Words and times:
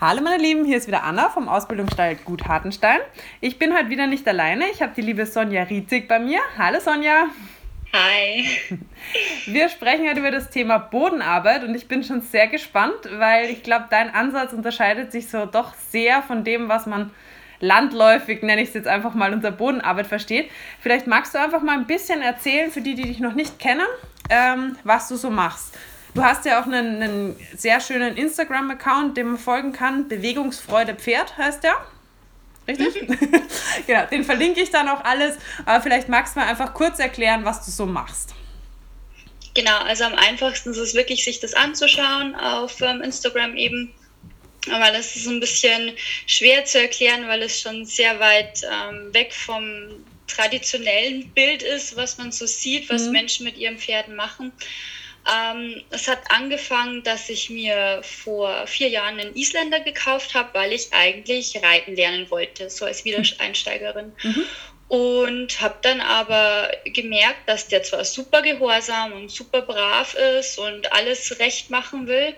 Hallo 0.00 0.22
meine 0.22 0.40
Lieben, 0.40 0.64
hier 0.64 0.76
ist 0.76 0.86
wieder 0.86 1.02
Anna 1.02 1.28
vom 1.28 1.48
Ausbildungsstall 1.48 2.14
Gut 2.24 2.46
Hartenstein. 2.46 3.00
Ich 3.40 3.58
bin 3.58 3.76
heute 3.76 3.90
wieder 3.90 4.06
nicht 4.06 4.28
alleine, 4.28 4.66
ich 4.72 4.80
habe 4.80 4.92
die 4.94 5.00
liebe 5.00 5.26
Sonja 5.26 5.64
Rietzig 5.64 6.06
bei 6.06 6.20
mir. 6.20 6.38
Hallo 6.56 6.78
Sonja. 6.78 7.24
Hi. 7.92 8.46
Wir 9.46 9.68
sprechen 9.68 10.08
heute 10.08 10.20
über 10.20 10.30
das 10.30 10.50
Thema 10.50 10.78
Bodenarbeit 10.78 11.64
und 11.64 11.74
ich 11.74 11.88
bin 11.88 12.04
schon 12.04 12.20
sehr 12.20 12.46
gespannt, 12.46 12.94
weil 13.10 13.50
ich 13.50 13.64
glaube, 13.64 13.86
dein 13.90 14.14
Ansatz 14.14 14.52
unterscheidet 14.52 15.10
sich 15.10 15.28
so 15.28 15.46
doch 15.46 15.74
sehr 15.74 16.22
von 16.22 16.44
dem, 16.44 16.68
was 16.68 16.86
man 16.86 17.10
landläufig, 17.58 18.44
nenne 18.44 18.62
ich 18.62 18.68
es 18.68 18.74
jetzt 18.74 18.86
einfach 18.86 19.14
mal, 19.14 19.32
unter 19.32 19.50
Bodenarbeit 19.50 20.06
versteht. 20.06 20.48
Vielleicht 20.78 21.08
magst 21.08 21.34
du 21.34 21.40
einfach 21.40 21.60
mal 21.60 21.76
ein 21.76 21.88
bisschen 21.88 22.22
erzählen, 22.22 22.70
für 22.70 22.82
die, 22.82 22.94
die 22.94 23.02
dich 23.02 23.18
noch 23.18 23.34
nicht 23.34 23.58
kennen, 23.58 23.86
ähm, 24.30 24.76
was 24.84 25.08
du 25.08 25.16
so 25.16 25.28
machst. 25.28 25.76
Du 26.18 26.24
hast 26.24 26.44
ja 26.46 26.60
auch 26.60 26.66
einen, 26.66 27.00
einen 27.00 27.36
sehr 27.56 27.80
schönen 27.80 28.16
Instagram-Account, 28.16 29.16
dem 29.16 29.28
man 29.28 29.38
folgen 29.38 29.72
kann. 29.72 30.08
Bewegungsfreude 30.08 30.96
Pferd 30.96 31.38
heißt 31.38 31.62
der. 31.62 31.76
Richtig? 32.66 33.08
Mhm. 33.08 33.18
genau, 33.86 34.04
den 34.06 34.24
verlinke 34.24 34.60
ich 34.60 34.72
dann 34.72 34.88
auch 34.88 35.04
alles. 35.04 35.36
Aber 35.64 35.80
vielleicht 35.80 36.08
magst 36.08 36.34
du 36.34 36.40
mal 36.40 36.48
einfach 36.48 36.74
kurz 36.74 36.98
erklären, 36.98 37.44
was 37.44 37.64
du 37.64 37.70
so 37.70 37.86
machst. 37.86 38.34
Genau, 39.54 39.78
also 39.78 40.02
am 40.02 40.16
einfachsten 40.16 40.72
ist 40.72 40.78
es 40.78 40.94
wirklich, 40.94 41.24
sich 41.24 41.38
das 41.38 41.54
anzuschauen 41.54 42.34
auf 42.34 42.80
ähm, 42.80 43.00
Instagram 43.00 43.54
eben. 43.54 43.94
Aber 44.72 44.90
das 44.90 45.14
ist 45.14 45.28
ein 45.28 45.38
bisschen 45.38 45.92
schwer 46.26 46.64
zu 46.64 46.80
erklären, 46.80 47.28
weil 47.28 47.42
es 47.42 47.60
schon 47.60 47.84
sehr 47.84 48.18
weit 48.18 48.62
ähm, 48.64 49.14
weg 49.14 49.32
vom 49.32 49.62
traditionellen 50.26 51.30
Bild 51.30 51.62
ist, 51.62 51.94
was 51.94 52.18
man 52.18 52.32
so 52.32 52.44
sieht, 52.44 52.90
was 52.90 53.06
mhm. 53.06 53.12
Menschen 53.12 53.44
mit 53.44 53.56
ihren 53.56 53.78
Pferden 53.78 54.16
machen. 54.16 54.50
Ähm, 55.28 55.82
es 55.90 56.08
hat 56.08 56.18
angefangen, 56.30 57.02
dass 57.02 57.28
ich 57.28 57.50
mir 57.50 58.00
vor 58.02 58.66
vier 58.66 58.88
Jahren 58.88 59.18
einen 59.18 59.36
Isländer 59.36 59.80
gekauft 59.80 60.34
habe, 60.34 60.48
weil 60.54 60.72
ich 60.72 60.92
eigentlich 60.92 61.62
reiten 61.62 61.96
lernen 61.96 62.30
wollte, 62.30 62.70
so 62.70 62.86
als 62.86 63.04
Wiedereinsteigerin. 63.04 64.12
Mhm 64.22 64.44
und 64.88 65.60
habe 65.60 65.76
dann 65.82 66.00
aber 66.00 66.70
gemerkt, 66.84 67.46
dass 67.46 67.68
der 67.68 67.82
zwar 67.82 68.04
super 68.06 68.40
gehorsam 68.40 69.12
und 69.12 69.30
super 69.30 69.60
brav 69.60 70.14
ist 70.14 70.58
und 70.58 70.90
alles 70.92 71.38
recht 71.38 71.68
machen 71.68 72.06
will, 72.06 72.34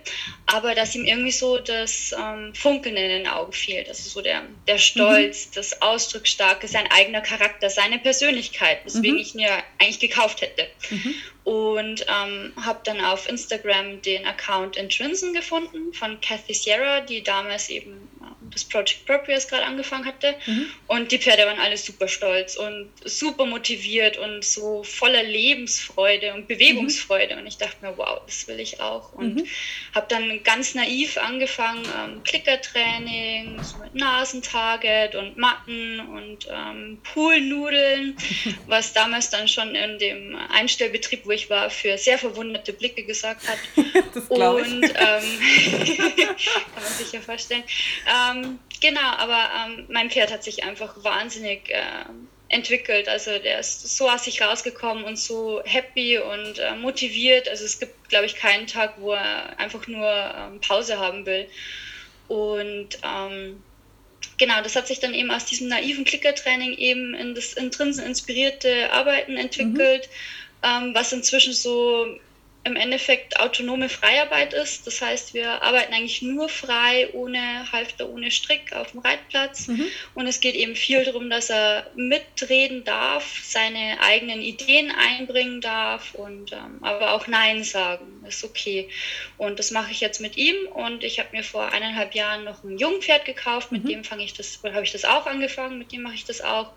aber 0.46 0.74
dass 0.74 0.96
ihm 0.96 1.04
irgendwie 1.04 1.30
so 1.30 1.58
das 1.58 2.12
ähm, 2.12 2.52
Funkeln 2.54 2.96
in 2.96 3.08
den 3.08 3.28
Augen 3.28 3.52
fehlt. 3.52 3.88
Also 3.88 4.08
so 4.10 4.20
der, 4.20 4.42
der 4.66 4.78
Stolz, 4.78 5.46
mhm. 5.46 5.50
das 5.54 5.80
Ausdrucksstarke, 5.80 6.66
sein 6.66 6.88
eigener 6.90 7.20
Charakter, 7.20 7.70
seine 7.70 8.00
Persönlichkeit, 8.00 8.84
weswegen 8.84 9.14
mhm. 9.14 9.20
ich 9.20 9.34
ihn 9.34 9.40
ja 9.40 9.62
eigentlich 9.78 10.00
gekauft 10.00 10.40
hätte. 10.40 10.66
Mhm. 10.90 11.14
Und 11.50 12.06
ähm, 12.06 12.52
habe 12.64 12.78
dann 12.84 13.04
auf 13.04 13.28
Instagram 13.28 14.00
den 14.02 14.24
Account 14.24 14.76
Intrinsen 14.76 15.32
gefunden 15.32 15.92
von 15.92 16.20
Kathy 16.20 16.54
Sierra, 16.54 17.00
die 17.00 17.24
damals 17.24 17.68
eben 17.70 18.08
das 18.52 18.64
Project 18.64 19.06
Purpose 19.06 19.48
gerade 19.48 19.64
angefangen 19.64 20.04
hatte. 20.04 20.34
Mhm. 20.46 20.66
Und 20.86 21.12
die 21.12 21.18
Pferde 21.18 21.46
waren 21.46 21.58
alle 21.58 21.76
super 21.76 22.08
stolz 22.08 22.56
und 22.56 22.90
super 23.04 23.46
motiviert 23.46 24.16
und 24.16 24.44
so 24.44 24.82
voller 24.82 25.22
Lebensfreude 25.22 26.34
und 26.34 26.48
Bewegungsfreude. 26.48 27.34
Mhm. 27.34 27.40
Und 27.40 27.46
ich 27.46 27.58
dachte 27.58 27.76
mir, 27.82 27.96
wow, 27.96 28.20
das 28.26 28.48
will 28.48 28.60
ich 28.60 28.80
auch. 28.80 29.12
Und 29.12 29.36
mhm. 29.36 29.46
habe 29.94 30.06
dann 30.08 30.42
ganz 30.42 30.74
naiv 30.74 31.16
angefangen, 31.18 31.84
ähm, 31.84 32.22
Klickertraining, 32.24 33.62
so 33.62 33.78
mit 33.78 33.94
Nasentarget 33.94 35.14
und 35.14 35.36
Matten 35.36 36.00
und 36.00 36.48
ähm, 36.50 36.98
Poolnudeln, 37.12 38.16
was 38.66 38.92
damals 38.92 39.30
dann 39.30 39.48
schon 39.48 39.74
in 39.74 39.98
dem 39.98 40.36
Einstellbetrieb, 40.52 41.24
wo 41.24 41.30
ich 41.30 41.50
war, 41.50 41.70
für 41.70 41.98
sehr 41.98 42.18
verwunderte 42.18 42.72
Blicke 42.72 43.04
gesagt 43.04 43.46
hat. 43.48 43.58
das 44.14 44.28
glaube 44.28 44.62
ich. 44.62 44.72
Und 44.72 44.84
ähm, 44.84 44.90
kann 44.96 46.82
man 46.82 46.92
sich 46.98 47.12
ja 47.12 47.20
vorstellen. 47.20 47.64
Ähm, 48.06 48.39
ähm, 48.44 48.58
genau, 48.80 49.00
aber 49.16 49.50
ähm, 49.66 49.86
mein 49.88 50.10
Pferd 50.10 50.32
hat 50.32 50.44
sich 50.44 50.64
einfach 50.64 51.02
wahnsinnig 51.02 51.70
äh, 51.70 52.04
entwickelt. 52.48 53.08
Also 53.08 53.38
der 53.38 53.60
ist 53.60 53.96
so 53.96 54.08
aus 54.08 54.24
sich 54.24 54.42
rausgekommen 54.42 55.04
und 55.04 55.18
so 55.18 55.62
happy 55.64 56.18
und 56.18 56.58
äh, 56.58 56.74
motiviert. 56.74 57.48
Also 57.48 57.64
es 57.64 57.78
gibt, 57.78 58.08
glaube 58.08 58.26
ich, 58.26 58.34
keinen 58.34 58.66
Tag, 58.66 58.94
wo 58.98 59.12
er 59.12 59.58
einfach 59.58 59.86
nur 59.86 60.06
ähm, 60.06 60.60
Pause 60.60 60.98
haben 60.98 61.24
will. 61.26 61.46
Und 62.28 62.98
ähm, 63.04 63.62
genau, 64.36 64.62
das 64.62 64.76
hat 64.76 64.88
sich 64.88 65.00
dann 65.00 65.14
eben 65.14 65.30
aus 65.30 65.46
diesem 65.46 65.68
naiven 65.68 66.04
Klickertraining 66.04 66.74
eben 66.74 67.14
in 67.14 67.34
das 67.34 67.52
intrinsen 67.52 68.04
inspirierte 68.04 68.92
Arbeiten 68.92 69.36
entwickelt, 69.36 70.08
mhm. 70.62 70.68
ähm, 70.68 70.94
was 70.94 71.12
inzwischen 71.12 71.52
so 71.52 72.18
im 72.62 72.76
Endeffekt 72.76 73.40
autonome 73.40 73.88
Freiarbeit 73.88 74.52
ist. 74.52 74.86
Das 74.86 75.00
heißt, 75.00 75.32
wir 75.32 75.62
arbeiten 75.62 75.94
eigentlich 75.94 76.20
nur 76.20 76.50
frei, 76.50 77.08
ohne 77.14 77.70
Halfter, 77.72 78.10
ohne 78.10 78.30
Strick 78.30 78.74
auf 78.74 78.90
dem 78.90 79.00
Reitplatz. 79.00 79.68
Mhm. 79.68 79.86
Und 80.14 80.26
es 80.26 80.40
geht 80.40 80.54
eben 80.54 80.76
viel 80.76 81.02
darum, 81.04 81.30
dass 81.30 81.48
er 81.48 81.90
mitreden 81.94 82.84
darf, 82.84 83.40
seine 83.42 83.98
eigenen 84.02 84.42
Ideen 84.42 84.90
einbringen 84.90 85.62
darf 85.62 86.14
und 86.14 86.52
ähm, 86.52 86.78
aber 86.82 87.14
auch 87.14 87.26
Nein 87.26 87.64
sagen. 87.64 88.22
Ist 88.28 88.44
okay. 88.44 88.90
Und 89.38 89.58
das 89.58 89.70
mache 89.70 89.90
ich 89.90 90.00
jetzt 90.00 90.20
mit 90.20 90.36
ihm. 90.36 90.56
Und 90.74 91.02
ich 91.02 91.18
habe 91.18 91.30
mir 91.32 91.42
vor 91.42 91.72
eineinhalb 91.72 92.14
Jahren 92.14 92.44
noch 92.44 92.62
ein 92.62 92.76
Jungpferd 92.76 93.24
gekauft. 93.24 93.72
Mit 93.72 93.84
mhm. 93.84 93.88
dem 93.88 94.04
fange 94.04 94.24
ich 94.24 94.34
das, 94.34 94.60
habe 94.62 94.84
ich 94.84 94.92
das 94.92 95.06
auch 95.06 95.24
angefangen. 95.24 95.78
Mit 95.78 95.92
dem 95.92 96.02
mache 96.02 96.14
ich 96.14 96.26
das 96.26 96.42
auch. 96.42 96.72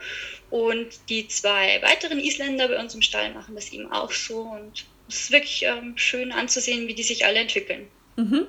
Und 0.50 0.88
die 1.10 1.28
zwei 1.28 1.82
weiteren 1.82 2.20
Isländer 2.20 2.70
bei 2.70 2.80
uns 2.80 2.96
im 2.96 3.02
Stall 3.02 3.34
machen 3.34 3.56
das 3.56 3.74
eben 3.74 3.92
auch 3.92 4.12
so. 4.12 4.40
Und 4.40 4.86
es 5.14 5.22
ist 5.22 5.32
wirklich 5.32 5.64
ähm, 5.64 5.94
schön 5.96 6.32
anzusehen, 6.32 6.88
wie 6.88 6.94
die 6.94 7.04
sich 7.04 7.26
alle 7.26 7.40
entwickeln. 7.40 7.88
Mhm. 8.16 8.48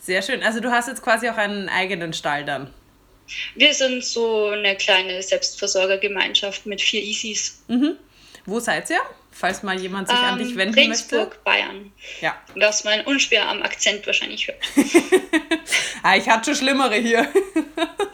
Sehr 0.00 0.22
schön. 0.22 0.42
Also 0.42 0.60
du 0.60 0.70
hast 0.70 0.88
jetzt 0.88 1.02
quasi 1.02 1.28
auch 1.28 1.36
einen 1.36 1.68
eigenen 1.68 2.12
Stall 2.12 2.44
dann. 2.44 2.72
Wir 3.56 3.74
sind 3.74 4.04
so 4.04 4.50
eine 4.50 4.76
kleine 4.76 5.20
Selbstversorgergemeinschaft 5.22 6.64
mit 6.66 6.80
vier 6.80 7.02
Isis. 7.02 7.62
Mhm. 7.66 7.96
Wo 8.44 8.60
seid 8.60 8.88
ihr? 8.90 9.00
Falls 9.32 9.62
mal 9.64 9.78
jemand 9.78 10.08
sich 10.08 10.16
ähm, 10.16 10.24
an 10.24 10.38
dich 10.38 10.50
ähm, 10.52 10.56
wenden 10.56 10.74
Regensburg, 10.74 11.28
möchte. 11.28 11.44
Bayern. 11.44 11.92
Ja. 12.20 12.40
Was 12.54 12.84
man 12.84 13.00
unschwer 13.02 13.48
am 13.48 13.62
Akzent 13.62 14.06
wahrscheinlich 14.06 14.46
hört. 14.46 14.58
ah, 16.02 16.16
ich 16.16 16.28
hatte 16.28 16.50
schon 16.50 16.64
schlimmere 16.64 16.94
hier. 16.94 17.28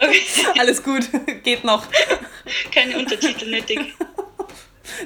Okay. 0.01 0.23
Alles 0.59 0.83
gut, 0.83 1.05
geht 1.45 1.63
noch. 1.63 1.87
Keine 2.75 2.99
Untertitel 2.99 3.51
nötig. 3.51 3.95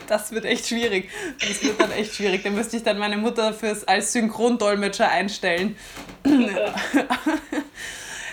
Das 0.06 0.32
wird 0.32 0.44
echt 0.44 0.66
schwierig. 0.66 1.10
Das 1.40 1.62
wird 1.62 1.80
dann 1.80 1.92
echt 1.92 2.14
schwierig. 2.14 2.42
Da 2.42 2.50
müsste 2.50 2.76
ich 2.76 2.82
dann 2.82 2.98
meine 2.98 3.16
Mutter 3.16 3.52
fürs, 3.52 3.84
als 3.84 4.12
Synchrondolmetscher 4.12 5.08
einstellen. 5.08 5.76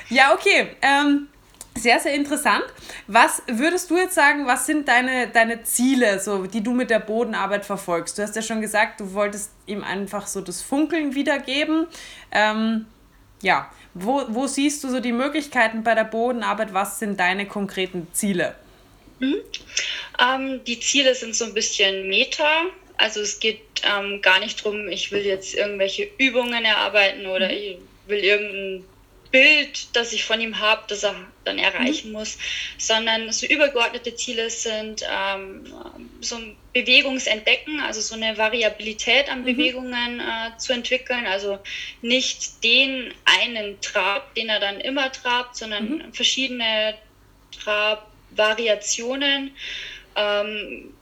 ja, 0.09 0.33
okay. 0.33 0.69
Ähm, 0.81 1.27
sehr, 1.75 1.99
sehr 1.99 2.13
interessant. 2.13 2.63
Was 3.07 3.41
würdest 3.47 3.89
du 3.89 3.97
jetzt 3.97 4.13
sagen, 4.13 4.45
was 4.45 4.65
sind 4.65 4.87
deine, 4.87 5.27
deine 5.27 5.63
Ziele, 5.63 6.19
so, 6.19 6.45
die 6.45 6.61
du 6.61 6.71
mit 6.71 6.89
der 6.89 6.99
Bodenarbeit 6.99 7.65
verfolgst? 7.65 8.17
Du 8.17 8.21
hast 8.21 8.35
ja 8.35 8.41
schon 8.41 8.61
gesagt, 8.61 8.99
du 8.99 9.13
wolltest 9.13 9.51
ihm 9.65 9.83
einfach 9.83 10.27
so 10.27 10.41
das 10.41 10.61
Funkeln 10.61 11.15
wiedergeben. 11.15 11.87
Ähm, 12.31 12.85
ja, 13.41 13.69
wo, 13.93 14.23
wo 14.29 14.47
siehst 14.47 14.83
du 14.83 14.89
so 14.89 14.99
die 14.99 15.11
Möglichkeiten 15.11 15.83
bei 15.83 15.95
der 15.95 16.05
Bodenarbeit? 16.05 16.73
Was 16.73 16.99
sind 16.99 17.19
deine 17.19 17.47
konkreten 17.47 18.07
Ziele? 18.13 18.55
Mhm. 19.19 19.41
Ähm, 20.19 20.63
die 20.65 20.79
Ziele 20.79 21.15
sind 21.15 21.35
so 21.35 21.45
ein 21.45 21.53
bisschen 21.53 22.07
Meta. 22.07 22.65
Also 22.97 23.21
es 23.21 23.39
geht 23.39 23.61
ähm, 23.83 24.21
gar 24.21 24.39
nicht 24.39 24.63
darum, 24.63 24.87
ich 24.87 25.11
will 25.11 25.25
jetzt 25.25 25.55
irgendwelche 25.55 26.09
Übungen 26.17 26.63
erarbeiten 26.63 27.25
oder 27.25 27.47
mhm. 27.47 27.53
ich 27.53 27.77
will 28.07 28.19
irgendein 28.19 28.85
Bild, 29.33 29.87
das 29.93 30.13
ich 30.13 30.25
von 30.25 30.39
ihm 30.39 30.59
habe, 30.59 30.83
das 30.87 31.03
er 31.03 31.15
dann 31.43 31.57
erreichen 31.57 32.09
mhm. 32.09 32.13
muss, 32.13 32.37
sondern 32.77 33.31
so 33.31 33.47
übergeordnete 33.47 34.15
Ziele 34.15 34.51
sind 34.51 35.03
ähm, 35.09 35.73
so 36.21 36.35
ein 36.35 36.55
Bewegungsentdecken, 36.71 37.79
also 37.79 37.99
so 37.99 38.13
eine 38.13 38.37
Variabilität 38.37 39.29
an 39.29 39.41
mhm. 39.41 39.45
Bewegungen 39.45 40.19
äh, 40.19 40.55
zu 40.59 40.71
entwickeln, 40.71 41.25
also 41.25 41.57
nicht 42.03 42.63
den 42.63 43.11
einen 43.25 43.81
Trab, 43.81 44.35
den 44.35 44.49
er 44.49 44.59
dann 44.59 44.79
immer 44.79 45.11
trabt, 45.11 45.55
sondern 45.55 45.89
mhm. 45.89 46.13
verschiedene 46.13 46.93
Trabvariationen 48.35 49.51
ähm, 50.15 50.93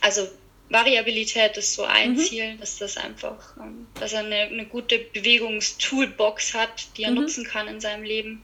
also 0.00 0.28
Variabilität 0.68 1.56
ist 1.56 1.74
so 1.74 1.82
ein 1.82 2.12
mhm. 2.12 2.18
Ziel, 2.18 2.56
dass 2.58 2.78
das 2.78 2.96
einfach, 2.96 3.56
ähm, 3.58 3.86
dass 3.98 4.12
er 4.12 4.20
eine, 4.20 4.36
eine 4.36 4.66
gute 4.66 4.98
Bewegungstoolbox 4.98 6.54
hat, 6.54 6.96
die 6.96 7.02
er 7.02 7.10
mhm. 7.10 7.22
nutzen 7.22 7.44
kann 7.44 7.66
in 7.66 7.80
seinem 7.80 8.04
Leben. 8.04 8.42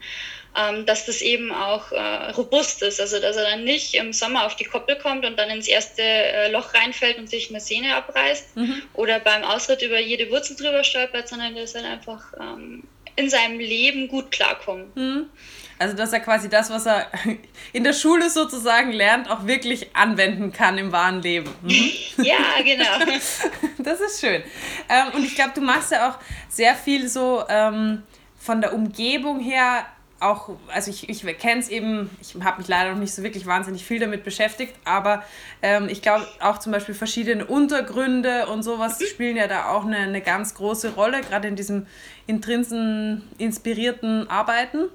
Ähm, 0.55 0.85
dass 0.87 1.05
das 1.05 1.21
eben 1.21 1.51
auch 1.51 1.91
äh, 1.91 2.31
robust 2.31 2.81
ist, 2.81 2.99
also 2.99 3.19
dass 3.19 3.35
er 3.35 3.43
dann 3.43 3.63
nicht 3.63 3.93
im 3.93 4.11
Sommer 4.11 4.45
auf 4.45 4.55
die 4.55 4.63
Koppel 4.63 4.97
kommt 4.97 5.23
und 5.23 5.37
dann 5.37 5.51
ins 5.51 5.67
erste 5.67 6.01
äh, 6.01 6.49
Loch 6.49 6.73
reinfällt 6.73 7.19
und 7.19 7.29
sich 7.29 7.49
eine 7.49 7.61
Sehne 7.61 7.95
abreißt 7.95 8.55
mhm. 8.55 8.81
oder 8.93 9.19
beim 9.19 9.43
Ausritt 9.43 9.83
über 9.83 9.99
jede 9.99 10.31
Wurzel 10.31 10.55
drüber 10.55 10.83
stolpert, 10.83 11.27
sondern 11.27 11.55
dass 11.55 11.75
er 11.75 11.87
einfach 11.87 12.33
ähm, 12.39 12.83
in 13.15 13.29
seinem 13.29 13.59
Leben 13.59 14.07
gut 14.07 14.31
klarkommt. 14.31 14.95
Mhm. 15.77 15.81
Also, 15.81 15.95
dass 15.95 16.13
er 16.13 16.19
quasi 16.19 16.49
das, 16.49 16.69
was 16.69 16.85
er 16.85 17.07
in 17.73 17.83
der 17.83 17.93
Schule 17.93 18.29
sozusagen 18.29 18.91
lernt, 18.91 19.29
auch 19.29 19.45
wirklich 19.45 19.95
anwenden 19.95 20.51
kann 20.51 20.77
im 20.77 20.91
wahren 20.91 21.21
Leben. 21.21 21.49
Mhm. 21.61 21.91
Ja, 22.23 22.35
genau. 22.63 23.13
Das 23.77 24.01
ist 24.01 24.19
schön. 24.19 24.41
Ähm, 24.89 25.13
und 25.13 25.23
ich 25.23 25.35
glaube, 25.35 25.51
du 25.53 25.61
machst 25.61 25.91
ja 25.91 26.09
auch 26.09 26.17
sehr 26.49 26.75
viel 26.75 27.07
so 27.07 27.43
ähm, 27.47 28.03
von 28.37 28.59
der 28.59 28.73
Umgebung 28.73 29.39
her 29.39 29.85
auch, 30.19 30.49
also 30.73 30.89
ich, 30.89 31.09
ich 31.09 31.37
kenne 31.37 31.61
es 31.61 31.69
eben, 31.69 32.09
ich 32.21 32.35
habe 32.43 32.59
mich 32.59 32.67
leider 32.67 32.91
noch 32.91 32.99
nicht 32.99 33.13
so 33.13 33.23
wirklich 33.23 33.45
wahnsinnig 33.45 33.85
viel 33.85 33.99
damit 33.99 34.23
beschäftigt, 34.23 34.73
aber 34.83 35.23
ähm, 35.61 35.89
ich 35.89 36.01
glaube 36.01 36.25
auch 36.39 36.57
zum 36.57 36.71
Beispiel 36.71 36.95
verschiedene 36.95 37.45
Untergründe 37.45 38.47
und 38.47 38.63
sowas 38.63 38.99
spielen 39.07 39.37
ja 39.37 39.47
da 39.47 39.69
auch 39.69 39.85
eine, 39.85 39.97
eine 39.97 40.21
ganz 40.21 40.55
große 40.55 40.95
Rolle, 40.95 41.21
gerade 41.21 41.47
in 41.47 41.55
diesem 41.55 41.85
intrinsen 42.25 43.23
inspirierten 43.37 44.29
Arbeiten. 44.29 44.89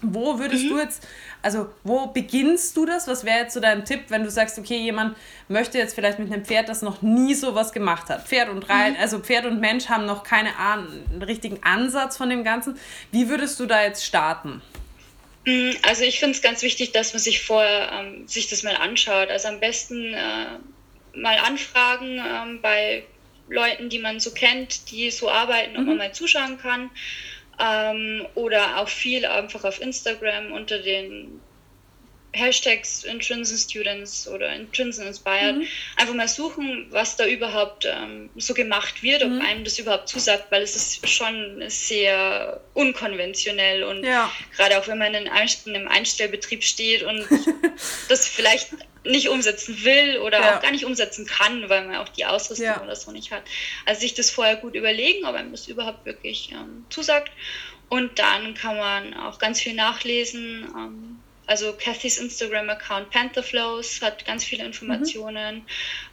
Wo 0.00 0.38
würdest 0.38 0.64
mhm. 0.64 0.68
du 0.68 0.78
jetzt, 0.78 1.06
also 1.42 1.68
wo 1.82 2.06
beginnst 2.06 2.76
du 2.76 2.86
das? 2.86 3.08
Was 3.08 3.24
wäre 3.24 3.40
jetzt 3.40 3.54
so 3.54 3.60
dein 3.60 3.84
Tipp, 3.84 4.04
wenn 4.08 4.22
du 4.22 4.30
sagst, 4.30 4.58
okay, 4.58 4.78
jemand 4.78 5.16
möchte 5.48 5.78
jetzt 5.78 5.94
vielleicht 5.94 6.18
mit 6.18 6.32
einem 6.32 6.44
Pferd, 6.44 6.68
das 6.68 6.82
noch 6.82 7.02
nie 7.02 7.34
sowas 7.34 7.72
gemacht 7.72 8.08
hat. 8.08 8.28
Pferd 8.28 8.48
und 8.48 8.68
Reit, 8.68 8.94
mhm. 8.94 9.00
also 9.00 9.18
Pferd 9.18 9.46
und 9.46 9.60
Mensch 9.60 9.88
haben 9.88 10.06
noch 10.06 10.22
keine 10.22 10.56
Ahnung, 10.56 10.88
einen 11.10 11.22
richtigen 11.22 11.62
Ansatz 11.62 12.16
von 12.16 12.30
dem 12.30 12.44
Ganzen. 12.44 12.78
Wie 13.10 13.28
würdest 13.28 13.58
du 13.58 13.66
da 13.66 13.82
jetzt 13.82 14.04
starten? 14.04 14.62
Mm, 15.44 15.70
also 15.82 16.04
ich 16.04 16.20
finde 16.20 16.36
es 16.36 16.42
ganz 16.42 16.62
wichtig, 16.62 16.92
dass 16.92 17.12
man 17.12 17.20
sich 17.20 17.42
vorher 17.42 17.90
ähm, 17.92 18.28
sich 18.28 18.48
das 18.48 18.62
mal 18.62 18.76
anschaut. 18.76 19.30
Also 19.30 19.48
am 19.48 19.60
besten 19.60 20.14
äh, 20.14 20.46
mal 21.14 21.38
anfragen 21.38 22.20
ähm, 22.24 22.60
bei 22.60 23.04
Leuten, 23.48 23.88
die 23.88 23.98
man 23.98 24.20
so 24.20 24.30
kennt, 24.32 24.90
die 24.90 25.10
so 25.10 25.30
arbeiten, 25.30 25.76
ob 25.76 25.82
mhm. 25.82 25.88
man 25.88 25.96
mal 25.96 26.12
zuschauen 26.12 26.58
kann. 26.58 26.90
Ähm, 27.58 28.26
oder 28.34 28.78
auch 28.78 28.88
viel 28.88 29.26
einfach 29.26 29.64
auf 29.64 29.80
Instagram 29.80 30.52
unter 30.52 30.78
den 30.80 31.47
Hashtags 32.32 33.04
Intrinsen 33.04 33.56
Students 33.56 34.28
oder 34.28 34.54
Intrinsen 34.54 35.06
Inspired. 35.06 35.56
Mhm. 35.56 35.66
Einfach 35.96 36.14
mal 36.14 36.28
suchen, 36.28 36.86
was 36.90 37.16
da 37.16 37.26
überhaupt 37.26 37.86
ähm, 37.86 38.28
so 38.36 38.54
gemacht 38.54 39.02
wird, 39.02 39.22
ob 39.22 39.30
mhm. 39.30 39.40
einem 39.40 39.64
das 39.64 39.78
überhaupt 39.78 40.08
zusagt, 40.08 40.50
weil 40.50 40.62
es 40.62 40.76
ist 40.76 41.08
schon 41.08 41.62
sehr 41.68 42.60
unkonventionell 42.74 43.82
und 43.82 44.04
ja. 44.04 44.30
gerade 44.56 44.78
auch 44.78 44.86
wenn 44.88 44.98
man 44.98 45.14
in 45.14 45.28
einem 45.28 45.88
Einstellbetrieb 45.88 46.62
steht 46.62 47.02
und 47.02 47.26
das 48.08 48.28
vielleicht 48.28 48.68
nicht 49.04 49.28
umsetzen 49.28 49.84
will 49.84 50.18
oder 50.18 50.40
ja. 50.40 50.56
auch 50.56 50.62
gar 50.62 50.70
nicht 50.70 50.84
umsetzen 50.84 51.26
kann, 51.26 51.68
weil 51.68 51.86
man 51.86 51.96
auch 51.96 52.08
die 52.08 52.26
Ausrüstung 52.26 52.66
ja. 52.66 52.82
oder 52.82 52.94
so 52.94 53.10
nicht 53.10 53.32
hat. 53.32 53.42
Also 53.86 54.02
sich 54.02 54.14
das 54.14 54.30
vorher 54.30 54.56
gut 54.56 54.74
überlegen, 54.74 55.24
ob 55.24 55.34
einem 55.34 55.50
das 55.52 55.66
überhaupt 55.66 56.04
wirklich 56.04 56.50
ähm, 56.52 56.84
zusagt. 56.90 57.32
Und 57.88 58.18
dann 58.18 58.54
kann 58.54 58.76
man 58.76 59.14
auch 59.14 59.38
ganz 59.38 59.60
viel 59.60 59.74
nachlesen. 59.74 60.68
Ähm, 60.76 61.17
also 61.48 61.72
Cathys 61.72 62.18
Instagram-Account 62.18 63.10
Pantherflows 63.10 64.02
hat 64.02 64.24
ganz 64.26 64.44
viele 64.44 64.64
Informationen. 64.64 65.56
Mhm. 65.56 65.62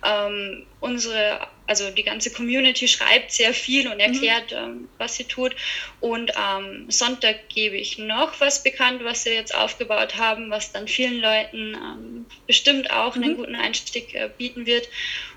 Ähm, 0.04 0.66
unsere, 0.80 1.46
also 1.68 1.92
die 1.92 2.04
ganze 2.04 2.32
Community 2.32 2.88
schreibt 2.88 3.34
sehr 3.34 3.54
viel 3.54 3.90
und 3.90 4.00
erklärt, 4.00 4.52
mhm. 4.52 4.58
ähm, 4.58 4.90
was 4.98 5.18
sie 5.18 5.26
tut. 5.26 5.54
Und 6.00 6.38
am 6.38 6.90
Sonntag 6.90 7.50
gebe 7.50 7.76
ich 7.76 7.98
noch 7.98 8.40
was 8.40 8.64
bekannt, 8.64 9.04
was 9.04 9.26
wir 9.26 9.34
jetzt 9.34 9.54
aufgebaut 9.54 10.16
haben, 10.16 10.50
was 10.50 10.72
dann 10.72 10.88
vielen 10.88 11.20
Leuten 11.20 11.76
ähm, 11.76 12.26
bestimmt 12.48 12.90
auch 12.92 13.18
mhm. 13.18 13.24
einen 13.24 13.36
guten 13.36 13.56
Einstieg 13.56 14.16
äh, 14.16 14.30
bieten 14.38 14.66
wird. 14.66 14.88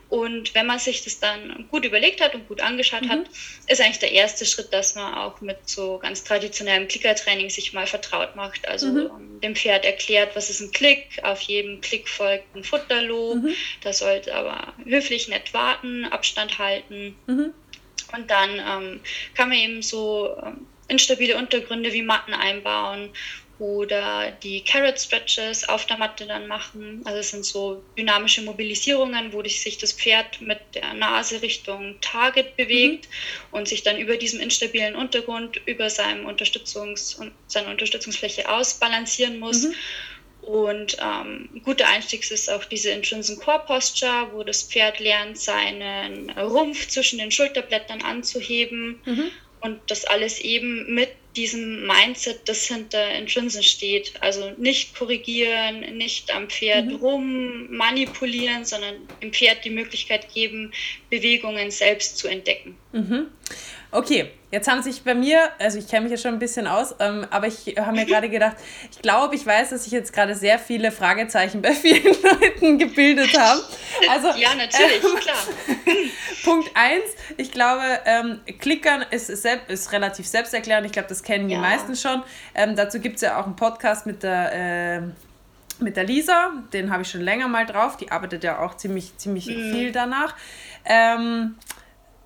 Und 0.09 0.55
wenn 0.55 0.67
man 0.67 0.79
sich 0.79 1.05
das 1.05 1.21
dann 1.21 1.67
gut 1.71 1.85
überlegt 1.85 2.23
hat 2.23 2.35
und 2.35 2.49
gut 2.49 2.63
angeschaut 2.63 3.03
mhm. 3.03 3.11
hat, 3.11 3.21
ist 3.67 3.81
eigentlich 3.81 3.99
der 3.99 4.13
erste 4.13 4.47
Schritt, 4.47 4.73
dass 4.73 4.95
man 4.95 5.13
auch 5.15 5.43
mit 5.43 5.69
so 5.69 5.99
ganz 5.99 6.25
traditionellem 6.25 6.89
Klickertraining 6.89 7.51
sich 7.51 7.75
mal 7.75 7.87
vertraut 7.87 8.35
macht. 8.35 8.67
Also 8.67 8.87
mhm. 8.87 9.41
dem 9.43 9.55
Pferd 9.55 9.85
erklärt, 9.85 10.35
was 10.35 10.49
ist 10.49 10.61
ein 10.61 10.71
Klick, 10.71 11.21
auf 11.23 11.43
jedem 11.43 11.83
Klick 11.83 12.09
folgt 12.09 12.57
ein 12.57 12.65
Futterlob, 12.65 13.37
mhm. 13.37 13.55
da 13.83 13.93
sollte 13.93 14.35
aber 14.35 14.73
höflich 14.85 15.29
nett 15.29 15.53
warten, 15.53 16.07
Abstand 16.07 16.59
halten. 16.59 17.15
Mhm. 17.27 17.53
Und 18.17 18.31
dann 18.31 18.51
ähm, 18.55 19.01
kann 19.35 19.51
man 19.51 19.59
eben 19.59 19.83
so 19.83 20.35
ähm, 20.43 20.67
instabile 20.89 21.37
Untergründe 21.37 21.93
wie 21.93 22.01
Matten 22.01 22.33
einbauen 22.33 23.11
oder 23.59 24.31
die 24.43 24.63
Carrot 24.63 25.01
Stretches 25.01 25.69
auf 25.69 25.87
der 25.87 25.99
Matte 25.99 26.27
dann 26.27 26.47
machen. 26.47 27.03
Also 27.05 27.19
es 27.19 27.31
sind 27.31 27.45
so 27.45 27.83
dynamische 27.97 28.43
Mobilisierungen, 28.43 29.33
wo 29.33 29.43
sich 29.43 29.79
das 29.79 29.93
Pferd 29.93 30.41
mit 30.41 30.59
der 30.75 30.95
Nase 30.95 31.43
Richtung 31.43 31.97
Target 32.01 32.57
bewegt 32.57 33.09
mhm. 33.09 33.59
und 33.59 33.69
sich 33.69 33.83
dann 33.83 33.99
über 33.99 34.17
diesem 34.17 34.41
instabilen 34.41 34.95
Untergrund 34.95 35.61
über 35.67 35.91
seinem 35.91 36.27
Unterstützungs 36.27 37.21
seine 37.49 37.71
Unterstützungsfläche 37.71 38.49
ausbalancieren 38.49 39.41
muss. 39.41 39.65
Mhm. 39.65 39.75
Und 40.43 40.97
ähm, 41.03 41.49
guter 41.65 41.89
Einstieg 41.89 42.31
ist 42.31 42.51
auch 42.51 42.65
diese 42.65 42.91
Intrinsic 42.91 43.41
Core 43.41 43.65
Posture, 43.67 44.29
wo 44.33 44.45
das 44.45 44.63
Pferd 44.63 45.01
lernt, 45.01 45.39
seinen 45.39 46.31
Rumpf 46.31 46.89
zwischen 46.89 47.19
den 47.19 47.31
Schulterblättern 47.31 48.03
anzuheben. 48.03 49.01
Mhm. 49.05 49.31
Und 49.61 49.81
das 49.89 50.05
alles 50.05 50.39
eben 50.39 50.95
mit 50.95 51.11
diesem 51.39 51.87
Mindset, 51.87 52.49
das 52.49 52.67
hinter 52.67 53.15
Intrinsen 53.15 53.63
steht. 53.63 54.13
Also 54.21 54.51
nicht 54.57 54.97
korrigieren, 54.97 55.97
nicht 55.97 56.35
am 56.35 56.49
Pferd 56.49 56.87
mhm. 56.87 56.97
rum 56.97 57.71
manipulieren, 57.71 58.65
sondern 58.65 58.95
dem 59.23 59.33
Pferd 59.33 59.65
die 59.65 59.71
Möglichkeit 59.71 60.33
geben, 60.35 60.73
Bewegungen 61.11 61.71
selbst 61.71 62.19
zu 62.19 62.27
entdecken. 62.27 62.77
Mhm. 62.93 63.29
Okay, 63.91 64.31
jetzt 64.51 64.69
haben 64.69 64.83
sich 64.83 65.03
bei 65.03 65.15
mir, 65.15 65.49
also 65.59 65.79
ich 65.79 65.89
kenne 65.89 66.03
mich 66.03 66.11
ja 66.11 66.19
schon 66.19 66.35
ein 66.35 66.39
bisschen 66.39 66.67
aus, 66.67 66.95
ähm, 67.01 67.27
aber 67.31 67.47
ich 67.47 67.75
habe 67.79 67.93
mir 67.93 68.05
gerade 68.07 68.29
gedacht, 68.29 68.57
ich 68.91 69.01
glaube, 69.01 69.35
ich 69.35 69.47
weiß, 69.47 69.71
dass 69.71 69.85
sich 69.85 69.93
jetzt 69.93 70.13
gerade 70.13 70.35
sehr 70.35 70.59
viele 70.59 70.93
Fragezeichen 70.93 71.63
bei 71.63 71.73
vielen 71.75 72.15
Leuten 72.23 72.79
gebildet 72.79 73.37
haben. 73.39 73.61
Also, 74.11 74.29
ja, 74.39 74.55
natürlich, 74.55 75.03
ähm, 75.03 75.21
klar. 75.21 75.37
Punkt 76.45 76.71
1, 76.75 77.03
ich 77.39 77.51
glaube, 77.51 77.83
ähm, 78.05 78.41
Klickern 78.59 79.05
ist, 79.11 79.31
ist, 79.31 79.47
ist 79.69 79.93
relativ 79.93 80.27
selbsterklärend. 80.27 80.87
Ich 80.87 80.93
glaube, 80.93 81.09
das 81.09 81.23
kennen 81.23 81.49
die 81.49 81.55
ja. 81.55 81.61
meisten 81.61 81.97
schon. 81.97 82.23
Ähm, 82.55 82.77
dazu 82.77 83.01
gibt 83.01 83.17
es 83.17 83.23
ja 83.23 83.41
auch 83.41 83.47
einen 83.47 83.57
Podcast 83.57 84.07
mit 84.07 84.23
der. 84.23 84.97
Äh, 84.99 85.03
mit 85.81 85.97
der 85.97 86.03
Lisa, 86.03 86.51
den 86.73 86.91
habe 86.91 87.03
ich 87.03 87.09
schon 87.09 87.21
länger 87.21 87.47
mal 87.47 87.65
drauf, 87.65 87.97
die 87.97 88.11
arbeitet 88.11 88.43
ja 88.43 88.59
auch 88.59 88.77
ziemlich, 88.77 89.17
ziemlich 89.17 89.47
mhm. 89.47 89.73
viel 89.73 89.93
danach. 89.93 90.35
Ähm, 90.85 91.55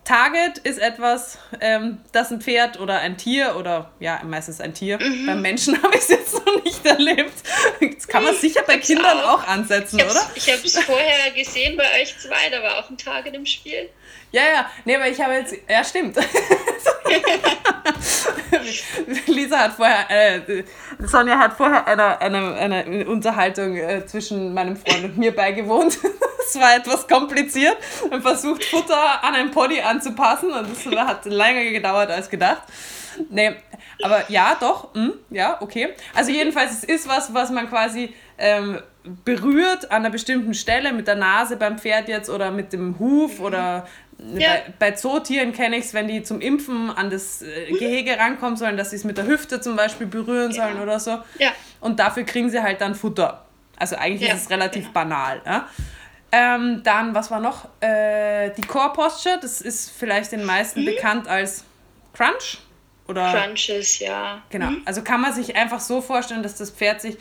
Target 0.04 0.58
ist 0.58 0.78
etwas, 0.78 1.38
ähm, 1.60 2.00
das 2.10 2.32
ein 2.32 2.40
Pferd 2.40 2.81
oder 2.81 2.99
ein 2.99 3.16
Tier 3.16 3.54
oder 3.56 3.93
ja, 4.00 4.20
meistens 4.25 4.60
ein 4.60 4.75
Tier. 4.75 4.99
Mhm. 5.00 5.26
Beim 5.26 5.43
Menschen 5.43 5.81
habe 5.82 5.94
ich 5.94 6.02
es 6.02 6.08
jetzt 6.08 6.34
noch 6.34 6.64
nicht 6.64 6.84
erlebt. 6.84 7.32
Das 7.81 8.08
kann 8.08 8.25
man 8.25 8.34
sicher 8.34 8.62
bei 8.66 8.78
Kindern 8.78 9.20
auch, 9.20 9.44
auch 9.44 9.49
ansetzen, 9.49 10.00
ich 10.00 10.04
oder? 10.04 10.31
Ich 10.34 10.50
habe 10.50 10.60
es 10.64 10.78
vorher 10.78 11.31
gesehen 11.31 11.76
bei 11.76 12.00
euch 12.00 12.19
zwei, 12.19 12.50
da 12.50 12.62
war 12.62 12.78
auch 12.78 12.90
ein 12.90 12.99
Target 12.99 13.34
im 13.34 13.46
Spiel. 13.46 13.90
Ja, 14.32 14.43
ja, 14.43 14.70
nee, 14.84 14.96
aber 14.96 15.08
ich 15.08 15.20
habe 15.20 15.34
jetzt, 15.34 15.54
ja, 15.69 15.84
stimmt. 15.84 16.16
Lisa 19.26 19.59
hat 19.59 19.73
vorher, 19.73 20.11
äh, 20.11 20.64
Sonja 21.00 21.38
hat 21.38 21.55
vorher 21.55 21.87
einer 21.87 22.21
eine, 22.21 22.54
eine 22.54 23.07
Unterhaltung 23.07 23.76
äh, 23.76 24.07
zwischen 24.07 24.54
meinem 24.54 24.76
Freund 24.76 25.04
und 25.04 25.19
mir 25.19 25.35
beigewohnt. 25.35 25.99
Es 26.45 26.61
war 26.61 26.75
etwas 26.75 27.07
kompliziert 27.07 27.76
und 28.11 28.21
versucht, 28.21 28.64
Futter 28.64 29.23
an 29.23 29.35
ein 29.35 29.52
Pony 29.52 29.81
anzupassen 29.81 30.50
und 30.50 30.66
das 30.71 31.07
hat 31.07 31.25
länger 31.25 31.71
gedauert 31.71 32.11
als 32.11 32.28
gedacht. 32.28 32.62
Nee, 33.31 33.54
aber 34.02 34.25
ja, 34.28 34.57
doch, 34.59 34.92
mh, 34.92 35.02
hm, 35.02 35.12
ja, 35.31 35.57
okay. 35.61 35.90
Also 36.14 36.33
jedenfalls, 36.33 36.73
es 36.73 36.85
ist 36.85 37.09
was, 37.09 37.33
was 37.33 37.50
man 37.50 37.69
quasi 37.69 38.12
ähm, 38.38 38.81
berührt 39.25 39.90
an 39.90 39.99
einer 39.99 40.11
bestimmten 40.11 40.54
Stelle 40.54 40.92
mit 40.92 41.07
der 41.07 41.16
Nase 41.16 41.57
beim 41.57 41.78
Pferd 41.78 42.09
jetzt 42.09 42.28
oder 42.28 42.50
mit 42.50 42.73
dem 42.73 42.99
Huf 42.99 43.40
oder 43.40 43.87
ja. 44.37 44.50
Bei, 44.79 44.91
bei 44.91 44.91
Zootieren 44.93 45.52
kenne 45.52 45.76
ich 45.76 45.87
es, 45.87 45.95
wenn 45.95 46.09
die 46.09 46.23
zum 46.23 46.41
Impfen 46.41 46.91
an 46.91 47.11
das 47.11 47.43
äh, 47.43 47.73
Gehege 47.73 48.19
rankommen 48.19 48.57
sollen, 48.57 48.76
dass 48.76 48.91
sie 48.91 48.97
es 48.97 49.05
mit 49.05 49.19
der 49.19 49.26
Hüfte 49.26 49.61
zum 49.61 49.76
Beispiel 49.76 50.07
berühren 50.07 50.52
sollen 50.52 50.76
ja. 50.76 50.83
oder 50.83 51.00
so. 51.00 51.19
Ja. 51.38 51.52
Und 51.81 51.99
dafür 51.99 52.25
kriegen 52.25 52.50
sie 52.50 52.62
halt 52.62 52.81
dann 52.81 52.95
Futter. 52.95 53.45
Also 53.76 53.97
eigentlich 53.97 54.31
ist 54.31 54.43
es 54.43 54.50
relativ 54.50 54.85
genau. 54.85 54.93
banal. 54.93 55.41
Ähm, 56.31 56.83
dann, 56.85 57.14
was 57.14 57.31
war 57.31 57.41
noch? 57.41 57.69
Äh, 57.81 58.50
die 58.50 58.62
Core 58.62 58.93
Posture, 58.93 59.38
das 59.41 59.61
ist 59.61 59.91
vielleicht 59.91 60.33
den 60.33 60.45
meisten 60.45 60.83
mhm. 60.83 60.87
bekannt 60.87 61.29
als 61.29 61.64
Crunch. 62.14 62.59
Oder, 63.09 63.33
Crunches, 63.33 63.99
ja. 63.99 64.43
Genau. 64.49 64.71
Mhm. 64.71 64.83
Also 64.85 65.02
kann 65.02 65.21
man 65.21 65.33
sich 65.35 65.57
einfach 65.57 65.81
so 65.81 66.00
vorstellen, 66.00 66.43
dass 66.43 66.57
das 66.57 66.71
Pferd 66.71 67.00
sich 67.00 67.19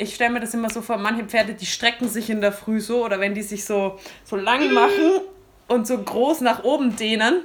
ich 0.00 0.14
stelle 0.14 0.30
mir 0.30 0.40
das 0.40 0.54
immer 0.54 0.70
so 0.70 0.80
vor, 0.80 0.96
manche 0.96 1.24
Pferde, 1.24 1.54
die 1.54 1.66
strecken 1.66 2.08
sich 2.08 2.30
in 2.30 2.40
der 2.40 2.52
Früh 2.52 2.80
so 2.80 3.04
oder 3.04 3.18
wenn 3.18 3.34
die 3.34 3.42
sich 3.42 3.64
so, 3.64 3.98
so 4.24 4.36
lang 4.36 4.68
mhm. 4.68 4.74
machen 4.74 5.20
und 5.68 5.86
so 5.86 6.02
groß 6.02 6.40
nach 6.40 6.64
oben 6.64 6.96
dehnen. 6.96 7.44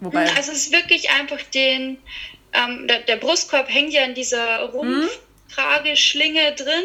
Wobei. 0.00 0.26
Hm, 0.26 0.36
also 0.36 0.52
es 0.52 0.66
ist 0.66 0.72
wirklich 0.72 1.10
einfach 1.10 1.40
den, 1.54 1.98
ähm, 2.52 2.88
der, 2.88 3.00
der, 3.00 3.16
Brustkorb 3.16 3.68
hängt 3.68 3.92
ja 3.92 4.04
in 4.04 4.14
dieser 4.14 4.60
Rumpftrageschlinge 4.70 6.48
hm? 6.48 6.56
drin 6.56 6.84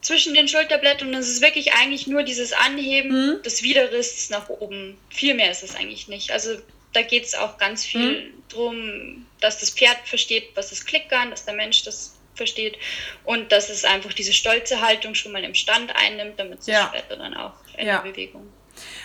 zwischen 0.00 0.34
den 0.34 0.48
Schulterblättern 0.48 1.08
und 1.08 1.14
es 1.14 1.28
ist 1.28 1.42
wirklich 1.42 1.74
eigentlich 1.74 2.06
nur 2.06 2.22
dieses 2.22 2.52
Anheben 2.52 3.34
hm? 3.34 3.42
des 3.42 3.62
Widerrists 3.62 4.30
nach 4.30 4.48
oben. 4.48 4.96
Viel 5.10 5.34
mehr 5.34 5.50
ist 5.50 5.62
es 5.62 5.74
eigentlich 5.74 6.08
nicht. 6.08 6.30
Also 6.30 6.56
da 6.92 7.02
geht 7.02 7.24
es 7.24 7.34
auch 7.34 7.58
ganz 7.58 7.84
viel 7.84 8.16
hm? 8.16 8.42
drum, 8.48 9.26
dass 9.40 9.60
das 9.60 9.70
Pferd 9.70 9.98
versteht, 10.04 10.50
was 10.54 10.72
ist 10.72 10.86
Klickern, 10.86 11.30
dass 11.30 11.44
der 11.44 11.54
Mensch 11.54 11.84
das 11.84 12.18
versteht 12.34 12.78
und 13.24 13.52
dass 13.52 13.68
es 13.68 13.84
einfach 13.84 14.12
diese 14.12 14.32
stolze 14.32 14.80
Haltung 14.80 15.14
schon 15.14 15.32
mal 15.32 15.44
im 15.44 15.54
Stand 15.54 15.94
einnimmt, 15.94 16.38
damit 16.38 16.60
es 16.60 16.66
ja. 16.66 16.90
später 16.92 17.16
dann 17.16 17.34
auch 17.34 17.52
in 17.76 17.86
ja. 17.86 17.98
Bewegung. 17.98 18.46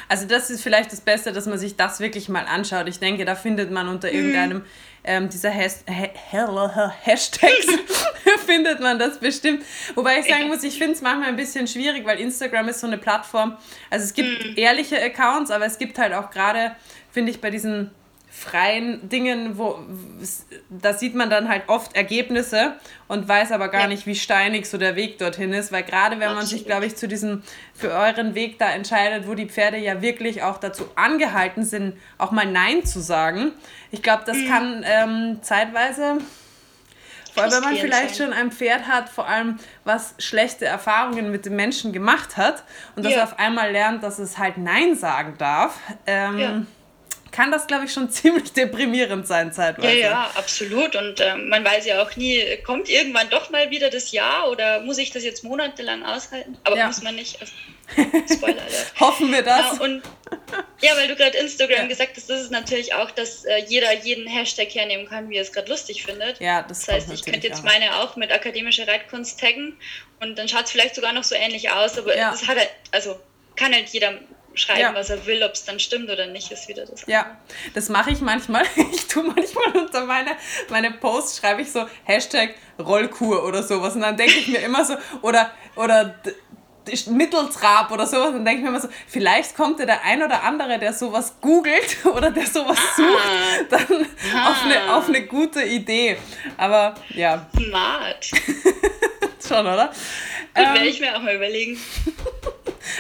Also 0.08 0.26
das 0.26 0.50
ist 0.50 0.62
vielleicht 0.62 0.92
das 0.92 1.02
Beste, 1.02 1.34
dass 1.34 1.46
man 1.46 1.58
sich 1.58 1.76
das 1.76 2.00
wirklich 2.00 2.30
mal 2.30 2.46
anschaut. 2.46 2.88
Ich 2.88 3.00
denke, 3.00 3.26
da 3.26 3.36
findet 3.36 3.72
man 3.72 3.90
unter 3.90 4.08
mhm. 4.08 4.16
irgendeinem 4.16 4.66
ähm, 5.04 5.30
dieser 5.30 5.54
Has 5.54 5.84
Hashtags 5.88 7.68
findet 8.46 8.80
man 8.80 9.00
das 9.00 9.20
bestimmt. 9.20 9.64
Wobei 9.96 10.20
ich 10.20 10.26
sagen 10.26 10.48
muss, 10.48 10.64
ich 10.64 10.78
finde 10.78 10.94
es 10.94 11.02
manchmal 11.02 11.30
ein 11.30 11.36
bisschen 11.36 11.68
schwierig, 11.68 12.06
weil 12.06 12.20
Instagram 12.20 12.70
ist 12.70 12.82
so 12.82 12.88
eine 12.88 12.98
Plattform. 12.98 13.58
Also 13.90 14.06
es 14.06 14.14
gibt 14.14 14.46
mhm. 14.46 14.54
ehrliche 14.58 15.02
Accounts, 15.02 15.52
aber 15.52 15.66
es 15.66 15.78
gibt 15.78 15.98
halt 15.98 16.14
auch 16.14 16.30
gerade, 16.30 16.76
finde 17.12 17.32
ich, 17.32 17.42
bei 17.42 17.50
diesen 17.50 17.92
freien 18.38 19.10
Dingen, 19.10 19.58
wo 19.58 19.80
da 20.70 20.94
sieht 20.94 21.16
man 21.16 21.32
dann 21.32 21.50
halt 21.50 21.64
oft 21.68 21.96
Ergebnisse 21.96 22.76
und 23.08 23.28
weiß 23.28 23.52
aber 23.52 23.70
gar 23.70 23.82
ja. 23.82 23.88
nicht, 23.88 24.06
wie 24.06 24.14
steinig 24.14 24.70
so 24.70 24.78
der 24.78 24.96
Weg 24.96 25.18
dorthin 25.18 25.54
ist, 25.54 25.72
weil 25.72 25.82
gerade 25.82 26.20
wenn 26.20 26.36
man 26.36 26.46
sich, 26.46 26.66
glaube 26.66 26.86
ich, 26.86 26.96
zu 26.96 27.08
diesem 27.08 27.42
für 27.74 27.90
euren 27.90 28.36
Weg 28.36 28.60
da 28.60 28.70
entscheidet, 28.70 29.28
wo 29.28 29.34
die 29.34 29.48
Pferde 29.48 29.78
ja 29.78 30.04
wirklich 30.04 30.44
auch 30.44 30.60
dazu 30.60 30.86
angehalten 30.94 31.66
sind, 31.66 31.98
auch 32.20 32.30
mal 32.30 32.46
Nein 32.46 32.86
zu 32.86 33.00
sagen, 33.00 33.54
ich 33.90 34.04
glaube, 34.04 34.22
das 34.28 34.38
mhm. 34.38 34.48
kann 34.48 34.86
ähm, 34.86 35.40
zeitweise 35.42 36.20
vor 37.34 37.44
allem, 37.44 37.54
wenn 37.54 37.62
man 37.62 37.76
vielleicht 37.76 38.18
schon 38.18 38.34
ein 38.34 38.52
Pferd 38.52 38.88
hat, 38.88 39.10
vor 39.10 39.28
allem 39.28 39.58
was 39.84 40.14
schlechte 40.20 40.66
Erfahrungen 40.66 41.32
mit 41.32 41.46
dem 41.46 41.56
Menschen 41.56 41.92
gemacht 41.92 42.38
hat 42.38 42.64
und 42.96 43.04
das 43.04 43.14
ja. 43.14 43.24
auf 43.24 43.40
einmal 43.40 43.72
lernt, 43.72 44.04
dass 44.04 44.20
es 44.20 44.38
halt 44.38 44.58
Nein 44.58 44.96
sagen 44.96 45.36
darf. 45.40 45.80
Ähm, 46.06 46.38
ja 46.38 46.62
kann 47.38 47.52
das, 47.52 47.68
glaube 47.68 47.86
ich, 47.86 47.94
schon 47.94 48.10
ziemlich 48.10 48.52
deprimierend 48.52 49.28
sein 49.28 49.54
zeitweise. 49.54 49.96
Ja, 49.96 50.10
ja, 50.10 50.32
absolut. 50.34 50.96
Und 50.96 51.20
äh, 51.20 51.36
man 51.36 51.64
weiß 51.64 51.86
ja 51.86 52.02
auch 52.02 52.16
nie, 52.16 52.42
kommt 52.66 52.90
irgendwann 52.90 53.30
doch 53.30 53.52
mal 53.52 53.70
wieder 53.70 53.92
das 53.92 54.12
Jahr 54.12 54.50
oder 54.50 54.82
muss 54.82 54.98
ich 54.98 55.12
das 55.12 55.24
jetzt 55.24 55.44
monatelang 55.44 56.04
aushalten? 56.04 56.58
Aber 56.64 56.76
ja. 56.76 56.88
muss 56.88 57.04
man 57.04 57.14
nicht. 57.14 57.40
Also, 57.40 57.54
Spoiler 58.34 58.62
alert. 58.64 58.94
Hoffen 59.00 59.32
wir 59.32 59.44
das. 59.44 59.78
Ja, 59.78 59.84
und, 59.84 60.02
ja 60.82 60.98
weil 60.98 61.08
du 61.08 61.16
gerade 61.16 61.38
Instagram 61.38 61.82
ja. 61.82 61.88
gesagt 61.88 62.18
hast, 62.18 62.28
das 62.28 62.42
ist 62.42 62.52
natürlich 62.52 62.96
auch, 62.96 63.12
dass 63.12 63.46
äh, 63.46 63.64
jeder 63.68 63.94
jeden 63.94 64.28
Hashtag 64.28 64.74
hernehmen 64.74 65.08
kann, 65.08 65.30
wie 65.30 65.36
er 65.36 65.44
es 65.44 65.54
gerade 65.54 65.70
lustig 65.70 66.04
findet. 66.04 66.42
Ja, 66.42 66.64
das, 66.64 66.86
das 66.86 66.96
heißt, 66.96 67.14
ich 67.14 67.24
könnte 67.24 67.48
jetzt 67.48 67.60
auch. 67.60 67.66
meine 67.66 67.98
auch 67.98 68.16
mit 68.16 68.32
akademische 68.32 68.88
Reitkunst 68.88 69.40
taggen 69.40 69.78
und 70.22 70.40
dann 70.40 70.50
schaut 70.50 70.66
es 70.66 70.72
vielleicht 70.72 70.96
sogar 70.96 71.14
noch 71.14 71.24
so 71.24 71.36
ähnlich 71.36 71.70
aus, 71.70 72.00
aber 72.00 72.18
ja. 72.18 72.32
das 72.32 72.48
hat 72.48 72.58
halt, 72.58 72.72
also 72.92 73.20
kann 73.56 73.74
halt 73.74 73.90
jeder 73.90 74.16
schreiben, 74.58 74.80
ja. 74.80 74.96
was 74.96 75.10
er 75.10 75.26
will, 75.26 75.44
ob 75.44 75.54
es 75.54 75.66
dann 75.66 75.80
stimmt 75.80 76.10
oder 76.10 76.28
nicht, 76.28 76.52
ist 76.52 76.68
wieder 76.68 76.86
das. 76.86 77.06
Ja, 77.08 77.38
das 77.74 77.90
mache 77.90 78.12
ich 78.12 78.22
manchmal. 78.22 78.64
Ich 78.98 79.08
tue 79.08 79.24
manchmal 79.24 79.84
unter 79.84 80.06
meine, 80.06 80.32
meine 80.70 80.92
Posts, 80.92 81.40
schreibe 81.40 81.62
ich 81.62 81.72
so 81.72 81.86
Hashtag 82.04 82.56
Rollkur 82.80 83.44
oder 83.46 83.64
sowas. 83.64 83.96
Und 83.96 84.02
dann 84.02 84.18
denke 84.18 84.38
ich 84.38 84.48
mir 84.48 84.60
immer 84.60 84.84
so, 84.86 84.96
oder, 85.22 85.52
oder 85.76 86.16
Mitteltrab 87.08 87.92
oder 87.92 88.06
sowas, 88.06 88.32
dann 88.32 88.46
denke 88.46 88.60
ich 88.60 88.64
mir 88.64 88.70
immer 88.70 88.80
so, 88.80 88.90
vielleicht 89.08 89.56
kommt 89.56 89.80
ja 89.80 89.86
der 89.86 90.04
ein 90.04 90.24
oder 90.24 90.44
andere, 90.44 90.80
der 90.80 90.94
sowas 90.94 91.36
googelt 91.42 92.06
oder 92.06 92.32
der 92.32 92.46
sowas 92.46 92.78
ah. 92.78 92.96
sucht, 92.96 93.72
dann 93.72 94.06
ah. 94.34 94.52
auf, 94.52 94.64
eine, 94.64 94.96
auf 94.96 95.08
eine 95.08 95.26
gute 95.26 95.64
Idee. 95.64 96.18
Aber 96.58 96.96
ja. 97.10 97.48
Smart. 97.56 98.26
Schon, 99.48 99.60
oder? 99.60 99.92
Das 100.54 100.66
ähm, 100.66 100.74
werde 100.74 100.88
ich 100.88 101.00
mir 101.00 101.16
auch 101.16 101.22
mal 101.22 101.36
überlegen. 101.36 101.80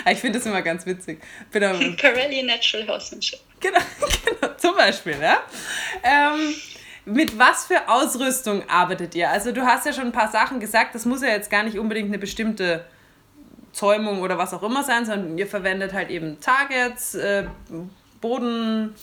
Ich 0.10 0.20
finde 0.20 0.39
das 0.39 0.46
immer 0.46 0.62
ganz 0.62 0.86
witzig. 0.86 1.22
Pirelli 1.51 2.44
Natural 2.44 2.88
Horsemanship. 2.88 3.39
Genau, 3.60 3.79
genau, 4.25 4.53
zum 4.58 4.75
Beispiel, 4.75 5.15
ja. 5.22 5.41
Ähm, 6.03 6.53
mit 7.06 7.38
was 7.39 7.65
für 7.65 7.88
Ausrüstung 7.88 8.67
arbeitet 8.70 9.15
ihr? 9.15 9.29
Also 9.29 9.51
du 9.51 9.62
hast 9.65 9.86
ja 9.86 9.94
schon 9.94 10.08
ein 10.08 10.12
paar 10.12 10.32
Sachen 10.32 10.60
gesagt, 10.60 10.94
das 10.94 11.06
muss 11.06 11.22
ja 11.22 11.29
jetzt 11.29 11.50
gar 11.50 11.63
nicht 11.63 11.79
unbedingt 11.79 12.10
eine 12.10 12.20
bestimmte 12.20 12.86
Zäumung 13.72 14.22
oder 14.22 14.38
was 14.38 14.53
auch 14.53 14.63
immer 14.63 14.84
sein, 14.84 15.06
sondern 15.06 15.38
ihr 15.38 15.48
verwendet 15.48 15.94
halt 15.94 16.10
eben 16.10 16.39
Targets, 16.41 17.15
äh, 17.15 17.46
Boden, 18.20 18.96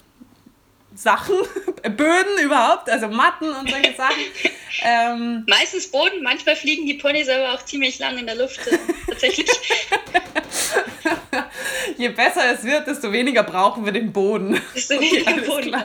Sachen, 0.95 1.37
Böden 1.83 2.39
überhaupt, 2.43 2.89
also 2.89 3.09
Matten 3.09 3.51
und 3.51 3.71
solche 3.71 3.95
Sachen. 3.95 4.17
Ähm, 4.83 5.45
Meistens 5.47 5.91
Boden, 5.91 6.23
manchmal 6.25 6.57
fliegen 6.57 6.85
die 6.85 6.95
Ponys 6.95 7.29
aber 7.29 7.55
auch 7.55 7.65
ziemlich 7.65 8.01
lang 8.01 8.19
in 8.19 8.27
der 8.27 8.35
Luft. 8.35 8.67
Äh, 8.67 8.77
tatsächlich. 9.07 9.49
Je 11.97 12.09
besser 12.09 12.53
es 12.53 12.65
wird, 12.65 12.89
desto 12.89 13.13
weniger 13.13 13.45
brauchen 13.45 13.85
wir 13.85 13.93
den 13.93 14.13
Boden. 14.13 14.61
Desto 14.75 14.95
weniger 14.95 15.31
okay, 15.31 15.47
Boden, 15.47 15.85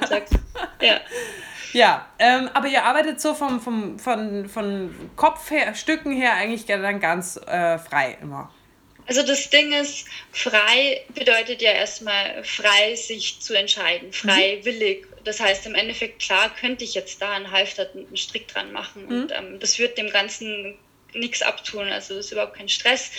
Ja. 0.82 1.01
Ja, 1.72 2.08
ähm, 2.18 2.50
aber 2.54 2.68
ihr 2.68 2.84
arbeitet 2.84 3.22
so 3.22 3.36
vom, 3.36 3.62
vom, 3.62 4.00
von, 4.00 4.50
von 4.50 5.12
Kopf 5.16 5.51
her, 5.51 5.75
Stücken 5.75 6.12
her 6.12 6.34
eigentlich 6.34 6.66
dann 6.66 7.00
ganz 7.00 7.39
äh, 7.46 7.78
frei 7.78 8.18
immer. 8.22 8.50
Also 9.10 9.24
das 9.24 9.50
Ding 9.50 9.74
ist, 9.74 10.06
frei 10.32 11.04
bedeutet 11.16 11.63
ja 11.63 11.72
erstmal 11.72 12.44
frei, 12.44 12.94
sich 12.96 13.39
zu 13.42 13.56
entscheiden, 13.56 14.13
freiwillig. 14.13 15.01
Mhm. 15.01 15.24
Das 15.24 15.39
heißt, 15.39 15.66
im 15.66 15.74
Endeffekt, 15.74 16.22
klar, 16.22 16.54
könnte 16.56 16.84
ich 16.84 16.94
jetzt 16.94 17.20
da 17.20 17.32
einen 17.32 17.50
Halfter, 17.50 17.89
einen 17.92 18.16
Strick 18.16 18.48
dran 18.48 18.72
machen. 18.72 19.08
Mhm. 19.08 19.12
Und 19.12 19.32
ähm, 19.32 19.60
das 19.60 19.80
wird 19.80 19.98
dem 19.98 20.12
Ganzen 20.12 20.78
nichts 21.16 21.42
abtun, 21.42 21.89
also 21.89 22.13
das 22.13 22.28
ist 22.28 22.32
überhaupt 22.34 22.56
kein 22.56 22.70
Stress. 22.70 23.10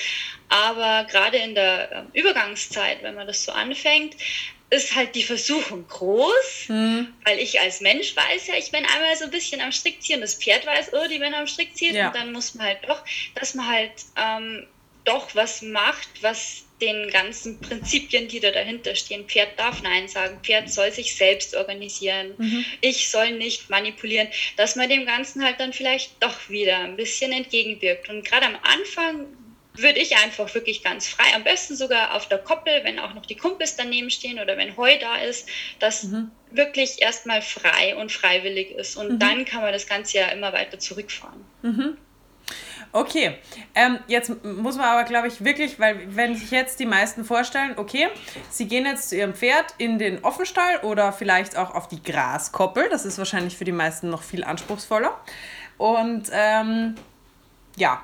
Aber 0.48 1.08
gerade 1.10 1.38
in 1.38 1.56
der 1.56 1.90
ähm, 1.90 2.06
Übergangszeit, 2.12 3.02
wenn 3.02 3.16
man 3.16 3.26
das 3.26 3.42
so 3.42 3.50
anfängt, 3.50 4.14
ist 4.70 4.94
halt 4.94 5.16
die 5.16 5.24
Versuchung 5.24 5.88
groß, 5.88 6.68
mhm. 6.68 7.12
weil 7.24 7.40
ich 7.40 7.58
als 7.58 7.80
Mensch 7.80 8.14
weiß 8.14 8.46
ja, 8.46 8.54
ich 8.54 8.70
bin 8.70 8.84
einmal 8.84 9.16
so 9.16 9.24
ein 9.24 9.32
bisschen 9.32 9.60
am 9.60 9.72
Strick 9.72 10.00
ziehen, 10.00 10.20
das 10.20 10.36
Pferd 10.36 10.64
weiß, 10.64 10.92
oh, 10.92 11.08
die 11.08 11.18
Männer 11.18 11.38
am 11.38 11.48
Strick 11.48 11.76
ziehen 11.76 11.96
ja. 11.96 12.06
und 12.06 12.14
dann 12.14 12.30
muss 12.30 12.54
man 12.54 12.68
halt 12.68 12.78
doch, 12.86 13.02
dass 13.34 13.54
man 13.54 13.66
halt 13.66 13.90
ähm, 14.16 14.68
doch 15.04 15.34
was 15.34 15.62
macht, 15.62 16.08
was 16.22 16.64
den 16.80 17.10
ganzen 17.10 17.60
Prinzipien, 17.60 18.28
die 18.28 18.40
da 18.40 18.50
dahinter 18.50 18.94
stehen. 18.94 19.26
Pferd 19.26 19.58
darf 19.58 19.82
Nein 19.82 20.08
sagen, 20.08 20.38
Pferd 20.42 20.70
soll 20.70 20.90
sich 20.92 21.14
selbst 21.14 21.54
organisieren, 21.54 22.34
mhm. 22.38 22.64
ich 22.80 23.10
soll 23.10 23.32
nicht 23.32 23.70
manipulieren, 23.70 24.28
dass 24.56 24.76
man 24.76 24.88
dem 24.88 25.06
Ganzen 25.06 25.44
halt 25.44 25.60
dann 25.60 25.72
vielleicht 25.72 26.22
doch 26.22 26.48
wieder 26.48 26.78
ein 26.78 26.96
bisschen 26.96 27.32
entgegenwirkt. 27.32 28.08
Und 28.08 28.24
gerade 28.24 28.46
am 28.46 28.56
Anfang 28.62 29.26
würde 29.74 30.00
ich 30.00 30.16
einfach 30.16 30.52
wirklich 30.54 30.82
ganz 30.82 31.08
frei, 31.08 31.34
am 31.34 31.44
besten 31.44 31.76
sogar 31.76 32.14
auf 32.14 32.28
der 32.28 32.38
Koppel, 32.38 32.80
wenn 32.82 32.98
auch 32.98 33.14
noch 33.14 33.24
die 33.24 33.36
Kumpels 33.36 33.76
daneben 33.76 34.10
stehen 34.10 34.40
oder 34.40 34.56
wenn 34.56 34.76
Heu 34.76 34.98
da 34.98 35.16
ist, 35.16 35.48
dass 35.78 36.04
mhm. 36.04 36.30
wirklich 36.50 37.00
erstmal 37.00 37.40
frei 37.42 37.96
und 37.96 38.10
freiwillig 38.10 38.72
ist. 38.72 38.96
Und 38.96 39.12
mhm. 39.12 39.18
dann 39.18 39.44
kann 39.44 39.62
man 39.62 39.72
das 39.72 39.86
Ganze 39.86 40.18
ja 40.18 40.28
immer 40.28 40.52
weiter 40.52 40.78
zurückfahren. 40.78 41.44
Okay, 42.92 43.38
ähm, 43.76 44.00
jetzt 44.08 44.44
muss 44.44 44.76
man 44.76 44.86
aber, 44.86 45.04
glaube 45.04 45.28
ich, 45.28 45.44
wirklich, 45.44 45.78
weil 45.78 46.16
wenn 46.16 46.34
sich 46.34 46.50
jetzt 46.50 46.80
die 46.80 46.86
meisten 46.86 47.24
vorstellen, 47.24 47.74
okay, 47.76 48.08
sie 48.50 48.66
gehen 48.66 48.84
jetzt 48.84 49.10
zu 49.10 49.16
ihrem 49.16 49.34
Pferd 49.34 49.74
in 49.78 49.98
den 49.98 50.24
Offenstall 50.24 50.78
oder 50.82 51.12
vielleicht 51.12 51.56
auch 51.56 51.74
auf 51.74 51.86
die 51.86 52.02
Graskoppel, 52.02 52.88
das 52.90 53.04
ist 53.04 53.18
wahrscheinlich 53.18 53.56
für 53.56 53.64
die 53.64 53.72
meisten 53.72 54.10
noch 54.10 54.22
viel 54.22 54.42
anspruchsvoller. 54.42 55.16
Und 55.78 56.30
ähm, 56.32 56.96
ja, 57.76 58.02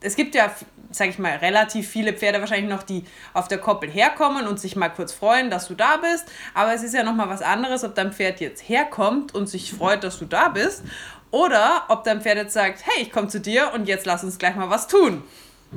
es 0.00 0.14
gibt 0.14 0.36
ja, 0.36 0.54
sage 0.92 1.10
ich 1.10 1.18
mal, 1.18 1.36
relativ 1.36 1.88
viele 1.88 2.12
Pferde 2.12 2.40
wahrscheinlich 2.40 2.70
noch, 2.70 2.84
die 2.84 3.04
auf 3.34 3.48
der 3.48 3.58
Koppel 3.58 3.90
herkommen 3.90 4.46
und 4.46 4.60
sich 4.60 4.76
mal 4.76 4.88
kurz 4.90 5.12
freuen, 5.12 5.50
dass 5.50 5.66
du 5.66 5.74
da 5.74 5.96
bist. 5.96 6.30
Aber 6.54 6.72
es 6.72 6.84
ist 6.84 6.94
ja 6.94 7.02
nochmal 7.02 7.28
was 7.28 7.42
anderes, 7.42 7.82
ob 7.82 7.96
dein 7.96 8.12
Pferd 8.12 8.40
jetzt 8.40 8.68
herkommt 8.68 9.34
und 9.34 9.48
sich 9.48 9.72
freut, 9.72 10.04
dass 10.04 10.20
du 10.20 10.24
da 10.24 10.48
bist 10.48 10.84
oder 11.30 11.84
ob 11.88 12.04
dein 12.04 12.20
Pferd 12.20 12.36
jetzt 12.36 12.54
sagt, 12.54 12.84
hey, 12.86 13.02
ich 13.02 13.12
komme 13.12 13.28
zu 13.28 13.40
dir 13.40 13.72
und 13.74 13.86
jetzt 13.86 14.06
lass 14.06 14.24
uns 14.24 14.38
gleich 14.38 14.56
mal 14.56 14.70
was 14.70 14.88
tun. 14.88 15.22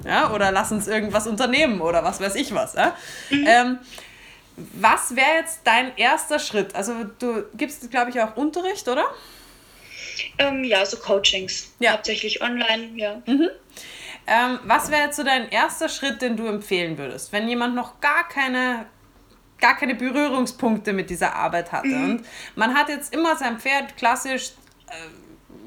Ja, 0.06 0.32
oder 0.34 0.52
lass 0.52 0.72
uns 0.72 0.88
irgendwas 0.88 1.28
unternehmen 1.28 1.80
oder 1.80 2.04
was 2.04 2.20
weiß 2.20 2.36
ich 2.36 2.54
was. 2.54 2.74
Ja? 2.74 2.96
Mhm. 3.30 3.46
Ähm, 3.48 3.80
was 4.74 5.16
wäre 5.16 5.40
jetzt 5.40 5.62
dein 5.64 5.96
erster 5.98 6.40
Schritt? 6.40 6.76
Also 6.76 6.94
du 7.20 7.44
gibst, 7.56 7.90
glaube 7.92 8.10
ich, 8.10 8.20
auch 8.20 8.36
Unterricht, 8.36 8.88
oder? 8.88 9.06
Ähm, 10.38 10.64
ja, 10.64 10.86
so 10.86 10.98
Coachings. 10.98 11.74
Ja. 11.80 11.94
Hauptsächlich 11.94 12.42
online, 12.42 12.92
ja. 12.96 13.22
Mhm. 13.26 13.50
Ähm, 14.26 14.60
was 14.64 14.90
wäre 14.90 15.04
jetzt 15.04 15.18
so 15.18 15.24
dein 15.24 15.50
erster 15.50 15.90
Schritt, 15.90 16.22
den 16.22 16.38
du 16.38 16.48
empfehlen 16.48 16.98
würdest, 16.98 17.32
wenn 17.32 17.48
jemand 17.48 17.76
noch 17.76 18.00
gar 18.00 18.28
keine 18.28 18.86
gar 19.60 19.78
keine 19.78 19.96
Berührungspunkte 19.96 20.92
mit 20.92 21.10
dieser 21.10 21.36
Arbeit 21.36 21.72
hatte. 21.72 21.88
Mhm. 21.88 22.04
Und 22.04 22.26
man 22.56 22.76
hat 22.76 22.90
jetzt 22.90 23.14
immer 23.14 23.38
sein 23.38 23.60
Pferd 23.60 23.96
klassisch 23.96 24.52
äh, 24.88 24.94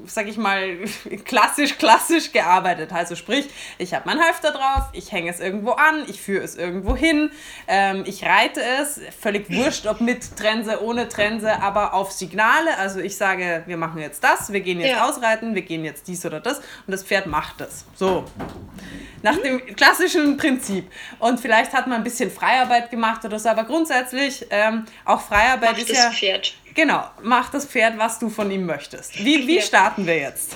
sag 0.07 0.27
ich 0.27 0.37
mal, 0.37 0.77
klassisch, 1.25 1.77
klassisch 1.77 2.31
gearbeitet. 2.31 2.91
Also 2.91 3.15
sprich, 3.15 3.47
ich 3.77 3.93
habe 3.93 4.03
mein 4.05 4.19
Halfter 4.19 4.51
drauf, 4.51 4.85
ich 4.93 5.11
hänge 5.11 5.29
es 5.29 5.39
irgendwo 5.39 5.71
an, 5.71 6.05
ich 6.07 6.21
führe 6.21 6.43
es 6.43 6.55
irgendwo 6.55 6.95
hin, 6.95 7.31
ähm, 7.67 8.03
ich 8.05 8.23
reite 8.23 8.61
es, 8.61 8.99
völlig 9.19 9.49
wurscht, 9.49 9.87
ob 9.87 10.01
mit 10.01 10.37
Trense, 10.37 10.83
ohne 10.83 11.09
Trense, 11.09 11.61
aber 11.61 11.93
auf 11.93 12.11
Signale. 12.11 12.77
Also 12.77 12.99
ich 12.99 13.17
sage, 13.17 13.63
wir 13.65 13.77
machen 13.77 13.99
jetzt 14.01 14.23
das, 14.23 14.51
wir 14.51 14.61
gehen 14.61 14.79
jetzt 14.79 14.91
ja. 14.91 15.07
ausreiten, 15.07 15.55
wir 15.55 15.61
gehen 15.61 15.83
jetzt 15.85 16.07
dies 16.07 16.25
oder 16.25 16.39
das 16.39 16.59
und 16.59 16.91
das 16.91 17.03
Pferd 17.03 17.27
macht 17.27 17.61
das. 17.61 17.85
So. 17.95 18.25
Nach 19.23 19.37
dem 19.37 19.65
klassischen 19.75 20.37
Prinzip. 20.37 20.91
Und 21.19 21.39
vielleicht 21.39 21.73
hat 21.73 21.87
man 21.87 21.97
ein 21.97 22.03
bisschen 22.03 22.31
Freiarbeit 22.31 22.91
gemacht 22.91 23.25
oder 23.25 23.39
so, 23.39 23.49
aber 23.49 23.63
grundsätzlich 23.63 24.45
ähm, 24.49 24.85
auch 25.05 25.21
Freiarbeit 25.21 25.71
macht 25.71 25.89
ist 25.89 25.95
ja. 25.95 26.11
Pferd. 26.11 26.53
Genau, 26.77 27.09
mach 27.23 27.49
das 27.49 27.65
Pferd, 27.65 27.97
was 27.97 28.19
du 28.19 28.29
von 28.29 28.51
ihm 28.51 28.65
möchtest. 28.65 29.17
Wie, 29.25 29.47
wie 29.47 29.61
starten 29.61 30.05
wir 30.05 30.17
jetzt? 30.17 30.55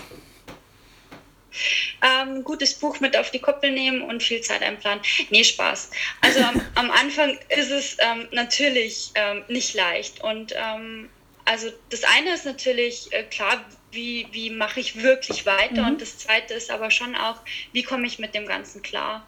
ähm, 2.02 2.44
gutes 2.44 2.76
Buch 2.76 3.00
mit 3.00 3.18
auf 3.18 3.32
die 3.32 3.40
Koppel 3.40 3.72
nehmen 3.72 4.04
und 4.04 4.24
viel 4.24 4.42
Zeit 4.42 4.62
einplanen. 4.62 5.04
Nee, 5.32 5.44
Spaß. 5.44 5.90
Also 6.22 6.42
am, 6.42 6.62
am 6.76 6.92
Anfang 6.92 7.38
ist 7.50 7.72
es 7.72 7.98
ähm, 8.00 8.28
natürlich 8.32 9.12
ähm, 9.16 9.44
nicht 9.48 9.74
leicht. 9.74 10.24
Und 10.24 10.54
ähm, 10.56 11.10
also 11.46 11.70
das 11.90 12.04
eine 12.04 12.34
ist 12.34 12.46
natürlich 12.46 13.12
äh, 13.12 13.24
klar, 13.24 13.66
wie, 13.92 14.28
wie 14.32 14.52
mache 14.52 14.80
ich 14.80 15.02
wirklich 15.02 15.46
weiter? 15.46 15.82
Mhm. 15.82 15.88
Und 15.88 16.02
das 16.02 16.20
zweite 16.20 16.54
ist 16.54 16.72
aber 16.72 16.92
schon 16.92 17.16
auch, 17.16 17.38
wie 17.74 17.84
komme 17.84 18.08
ich 18.08 18.20
mit 18.20 18.34
dem 18.36 18.46
Ganzen 18.46 18.82
klar? 18.82 19.28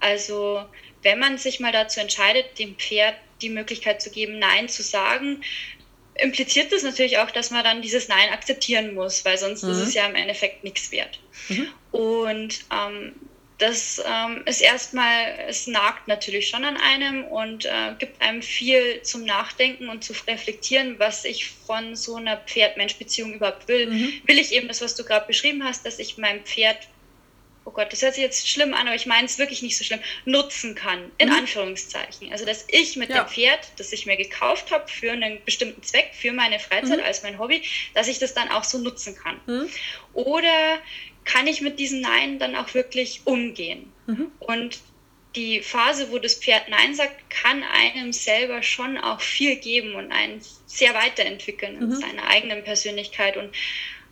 Also 0.00 0.64
wenn 1.02 1.18
man 1.18 1.38
sich 1.38 1.60
mal 1.60 1.72
dazu 1.72 2.00
entscheidet, 2.00 2.58
dem 2.58 2.76
Pferd 2.76 3.14
die 3.42 3.50
Möglichkeit 3.50 4.02
zu 4.02 4.10
geben, 4.10 4.38
Nein 4.38 4.68
zu 4.68 4.82
sagen, 4.82 5.42
impliziert 6.14 6.72
das 6.72 6.82
natürlich 6.82 7.18
auch, 7.18 7.30
dass 7.30 7.50
man 7.50 7.64
dann 7.64 7.82
dieses 7.82 8.08
Nein 8.08 8.30
akzeptieren 8.30 8.94
muss, 8.94 9.24
weil 9.24 9.38
sonst 9.38 9.62
mhm. 9.62 9.70
ist 9.70 9.78
es 9.78 9.94
ja 9.94 10.06
im 10.06 10.14
Endeffekt 10.14 10.64
nichts 10.64 10.90
wert. 10.92 11.20
Mhm. 11.48 11.68
Und 11.92 12.60
ähm, 12.72 13.14
das 13.60 14.02
ähm, 14.06 14.42
ist 14.46 14.62
erstmal, 14.62 15.38
es 15.46 15.66
nagt 15.66 16.08
natürlich 16.08 16.48
schon 16.48 16.64
an 16.64 16.78
einem 16.78 17.24
und 17.24 17.66
äh, 17.66 17.94
gibt 17.98 18.22
einem 18.22 18.40
viel 18.40 19.02
zum 19.02 19.24
Nachdenken 19.24 19.90
und 19.90 20.02
zu 20.02 20.14
reflektieren, 20.26 20.98
was 20.98 21.26
ich 21.26 21.46
von 21.50 21.94
so 21.94 22.16
einer 22.16 22.38
Pferd-Mensch-Beziehung 22.38 23.34
überhaupt 23.34 23.68
will. 23.68 23.88
Mhm. 23.88 24.12
Will 24.24 24.38
ich 24.38 24.52
eben 24.52 24.68
das, 24.68 24.80
was 24.80 24.94
du 24.94 25.04
gerade 25.04 25.26
beschrieben 25.26 25.62
hast, 25.62 25.84
dass 25.84 25.98
ich 25.98 26.16
meinem 26.16 26.42
Pferd 26.44 26.78
oh 27.64 27.70
Gott, 27.70 27.92
das 27.92 28.02
hört 28.02 28.14
sich 28.14 28.22
jetzt 28.22 28.48
schlimm 28.48 28.74
an, 28.74 28.86
aber 28.86 28.96
ich 28.96 29.06
meine 29.06 29.26
es 29.26 29.38
wirklich 29.38 29.62
nicht 29.62 29.76
so 29.76 29.84
schlimm, 29.84 30.00
nutzen 30.24 30.74
kann, 30.74 31.10
in 31.18 31.28
mhm. 31.28 31.34
Anführungszeichen. 31.34 32.32
Also, 32.32 32.44
dass 32.44 32.64
ich 32.68 32.96
mit 32.96 33.10
ja. 33.10 33.22
dem 33.22 33.28
Pferd, 33.28 33.60
das 33.76 33.92
ich 33.92 34.06
mir 34.06 34.16
gekauft 34.16 34.70
habe 34.70 34.88
für 34.88 35.12
einen 35.12 35.44
bestimmten 35.44 35.82
Zweck, 35.82 36.10
für 36.12 36.32
meine 36.32 36.58
Freizeit 36.58 36.98
mhm. 36.98 37.04
als 37.04 37.22
mein 37.22 37.38
Hobby, 37.38 37.62
dass 37.94 38.08
ich 38.08 38.18
das 38.18 38.34
dann 38.34 38.48
auch 38.50 38.64
so 38.64 38.78
nutzen 38.78 39.16
kann. 39.16 39.40
Mhm. 39.46 39.68
Oder 40.14 40.78
kann 41.24 41.46
ich 41.46 41.60
mit 41.60 41.78
diesem 41.78 42.00
Nein 42.00 42.38
dann 42.38 42.56
auch 42.56 42.74
wirklich 42.74 43.22
umgehen? 43.24 43.92
Mhm. 44.06 44.32
Und 44.38 44.80
die 45.36 45.60
Phase, 45.60 46.10
wo 46.10 46.18
das 46.18 46.34
Pferd 46.34 46.68
Nein 46.68 46.94
sagt, 46.94 47.30
kann 47.30 47.62
einem 47.62 48.12
selber 48.12 48.62
schon 48.62 48.98
auch 48.98 49.20
viel 49.20 49.56
geben 49.56 49.94
und 49.94 50.10
einen 50.10 50.40
sehr 50.66 50.94
weiterentwickeln 50.94 51.76
in 51.76 51.88
mhm. 51.88 51.94
seiner 51.94 52.26
eigenen 52.26 52.64
Persönlichkeit. 52.64 53.36
Und 53.36 53.54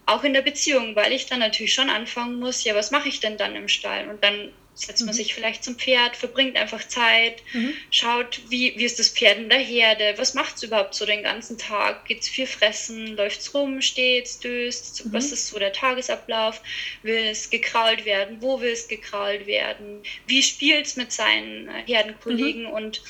auch 0.09 0.25
in 0.25 0.33
der 0.33 0.43
Beziehung, 0.43 0.97
weil 0.97 1.13
ich 1.13 1.27
dann 1.27 1.41
natürlich 1.41 1.75
schon 1.75 1.91
anfangen 1.91 2.39
muss, 2.39 2.65
ja, 2.65 2.75
was 2.75 2.91
mache 2.91 3.09
ich 3.09 3.21
denn 3.21 3.37
dann 3.37 3.55
im 3.55 3.69
Stall? 3.69 4.09
Und 4.09 4.25
dann 4.25 4.53
setzt 4.75 5.01
man 5.01 5.15
mhm. 5.15 5.17
sich 5.17 5.35
vielleicht 5.35 5.65
zum 5.65 5.77
Pferd, 5.77 6.17
verbringt 6.17 6.57
einfach 6.57 6.87
Zeit, 6.87 7.43
mhm. 7.53 7.75
schaut, 7.91 8.41
wie, 8.49 8.75
wie 8.77 8.85
ist 8.85 8.99
das 8.99 9.09
Pferd 9.09 9.39
in 9.39 9.49
der 9.49 9.59
Herde, 9.59 10.15
was 10.17 10.35
macht 10.35 10.57
es 10.57 10.63
überhaupt 10.63 10.95
so 10.95 11.05
den 11.05 11.23
ganzen 11.25 11.59
Tag? 11.59 12.07
Geht 12.07 12.21
es 12.21 12.29
viel 12.29 12.47
fressen, 12.47 13.17
läuft 13.17 13.41
es 13.41 13.53
rum, 13.55 13.83
steht 13.83 14.43
döst, 14.43 15.05
mhm. 15.05 15.13
was 15.13 15.33
ist 15.33 15.49
so 15.49 15.59
der 15.59 15.73
Tagesablauf? 15.73 16.63
Will 17.03 17.27
es 17.27 17.51
gekrault 17.51 18.05
werden? 18.05 18.39
Wo 18.41 18.61
will 18.61 18.73
es 18.73 18.89
gekrault 18.89 19.47
werden? 19.47 20.03
Wie 20.27 20.43
spielt 20.43 20.87
es 20.87 20.97
mit 20.97 21.13
seinen 21.13 21.69
Herdenkollegen? 21.87 22.63
Mhm. 22.63 22.71
Und 22.71 23.03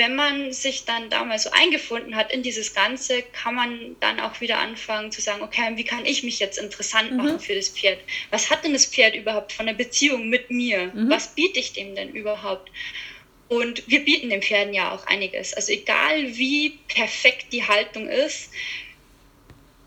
wenn 0.00 0.16
man 0.16 0.50
sich 0.54 0.86
dann 0.86 1.10
damals 1.10 1.42
so 1.42 1.50
eingefunden 1.50 2.16
hat 2.16 2.32
in 2.32 2.42
dieses 2.42 2.72
Ganze, 2.72 3.22
kann 3.22 3.54
man 3.54 3.96
dann 4.00 4.18
auch 4.18 4.40
wieder 4.40 4.58
anfangen 4.58 5.12
zu 5.12 5.20
sagen, 5.20 5.42
okay, 5.42 5.72
wie 5.74 5.84
kann 5.84 6.06
ich 6.06 6.22
mich 6.22 6.38
jetzt 6.38 6.58
interessant 6.58 7.14
machen 7.14 7.34
mhm. 7.34 7.40
für 7.40 7.54
das 7.54 7.68
Pferd? 7.68 7.98
Was 8.30 8.48
hat 8.48 8.64
denn 8.64 8.72
das 8.72 8.86
Pferd 8.86 9.14
überhaupt 9.14 9.52
von 9.52 9.66
der 9.66 9.74
Beziehung 9.74 10.30
mit 10.30 10.50
mir? 10.50 10.90
Mhm. 10.94 11.10
Was 11.10 11.34
biete 11.34 11.60
ich 11.60 11.74
dem 11.74 11.94
denn 11.94 12.14
überhaupt? 12.14 12.70
Und 13.48 13.86
wir 13.88 14.02
bieten 14.02 14.30
den 14.30 14.40
Pferden 14.40 14.72
ja 14.72 14.90
auch 14.90 15.06
einiges. 15.06 15.52
Also 15.52 15.72
egal 15.72 16.34
wie 16.34 16.78
perfekt 16.88 17.52
die 17.52 17.68
Haltung 17.68 18.08
ist, 18.08 18.50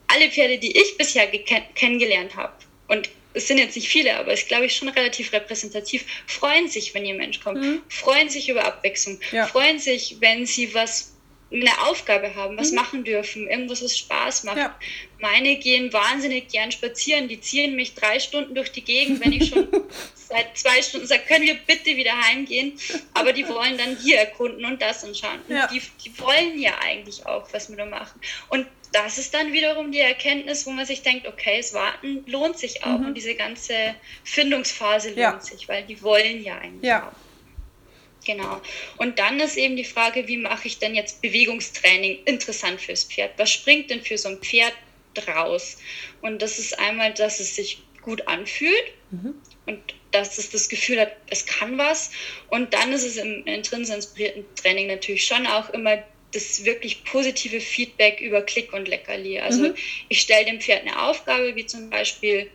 alle 0.10 0.30
Pferde, 0.30 0.60
die 0.60 0.78
ich 0.78 0.96
bisher 0.96 1.26
kennengelernt 1.28 2.36
habe, 2.36 2.54
und 2.88 3.10
es 3.34 3.48
sind 3.48 3.58
jetzt 3.58 3.76
nicht 3.76 3.90
viele, 3.90 4.18
aber 4.18 4.32
es 4.32 4.42
ist, 4.42 4.48
glaube 4.48 4.66
ich, 4.66 4.76
schon 4.76 4.90
relativ 4.90 5.34
repräsentativ, 5.34 6.06
freuen 6.28 6.68
sich, 6.68 6.94
wenn 6.94 7.06
ihr 7.06 7.16
Mensch 7.16 7.40
kommt, 7.40 7.62
mhm. 7.62 7.82
freuen 7.90 8.30
sich 8.30 8.50
über 8.50 8.66
Abwechslung, 8.66 9.20
ja. 9.32 9.48
freuen 9.48 9.80
sich, 9.80 10.18
wenn 10.20 10.46
sie 10.46 10.74
was 10.74 11.14
eine 11.52 11.82
Aufgabe 11.88 12.34
haben, 12.36 12.58
was 12.58 12.72
mhm. 12.72 12.78
machen 12.78 13.04
dürfen, 13.04 13.48
irgendwas, 13.48 13.84
was 13.84 13.98
Spaß 13.98 14.44
macht. 14.44 14.58
Ja. 14.58 14.76
Meine 15.20 15.56
gehen 15.58 15.94
wahnsinnig 15.94 16.48
gern 16.48 16.72
spazieren, 16.72 17.28
die 17.28 17.40
ziehen 17.40 17.76
mich 17.76 17.94
drei 17.94 18.20
Stunden 18.20 18.56
durch 18.56 18.72
die 18.72 18.84
Gegend, 18.84 19.24
wenn 19.24 19.34
ich 19.34 19.50
schon 19.50 19.68
seit 20.16 20.58
zwei 20.58 20.82
Stunden 20.82 21.06
sage, 21.06 21.22
können 21.28 21.46
wir 21.46 21.56
bitte 21.56 21.96
wieder 21.96 22.20
heimgehen, 22.28 22.74
aber 23.14 23.34
die 23.34 23.48
wollen 23.48 23.78
dann 23.78 23.98
hier 23.98 24.18
erkunden 24.18 24.66
und 24.66 24.82
das 24.82 25.04
und 25.04 25.16
schauen. 25.16 25.40
Ja. 25.48 25.68
Die, 25.68 25.82
die 26.04 26.20
wollen 26.20 26.60
ja 26.60 26.74
eigentlich 26.80 27.26
auch 27.26 27.48
was 27.54 27.70
mit 27.70 27.78
mir 27.78 27.86
machen. 27.86 28.20
Und 28.50 28.66
das 28.94 29.18
ist 29.18 29.34
dann 29.34 29.52
wiederum 29.52 29.92
die 29.92 30.00
Erkenntnis, 30.00 30.66
wo 30.66 30.72
man 30.72 30.86
sich 30.86 31.02
denkt, 31.02 31.28
okay, 31.28 31.58
das 31.58 31.74
Warten 31.74 32.24
lohnt 32.28 32.58
sich 32.58 32.84
auch 32.84 33.00
mhm. 33.00 33.08
und 33.08 33.14
diese 33.16 33.36
ganze 33.36 33.96
Findungsphase 34.24 35.10
lohnt 35.10 35.18
ja. 35.18 35.40
sich, 35.42 35.68
weil 35.68 35.84
die 35.84 36.02
wollen 36.02 36.44
ja 36.44 36.60
eigentlich 36.60 36.90
ja. 36.90 37.10
auch. 37.10 38.26
Genau. 38.26 38.62
Und 38.98 39.20
dann 39.20 39.40
ist 39.40 39.58
eben 39.58 39.76
die 39.76 39.84
Frage, 39.84 40.28
wie 40.28 40.38
mache 40.38 40.68
ich 40.68 40.80
denn 40.80 40.96
jetzt 40.96 41.22
Bewegungstraining 41.22 42.20
interessant 42.26 42.80
fürs 42.80 43.04
Pferd? 43.04 43.32
Was 43.38 43.52
springt 43.52 43.90
denn 43.90 44.02
für 44.02 44.18
so 44.18 44.30
ein 44.30 44.38
Pferd 44.38 44.74
draus? 45.14 45.78
Und 46.22 46.42
das 46.42 46.60
ist 46.60 46.80
einmal, 46.80 47.14
dass 47.14 47.40
es 47.40 47.56
sich 47.56 47.82
gut 48.02 48.28
anfühlt 48.28 48.94
mhm. 49.12 49.34
und 49.66 49.80
dass 50.12 50.38
es 50.38 50.52
das 50.52 50.70
Gefühl 50.70 51.02
hat, 51.02 51.16
es 51.30 51.46
kann 51.46 51.78
was. 51.78 52.12
Und 52.50 52.74
dann 52.74 52.94
ist 52.94 53.04
es 53.04 53.18
im 53.18 53.46
intrinsisch 53.46 53.96
inspirierten 53.96 54.46
Training 54.56 54.88
natürlich 54.88 55.26
schon 55.26 55.48
auch 55.48 55.72
immer 55.72 56.04
das 56.36 56.66
wirklich 56.66 57.04
positive 57.04 57.60
Feedback 57.60 58.22
über 58.22 58.42
Klick 58.42 58.74
und 58.74 58.88
Leckerli. 58.88 59.40
Also 59.40 59.70
mhm. 59.70 59.76
ich 60.10 60.22
stelle 60.22 60.46
dem 60.46 60.60
Pferd 60.60 60.82
eine 60.82 61.02
Aufgabe, 61.02 61.56
wie 61.56 61.66
zum 61.66 61.90
Beispiel 61.90 62.50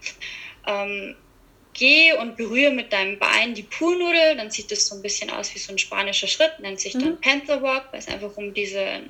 ähm, 0.66 1.14
geh 1.74 2.12
und 2.12 2.36
berühre 2.36 2.72
mit 2.72 2.92
deinem 2.92 3.18
Bein 3.18 3.54
die 3.54 3.62
Poolnudel, 3.62 4.36
dann 4.36 4.50
sieht 4.50 4.70
das 4.70 4.86
so 4.86 4.96
ein 4.96 5.02
bisschen 5.02 5.30
aus 5.30 5.54
wie 5.54 5.58
so 5.58 5.72
ein 5.72 5.78
spanischer 5.78 6.26
Schritt, 6.26 6.58
nennt 6.60 6.80
sich 6.80 6.92
dann 6.92 7.10
mhm. 7.10 7.20
Panther 7.20 7.62
Walk, 7.62 7.86
weil 7.92 8.00
es 8.00 8.08
einfach 8.08 8.36
um 8.36 8.52
diese 8.52 9.02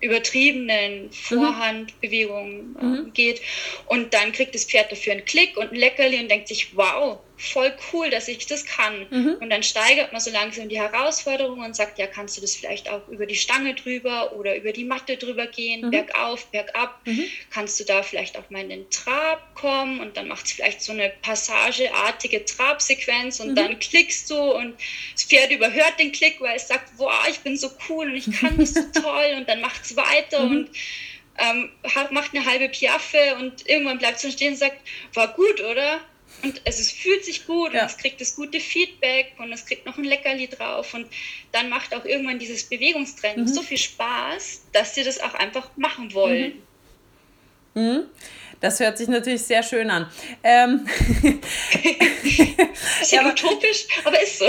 übertriebenen 0.00 1.04
mhm. 1.04 1.12
Vorhandbewegungen 1.12 2.76
äh, 2.80 2.84
mhm. 2.84 3.12
geht. 3.12 3.40
Und 3.86 4.14
dann 4.14 4.32
kriegt 4.32 4.54
das 4.54 4.64
Pferd 4.64 4.92
dafür 4.92 5.14
einen 5.14 5.24
Klick 5.24 5.56
und 5.56 5.72
ein 5.72 5.76
Leckerli 5.76 6.20
und 6.20 6.30
denkt 6.30 6.48
sich, 6.48 6.76
wow, 6.76 7.18
voll 7.40 7.72
cool, 7.92 8.10
dass 8.10 8.28
ich 8.28 8.46
das 8.46 8.66
kann. 8.66 9.06
Mhm. 9.10 9.36
Und 9.40 9.50
dann 9.50 9.62
steigert 9.62 10.12
man 10.12 10.20
so 10.20 10.30
langsam 10.30 10.68
die 10.68 10.78
Herausforderung 10.78 11.60
und 11.60 11.74
sagt, 11.74 11.98
ja, 11.98 12.06
kannst 12.06 12.36
du 12.36 12.42
das 12.42 12.54
vielleicht 12.54 12.90
auch 12.90 13.08
über 13.08 13.24
die 13.24 13.34
Stange 13.34 13.74
drüber 13.74 14.34
oder 14.34 14.56
über 14.56 14.72
die 14.72 14.84
Matte 14.84 15.16
drüber 15.16 15.46
gehen, 15.46 15.86
mhm. 15.86 15.90
bergauf, 15.90 16.46
bergab. 16.46 17.00
Mhm. 17.06 17.24
Kannst 17.50 17.80
du 17.80 17.84
da 17.84 18.02
vielleicht 18.02 18.36
auch 18.38 18.50
mal 18.50 18.60
in 18.60 18.68
den 18.68 18.90
Trab 18.90 19.54
kommen 19.54 20.00
und 20.00 20.16
dann 20.16 20.28
macht 20.28 20.46
es 20.46 20.52
vielleicht 20.52 20.82
so 20.82 20.92
eine 20.92 21.10
passageartige 21.22 22.44
Trabsequenz 22.44 23.40
und 23.40 23.52
mhm. 23.52 23.54
dann 23.56 23.78
klickst 23.78 24.28
du 24.30 24.36
und 24.36 24.74
das 25.14 25.24
Pferd 25.24 25.50
überhört 25.50 25.98
den 25.98 26.12
Klick, 26.12 26.40
weil 26.40 26.56
es 26.56 26.68
sagt, 26.68 26.90
wow, 26.98 27.26
ich 27.28 27.40
bin 27.40 27.56
so 27.56 27.70
cool 27.88 28.06
und 28.06 28.16
ich 28.16 28.30
kann 28.38 28.58
das 28.58 28.74
so 28.74 28.82
toll 29.00 29.34
und 29.36 29.48
dann 29.48 29.62
macht 29.62 29.82
es 29.82 29.96
weiter 29.96 30.44
mhm. 30.44 30.56
und 30.56 30.70
ähm, 31.38 31.70
macht 32.10 32.34
eine 32.34 32.44
halbe 32.44 32.68
Piaffe 32.68 33.36
und 33.38 33.66
irgendwann 33.66 33.98
bleibt 33.98 34.22
es 34.22 34.32
stehen 34.32 34.52
und 34.52 34.58
sagt, 34.58 34.76
war 35.14 35.28
gut, 35.28 35.60
oder? 35.62 36.00
Und 36.42 36.60
es, 36.64 36.80
es 36.80 36.90
fühlt 36.90 37.24
sich 37.24 37.46
gut 37.46 37.74
ja. 37.74 37.82
und 37.82 37.86
es 37.86 37.96
kriegt 37.96 38.20
das 38.20 38.34
gute 38.36 38.60
Feedback 38.60 39.34
und 39.38 39.52
es 39.52 39.66
kriegt 39.66 39.86
noch 39.86 39.98
ein 39.98 40.04
Leckerli 40.04 40.48
drauf 40.48 40.94
und 40.94 41.06
dann 41.52 41.68
macht 41.68 41.94
auch 41.94 42.04
irgendwann 42.04 42.38
dieses 42.38 42.64
Bewegungstraining 42.64 43.44
mhm. 43.44 43.48
so 43.48 43.62
viel 43.62 43.78
Spaß, 43.78 44.62
dass 44.72 44.94
sie 44.94 45.04
das 45.04 45.20
auch 45.20 45.34
einfach 45.34 45.68
machen 45.76 46.14
wollen. 46.14 46.54
Mhm. 47.74 47.82
Mhm. 47.82 48.04
Das 48.60 48.78
hört 48.78 48.98
sich 48.98 49.08
natürlich 49.08 49.42
sehr 49.42 49.62
schön 49.62 49.90
an. 49.90 50.06
Ähm, 50.44 50.86
ist 53.00 53.12
ja 53.12 53.26
utopisch, 53.26 53.86
aber 54.04 54.22
ist 54.22 54.38
so. 54.38 54.46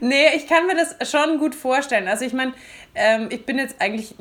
Nee, 0.00 0.36
ich 0.36 0.46
kann 0.46 0.66
mir 0.66 0.76
das 0.76 1.10
schon 1.10 1.38
gut 1.38 1.54
vorstellen. 1.54 2.06
Also 2.06 2.24
ich 2.24 2.32
meine, 2.32 2.54
ähm, 2.94 3.28
ich 3.30 3.44
bin 3.44 3.58
jetzt 3.58 3.80
eigentlich, 3.80 4.14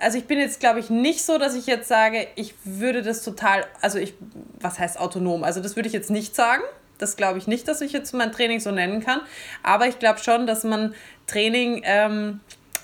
also 0.00 0.18
ich 0.18 0.24
bin 0.24 0.38
jetzt, 0.38 0.60
glaube 0.60 0.80
ich, 0.80 0.90
nicht 0.90 1.24
so, 1.24 1.38
dass 1.38 1.54
ich 1.54 1.66
jetzt 1.66 1.88
sage, 1.88 2.26
ich 2.34 2.54
würde 2.64 3.02
das 3.02 3.22
total, 3.22 3.64
also 3.80 3.98
ich, 3.98 4.14
was 4.60 4.78
heißt 4.78 4.98
autonom? 4.98 5.44
Also 5.44 5.60
das 5.60 5.76
würde 5.76 5.86
ich 5.86 5.92
jetzt 5.92 6.10
nicht 6.10 6.34
sagen. 6.34 6.62
Das 6.98 7.16
glaube 7.16 7.38
ich 7.38 7.46
nicht, 7.46 7.68
dass 7.68 7.80
ich 7.80 7.92
jetzt 7.92 8.12
mein 8.12 8.32
Training 8.32 8.58
so 8.58 8.72
nennen 8.72 9.04
kann. 9.04 9.20
Aber 9.62 9.86
ich 9.86 10.00
glaube 10.00 10.18
schon, 10.18 10.48
dass 10.48 10.64
man 10.64 10.96
Training 11.28 11.82
ähm, 11.84 12.40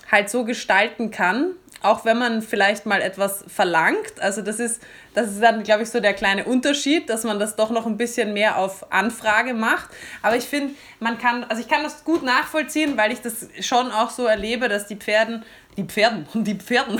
halt 0.09 0.29
so 0.29 0.45
gestalten 0.45 1.11
kann, 1.11 1.51
auch 1.85 2.03
wenn 2.03 2.17
man 2.17 2.41
vielleicht 2.41 2.85
mal 2.85 3.01
etwas 3.01 3.45
verlangt. 3.47 4.19
Also 4.19 4.41
das 4.41 4.59
ist, 4.59 4.81
das 5.13 5.31
ist 5.31 5.41
dann, 5.41 5.63
glaube 5.63 5.83
ich, 5.83 5.89
so 5.89 5.99
der 5.99 6.13
kleine 6.13 6.45
Unterschied, 6.45 7.09
dass 7.09 7.23
man 7.23 7.39
das 7.39 7.55
doch 7.55 7.69
noch 7.69 7.85
ein 7.85 7.97
bisschen 7.97 8.33
mehr 8.33 8.57
auf 8.57 8.91
Anfrage 8.91 9.53
macht. 9.53 9.89
Aber 10.21 10.35
ich 10.35 10.45
finde, 10.45 10.73
man 10.99 11.17
kann, 11.17 11.43
also 11.43 11.61
ich 11.61 11.67
kann 11.67 11.83
das 11.83 12.03
gut 12.03 12.23
nachvollziehen, 12.23 12.97
weil 12.97 13.11
ich 13.11 13.21
das 13.21 13.47
schon 13.61 13.91
auch 13.91 14.09
so 14.09 14.25
erlebe, 14.25 14.67
dass 14.67 14.87
die 14.87 14.95
Pferden, 14.95 15.45
die 15.77 15.83
Pferden, 15.83 16.27
die 16.33 16.55
Pferden, 16.55 16.99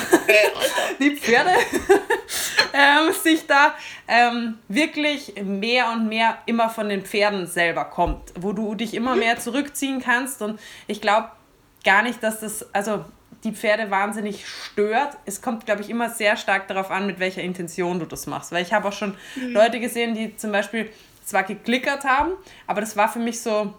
die 0.99 1.15
Pferde 1.15 1.49
ähm, 2.73 3.13
sich 3.13 3.47
da 3.47 3.73
ähm, 4.07 4.59
wirklich 4.67 5.33
mehr 5.43 5.89
und 5.91 6.07
mehr 6.07 6.37
immer 6.45 6.69
von 6.69 6.89
den 6.89 7.03
Pferden 7.03 7.47
selber 7.47 7.85
kommt, 7.85 8.33
wo 8.39 8.53
du 8.53 8.75
dich 8.75 8.93
immer 8.93 9.15
mehr 9.15 9.39
zurückziehen 9.39 9.99
kannst. 9.99 10.43
Und 10.43 10.59
ich 10.85 11.01
glaube 11.01 11.29
gar 11.83 12.03
nicht, 12.03 12.21
dass 12.21 12.41
das, 12.41 12.73
also 12.73 13.05
die 13.45 13.53
Pferde 13.53 13.89
wahnsinnig 13.91 14.45
stört. 14.47 15.17
Es 15.25 15.41
kommt, 15.41 15.65
glaube 15.65 15.81
ich, 15.81 15.89
immer 15.89 16.09
sehr 16.09 16.35
stark 16.35 16.67
darauf 16.67 16.91
an, 16.91 17.05
mit 17.05 17.19
welcher 17.19 17.41
Intention 17.41 17.99
du 17.99 18.05
das 18.05 18.25
machst. 18.25 18.51
Weil 18.51 18.63
ich 18.63 18.73
habe 18.73 18.87
auch 18.87 18.93
schon 18.93 19.15
mhm. 19.35 19.51
Leute 19.51 19.79
gesehen, 19.79 20.15
die 20.15 20.35
zum 20.35 20.51
Beispiel 20.51 20.89
zwar 21.23 21.43
geklickert 21.43 22.03
haben, 22.03 22.33
aber 22.67 22.81
das 22.81 22.97
war 22.97 23.11
für 23.11 23.19
mich 23.19 23.41
so 23.41 23.73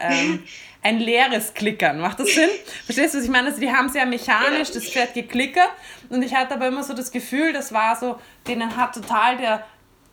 ähm, 0.00 0.42
ein 0.82 0.98
leeres 1.00 1.54
Klickern. 1.54 1.98
Macht 1.98 2.20
das 2.20 2.34
Sinn? 2.34 2.48
Verstehst 2.84 3.14
du, 3.14 3.18
was 3.18 3.24
ich 3.24 3.30
meine? 3.30 3.48
Also 3.48 3.60
die 3.60 3.70
haben 3.70 3.88
sehr 3.88 4.06
mechanisch 4.06 4.70
das 4.70 4.86
Pferd 4.88 5.14
geklickert 5.14 5.70
und 6.08 6.22
ich 6.22 6.34
hatte 6.34 6.54
aber 6.54 6.68
immer 6.68 6.82
so 6.82 6.94
das 6.94 7.10
Gefühl, 7.10 7.52
das 7.52 7.72
war 7.72 7.96
so, 7.96 8.20
denen 8.46 8.76
hat 8.76 8.94
total 8.94 9.36
der, 9.36 9.66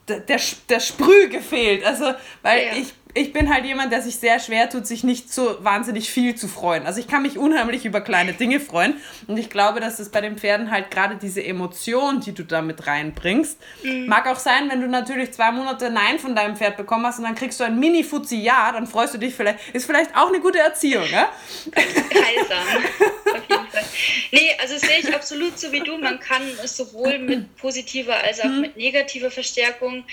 der, 0.08 0.20
der, 0.22 0.40
der 0.70 0.80
Sprüh 0.80 1.30
gefehlt. 1.30 1.86
Also, 1.86 2.14
weil 2.42 2.66
ja. 2.66 2.74
ich 2.74 2.94
ich 3.16 3.32
bin 3.32 3.54
halt 3.54 3.66
jemand, 3.66 3.92
der 3.92 4.02
sich 4.02 4.16
sehr 4.16 4.40
schwer 4.40 4.70
tut, 4.70 4.88
sich 4.88 5.04
nicht 5.04 5.32
so 5.32 5.64
wahnsinnig 5.64 6.10
viel 6.10 6.34
zu 6.36 6.48
freuen. 6.48 6.88
Also 6.88 7.00
ich 7.00 7.08
kann 7.08 7.22
mich 7.22 7.38
unheimlich 7.38 7.86
über 7.86 8.02
kleine 8.02 8.34
Dinge 8.34 8.60
freuen. 8.60 8.96
Und 9.28 9.38
ich 9.38 9.52
glaube, 9.52 9.80
dass 9.80 10.00
es 10.00 10.10
bei 10.10 10.20
den 10.20 10.38
Pferden 10.38 10.72
halt 10.72 10.90
gerade 10.90 11.18
diese 11.18 11.44
Emotion, 11.44 12.22
die 12.22 12.34
du 12.34 12.44
da 12.44 12.64
mit 12.64 12.88
reinbringst, 12.88 13.60
mhm. 13.84 14.08
mag 14.08 14.28
auch 14.28 14.40
sein, 14.40 14.70
wenn 14.72 14.82
du 14.82 14.88
natürlich 14.88 15.32
zwei 15.32 15.52
Monate 15.52 15.92
Nein 15.92 16.18
von 16.18 16.36
deinem 16.36 16.56
Pferd 16.56 16.76
bekommen 16.76 17.06
hast 17.06 17.20
und 17.20 17.26
dann 17.26 17.36
kriegst 17.36 17.60
du 17.60 17.64
ein 17.64 17.80
Mini-Fuzzi 17.80 18.38
Ja, 18.42 18.72
dann 18.72 18.88
freust 18.88 19.14
du 19.14 19.20
dich 19.20 19.36
vielleicht. 19.36 19.60
Ist 19.74 19.86
vielleicht 19.86 20.16
auch 20.16 20.30
eine 20.30 20.40
gute 20.40 20.60
Erziehung, 20.60 21.04
ne? 21.12 21.28
Heilsam. 21.76 22.84
Auf 23.26 23.50
jeden 23.50 23.68
Fall. 23.68 23.84
Nee, 24.32 24.50
also 24.60 24.78
sehe 24.78 25.00
ich 25.00 25.14
absolut 25.14 25.60
so 25.60 25.72
wie 25.72 25.82
du. 25.82 25.98
Man 26.00 26.20
kann 26.20 26.42
es 26.64 26.78
sowohl 26.78 27.20
mit 27.20 27.56
positiver 27.58 28.16
als 28.16 28.40
auch 28.40 28.46
mhm. 28.46 28.62
mit 28.62 28.78
negativer 28.78 29.30
Verstärkung 29.30 30.04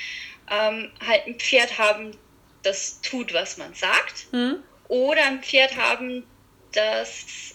ähm, 0.50 0.90
halt 1.06 1.26
ein 1.26 1.38
Pferd 1.38 1.78
haben, 1.78 2.12
das 2.62 3.00
tut, 3.00 3.32
was 3.32 3.56
man 3.56 3.74
sagt. 3.74 4.32
Mhm. 4.32 4.62
Oder 4.88 5.24
ein 5.24 5.42
Pferd 5.42 5.76
haben, 5.76 6.24
das 6.72 7.54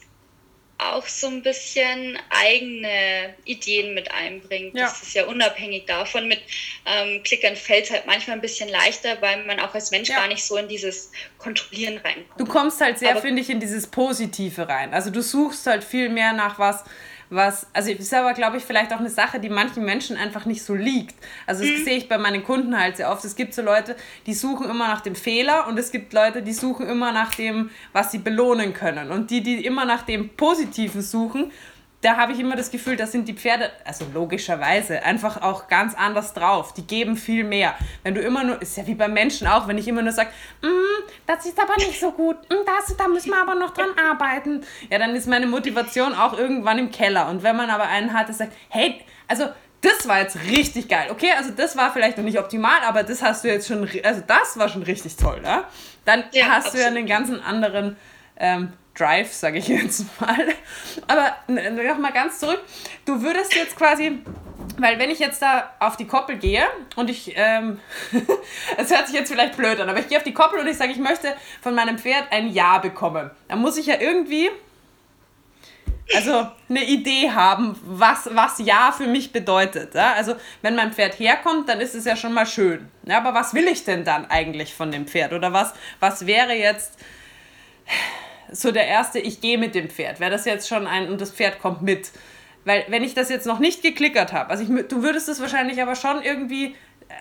auch 0.77 1.07
so 1.07 1.27
ein 1.27 1.41
bisschen 1.41 2.19
eigene 2.29 3.33
Ideen 3.45 3.93
mit 3.93 4.11
einbringt. 4.11 4.75
Ja. 4.75 4.85
Das 4.85 5.01
ist 5.01 5.13
ja 5.13 5.25
unabhängig 5.25 5.85
davon. 5.85 6.27
Mit 6.27 6.41
ähm, 6.85 7.23
Klickern 7.23 7.55
fällt 7.55 7.85
es 7.85 7.91
halt 7.91 8.05
manchmal 8.05 8.37
ein 8.37 8.41
bisschen 8.41 8.69
leichter, 8.69 9.21
weil 9.21 9.45
man 9.45 9.59
auch 9.61 9.73
als 9.73 9.91
Mensch 9.91 10.09
ja. 10.09 10.17
gar 10.17 10.27
nicht 10.27 10.43
so 10.43 10.57
in 10.57 10.67
dieses 10.67 11.11
Kontrollieren 11.37 11.97
reinkommt. 11.97 12.39
Du 12.39 12.45
kommst 12.45 12.81
halt 12.81 12.99
sehr, 12.99 13.15
finde 13.17 13.41
ich, 13.41 13.49
in 13.49 13.59
dieses 13.59 13.87
Positive 13.87 14.67
rein. 14.67 14.93
Also 14.93 15.11
du 15.11 15.21
suchst 15.21 15.65
halt 15.65 15.83
viel 15.83 16.09
mehr 16.09 16.33
nach 16.33 16.59
was, 16.59 16.83
was, 17.29 17.67
also 17.73 17.91
ist 17.91 18.13
aber, 18.13 18.33
glaube 18.33 18.57
ich, 18.57 18.63
vielleicht 18.63 18.93
auch 18.93 18.99
eine 18.99 19.09
Sache, 19.09 19.39
die 19.39 19.49
manchen 19.49 19.83
Menschen 19.83 20.17
einfach 20.17 20.45
nicht 20.45 20.63
so 20.63 20.75
liegt. 20.75 21.15
Also 21.45 21.63
das 21.63 21.79
mhm. 21.79 21.83
sehe 21.83 21.97
ich 21.97 22.07
bei 22.07 22.17
meinen 22.17 22.43
Kunden 22.43 22.79
halt 22.79 22.97
sehr 22.97 23.11
oft. 23.11 23.25
Es 23.25 23.35
gibt 23.35 23.53
so 23.53 23.61
Leute, 23.61 23.95
die 24.25 24.33
suchen 24.33 24.69
immer 24.69 24.87
nach 24.87 25.01
dem 25.01 25.15
Fehler 25.15 25.67
und 25.67 25.77
es 25.79 25.91
gibt 25.91 26.13
Leute, 26.13 26.41
die 26.41 26.53
suchen 26.53 26.87
immer 26.87 27.11
nach 27.11 27.33
dem, 27.33 27.69
was 27.93 28.11
sie 28.11 28.19
belohnen 28.19 28.73
können. 28.73 29.11
Und 29.11 29.31
die, 29.31 29.41
die 29.41 29.65
immer 29.65 29.85
nach 29.85 30.03
dem 30.03 30.29
Positiven 30.29 31.01
suchen, 31.01 31.51
da 32.05 32.17
habe 32.17 32.33
ich 32.33 32.39
immer 32.39 32.55
das 32.55 32.69
Gefühl, 32.69 32.97
da 32.97 33.07
sind 33.07 33.27
die 33.27 33.33
Pferde, 33.33 33.71
also 33.83 34.05
logischerweise, 34.13 35.01
einfach 35.01 35.41
auch 35.41 35.67
ganz 35.67 35.95
anders 35.95 36.33
drauf. 36.33 36.71
Die 36.71 36.85
geben 36.85 37.17
viel 37.17 37.43
mehr. 37.43 37.73
Wenn 38.03 38.13
du 38.13 38.21
immer 38.21 38.43
nur, 38.43 38.61
ist 38.61 38.77
ja 38.77 38.85
wie 38.85 38.93
bei 38.93 39.07
Menschen 39.07 39.47
auch, 39.47 39.67
wenn 39.67 39.79
ich 39.79 39.87
immer 39.87 40.03
nur 40.03 40.11
sage, 40.11 40.29
mm, 40.61 41.09
das 41.25 41.47
ist 41.47 41.59
aber 41.59 41.75
nicht 41.77 41.99
so 41.99 42.11
gut, 42.11 42.37
mm, 42.47 42.63
das, 42.63 42.95
da 42.95 43.07
müssen 43.07 43.31
wir 43.31 43.41
aber 43.41 43.55
noch 43.55 43.73
dran 43.73 43.89
arbeiten, 43.97 44.61
ja, 44.91 44.99
dann 44.99 45.15
ist 45.15 45.27
meine 45.27 45.47
Motivation 45.47 46.13
auch 46.13 46.37
irgendwann 46.37 46.77
im 46.77 46.91
Keller. 46.91 47.27
Und 47.27 47.41
wenn 47.41 47.55
man 47.55 47.71
aber 47.71 47.87
einen 47.87 48.13
hat, 48.13 48.27
der 48.27 48.35
sagt, 48.35 48.53
hey, 48.69 49.01
also 49.27 49.45
das 49.81 50.07
war 50.07 50.19
jetzt 50.19 50.37
richtig 50.51 50.87
geil. 50.87 51.07
Okay, 51.09 51.31
also 51.35 51.49
das 51.51 51.75
war 51.75 51.91
vielleicht 51.91 52.17
noch 52.17 52.23
nicht 52.23 52.37
optimal, 52.37 52.81
aber 52.85 53.01
das 53.01 53.23
hast 53.23 53.43
du 53.43 53.47
jetzt 53.47 53.67
schon, 53.67 53.89
also 54.03 54.21
das 54.27 54.59
war 54.59 54.69
schon 54.69 54.83
richtig 54.83 55.15
toll, 55.15 55.41
ne? 55.41 55.63
Dann 56.05 56.23
ja, 56.33 56.49
hast 56.49 56.67
absolut. 56.67 56.75
du 56.75 56.81
ja 56.81 56.87
einen 56.87 57.07
ganz 57.07 57.31
anderen 57.43 57.97
ähm, 58.37 58.73
Drive, 58.95 59.33
sage 59.33 59.59
ich 59.59 59.67
jetzt 59.67 60.05
mal. 60.19 60.47
Aber 61.07 61.35
noch 61.47 61.97
mal 61.97 62.11
ganz 62.11 62.39
zurück. 62.39 62.61
Du 63.05 63.21
würdest 63.21 63.53
jetzt 63.53 63.75
quasi, 63.75 64.19
weil 64.77 64.97
wenn 64.97 65.09
ich 65.09 65.19
jetzt 65.19 65.41
da 65.41 65.73
auf 65.79 65.97
die 65.97 66.07
Koppel 66.07 66.37
gehe 66.37 66.63
und 66.95 67.09
ich, 67.09 67.33
ähm, 67.35 67.79
es 68.77 68.89
hört 68.89 69.07
sich 69.07 69.15
jetzt 69.15 69.31
vielleicht 69.31 69.57
blöd 69.57 69.79
an, 69.79 69.89
aber 69.89 69.99
ich 69.99 70.07
gehe 70.07 70.17
auf 70.17 70.23
die 70.23 70.33
Koppel 70.33 70.59
und 70.59 70.67
ich 70.67 70.77
sage, 70.77 70.91
ich 70.91 70.97
möchte 70.97 71.35
von 71.61 71.75
meinem 71.75 71.97
Pferd 71.97 72.31
ein 72.31 72.49
Ja 72.51 72.79
bekommen. 72.79 73.29
Dann 73.49 73.59
muss 73.59 73.77
ich 73.77 73.87
ja 73.87 73.99
irgendwie, 73.99 74.49
also 76.15 76.47
eine 76.69 76.85
Idee 76.85 77.31
haben, 77.31 77.77
was, 77.83 78.29
was 78.31 78.59
Ja 78.59 78.93
für 78.95 79.07
mich 79.07 79.33
bedeutet. 79.33 79.93
Ja? 79.93 80.13
Also 80.13 80.35
wenn 80.61 80.75
mein 80.75 80.93
Pferd 80.93 81.19
herkommt, 81.19 81.67
dann 81.67 81.81
ist 81.81 81.95
es 81.95 82.05
ja 82.05 82.15
schon 82.15 82.33
mal 82.33 82.45
schön. 82.45 82.87
Ja, 83.03 83.17
aber 83.17 83.33
was 83.33 83.53
will 83.53 83.67
ich 83.67 83.83
denn 83.83 84.05
dann 84.05 84.29
eigentlich 84.29 84.73
von 84.73 84.91
dem 84.91 85.05
Pferd? 85.05 85.33
Oder 85.33 85.51
was, 85.51 85.73
was 85.99 86.25
wäre 86.25 86.53
jetzt 86.53 86.97
so 88.51 88.71
der 88.71 88.87
erste, 88.87 89.19
ich 89.19 89.41
gehe 89.41 89.57
mit 89.57 89.75
dem 89.75 89.89
Pferd. 89.89 90.19
Wäre 90.19 90.31
das 90.31 90.45
jetzt 90.45 90.67
schon 90.67 90.87
ein 90.87 91.09
und 91.09 91.21
das 91.21 91.31
Pferd 91.31 91.59
kommt 91.59 91.81
mit. 91.81 92.11
Weil 92.65 92.85
wenn 92.87 93.03
ich 93.03 93.13
das 93.13 93.29
jetzt 93.29 93.45
noch 93.45 93.59
nicht 93.59 93.83
geklickert 93.83 94.33
habe, 94.33 94.49
also 94.49 94.63
ich, 94.63 94.87
du 94.87 95.03
würdest 95.03 95.29
es 95.29 95.39
wahrscheinlich 95.39 95.81
aber 95.81 95.95
schon 95.95 96.23
irgendwie, 96.23 96.75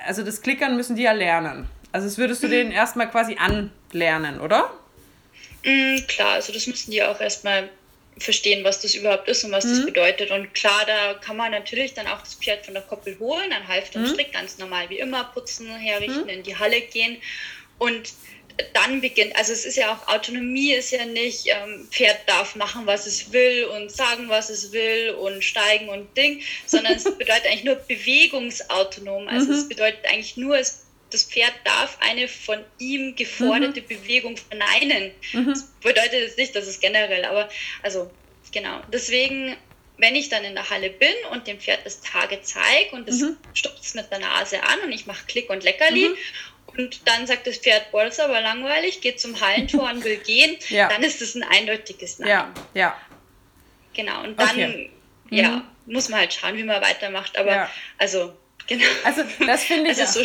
also 0.06 0.22
das 0.22 0.40
Klickern 0.40 0.76
müssen 0.76 0.96
die 0.96 1.02
ja 1.02 1.12
lernen. 1.12 1.68
Also 1.92 2.06
das 2.06 2.18
würdest 2.18 2.42
du 2.42 2.48
mhm. 2.48 2.52
denen 2.52 2.72
erstmal 2.72 3.10
quasi 3.10 3.36
anlernen, 3.36 4.40
oder? 4.40 4.72
Mhm, 5.64 6.06
klar, 6.06 6.32
also 6.32 6.52
das 6.52 6.66
müssen 6.66 6.90
die 6.90 7.02
auch 7.02 7.20
erstmal 7.20 7.68
verstehen, 8.18 8.64
was 8.64 8.80
das 8.80 8.94
überhaupt 8.94 9.28
ist 9.28 9.44
und 9.44 9.52
was 9.52 9.64
mhm. 9.64 9.70
das 9.70 9.86
bedeutet. 9.86 10.30
Und 10.30 10.54
klar, 10.54 10.84
da 10.86 11.14
kann 11.14 11.36
man 11.36 11.50
natürlich 11.50 11.94
dann 11.94 12.06
auch 12.06 12.20
das 12.20 12.34
Pferd 12.34 12.64
von 12.64 12.74
der 12.74 12.82
Koppel 12.82 13.18
holen, 13.18 13.50
dann 13.50 13.66
Halfter 13.66 13.98
und 13.98 14.06
mhm. 14.06 14.12
Strick 14.12 14.32
ganz 14.32 14.58
normal 14.58 14.88
wie 14.88 14.98
immer 14.98 15.24
putzen, 15.24 15.68
herrichten, 15.68 16.22
mhm. 16.22 16.28
in 16.28 16.42
die 16.42 16.56
Halle 16.56 16.80
gehen. 16.80 17.18
Und 17.78 18.12
dann 18.72 19.00
beginnt, 19.00 19.34
also 19.36 19.52
es 19.52 19.64
ist 19.64 19.76
ja 19.76 19.92
auch 19.92 20.08
Autonomie 20.08 20.72
ist 20.72 20.92
ja 20.92 21.04
nicht, 21.04 21.46
ähm, 21.48 21.88
Pferd 21.90 22.20
darf 22.26 22.54
machen, 22.54 22.86
was 22.86 23.06
es 23.06 23.32
will 23.32 23.64
und 23.64 23.90
sagen, 23.90 24.28
was 24.28 24.48
es 24.48 24.72
will 24.72 25.10
und 25.10 25.42
steigen 25.42 25.88
und 25.88 26.16
Ding, 26.16 26.40
sondern 26.66 26.94
es 26.94 27.04
bedeutet 27.04 27.46
eigentlich 27.46 27.64
nur 27.64 27.76
bewegungsautonom. 27.76 29.28
Also 29.28 29.48
mhm. 29.48 29.58
es 29.58 29.68
bedeutet 29.68 30.04
eigentlich 30.06 30.36
nur, 30.36 30.56
es, 30.56 30.84
das 31.10 31.24
Pferd 31.24 31.52
darf 31.64 31.98
eine 32.00 32.28
von 32.28 32.64
ihm 32.78 33.16
geforderte 33.16 33.80
mhm. 33.80 33.86
Bewegung 33.86 34.36
verneinen. 34.36 35.10
Mhm. 35.32 35.48
Das 35.48 35.64
bedeutet 35.82 36.12
jetzt 36.12 36.38
nicht, 36.38 36.54
dass 36.54 36.66
es 36.66 36.78
generell, 36.78 37.24
aber 37.24 37.48
also 37.82 38.10
genau. 38.52 38.80
Deswegen 38.92 39.56
wenn 39.96 40.16
ich 40.16 40.28
dann 40.28 40.44
in 40.44 40.54
der 40.54 40.68
Halle 40.70 40.90
bin 40.90 41.14
und 41.30 41.46
dem 41.46 41.60
Pferd 41.60 41.80
das 41.84 42.00
Tage 42.00 42.40
zeige 42.42 42.96
und 42.96 43.08
es 43.08 43.20
mhm. 43.20 43.36
stupst 43.52 43.94
mit 43.94 44.10
der 44.10 44.18
Nase 44.18 44.62
an 44.62 44.80
und 44.84 44.92
ich 44.92 45.06
mache 45.06 45.24
Klick 45.26 45.50
und 45.50 45.62
Leckerli 45.62 46.08
mhm. 46.08 46.16
Und 46.76 47.06
dann 47.06 47.26
sagt 47.26 47.46
das 47.46 47.58
Pferd, 47.58 47.90
boah, 47.92 48.04
das 48.04 48.18
ist 48.18 48.24
aber 48.24 48.40
langweilig, 48.40 49.00
geht 49.00 49.20
zum 49.20 49.40
Hallentor 49.40 49.90
und 49.90 50.04
will 50.04 50.16
gehen, 50.16 50.56
ja. 50.68 50.88
dann 50.88 51.02
ist 51.02 51.22
es 51.22 51.34
ein 51.34 51.44
eindeutiges 51.44 52.18
Nein. 52.18 52.28
Ja, 52.28 52.54
ja. 52.74 52.96
Genau, 53.94 54.24
und 54.24 54.38
dann, 54.40 54.50
okay. 54.50 54.90
ja, 55.30 55.50
mhm. 55.50 55.62
muss 55.86 56.08
man 56.08 56.20
halt 56.20 56.32
schauen, 56.32 56.56
wie 56.56 56.64
man 56.64 56.82
weitermacht. 56.82 57.38
Aber, 57.38 57.52
ja. 57.52 57.70
also, 57.98 58.34
genau. 58.66 58.84
Also, 59.04 59.22
das 59.46 59.64
finde 59.64 59.90
ich. 59.92 60.00
Also, 60.00 60.24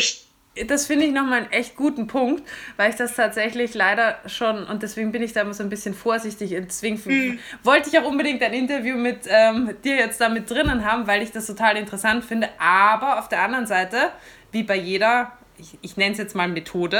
das 0.66 0.86
finde 0.86 1.06
ich 1.06 1.12
nochmal 1.12 1.42
einen 1.42 1.52
echt 1.52 1.76
guten 1.76 2.08
Punkt, 2.08 2.42
weil 2.76 2.90
ich 2.90 2.96
das 2.96 3.14
tatsächlich 3.14 3.74
leider 3.74 4.18
schon, 4.26 4.64
und 4.64 4.82
deswegen 4.82 5.12
bin 5.12 5.22
ich 5.22 5.32
da 5.32 5.42
immer 5.42 5.54
so 5.54 5.62
ein 5.62 5.70
bisschen 5.70 5.94
vorsichtig, 5.94 6.54
und 6.56 6.66
deswegen 6.66 7.00
mhm. 7.04 7.38
wollte 7.62 7.88
ich 7.88 7.98
auch 7.98 8.04
unbedingt 8.04 8.42
ein 8.42 8.52
Interview 8.52 8.96
mit 8.96 9.20
ähm, 9.28 9.76
dir 9.84 9.96
jetzt 9.96 10.20
da 10.20 10.28
mit 10.28 10.50
drinnen 10.50 10.84
haben, 10.84 11.06
weil 11.06 11.22
ich 11.22 11.30
das 11.30 11.46
total 11.46 11.76
interessant 11.76 12.24
finde. 12.24 12.48
Aber 12.58 13.20
auf 13.20 13.28
der 13.28 13.42
anderen 13.42 13.66
Seite, 13.66 14.10
wie 14.50 14.64
bei 14.64 14.74
jeder 14.74 15.32
ich, 15.60 15.78
ich 15.82 15.96
nenne 15.96 16.12
es 16.12 16.18
jetzt 16.18 16.34
mal 16.34 16.48
Methode, 16.48 16.98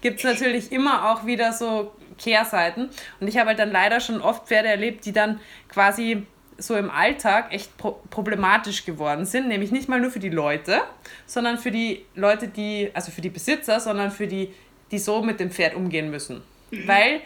gibt 0.00 0.18
es 0.18 0.24
natürlich 0.24 0.72
immer 0.72 1.10
auch 1.12 1.26
wieder 1.26 1.52
so 1.52 1.92
Kehrseiten. 2.18 2.88
Und 3.20 3.28
ich 3.28 3.36
habe 3.38 3.48
halt 3.48 3.58
dann 3.58 3.70
leider 3.70 4.00
schon 4.00 4.20
oft 4.20 4.46
Pferde 4.46 4.68
erlebt, 4.68 5.04
die 5.04 5.12
dann 5.12 5.40
quasi 5.68 6.26
so 6.58 6.74
im 6.74 6.90
Alltag 6.90 7.52
echt 7.52 7.76
pro 7.76 8.00
problematisch 8.08 8.86
geworden 8.86 9.26
sind, 9.26 9.48
nämlich 9.48 9.72
nicht 9.72 9.88
mal 9.88 10.00
nur 10.00 10.10
für 10.10 10.20
die 10.20 10.30
Leute, 10.30 10.80
sondern 11.26 11.58
für 11.58 11.70
die 11.70 12.06
Leute, 12.14 12.48
die, 12.48 12.90
also 12.94 13.12
für 13.12 13.20
die 13.20 13.28
Besitzer, 13.28 13.78
sondern 13.78 14.10
für 14.10 14.26
die, 14.26 14.54
die 14.90 14.98
so 14.98 15.22
mit 15.22 15.38
dem 15.38 15.50
Pferd 15.50 15.74
umgehen 15.74 16.10
müssen. 16.10 16.42
Mhm. 16.70 16.88
Weil 16.88 17.20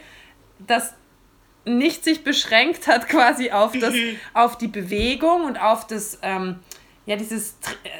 das 0.58 0.94
nicht 1.64 2.02
sich 2.02 2.24
beschränkt 2.24 2.88
hat 2.88 3.08
quasi 3.08 3.50
auf, 3.50 3.72
das, 3.78 3.94
mhm. 3.94 4.16
auf 4.34 4.58
die 4.58 4.68
Bewegung 4.68 5.44
und 5.44 5.60
auf 5.60 5.86
das 5.86 6.18
ähm, 6.22 6.58
ja, 7.06 7.16
dieses, 7.16 7.56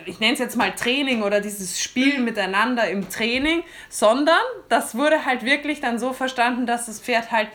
ich 0.07 0.21
nenne 0.21 0.35
es 0.35 0.39
jetzt 0.39 0.57
mal 0.57 0.75
Training 0.75 1.23
oder 1.23 1.41
dieses 1.41 1.81
Spiel 1.81 2.21
miteinander 2.21 2.89
im 2.89 3.09
Training, 3.09 3.63
sondern 3.89 4.41
das 4.69 4.95
wurde 4.95 5.25
halt 5.25 5.45
wirklich 5.45 5.81
dann 5.81 5.99
so 5.99 6.13
verstanden, 6.13 6.67
dass 6.67 6.87
das 6.87 7.01
Pferd 7.01 7.33
halt, 7.33 7.49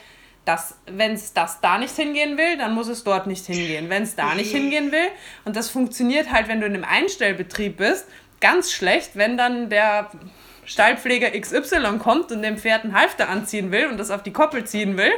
dass, 0.43 0.77
wenn 0.86 1.13
es 1.13 1.34
das 1.34 1.62
da 1.62 1.77
nicht 1.77 1.95
hingehen 1.95 2.38
will, 2.38 2.58
dann 2.58 2.73
muss 2.73 2.88
es 2.88 3.03
dort 3.03 3.27
nicht 3.27 3.45
hingehen. 3.45 3.89
Wenn 3.89 4.03
es 4.03 4.15
da 4.15 4.36
nicht 4.36 4.51
hingehen 4.51 4.91
will, 4.91 5.08
und 5.43 5.55
das 5.55 5.69
funktioniert 5.69 6.31
halt, 6.31 6.47
wenn 6.47 6.60
du 6.60 6.67
in 6.67 6.73
einem 6.73 6.84
Einstellbetrieb 6.84 7.77
bist, 7.77 8.08
ganz 8.41 8.71
schlecht, 8.71 9.12
wenn 9.15 9.38
dann 9.38 9.69
der 9.69 10.12
Stallpfleger 10.65 11.31
XY 11.39 11.99
kommt 11.99 12.31
und 12.31 12.41
dem 12.41 12.58
Pferd 12.58 12.84
einen 12.84 12.97
Halfter 12.97 13.29
anziehen 13.29 13.71
will 13.71 13.88
und 13.88 13.97
das 13.97 14.12
auf 14.12 14.23
die 14.23 14.34
Koppel 14.34 14.65
ziehen 14.65 14.97
will 14.97 15.12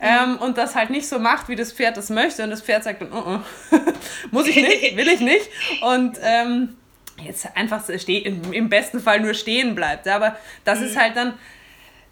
ähm, 0.00 0.38
und 0.38 0.58
das 0.58 0.74
halt 0.74 0.90
nicht 0.90 1.08
so 1.08 1.18
macht, 1.18 1.48
wie 1.48 1.56
das 1.56 1.72
Pferd 1.72 1.96
das 1.96 2.10
möchte 2.10 2.44
und 2.44 2.50
das 2.50 2.62
Pferd 2.62 2.84
sagt 2.84 3.02
dann, 3.02 3.12
oh, 3.12 3.38
oh. 3.72 3.78
muss 4.30 4.46
ich 4.46 4.56
nicht, 4.56 4.96
will 4.96 5.08
ich 5.08 5.20
nicht 5.20 5.48
und 5.82 6.18
ähm, 6.22 6.76
jetzt 7.22 7.56
einfach 7.56 7.82
stehen, 7.98 8.52
im 8.52 8.68
besten 8.68 9.00
Fall 9.00 9.20
nur 9.20 9.34
stehen 9.34 9.74
bleibt. 9.74 10.08
Aber 10.08 10.36
das 10.64 10.80
mhm. 10.80 10.86
ist 10.86 10.98
halt 10.98 11.16
dann 11.16 11.28
ein 11.28 11.38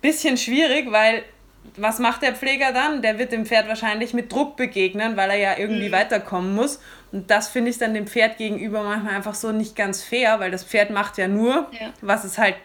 bisschen 0.00 0.36
schwierig, 0.36 0.90
weil 0.90 1.24
was 1.76 1.98
macht 1.98 2.22
der 2.22 2.34
Pfleger 2.34 2.72
dann? 2.72 3.02
Der 3.02 3.18
wird 3.18 3.32
dem 3.32 3.46
Pferd 3.46 3.68
wahrscheinlich 3.68 4.14
mit 4.14 4.32
Druck 4.32 4.56
begegnen, 4.56 5.16
weil 5.16 5.30
er 5.30 5.36
ja 5.36 5.58
irgendwie 5.58 5.88
mhm. 5.88 5.92
weiterkommen 5.92 6.54
muss. 6.54 6.80
Und 7.12 7.30
das 7.30 7.48
finde 7.48 7.70
ich 7.70 7.78
dann 7.78 7.94
dem 7.94 8.06
Pferd 8.06 8.36
gegenüber 8.36 8.82
manchmal 8.82 9.14
einfach 9.14 9.34
so 9.34 9.52
nicht 9.52 9.76
ganz 9.76 10.02
fair, 10.02 10.40
weil 10.40 10.50
das 10.50 10.64
Pferd 10.64 10.90
macht 10.90 11.18
ja 11.18 11.28
nur, 11.28 11.68
ja. 11.78 11.92
was 12.00 12.24
es 12.24 12.38
halt 12.38 12.56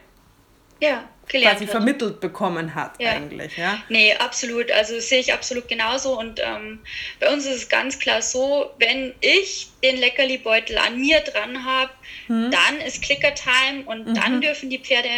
ja, 0.80 1.02
quasi 1.28 1.64
hat. 1.64 1.70
vermittelt 1.70 2.20
bekommen 2.20 2.74
hat 2.74 3.00
ja. 3.00 3.12
eigentlich. 3.12 3.56
Ja? 3.56 3.82
Nee, 3.88 4.14
absolut. 4.14 4.70
Also 4.72 4.98
sehe 5.00 5.20
ich 5.20 5.32
absolut 5.32 5.68
genauso. 5.68 6.18
Und 6.18 6.40
ähm, 6.40 6.80
bei 7.20 7.32
uns 7.32 7.46
ist 7.46 7.56
es 7.56 7.68
ganz 7.68 7.98
klar 7.98 8.22
so, 8.22 8.70
wenn 8.78 9.14
ich 9.20 9.68
den 9.82 9.96
Leckerli-Beutel 9.96 10.78
an 10.78 11.00
mir 11.00 11.20
dran 11.20 11.64
habe, 11.64 11.90
hm. 12.26 12.50
dann 12.50 12.80
ist 12.86 13.02
Clicker-Time 13.02 13.84
und 13.86 14.08
mhm. 14.08 14.14
dann 14.14 14.40
dürfen 14.40 14.70
die 14.70 14.78
Pferde 14.78 15.08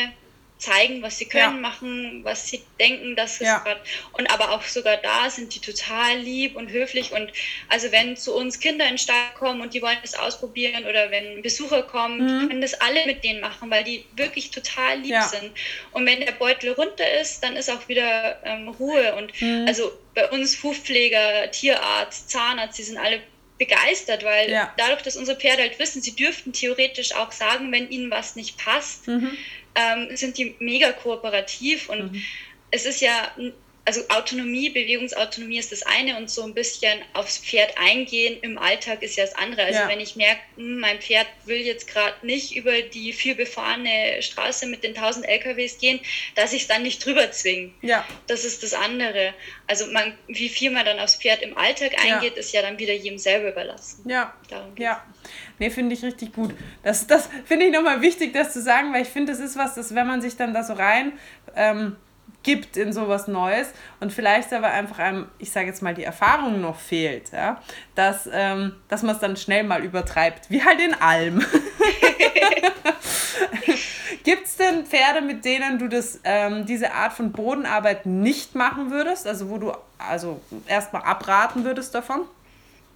zeigen, 0.61 1.03
was 1.03 1.19
sie 1.19 1.25
können, 1.25 1.57
ja. 1.57 1.61
machen, 1.61 2.21
was 2.23 2.49
sie 2.49 2.63
denken, 2.79 3.17
dass 3.17 3.41
es 3.41 3.47
ja. 3.47 3.59
gerade. 3.59 3.81
Und 4.13 4.31
aber 4.31 4.53
auch 4.53 4.63
sogar 4.63 4.99
da 4.99 5.31
sind 5.31 5.55
die 5.55 5.59
total 5.59 6.19
lieb 6.19 6.55
und 6.55 6.71
höflich. 6.71 7.13
Und 7.13 7.33
also 7.69 7.91
wenn 7.93 8.17
zu 8.17 8.35
uns 8.35 8.61
Kinder 8.61 8.85
in 8.85 8.93
den 8.93 8.99
Stall 8.99 9.31
kommen 9.39 9.63
und 9.63 9.73
die 9.73 9.81
wollen 9.81 9.97
das 10.03 10.15
ausprobieren 10.15 10.85
oder 10.85 11.11
wenn 11.11 11.41
Besucher 11.41 11.83
kommen, 11.83 12.19
mhm. 12.19 12.49
können 12.49 12.61
das 12.61 12.75
alle 12.75 13.07
mit 13.07 13.25
denen 13.25 13.41
machen, 13.41 13.71
weil 13.71 13.85
die 13.85 14.05
wirklich 14.17 14.51
total 14.51 14.99
lieb 14.99 15.13
ja. 15.13 15.23
sind. 15.23 15.51
Und 15.93 16.05
wenn 16.05 16.21
der 16.21 16.33
Beutel 16.33 16.73
runter 16.73 17.11
ist, 17.21 17.43
dann 17.43 17.57
ist 17.57 17.71
auch 17.71 17.89
wieder 17.89 18.39
ähm, 18.45 18.69
Ruhe. 18.69 19.15
Und 19.17 19.41
mhm. 19.41 19.65
also 19.67 19.91
bei 20.15 20.29
uns 20.29 20.63
Hufpfleger, 20.63 21.51
Tierarzt, 21.51 22.31
Zahnarzt, 22.31 22.79
die 22.79 22.83
sind 22.83 22.99
alle 22.99 23.21
begeistert, 23.57 24.25
weil 24.25 24.71
dadurch, 24.79 25.03
dass 25.03 25.19
unsere 25.19 25.39
Pferde 25.39 25.61
halt 25.61 25.79
wissen, 25.79 26.01
sie 26.01 26.17
dürften 26.17 26.55
theoretisch 26.55 27.15
auch 27.15 27.31
sagen, 27.31 27.71
wenn 27.73 27.91
ihnen 27.91 28.11
was 28.11 28.35
nicht 28.35 28.57
passt. 28.57 29.07
Mhm 29.07 29.37
ähm, 29.75 30.17
sind 30.17 30.39
die 30.39 30.57
mega 30.59 30.93
kooperativ 30.93 31.89
und 31.89 32.13
mhm. 32.13 32.23
es 32.71 32.87
ist 32.87 33.01
ja, 33.01 33.31
also 33.91 34.03
Autonomie, 34.09 34.71
Bewegungsautonomie 34.71 35.59
ist 35.59 35.73
das 35.73 35.83
eine 35.83 36.17
und 36.17 36.31
so 36.31 36.45
ein 36.45 36.55
bisschen 36.55 37.01
aufs 37.13 37.39
Pferd 37.39 37.75
eingehen 37.77 38.39
im 38.41 38.57
Alltag 38.57 39.03
ist 39.03 39.17
ja 39.17 39.25
das 39.25 39.35
andere. 39.35 39.65
Also 39.65 39.81
ja. 39.81 39.89
wenn 39.89 39.99
ich 39.99 40.15
merke, 40.15 40.41
hm, 40.55 40.79
mein 40.79 41.01
Pferd 41.01 41.27
will 41.45 41.57
jetzt 41.57 41.89
gerade 41.89 42.15
nicht 42.25 42.55
über 42.55 42.83
die 42.83 43.13
viel 43.13 43.35
befahrene 43.35 44.23
Straße 44.23 44.67
mit 44.67 44.85
den 44.85 44.97
1000 44.97 45.27
LKWs 45.27 45.79
gehen, 45.79 45.99
dass 46.37 46.53
ich 46.53 46.63
es 46.63 46.69
dann 46.69 46.85
nicht 46.85 47.05
drüber 47.05 47.33
zwinge. 47.33 47.73
Ja. 47.83 48.07
Das 48.29 48.45
ist 48.45 48.63
das 48.63 48.75
andere. 48.75 49.35
Also 49.67 49.89
man, 49.89 50.17
wie 50.29 50.51
viel 50.51 50.71
man 50.71 50.85
dann 50.85 51.01
aufs 51.01 51.17
Pferd 51.17 51.43
im 51.43 51.59
Alltag 51.59 51.95
eingeht, 52.01 52.35
ja. 52.35 52.39
ist 52.39 52.53
ja 52.53 52.63
dann 52.63 52.79
wieder 52.79 52.95
jedem 52.95 53.19
selber 53.19 53.51
überlassen. 53.51 54.09
Ja. 54.09 54.33
Darum 54.49 54.73
geht's. 54.77 54.85
ja. 54.85 55.05
Nee, 55.59 55.71
finde 55.71 55.97
ich 55.97 56.05
richtig 56.05 56.33
gut. 56.33 56.55
Das, 56.85 57.09
das 57.09 57.29
finde 57.45 57.67
ich 57.67 57.73
nochmal 57.73 58.01
wichtig, 58.03 58.33
das 58.33 58.53
zu 58.53 58.63
sagen, 58.63 58.93
weil 58.93 59.03
ich 59.03 59.09
finde, 59.09 59.33
das 59.33 59.41
ist 59.41 59.57
was, 59.57 59.75
das, 59.75 59.97
wenn 59.97 60.07
man 60.07 60.23
sich 60.23 60.37
dann 60.37 60.55
da 60.55 60.63
so 60.63 60.75
rein 60.75 61.19
ähm, 61.57 61.97
gibt 62.43 62.77
in 62.77 62.93
sowas 62.93 63.29
Neues 63.29 63.69
und 64.01 64.13
vielleicht 64.13 64.53
aber 64.53 64.69
einfach 64.69 64.99
einem, 64.99 65.29
ich 65.39 65.51
sage 65.51 65.67
jetzt 65.67 65.83
mal, 65.83 65.95
die 65.95 66.05
Erfahrung 66.05 66.61
noch 66.61 66.79
fehlt, 66.79 67.33
ja, 67.33 67.61
dass, 67.95 68.29
ähm, 68.33 68.77
dass 68.89 69.03
man 69.03 69.15
es 69.15 69.21
dann 69.21 69.37
schnell 69.37 69.65
mal 69.65 69.85
übertreibt, 69.85 70.51
wie 70.51 70.65
halt 70.65 70.81
in 70.81 70.95
allem. 70.95 71.45
Gibt 74.25 74.47
es 74.47 74.57
denn 74.57 74.85
Pferde, 74.87 75.23
mit 75.23 75.45
denen 75.45 75.79
du 75.79 75.89
das, 75.89 76.21
ähm, 76.25 76.67
diese 76.67 76.93
Art 76.93 77.13
von 77.13 77.33
Bodenarbeit 77.33 78.07
nicht 78.07 78.55
machen 78.55 78.91
würdest? 78.91 79.27
Also 79.27 79.49
wo 79.51 79.59
du 79.59 79.73
also 79.99 80.41
erstmal 80.67 81.03
abraten 81.03 81.65
würdest 81.65 81.95
davon? 81.95 82.23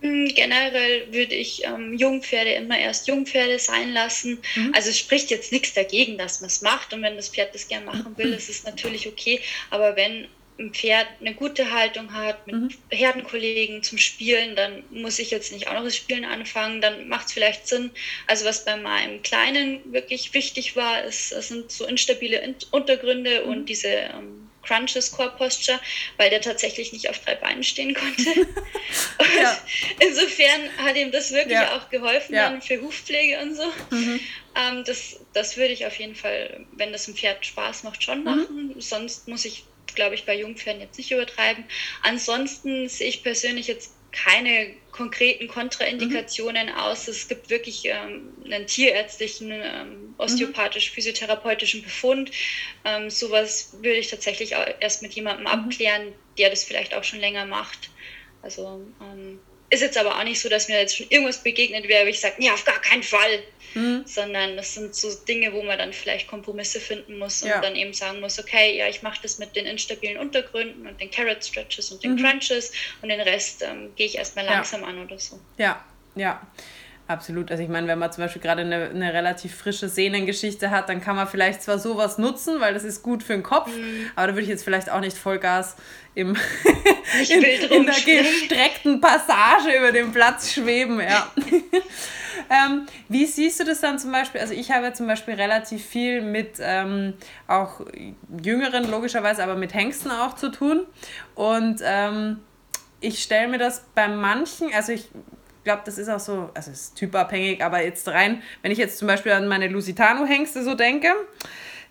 Generell 0.05 1.11
würde 1.13 1.35
ich 1.35 1.65
ähm, 1.65 1.97
Jungpferde 1.97 2.53
immer 2.53 2.79
erst 2.79 3.09
Jungpferde 3.09 3.59
sein 3.59 3.95
lassen. 3.95 4.39
Mhm. 4.55 4.73
Also 4.75 4.91
es 4.91 4.99
spricht 4.99 5.31
jetzt 5.31 5.51
nichts 5.51 5.73
dagegen, 5.73 6.19
dass 6.19 6.43
man 6.43 6.49
es 6.49 6.61
macht. 6.61 6.93
Und 6.93 7.01
wenn 7.01 7.17
das 7.17 7.31
Pferd 7.31 7.55
das 7.55 7.69
gern 7.69 7.87
machen 7.87 8.17
will, 8.19 8.27
mhm. 8.27 8.35
ist 8.35 8.51
es 8.51 8.65
natürlich 8.65 9.09
okay. 9.09 9.41
Aber 9.71 9.97
wenn 9.97 10.29
ein 10.59 10.75
Pferd 10.75 11.07
eine 11.21 11.35
gute 11.35 11.73
Haltung 11.73 12.13
hat, 12.13 12.47
mit 12.47 12.55
mhm. 12.55 12.71
Herdenkollegen 12.91 13.83
zum 13.83 13.97
Spielen, 13.97 14.55
dann 14.57 14.85
muss 14.91 15.19
ich 15.19 15.31
jetzt 15.31 15.53
nicht 15.53 15.69
auch 15.69 15.73
noch 15.73 15.85
das 15.85 15.97
Spielen 15.97 16.27
anfangen, 16.27 16.83
dann 16.83 17.09
macht 17.09 17.29
es 17.29 17.33
vielleicht 17.33 17.67
Sinn. 17.67 17.91
Also 18.27 18.45
was 18.45 18.67
bei 18.67 18.77
meinem 18.77 19.23
Kleinen 19.23 19.81
wirklich 19.91 20.35
wichtig 20.35 20.77
war, 20.77 21.03
ist, 21.03 21.33
das 21.33 21.49
sind 21.49 21.73
so 21.73 21.87
instabile 21.87 22.55
Untergründe 22.73 23.43
mhm. 23.43 23.51
und 23.51 23.69
diese 23.71 23.89
ähm, 23.89 24.44
Crunches 24.65 25.13
Core 25.13 25.33
Posture, 25.37 25.81
weil 26.17 26.31
der 26.31 26.41
tatsächlich 26.41 26.93
nicht 26.93 27.09
auf 27.11 27.19
drei 27.21 27.35
Beinen 27.35 27.63
stehen 27.63 27.95
konnte. 27.95 28.25
ja. 29.41 29.59
Insofern 30.01 30.77
hat 30.79 30.97
ihm 30.97 31.11
das 31.11 31.33
wirklich 31.33 31.59
ja. 31.59 31.77
auch 31.77 31.91
geholfen 31.91 32.35
ja. 32.35 32.49
dann 32.49 32.63
für 32.63 32.81
Hufpflege 32.81 33.41
und 33.41 33.55
so. 33.55 33.67
Mhm. 33.91 34.21
Ähm, 34.57 34.85
das, 34.85 35.21
das 35.33 35.57
würde 35.57 35.73
ich 35.73 35.87
auf 35.87 35.99
jeden 35.99 36.15
Fall, 36.15 36.67
wenn 36.73 36.93
das 36.93 37.07
dem 37.07 37.15
Pferd 37.15 37.45
Spaß 37.45 37.83
macht, 37.83 38.03
schon 38.03 38.19
mhm. 38.19 38.25
machen. 38.25 38.67
Mhm. 38.75 38.81
Sonst 38.81 39.29
muss 39.29 39.45
ich, 39.45 39.65
glaube 39.95 40.15
ich, 40.15 40.25
bei 40.25 40.37
Jungpferden 40.37 40.81
jetzt 40.81 40.99
nicht 40.99 41.11
übertreiben. 41.11 41.65
Ansonsten 42.03 42.89
sehe 42.89 43.09
ich 43.09 43.23
persönlich 43.23 43.67
jetzt 43.67 43.94
keine 44.15 44.75
konkreten 44.93 45.49
Kontraindikationen 45.49 46.69
mhm. 46.69 46.75
aus. 46.75 47.09
Es 47.09 47.29
gibt 47.29 47.51
wirklich 47.51 47.85
ähm, 47.87 48.33
einen 48.45 48.67
tierärztlichen, 48.67 49.51
ähm, 49.51 50.15
osteopathisch-physiotherapeutischen 50.19 51.83
Befund. 51.83 52.31
Ähm, 52.85 53.11
sowas 53.11 53.75
würde 53.75 53.99
ich 53.99 54.09
tatsächlich 54.09 54.55
erst 54.81 55.03
mit 55.03 55.13
jemandem 55.15 55.47
mhm. 55.47 55.51
abklären, 55.51 56.13
der 56.39 56.51
das 56.51 56.65
vielleicht 56.65 56.95
auch 56.95 57.05
schon 57.05 57.19
länger 57.19 57.45
macht. 57.45 57.91
Also 58.43 58.87
ähm, 59.01 59.41
ist 59.75 59.81
jetzt 59.81 59.99
aber 59.99 60.19
auch 60.19 60.25
nicht 60.25 60.41
so, 60.41 60.49
dass 60.49 60.69
mir 60.69 60.79
jetzt 60.79 60.97
schon 60.97 61.07
irgendwas 61.11 61.43
begegnet 61.43 61.89
wäre, 61.89 62.07
wo 62.07 62.09
ich 62.09 62.21
sage, 62.21 62.37
nee, 62.39 62.51
auf 62.51 62.65
gar 62.65 62.81
keinen 62.81 63.03
Fall. 63.03 63.43
Mhm. 63.75 64.05
Sondern 64.07 64.57
das 64.57 64.75
sind 64.75 64.95
so 64.95 65.13
Dinge, 65.27 65.53
wo 65.53 65.63
man 65.63 65.77
dann 65.77 65.93
vielleicht 65.93 66.29
Kompromisse 66.29 66.81
finden 66.81 67.19
muss 67.19 67.43
und 67.43 67.49
ja. 67.49 67.61
dann 67.61 67.75
eben 67.75 67.93
sagen 67.93 68.21
muss, 68.21 68.39
okay, 68.39 68.79
ja, 68.79 68.89
ich 68.89 69.03
mache 69.03 69.21
das 69.23 69.39
mit 69.39 69.57
den 69.57 69.67
instabilen 69.67 70.17
Untergründen 70.17 70.87
und 70.87 71.01
den 71.01 71.11
Carrot 71.11 71.45
Stretches 71.45 71.91
und 71.91 72.05
den 72.05 72.15
mhm. 72.15 72.19
Crunches 72.19 72.73
und 73.03 73.09
den 73.09 73.21
Rest 73.21 73.63
ähm, 73.63 73.93
gehe 73.97 74.07
ich 74.07 74.17
erstmal 74.17 74.45
langsam 74.45 74.83
ja. 74.83 74.87
an 74.87 75.03
oder 75.05 75.19
so. 75.19 75.41
Ja, 75.59 75.85
ja. 76.15 76.47
Absolut. 77.07 77.51
Also 77.51 77.63
ich 77.63 77.69
meine, 77.69 77.87
wenn 77.87 77.99
man 77.99 78.11
zum 78.13 78.25
Beispiel 78.25 78.41
gerade 78.41 78.63
eine, 78.63 78.89
eine 78.89 79.13
relativ 79.13 79.55
frische 79.55 79.91
Sehnengeschichte 79.91 80.71
hat, 80.71 80.89
dann 80.89 81.03
kann 81.03 81.17
man 81.17 81.29
vielleicht 81.29 81.63
zwar 81.63 81.79
sowas 81.79 82.17
nutzen, 82.17 82.61
weil 82.61 82.73
das 82.73 82.83
ist 82.83 83.03
gut 83.03 83.23
für 83.23 83.35
den 83.35 83.43
Kopf, 83.43 83.69
mhm. 83.69 84.11
aber 84.17 84.29
da 84.29 84.33
würde 84.33 84.43
ich 84.43 84.49
jetzt 84.49 84.65
vielleicht 84.65 84.91
auch 84.91 85.01
nicht 85.01 85.19
Vollgas 85.19 85.77
im 86.15 86.35
in, 87.29 87.43
in 87.43 87.87
der 87.87 87.95
gestreckten 87.95 89.03
Passage 89.03 89.77
über 89.77 89.93
den 89.93 90.13
Platz 90.13 90.55
schweben. 90.55 90.99
Ja. 90.99 91.31
ähm, 92.51 92.87
wie 93.11 93.27
siehst 93.27 93.61
du 93.61 93.65
das 93.65 93.83
dann 93.83 93.99
zum 93.99 94.11
Beispiel? 94.11 94.41
Also 94.41 94.55
ich 94.55 94.71
habe 94.71 94.95
zum 94.95 95.07
Beispiel 95.07 95.35
relativ 95.35 95.85
viel 95.85 96.23
mit 96.23 96.57
ähm, 96.61 97.13
auch 97.47 97.81
Jüngeren 98.43 98.91
logischerweise, 98.91 99.43
aber 99.43 99.57
mit 99.57 99.75
Hengsten 99.75 100.11
auch 100.11 100.37
zu 100.37 100.51
tun. 100.51 100.87
Und 101.35 101.81
ähm, 101.85 102.41
ich 103.01 103.23
stelle 103.23 103.49
mir 103.49 103.59
das 103.59 103.85
bei 103.95 104.09
manchen, 104.09 104.73
also 104.73 104.93
ich 104.93 105.09
glaube, 105.65 105.83
das 105.85 105.99
ist 105.99 106.09
auch 106.09 106.21
so, 106.21 106.51
also 106.55 106.71
es 106.71 106.81
ist 106.81 106.97
typabhängig, 106.97 107.65
aber 107.65 107.83
jetzt 107.83 108.07
rein, 108.09 108.43
wenn 108.63 108.71
ich 108.71 108.79
jetzt 108.79 108.99
zum 108.99 109.09
Beispiel 109.09 109.33
an 109.33 109.49
meine 109.49 109.69
Lusitano-Hengste 109.69 110.63
so 110.63 110.75
denke, 110.75 111.09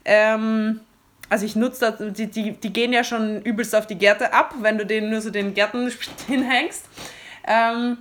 ähm, 0.05 0.81
also 1.29 1.45
ich 1.45 1.55
nutze 1.55 1.91
das, 1.91 2.13
die, 2.13 2.27
die, 2.27 2.51
die 2.51 2.73
gehen 2.73 2.93
ja 2.93 3.03
schon 3.03 3.41
übelst 3.41 3.75
auf 3.75 3.88
die 3.88 3.97
Gärte 3.97 4.33
ab, 4.33 4.53
wenn 4.59 4.77
du 4.77 4.86
denen 4.86 5.09
nur 5.09 5.21
so 5.21 5.31
den 5.31 5.53
Gärten 5.53 5.91
hinhängst. 6.27 6.86
Ähm, 7.47 7.97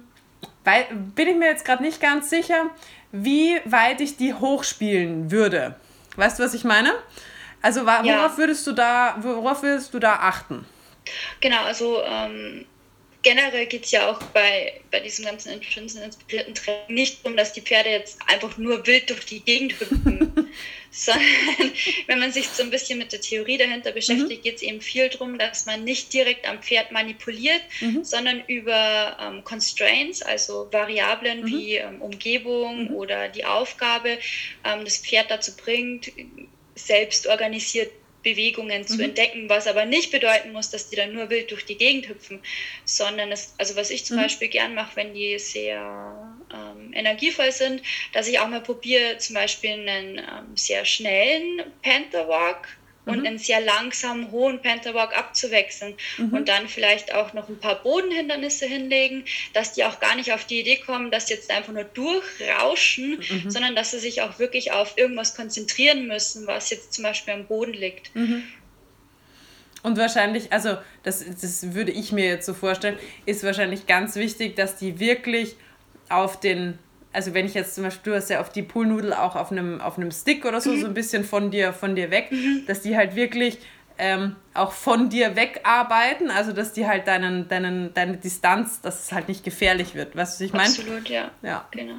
weil, 0.65 0.85
bin 1.15 1.29
ich 1.29 1.37
mir 1.37 1.49
jetzt 1.49 1.65
gerade 1.65 1.83
nicht 1.83 2.01
ganz 2.01 2.31
sicher, 2.31 2.71
wie 3.11 3.61
weit 3.65 4.01
ich 4.01 4.17
die 4.17 4.35
hochspielen 4.35 5.31
würde. 5.31 5.77
Weißt 6.17 6.39
du, 6.39 6.45
was 6.45 6.55
ich 6.55 6.65
meine? 6.65 6.93
Also 7.63 7.87
worauf 7.87 8.05
ja. 8.05 8.37
würdest 8.37 8.67
du 8.67 8.73
da, 8.73 9.17
worauf 9.21 9.63
würdest 9.63 9.95
du 9.95 9.99
da 9.99 10.15
achten? 10.17 10.67
Genau, 11.41 11.63
also 11.65 12.03
ähm, 12.05 12.67
generell 13.23 13.67
geht 13.67 13.85
es 13.85 13.91
ja 13.93 14.11
auch 14.11 14.21
bei, 14.23 14.81
bei 14.91 15.01
diesem 15.01 15.25
ganzen 15.25 15.53
inspirierten 15.53 16.55
Training 16.55 16.95
nicht 16.95 17.25
darum, 17.25 17.37
dass 17.37 17.53
die 17.53 17.61
Pferde 17.61 17.91
jetzt 17.91 18.19
einfach 18.27 18.59
nur 18.59 18.87
wild 18.87 19.11
durch 19.11 19.25
die 19.25 19.41
Gegend 19.41 19.79
hüpfen, 19.79 20.49
sondern 20.91 21.73
wenn 22.07 22.19
man 22.19 22.33
sich 22.33 22.49
so 22.49 22.63
ein 22.63 22.71
bisschen 22.71 22.99
mit 22.99 23.13
der 23.13 23.21
Theorie 23.21 23.59
dahinter 23.59 23.93
beschäftigt, 23.93 24.41
mhm. 24.41 24.43
geht 24.43 24.57
es 24.57 24.63
eben 24.63 24.81
viel 24.81 25.09
darum, 25.09 25.39
dass 25.39 25.67
man 25.67 25.85
nicht 25.85 26.13
direkt 26.13 26.47
am 26.49 26.61
Pferd 26.63 26.93
manipuliert, 26.93 27.63
mhm. 27.81 28.05
sondern 28.05 28.43
über 28.47 29.17
ähm, 29.21 29.45
Constraints, 29.45 30.23
also 30.23 30.69
Variablen 30.73 31.43
mhm. 31.43 31.47
wie 31.47 31.77
ähm, 31.77 32.03
Umgebung 32.03 32.89
mhm. 32.89 32.95
oder 32.95 33.29
die 33.29 33.45
Aufgabe, 33.45 34.19
ähm, 34.65 34.85
das 34.85 34.99
Pferd 34.99 35.31
dazu 35.31 35.57
bringt, 35.57 36.13
selbst 36.75 37.27
organisiert 37.27 37.93
Bewegungen 38.23 38.87
zu 38.87 38.97
mhm. 38.97 39.05
entdecken, 39.05 39.49
was 39.49 39.67
aber 39.67 39.85
nicht 39.85 40.11
bedeuten 40.11 40.53
muss, 40.53 40.71
dass 40.71 40.89
die 40.89 40.97
dann 40.97 41.13
nur 41.13 41.31
wild 41.31 41.51
durch 41.51 41.65
die 41.65 41.77
Gegend 41.77 42.09
hüpfen, 42.09 42.41
sondern 42.85 43.33
es, 43.33 43.55
also 43.59 43.77
was 43.77 43.91
ich 43.91 44.05
zum 44.05 44.17
mhm. 44.17 44.23
Beispiel 44.23 44.49
gern 44.49 44.75
mache, 44.75 44.97
wenn 44.97 45.15
die 45.15 45.39
sehr 45.39 46.35
ähm, 46.53 46.93
energievoll 46.95 47.53
sind, 47.53 47.83
dass 48.13 48.29
ich 48.29 48.39
auch 48.39 48.49
mal 48.49 48.63
probiere, 48.63 49.19
zum 49.19 49.35
Beispiel 49.35 49.73
einen 49.73 50.19
ähm, 50.19 50.57
sehr 50.57 50.85
schnellen 50.85 51.63
Panther 51.83 52.29
Walk 52.29 52.69
und 53.05 53.21
mhm. 53.21 53.27
einen 53.27 53.39
sehr 53.39 53.61
langsamen, 53.61 54.31
hohen 54.31 54.61
Pentawalk 54.61 55.17
abzuwechseln 55.17 55.95
mhm. 56.19 56.33
und 56.33 56.49
dann 56.49 56.69
vielleicht 56.69 57.15
auch 57.15 57.33
noch 57.33 57.49
ein 57.49 57.59
paar 57.59 57.83
Bodenhindernisse 57.83 58.67
hinlegen, 58.67 59.25
dass 59.53 59.73
die 59.73 59.85
auch 59.85 59.99
gar 60.01 60.15
nicht 60.15 60.33
auf 60.33 60.45
die 60.45 60.61
Idee 60.61 60.77
kommen, 60.77 61.11
dass 61.11 61.27
sie 61.27 61.35
jetzt 61.35 61.51
einfach 61.51 61.73
nur 61.73 61.85
durchrauschen, 61.85 63.19
mhm. 63.19 63.51
sondern 63.51 63.75
dass 63.75 63.91
sie 63.91 63.99
sich 63.99 64.23
auch 64.23 64.39
wirklich 64.39 64.73
auf 64.73 64.97
irgendwas 64.97 65.35
konzentrieren 65.35 66.07
müssen, 66.07 66.47
was 66.47 66.71
jetzt 66.71 66.93
zum 66.93 67.05
Beispiel 67.05 67.35
am 67.35 67.47
Boden 67.47 67.73
liegt. 67.73 68.15
Mhm. 68.15 68.45
Und 69.83 69.99
wahrscheinlich, 69.99 70.53
also 70.53 70.77
das, 71.03 71.25
das 71.41 71.75
würde 71.75 71.91
ich 71.91 72.13
mir 72.13 72.27
jetzt 72.27 72.47
so 72.47 72.55
vorstellen, 72.55 72.99
ist 73.27 73.43
wahrscheinlich 73.43 73.87
ganz 73.87 74.15
wichtig, 74.15 74.55
dass 74.55 74.77
die 74.77 75.01
wirklich 75.01 75.57
auf 76.09 76.39
den 76.39 76.79
also 77.13 77.35
wenn 77.35 77.47
ich 77.47 77.55
jetzt 77.55 77.75
zum 77.75 77.85
Beispiel, 77.85 78.13
du 78.13 78.17
hast 78.17 78.31
ja 78.31 78.41
auf 78.41 78.51
die 78.51 78.63
Poolnudel 78.63 79.13
auch 79.13 79.37
auf 79.37 79.53
einem, 79.53 79.81
auf 79.81 79.99
einem 79.99 80.11
Stick 80.11 80.45
oder 80.45 80.61
so, 80.61 80.71
mhm. 80.71 80.81
so 80.81 80.87
ein 80.87 80.95
bisschen 80.95 81.25
von 81.25 81.51
dir, 81.51 81.73
von 81.73 81.95
dir 81.95 82.11
weg, 82.11 82.31
mhm. 82.31 82.65
dass 82.67 82.81
die 82.81 82.97
halt 82.97 83.15
wirklich 83.15 83.59
ähm, 83.99 84.37
auch 84.55 84.73
von 84.73 85.11
dir 85.11 85.37
wegarbeiten, 85.37 86.31
also 86.31 86.53
dass 86.53 86.73
die 86.73 86.87
halt 86.87 87.07
deinen, 87.07 87.49
deinen, 87.49 87.93
deine 87.95 88.17
Distanz, 88.17 88.81
dass 88.81 89.05
es 89.05 89.13
halt 89.13 89.29
nicht 89.29 89.45
gefährlich 89.45 89.95
wird. 89.95 90.17
Weißt 90.17 90.41
du, 90.41 90.45
was 90.45 90.47
ich 90.47 90.53
meine? 90.53 90.69
Absolut, 90.69 91.09
ja. 91.09 91.31
ja. 91.43 91.67
Genau. 91.71 91.97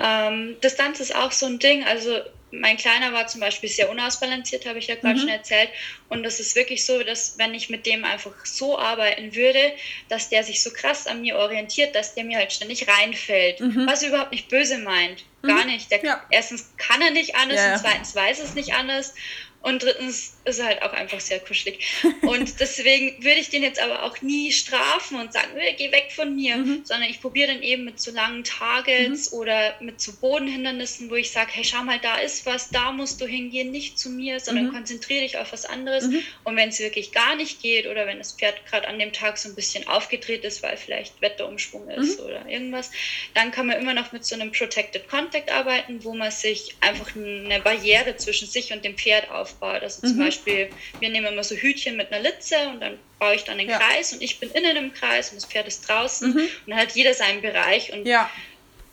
Ähm, 0.00 0.56
Distanz 0.62 1.00
ist 1.00 1.14
auch 1.14 1.32
so 1.32 1.46
ein 1.46 1.58
Ding, 1.58 1.84
also 1.84 2.10
mein 2.52 2.76
Kleiner 2.76 3.12
war 3.14 3.26
zum 3.26 3.40
Beispiel 3.40 3.68
sehr 3.68 3.90
unausbalanciert, 3.90 4.66
habe 4.66 4.78
ich 4.78 4.86
ja 4.86 4.94
gerade 4.94 5.14
mhm. 5.14 5.20
schon 5.20 5.28
erzählt. 5.30 5.70
Und 6.10 6.24
es 6.24 6.38
ist 6.38 6.54
wirklich 6.54 6.84
so, 6.84 7.02
dass 7.02 7.38
wenn 7.38 7.54
ich 7.54 7.70
mit 7.70 7.86
dem 7.86 8.04
einfach 8.04 8.44
so 8.44 8.78
arbeiten 8.78 9.34
würde, 9.34 9.72
dass 10.08 10.28
der 10.28 10.44
sich 10.44 10.62
so 10.62 10.70
krass 10.70 11.06
an 11.06 11.22
mir 11.22 11.36
orientiert, 11.36 11.94
dass 11.94 12.14
der 12.14 12.24
mir 12.24 12.36
halt 12.36 12.52
ständig 12.52 12.86
reinfällt. 12.86 13.60
Mhm. 13.60 13.86
Was 13.86 14.02
er 14.02 14.10
überhaupt 14.10 14.32
nicht 14.32 14.48
böse 14.50 14.78
meint. 14.78 15.24
Gar 15.42 15.64
mhm. 15.64 15.72
nicht. 15.72 15.90
Der, 15.90 16.04
ja. 16.04 16.22
Erstens 16.30 16.70
kann 16.76 17.00
er 17.00 17.10
nicht 17.10 17.34
anders 17.36 17.56
ja, 17.56 17.68
ja. 17.68 17.72
und 17.74 17.80
zweitens 17.80 18.14
weiß 18.14 18.38
es 18.40 18.54
nicht 18.54 18.74
anders. 18.74 19.14
Und 19.62 19.84
drittens 19.84 20.34
ist 20.44 20.58
er 20.58 20.66
halt 20.66 20.82
auch 20.82 20.92
einfach 20.92 21.20
sehr 21.20 21.38
kuschelig. 21.38 21.78
Und 22.22 22.58
deswegen 22.58 23.22
würde 23.22 23.40
ich 23.40 23.48
den 23.48 23.62
jetzt 23.62 23.80
aber 23.80 24.02
auch 24.02 24.20
nie 24.20 24.50
strafen 24.50 25.20
und 25.20 25.32
sagen, 25.32 25.50
geh 25.78 25.92
weg 25.92 26.10
von 26.14 26.34
mir, 26.34 26.56
mhm. 26.56 26.80
sondern 26.84 27.08
ich 27.08 27.20
probiere 27.20 27.52
dann 27.52 27.62
eben 27.62 27.84
mit 27.84 28.00
so 28.00 28.10
langen 28.10 28.42
Targets 28.42 29.30
mhm. 29.30 29.38
oder 29.38 29.76
mit 29.80 30.00
so 30.00 30.12
Bodenhindernissen, 30.12 31.10
wo 31.10 31.14
ich 31.14 31.30
sage, 31.30 31.50
hey, 31.52 31.64
schau 31.64 31.84
mal, 31.84 32.00
da 32.00 32.16
ist 32.18 32.44
was, 32.44 32.70
da 32.70 32.90
musst 32.90 33.20
du 33.20 33.26
hingehen, 33.26 33.70
nicht 33.70 33.98
zu 33.98 34.10
mir, 34.10 34.40
sondern 34.40 34.66
mhm. 34.66 34.72
konzentriere 34.72 35.22
dich 35.22 35.38
auf 35.38 35.52
was 35.52 35.64
anderes. 35.64 36.08
Mhm. 36.08 36.22
Und 36.42 36.56
wenn 36.56 36.70
es 36.70 36.80
wirklich 36.80 37.12
gar 37.12 37.36
nicht 37.36 37.62
geht 37.62 37.86
oder 37.86 38.06
wenn 38.06 38.18
das 38.18 38.32
Pferd 38.32 38.66
gerade 38.66 38.88
an 38.88 38.98
dem 38.98 39.12
Tag 39.12 39.38
so 39.38 39.48
ein 39.48 39.54
bisschen 39.54 39.86
aufgedreht 39.86 40.44
ist, 40.44 40.62
weil 40.64 40.76
vielleicht 40.76 41.20
Wetterumschwung 41.20 41.88
ist 41.88 42.18
mhm. 42.18 42.26
oder 42.26 42.48
irgendwas, 42.48 42.90
dann 43.34 43.52
kann 43.52 43.68
man 43.68 43.80
immer 43.80 43.94
noch 43.94 44.10
mit 44.10 44.24
so 44.24 44.34
einem 44.34 44.50
Protected 44.50 45.08
Contact 45.08 45.52
arbeiten, 45.52 46.02
wo 46.02 46.14
man 46.14 46.32
sich 46.32 46.74
einfach 46.80 47.14
eine 47.14 47.60
Barriere 47.60 48.16
zwischen 48.16 48.48
sich 48.48 48.72
und 48.72 48.84
dem 48.84 48.96
Pferd 48.96 49.30
aufbaut. 49.52 49.82
Also 49.82 50.06
zum 50.06 50.16
mhm. 50.16 50.24
Beispiel, 50.24 50.70
wir 51.00 51.08
nehmen 51.08 51.32
immer 51.32 51.44
so 51.44 51.54
Hütchen 51.54 51.96
mit 51.96 52.12
einer 52.12 52.22
Litze 52.22 52.56
und 52.72 52.80
dann 52.80 52.98
baue 53.18 53.34
ich 53.34 53.44
dann 53.44 53.58
den 53.58 53.68
ja. 53.68 53.78
Kreis 53.78 54.12
und 54.12 54.22
ich 54.22 54.40
bin 54.40 54.50
innen 54.50 54.76
im 54.76 54.92
Kreis 54.92 55.30
und 55.30 55.36
das 55.36 55.46
Pferd 55.46 55.68
ist 55.68 55.88
draußen 55.88 56.30
mhm. 56.30 56.38
und 56.38 56.68
dann 56.68 56.78
hat 56.78 56.92
jeder 56.92 57.14
seinen 57.14 57.40
Bereich 57.40 57.92
und 57.92 58.06
ja. 58.06 58.28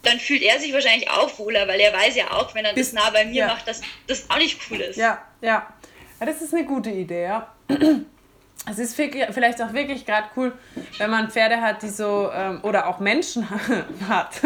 dann 0.04 0.20
fühlt 0.20 0.42
er 0.42 0.60
sich 0.60 0.74
wahrscheinlich 0.74 1.10
auch 1.10 1.38
wohler, 1.40 1.68
weil 1.68 1.80
er 1.80 1.94
weiß 1.94 2.16
ja 2.16 2.32
auch, 2.32 2.54
wenn 2.56 2.66
er 2.66 2.74
Bis, 2.74 2.92
das 2.92 3.04
nah 3.04 3.10
bei 3.10 3.26
mir 3.26 3.34
ja. 3.34 3.48
macht, 3.48 3.68
dass 3.68 3.82
das 4.08 4.30
auch 4.30 4.38
nicht 4.38 4.60
cool 4.70 4.82
ist. 4.82 4.98
Ja, 4.98 5.22
ja. 5.42 5.74
Das 6.20 6.42
ist 6.42 6.54
eine 6.54 6.66
gute 6.66 6.90
Idee, 6.90 7.24
ja. 7.24 7.54
Es 8.70 8.78
ist 8.78 8.94
vielleicht 8.96 9.62
auch 9.62 9.74
wirklich 9.74 10.06
gerade 10.06 10.28
cool, 10.36 10.52
wenn 10.98 11.10
man 11.10 11.32
Pferde 11.32 11.62
hat, 11.62 11.82
die 11.82 11.90
so, 11.90 12.30
ähm, 12.32 12.60
oder 12.62 12.88
auch 12.88 13.00
Menschen 13.00 13.50
hat, 14.10 14.42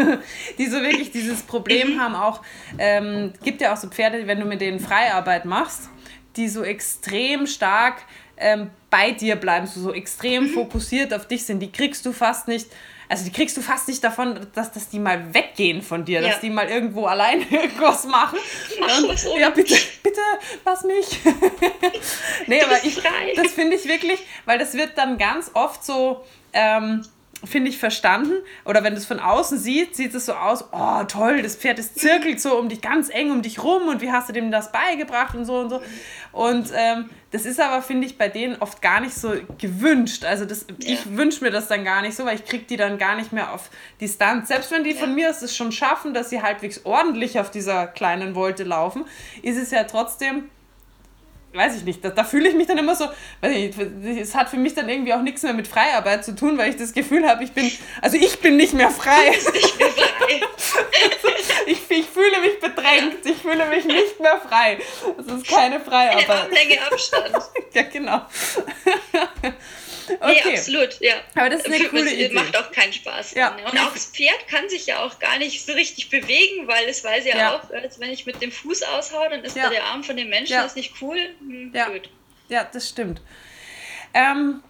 die 0.58 0.68
so 0.68 0.82
wirklich 0.82 1.12
dieses 1.12 1.42
Problem 1.42 1.96
mhm. 1.96 2.00
haben. 2.00 2.16
Auch 2.16 2.42
ähm, 2.78 3.34
gibt 3.44 3.60
ja 3.60 3.74
auch 3.74 3.78
so 3.78 3.90
Pferde, 3.90 4.26
wenn 4.28 4.40
du 4.40 4.46
mit 4.46 4.62
denen 4.62 4.80
Freiarbeit 4.80 5.46
machst, 5.46 5.90
die 6.36 6.50
so 6.50 6.64
extrem 6.64 7.48
stark 7.48 8.04
ähm, 8.38 8.72
bei 8.90 9.12
dir 9.12 9.36
bleiben, 9.36 9.68
so, 9.68 9.80
so 9.82 9.94
extrem 9.94 10.44
mhm. 10.44 10.50
fokussiert 10.50 11.14
auf 11.14 11.28
dich 11.28 11.46
sind. 11.46 11.60
Die 11.60 11.72
kriegst 11.72 12.06
du 12.06 12.14
fast 12.14 12.48
nicht, 12.48 12.68
also 13.10 13.26
die 13.26 13.32
kriegst 13.32 13.56
du 13.58 13.62
fast 13.62 13.88
nicht 13.88 14.04
davon, 14.04 14.48
dass, 14.54 14.72
dass 14.72 14.90
die 14.90 15.00
mal 15.00 15.34
weggehen 15.34 15.82
von 15.82 16.06
dir, 16.06 16.22
ja. 16.22 16.30
dass 16.30 16.40
die 16.40 16.50
mal 16.50 16.68
irgendwo 16.68 17.06
allein 17.06 17.42
irgendwas 17.50 18.06
machen. 18.06 18.40
Mach 18.80 19.04
Und, 19.04 19.40
ja, 19.40 19.50
bitte, 19.50 19.76
bitte, 20.02 20.22
lass 20.66 20.84
mich. 20.84 21.20
nee, 22.48 22.62
aber 22.62 22.84
ich, 22.84 23.02
das 23.36 23.52
finde 23.54 23.76
ich 23.76 23.86
wirklich, 23.88 24.20
weil 24.46 24.58
das 24.58 24.74
wird 24.74 24.98
dann 24.98 25.18
ganz 25.18 25.52
oft 25.54 25.84
so, 25.86 26.24
ähm, 26.54 27.06
finde 27.46 27.70
ich, 27.70 27.78
verstanden. 27.78 28.34
Oder 28.66 28.84
wenn 28.84 28.94
du 28.94 29.00
es 29.00 29.06
von 29.06 29.20
außen 29.20 29.58
siehst, 29.58 29.96
sieht 29.96 30.14
es 30.14 30.26
so 30.26 30.34
aus, 30.34 30.66
oh 30.72 31.04
toll, 31.04 31.42
das 31.42 31.56
Pferd 31.56 31.80
ist 31.80 32.00
zirkelt 32.00 32.40
so 32.42 32.58
um 32.58 32.70
dich 32.70 32.82
ganz 32.82 33.10
eng 33.10 33.32
um 33.32 33.42
dich 33.42 33.64
rum 33.64 33.88
und 33.88 34.02
wie 34.02 34.12
hast 34.12 34.30
du 34.30 34.34
dem 34.34 34.52
das 34.52 34.72
beigebracht 34.72 35.36
und 35.36 35.46
so 35.46 35.60
und 35.60 35.70
so. 35.70 35.82
Und 36.32 36.72
ähm, 36.76 37.10
das 37.32 37.46
ist 37.46 37.60
aber, 37.60 37.82
finde 37.82 38.08
ich, 38.08 38.18
bei 38.18 38.30
denen 38.30 38.58
oft 38.60 38.82
gar 38.82 39.00
nicht 39.00 39.14
so 39.14 39.34
gewünscht. 39.58 40.26
Also 40.26 40.46
das, 40.46 40.66
ja. 40.80 40.94
ich 40.94 41.18
wünsche 41.18 41.44
mir 41.44 41.52
das 41.52 41.68
dann 41.68 41.84
gar 41.84 42.02
nicht 42.02 42.16
so, 42.16 42.26
weil 42.26 42.36
ich 42.36 42.46
kriege 42.46 42.64
die 42.64 42.78
dann 42.78 42.98
gar 42.98 43.16
nicht 43.16 43.34
mehr 43.34 43.54
auf 43.54 43.70
Distanz. 44.00 44.48
Selbst 44.48 44.72
wenn 44.72 44.84
die 44.84 44.92
ja. 44.92 45.00
von 45.00 45.14
mir 45.14 45.30
es 45.30 45.56
schon 45.56 45.72
schaffen, 45.72 46.14
dass 46.14 46.30
sie 46.30 46.42
halbwegs 46.42 46.86
ordentlich 46.86 47.40
auf 47.40 47.52
dieser 47.52 47.88
kleinen 47.88 48.36
Wolte 48.36 48.64
laufen, 48.64 49.06
ist 49.42 49.58
es 49.58 49.72
ja 49.72 49.84
trotzdem 49.84 50.50
weiß 51.54 51.78
ich 51.78 51.84
nicht, 51.84 52.04
da, 52.04 52.10
da 52.10 52.24
fühle 52.24 52.50
ich 52.50 52.56
mich 52.56 52.68
dann 52.68 52.78
immer 52.78 52.96
so, 52.96 53.06
weiß 53.42 53.56
ich, 53.56 53.78
es 54.20 54.36
hat 54.36 54.50
für 54.50 54.58
mich 54.58 54.74
dann 54.74 54.90
irgendwie 54.90 55.14
auch 55.14 55.22
nichts 55.22 55.44
mehr 55.44 55.54
mit 55.54 55.68
Freiarbeit 55.68 56.26
zu 56.26 56.36
tun, 56.36 56.58
weil 56.58 56.70
ich 56.70 56.78
das 56.78 56.94
Gefühl 56.94 57.28
habe, 57.28 57.44
ich 57.44 57.52
bin, 57.52 57.72
also 58.02 58.18
ich 58.18 58.40
bin 58.40 58.58
nicht 58.58 58.74
mehr 58.74 58.90
frei. 58.90 59.34
Ich, 61.66 61.80
ich 61.90 62.06
fühle 62.08 62.40
mich 62.42 62.60
bedrängt, 62.60 63.26
ich 63.26 63.38
fühle 63.38 63.66
mich 63.68 63.86
nicht 63.86 64.20
mehr 64.20 64.40
frei. 64.40 64.80
Das 65.18 65.28
ist 65.28 65.48
keine 65.48 65.80
Freiarbeit. 65.80 66.50
Eine 66.50 66.92
Abstand. 66.92 67.38
ja, 67.74 67.84
genau. 67.84 68.22
Okay. 70.10 70.42
Nee, 70.46 70.54
absolut, 70.58 71.00
ja. 71.00 71.16
Aber 71.36 71.50
das 71.50 71.62
ist 71.62 71.74
eine 71.74 71.90
coole 71.90 72.06
es 72.06 72.14
Idee. 72.14 72.30
macht 72.30 72.56
auch 72.58 72.72
keinen 72.72 72.94
Spaß. 72.94 73.34
Ja. 73.36 73.56
Und 73.56 73.80
auch 73.80 73.94
das 73.94 74.08
Pferd 74.08 74.48
kann 74.50 74.70
sich 74.70 74.86
ja 74.86 75.04
auch 75.04 75.20
gar 75.20 75.38
nicht 75.38 75.66
so 75.66 75.74
richtig 75.74 76.10
bewegen, 76.10 76.68
weil 76.68 76.88
es 76.88 77.04
weiß 77.04 77.26
ja, 77.26 77.38
ja. 77.38 77.56
auch, 77.56 77.70
als 77.72 78.00
wenn 78.00 78.12
ich 78.12 78.26
mit 78.26 78.42
dem 78.42 78.52
Fuß 78.52 78.84
aushau, 78.84 79.28
dann 79.30 79.44
ist 79.44 79.56
ja. 79.56 79.64
da 79.64 79.70
der 79.70 79.84
Arm 79.86 80.04
von 80.04 80.18
dem 80.18 80.30
Menschen, 80.30 80.54
das 80.54 80.68
ist 80.68 80.76
nicht 80.76 80.94
cool. 81.02 81.18
Hm, 81.40 81.72
ja. 81.74 81.90
Ja, 82.50 82.70
das 82.72 82.90
stimmt. 82.90 83.22
Ähm, 84.14 84.62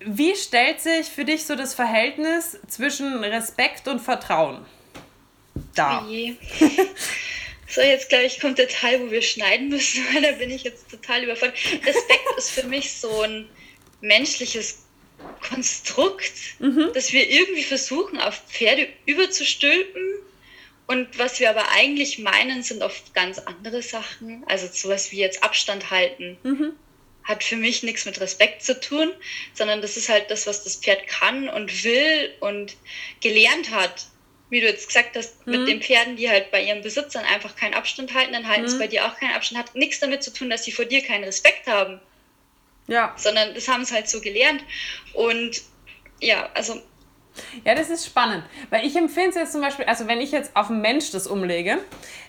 wie 0.00 0.34
stellt 0.34 0.80
sich 0.80 1.06
für 1.06 1.24
dich 1.24 1.44
so 1.44 1.54
das 1.54 1.74
Verhältnis 1.74 2.58
zwischen 2.68 3.22
Respekt 3.24 3.88
und 3.88 4.00
Vertrauen 4.00 4.64
dar? 5.74 6.06
So, 7.70 7.82
jetzt 7.82 8.08
glaube 8.08 8.24
ich, 8.24 8.40
kommt 8.40 8.58
der 8.58 8.68
Teil, 8.68 9.00
wo 9.00 9.10
wir 9.10 9.20
schneiden 9.20 9.68
müssen, 9.68 10.02
weil 10.12 10.22
da 10.22 10.32
bin 10.32 10.50
ich 10.50 10.64
jetzt 10.64 10.90
total 10.90 11.24
überfordert. 11.24 11.58
Respekt 11.84 12.24
ist 12.38 12.50
für 12.50 12.66
mich 12.66 12.94
so 12.94 13.22
ein 13.22 13.46
menschliches 14.00 14.84
Konstrukt, 15.40 16.32
mhm. 16.58 16.90
das 16.94 17.12
wir 17.12 17.28
irgendwie 17.28 17.64
versuchen, 17.64 18.20
auf 18.20 18.40
Pferde 18.48 18.88
überzustülpen. 19.06 20.02
Und 20.86 21.18
was 21.18 21.38
wir 21.38 21.50
aber 21.50 21.68
eigentlich 21.72 22.18
meinen, 22.18 22.62
sind 22.62 22.82
oft 22.82 23.14
ganz 23.14 23.38
andere 23.38 23.82
Sachen. 23.82 24.42
Also 24.46 24.68
sowas 24.72 25.12
wie 25.12 25.18
jetzt 25.18 25.42
Abstand 25.42 25.90
halten. 25.90 26.38
Mhm. 26.42 26.72
Hat 27.24 27.44
für 27.44 27.56
mich 27.56 27.82
nichts 27.82 28.06
mit 28.06 28.20
Respekt 28.20 28.62
zu 28.62 28.80
tun, 28.80 29.10
sondern 29.52 29.82
das 29.82 29.98
ist 29.98 30.08
halt 30.08 30.30
das, 30.30 30.46
was 30.46 30.64
das 30.64 30.76
Pferd 30.76 31.06
kann 31.06 31.48
und 31.48 31.84
will 31.84 32.32
und 32.40 32.74
gelernt 33.20 33.70
hat. 33.70 34.06
Wie 34.48 34.62
du 34.62 34.66
jetzt 34.66 34.86
gesagt 34.86 35.14
hast, 35.14 35.46
mhm. 35.46 35.52
mit 35.52 35.68
den 35.68 35.82
Pferden, 35.82 36.16
die 36.16 36.30
halt 36.30 36.50
bei 36.50 36.62
ihren 36.62 36.80
Besitzern 36.80 37.24
einfach 37.26 37.54
keinen 37.54 37.74
Abstand 37.74 38.14
halten, 38.14 38.32
dann 38.32 38.48
halten 38.48 38.62
mhm. 38.62 38.68
sie 38.68 38.78
bei 38.78 38.86
dir 38.86 39.04
auch 39.04 39.16
keinen 39.18 39.34
Abstand. 39.34 39.60
Hat 39.60 39.74
nichts 39.74 40.00
damit 40.00 40.22
zu 40.22 40.32
tun, 40.32 40.48
dass 40.48 40.64
sie 40.64 40.72
vor 40.72 40.86
dir 40.86 41.02
keinen 41.02 41.24
Respekt 41.24 41.66
haben. 41.66 42.00
Ja. 42.88 43.14
Sondern 43.16 43.54
das 43.54 43.68
haben 43.68 43.84
sie 43.84 43.94
halt 43.94 44.08
so 44.08 44.20
gelernt. 44.20 44.64
Und 45.14 45.62
ja, 46.20 46.48
also. 46.54 46.82
Ja, 47.64 47.76
das 47.76 47.88
ist 47.88 48.04
spannend. 48.04 48.44
Weil 48.70 48.84
ich 48.84 48.96
empfinde 48.96 49.30
es 49.30 49.36
jetzt 49.36 49.52
zum 49.52 49.60
Beispiel, 49.60 49.84
also 49.84 50.08
wenn 50.08 50.20
ich 50.20 50.32
jetzt 50.32 50.56
auf 50.56 50.70
einen 50.70 50.80
Mensch 50.80 51.12
das 51.12 51.28
umlege, 51.28 51.78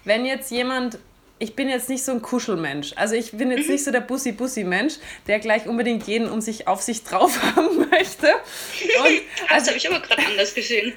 wenn 0.04 0.24
jetzt 0.26 0.52
jemand 0.52 1.00
ich 1.40 1.56
bin 1.56 1.70
jetzt 1.70 1.88
nicht 1.88 2.04
so 2.04 2.12
ein 2.12 2.22
Kuschelmensch. 2.22 2.92
Also 2.98 3.16
ich 3.16 3.32
bin 3.32 3.50
jetzt 3.50 3.68
mhm. 3.68 3.74
nicht 3.74 3.84
so 3.86 3.92
der 3.92 4.02
Bussi-Bussi-Mensch, 4.02 4.96
der 5.26 5.40
gleich 5.40 5.68
unbedingt 5.68 6.06
jeden 6.06 6.30
um 6.30 6.42
sich 6.42 6.68
auf 6.68 6.82
sich 6.82 7.04
drauf 7.04 7.42
haben 7.56 7.90
möchte. 7.90 8.28
Und, 8.28 9.22
das 9.50 9.50
also, 9.50 9.68
habe 9.68 9.78
ich 9.78 9.90
aber 9.90 10.02
gerade 10.02 10.26
anders 10.26 10.54
gesehen. 10.54 10.94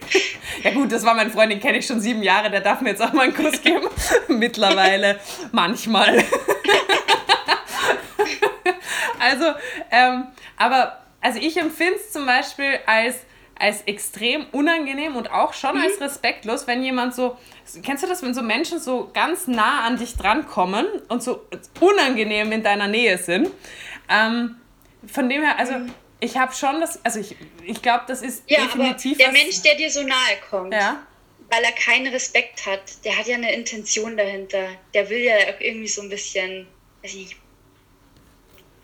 Ja 0.65 0.73
gut, 0.73 0.91
das 0.91 1.05
war 1.05 1.15
mein 1.15 1.31
Freund, 1.31 1.53
den 1.53 1.61
kenne 1.61 1.79
ich 1.79 1.87
schon 1.87 2.01
sieben 2.01 2.23
Jahre, 2.23 2.51
der 2.51 2.61
darf 2.61 2.81
mir 2.81 2.91
jetzt 2.91 3.01
auch 3.01 3.13
mal 3.13 3.23
einen 3.23 3.35
Kuss 3.35 3.63
geben. 3.63 3.87
Mittlerweile, 4.29 5.21
manchmal. 5.53 6.25
Also, 9.23 9.55
ähm, 9.91 10.27
aber 10.57 11.01
also 11.21 11.39
ich 11.39 11.57
empfinde 11.57 11.95
es 11.95 12.11
zum 12.11 12.27
Beispiel 12.27 12.81
als, 12.87 13.17
als 13.59 13.83
extrem 13.83 14.47
unangenehm 14.51 15.15
und 15.15 15.31
auch 15.31 15.55
schon 15.55 15.77
mhm. 15.77 15.83
als 15.83 16.01
respektlos, 16.01 16.67
wenn 16.67 16.83
jemand 16.83 17.15
so, 17.15 17.39
kennst 17.85 18.03
du 18.03 18.09
das, 18.09 18.23
wenn 18.23 18.35
so 18.35 18.43
Menschen 18.43 18.81
so 18.81 19.11
ganz 19.15 19.47
nah 19.47 19.83
an 19.83 19.97
dich 19.97 20.17
drankommen 20.17 20.87
und 21.09 21.23
so 21.23 21.47
unangenehm 21.81 22.51
in 22.51 22.63
deiner 22.65 22.89
Nähe 22.89 23.17
sind? 23.17 23.49
Ähm, 24.09 24.57
von 25.07 25.29
dem 25.29 25.43
her, 25.43 25.59
also 25.59 25.75
mhm. 25.75 25.95
ich 26.19 26.37
habe 26.37 26.53
schon 26.53 26.81
das, 26.81 27.05
also 27.05 27.21
ich, 27.21 27.37
ich 27.65 27.81
glaube, 27.81 28.05
das 28.09 28.23
ist 28.23 28.43
ja, 28.51 28.63
definitiv. 28.63 29.19
Der 29.19 29.29
was, 29.29 29.35
Mensch, 29.35 29.63
der 29.63 29.77
dir 29.77 29.91
so 29.91 30.03
nahe 30.03 30.37
kommt. 30.51 30.75
Ja 30.75 31.07
weil 31.53 31.65
er 31.65 31.73
keinen 31.73 32.07
Respekt 32.07 32.65
hat, 32.65 32.81
der 33.05 33.19
hat 33.19 33.27
ja 33.27 33.35
eine 33.35 33.53
Intention 33.53 34.17
dahinter. 34.17 34.71
Der 34.95 35.11
will 35.11 35.19
ja 35.19 35.35
irgendwie 35.61 35.87
so 35.87 36.01
ein 36.01 36.09
bisschen, 36.09 36.67
weiß 37.03 37.13
ich 37.13 37.17
nicht, 37.17 37.42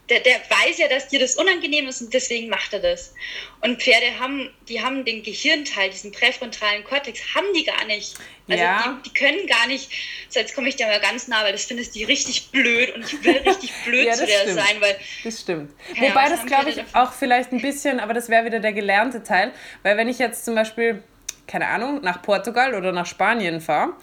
der, 0.08 0.20
der 0.20 0.36
weiß 0.36 0.78
ja, 0.78 0.88
dass 0.88 1.08
dir 1.08 1.20
das 1.20 1.36
unangenehm 1.36 1.86
ist 1.88 2.00
und 2.00 2.14
deswegen 2.14 2.48
macht 2.48 2.72
er 2.72 2.80
das. 2.80 3.14
Und 3.60 3.82
Pferde 3.82 4.18
haben, 4.18 4.50
die 4.68 4.82
haben 4.82 5.04
den 5.04 5.22
Gehirnteil, 5.22 5.90
diesen 5.90 6.12
präfrontalen 6.12 6.84
Kortex, 6.84 7.20
haben 7.34 7.46
die 7.54 7.64
gar 7.64 7.84
nicht. 7.84 8.14
Also 8.48 8.62
ja. 8.62 8.98
die, 9.04 9.10
die, 9.10 9.14
können 9.14 9.46
gar 9.46 9.66
nicht, 9.66 9.90
so 10.28 10.40
jetzt 10.40 10.54
komme 10.54 10.68
ich 10.68 10.76
dir 10.76 10.86
mal 10.86 11.00
ganz 11.00 11.28
nah, 11.28 11.44
weil 11.44 11.52
das 11.52 11.64
findest 11.64 11.94
du 11.94 12.04
richtig 12.04 12.50
blöd 12.50 12.94
und 12.94 13.04
ich 13.04 13.22
will 13.22 13.36
richtig 13.36 13.72
blöd 13.84 14.06
ja, 14.06 14.14
zu 14.14 14.26
der 14.26 14.38
stimmt. 14.40 14.58
sein, 14.58 14.80
weil. 14.80 14.96
Das 15.24 15.40
stimmt. 15.40 15.72
Wobei 15.98 16.28
das 16.28 16.46
glaube 16.46 16.70
ich 16.70 16.82
auch 16.94 17.12
vielleicht 17.12 17.52
ein 17.52 17.60
bisschen, 17.60 18.00
aber 18.00 18.14
das 18.14 18.28
wäre 18.30 18.46
wieder 18.46 18.60
der 18.60 18.72
gelernte 18.72 19.22
Teil, 19.22 19.52
weil 19.82 19.96
wenn 19.96 20.08
ich 20.08 20.18
jetzt 20.18 20.44
zum 20.44 20.54
Beispiel 20.54 21.02
keine 21.46 21.66
Ahnung, 21.66 22.00
nach 22.02 22.22
Portugal 22.22 22.74
oder 22.74 22.92
nach 22.92 23.06
Spanien 23.06 23.60
fahre, 23.60 23.94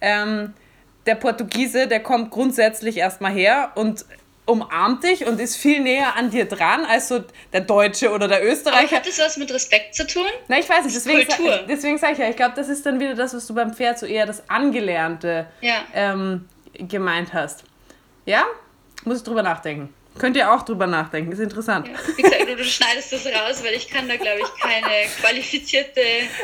ähm, 0.00 0.54
der 1.06 1.14
Portugiese, 1.16 1.86
der 1.86 2.00
kommt 2.00 2.30
grundsätzlich 2.30 2.96
erstmal 2.96 3.32
her 3.32 3.72
und 3.74 4.06
umarmt 4.46 5.04
dich 5.04 5.26
und 5.26 5.40
ist 5.40 5.56
viel 5.56 5.80
näher 5.80 6.16
an 6.16 6.30
dir 6.30 6.44
dran 6.44 6.84
als 6.84 7.08
so 7.08 7.24
der 7.52 7.62
Deutsche 7.62 8.10
oder 8.10 8.28
der 8.28 8.44
Österreicher. 8.44 8.88
Aber 8.88 8.96
hat 8.96 9.06
das 9.06 9.18
was 9.18 9.36
mit 9.36 9.50
Respekt 9.52 9.94
zu 9.94 10.06
tun? 10.06 10.26
Na, 10.48 10.58
ich 10.58 10.68
weiß 10.68 10.84
nicht. 10.84 10.96
Deswegen, 10.96 11.26
Kultur. 11.26 11.60
deswegen 11.68 11.98
sage 11.98 12.12
ich 12.14 12.18
ja, 12.18 12.28
ich 12.28 12.36
glaube, 12.36 12.52
das 12.54 12.68
ist 12.68 12.84
dann 12.84 13.00
wieder 13.00 13.14
das, 13.14 13.34
was 13.34 13.46
du 13.46 13.54
beim 13.54 13.72
Pferd 13.72 13.98
so 13.98 14.06
eher 14.06 14.26
das 14.26 14.48
Angelernte 14.50 15.46
ja. 15.60 15.84
ähm, 15.94 16.48
gemeint 16.74 17.32
hast. 17.32 17.64
Ja? 18.26 18.44
Muss 19.04 19.18
ich 19.18 19.24
drüber 19.24 19.42
nachdenken. 19.42 19.92
Könnt 20.18 20.36
ihr 20.36 20.52
auch 20.52 20.62
drüber 20.62 20.86
nachdenken, 20.86 21.32
ist 21.32 21.40
interessant. 21.40 21.88
Ja, 21.88 21.94
wie 22.16 22.22
gesagt, 22.22 22.44
du, 22.46 22.64
schneidest 22.64 23.12
das 23.12 23.26
raus, 23.26 23.64
weil 23.64 23.74
ich 23.74 23.88
kann 23.88 24.08
da, 24.08 24.16
glaube 24.16 24.40
ich, 24.40 24.60
keine 24.60 25.08
qualifizierte 25.20 26.00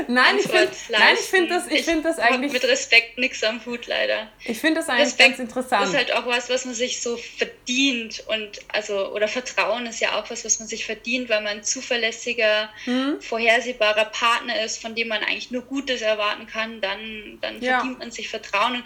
nein, 0.09 0.37
Antwort 0.37 0.43
ich 0.43 0.51
find, 0.51 0.89
leisten. 0.89 0.93
Nein, 0.93 1.15
ich 1.15 1.27
finde 1.27 1.49
das, 1.55 1.67
ich 1.69 1.85
find 1.85 2.05
das 2.05 2.19
eigentlich... 2.19 2.53
mit 2.53 2.65
Respekt 2.65 3.19
nichts 3.19 3.45
am 3.45 3.65
Hut, 3.65 3.87
leider. 3.87 4.29
Ich 4.45 4.59
finde 4.59 4.81
das 4.81 4.89
eigentlich 4.89 5.07
Respekt 5.07 5.29
ganz 5.31 5.39
interessant. 5.39 5.87
ist 5.87 5.95
halt 5.95 6.13
auch 6.15 6.27
was, 6.27 6.51
was 6.51 6.65
man 6.65 6.75
sich 6.75 7.01
so 7.01 7.17
verdient 7.17 8.25
und, 8.27 8.61
also, 8.69 9.13
oder 9.13 9.29
Vertrauen 9.29 9.87
ist 9.87 10.01
ja 10.01 10.19
auch 10.19 10.29
was, 10.31 10.45
was 10.45 10.59
man 10.59 10.69
sich 10.69 10.85
verdient, 10.85 11.29
weil 11.29 11.43
man 11.43 11.59
ein 11.59 11.65
zuverlässiger, 11.65 12.71
hm? 12.85 13.21
vorhersehbarer 13.21 14.07
Partner 14.07 14.65
ist, 14.65 14.83
von 14.83 14.95
dem 14.95 15.09
man 15.09 15.23
eigentlich 15.23 15.51
nur 15.51 15.63
Gutes 15.63 16.03
erwarten 16.03 16.47
kann, 16.47 16.81
dann, 16.81 17.39
dann 17.41 17.61
ja. 17.61 17.79
verdient 17.79 17.99
man 18.01 18.11
sich 18.11 18.29
Vertrauen 18.29 18.77
und 18.77 18.85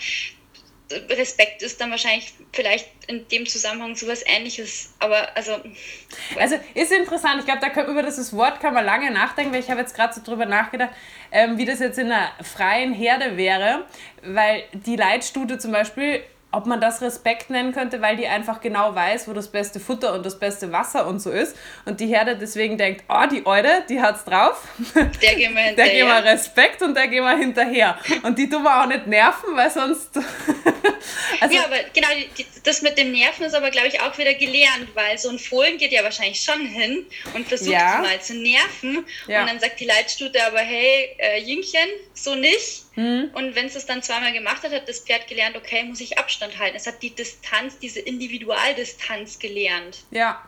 Respekt 1.11 1.62
ist 1.62 1.80
dann 1.80 1.90
wahrscheinlich 1.90 2.32
vielleicht 2.53 2.88
in 3.07 3.26
dem 3.28 3.47
Zusammenhang 3.47 3.95
sowas 3.97 4.22
ähnliches, 4.26 4.95
aber 4.99 5.36
also. 5.36 5.61
Also 6.38 6.57
ist 6.74 6.92
interessant, 6.92 7.40
ich 7.40 7.45
glaube, 7.45 7.61
da 7.61 7.68
kann, 7.68 7.86
über 7.86 8.03
dieses 8.03 8.34
Wort 8.34 8.61
kann 8.61 8.74
man 8.74 8.84
lange 8.84 9.11
nachdenken, 9.11 9.53
weil 9.53 9.61
ich 9.61 9.70
habe 9.70 9.80
jetzt 9.80 9.95
gerade 9.95 10.14
so 10.14 10.22
drüber 10.22 10.47
nachgedacht, 10.47 10.90
ähm, 11.32 11.59
wie 11.59 11.64
das 11.64 11.80
jetzt 11.80 11.99
in 11.99 12.11
einer 12.11 12.30
freien 12.42 12.92
Herde 12.92 13.36
wäre, 13.36 13.84
weil 14.22 14.64
die 14.72 14.97
Leitstute 14.97 15.59
zum 15.59 15.72
Beispiel 15.72 16.22
ob 16.55 16.66
man 16.66 16.80
das 16.80 17.02
Respekt 17.02 17.50
nennen 17.50 17.72
könnte, 17.72 18.00
weil 18.00 18.16
die 18.16 18.28
einfach 18.28 18.61
genau 18.61 18.94
weiß, 18.94 19.26
wo 19.26 19.32
das 19.32 19.48
beste 19.48 19.80
Futter 19.80 20.14
und 20.14 20.24
das 20.24 20.38
beste 20.38 20.70
Wasser 20.70 21.07
und 21.07 21.20
so 21.20 21.30
ist. 21.30 21.57
Und 21.84 21.98
die 21.98 22.07
Herde 22.07 22.36
deswegen 22.36 22.78
denkt, 22.78 23.05
oh, 23.09 23.26
die 23.30 23.44
Eude, 23.44 23.82
die 23.88 24.00
hat's 24.00 24.24
drauf. 24.24 24.62
Der 24.94 25.34
gehen 25.34 25.55
wir 25.55 25.62
hinterher. 25.64 25.74
Der 25.74 25.88
geben 25.88 26.09
wir 26.09 26.24
Respekt 26.24 26.82
und 26.82 26.94
der 26.94 27.09
gehen 27.09 27.24
wir 27.24 27.36
hinterher. 27.36 27.98
Und 28.22 28.38
die 28.38 28.48
tun 28.48 28.62
wir 28.62 28.82
auch 28.82 28.86
nicht 28.86 29.07
nerven, 29.07 29.57
weil 29.57 29.70
sonst... 29.70 30.11
also 31.40 31.55
ja, 31.55 31.64
aber 31.64 31.78
genau, 31.92 32.09
das 32.62 32.82
mit 32.82 32.96
dem 32.98 33.11
Nerven 33.11 33.46
ist 33.46 33.55
aber, 33.55 33.70
glaube 33.70 33.88
ich, 33.88 34.00
auch 34.00 34.16
wieder 34.16 34.34
gelernt, 34.34 34.94
weil 34.94 35.18
so 35.18 35.30
ein 35.30 35.40
Fohlen 35.40 35.76
geht 35.76 35.90
ja 35.90 36.05
wahrscheinlich 36.05 36.40
schon 36.40 36.64
hin 36.66 37.05
und 37.34 37.48
versucht 37.48 37.72
ja. 37.72 37.98
mal 37.98 38.20
zu 38.20 38.34
nerven. 38.34 39.05
Ja. 39.26 39.40
Und 39.40 39.50
dann 39.50 39.59
sagt 39.59 39.80
die 39.80 39.86
Leitstute 39.86 40.38
aber, 40.46 40.61
hey, 40.61 41.16
äh, 41.18 41.40
Jüngchen, 41.40 41.88
so 42.14 42.36
nicht 42.36 42.84
Mhm. 42.96 43.30
Und 43.34 43.55
wenn 43.55 43.66
es 43.66 43.74
es 43.74 43.86
dann 43.86 44.02
zweimal 44.02 44.32
gemacht 44.32 44.62
hat, 44.62 44.72
hat 44.72 44.88
das 44.88 45.00
Pferd 45.00 45.26
gelernt, 45.26 45.57
okay, 45.57 45.82
muss 45.84 46.00
ich 46.00 46.18
Abstand 46.18 46.43
halten. 46.59 46.76
Es 46.76 46.86
hat 46.86 47.03
die 47.03 47.14
Distanz, 47.14 47.78
diese 47.78 48.01
Individualdistanz 48.01 49.38
gelernt. 49.38 50.05
Ja. 50.11 50.42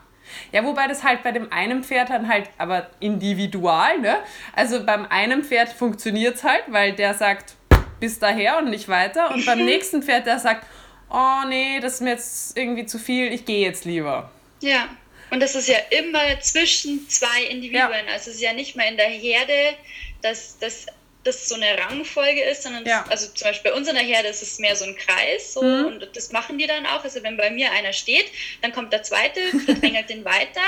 Ja, 0.51 0.63
wobei 0.65 0.87
das 0.87 1.03
halt 1.03 1.23
bei 1.23 1.31
dem 1.31 1.53
einen 1.53 1.85
Pferd 1.85 2.09
dann 2.09 2.27
halt 2.27 2.49
aber 2.57 2.89
individual, 2.99 3.97
ne? 3.99 4.17
Also 4.53 4.85
beim 4.85 5.05
einen 5.05 5.43
Pferd 5.43 5.69
funktioniert 5.69 6.35
es 6.35 6.43
halt, 6.43 6.65
weil 6.67 6.93
der 6.93 7.13
sagt, 7.13 7.55
bis 7.99 8.19
daher 8.19 8.57
und 8.57 8.69
nicht 8.69 8.89
weiter. 8.89 9.31
Und 9.33 9.45
beim 9.45 9.63
nächsten 9.63 10.03
Pferd, 10.03 10.27
der 10.27 10.39
sagt, 10.39 10.65
oh 11.09 11.47
nee, 11.47 11.79
das 11.79 11.95
ist 11.95 12.01
mir 12.01 12.11
jetzt 12.11 12.57
irgendwie 12.57 12.85
zu 12.85 12.99
viel, 12.99 13.31
ich 13.31 13.45
gehe 13.45 13.65
jetzt 13.65 13.85
lieber. 13.85 14.29
Ja. 14.61 14.89
Und 15.29 15.41
das 15.41 15.55
ist 15.55 15.67
ja 15.67 15.77
immer 15.89 16.39
zwischen 16.41 17.07
zwei 17.09 17.43
Individuen. 17.49 18.05
Ja. 18.07 18.13
Also 18.13 18.29
es 18.29 18.37
ist 18.37 18.41
ja 18.41 18.53
nicht 18.53 18.75
mal 18.75 18.87
in 18.87 18.97
der 18.97 19.07
Herde, 19.07 19.75
dass, 20.21 20.57
dass 20.59 20.85
das 21.27 21.47
so 21.47 21.55
eine 21.55 21.77
Rangfolge 21.77 22.41
ist, 22.43 22.63
sondern 22.63 22.85
ja. 22.85 23.01
das, 23.03 23.11
also 23.11 23.33
zum 23.33 23.47
Beispiel 23.47 23.71
bei 23.71 23.77
uns 23.77 23.87
in 23.87 23.95
der 23.95 24.03
Herde 24.03 24.29
ist 24.29 24.41
es 24.41 24.59
mehr 24.59 24.75
so 24.75 24.85
ein 24.85 24.95
Kreis 24.95 25.53
so, 25.53 25.61
mhm. 25.61 25.85
und 25.85 26.09
das 26.15 26.31
machen 26.31 26.57
die 26.57 26.67
dann 26.67 26.85
auch. 26.85 27.03
Also 27.03 27.21
wenn 27.23 27.37
bei 27.37 27.51
mir 27.51 27.71
einer 27.71 27.93
steht, 27.93 28.25
dann 28.61 28.71
kommt 28.71 28.93
der 28.93 29.03
zweite, 29.03 29.39
der 29.67 29.75
drängelt 29.75 30.09
den 30.09 30.25
weiter, 30.25 30.61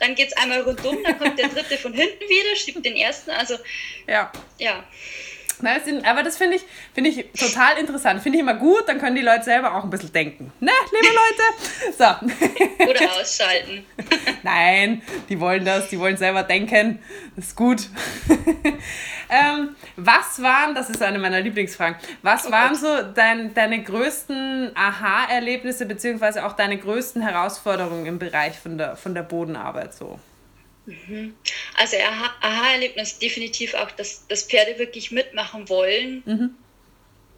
dann 0.00 0.14
geht 0.14 0.28
es 0.28 0.36
einmal 0.36 0.62
rundum, 0.62 1.02
dann 1.04 1.18
kommt 1.18 1.38
der 1.38 1.48
dritte 1.48 1.76
von 1.78 1.92
hinten 1.92 2.28
wieder, 2.28 2.56
schiebt 2.56 2.84
den 2.84 2.96
ersten. 2.96 3.30
Also 3.30 3.56
ja. 4.06 4.32
ja. 4.58 4.84
Na, 5.60 5.76
aber 6.04 6.22
das 6.22 6.36
finde 6.36 6.56
ich, 6.56 6.62
find 6.94 7.06
ich 7.06 7.26
total 7.32 7.78
interessant. 7.78 8.22
Finde 8.22 8.38
ich 8.38 8.42
immer 8.42 8.54
gut, 8.54 8.84
dann 8.86 8.98
können 8.98 9.16
die 9.16 9.22
Leute 9.22 9.44
selber 9.44 9.74
auch 9.74 9.84
ein 9.84 9.90
bisschen 9.90 10.12
denken. 10.12 10.52
Ne, 10.60 10.70
liebe 10.92 11.14
Leute? 11.14 11.96
So. 11.96 12.84
Oder 12.90 13.20
ausschalten. 13.20 13.86
Nein, 14.42 15.02
die 15.28 15.40
wollen 15.40 15.64
das, 15.64 15.88
die 15.88 15.98
wollen 15.98 16.16
selber 16.16 16.42
denken. 16.42 16.98
Das 17.34 17.46
ist 17.46 17.56
gut. 17.56 17.88
ähm, 19.30 19.76
was 19.96 20.42
waren, 20.42 20.74
das 20.74 20.90
ist 20.90 21.02
eine 21.02 21.18
meiner 21.18 21.40
Lieblingsfragen, 21.40 21.96
was 22.22 22.46
oh 22.46 22.50
waren 22.50 22.74
so 22.74 23.02
dein, 23.14 23.54
deine 23.54 23.82
größten 23.82 24.72
Aha-Erlebnisse, 24.74 25.86
beziehungsweise 25.86 26.44
auch 26.44 26.52
deine 26.52 26.76
größten 26.76 27.22
Herausforderungen 27.22 28.06
im 28.06 28.18
Bereich 28.18 28.58
von 28.58 28.76
der, 28.78 28.96
von 28.96 29.14
der 29.14 29.22
Bodenarbeit 29.22 29.94
so? 29.94 30.18
Mhm. 30.86 31.34
Also 31.74 31.96
Aha-Erlebnis 31.96 33.18
definitiv 33.18 33.74
auch, 33.74 33.90
dass, 33.92 34.26
dass 34.28 34.44
Pferde 34.44 34.78
wirklich 34.78 35.10
mitmachen 35.10 35.68
wollen. 35.68 36.22
Mhm. 36.24 36.50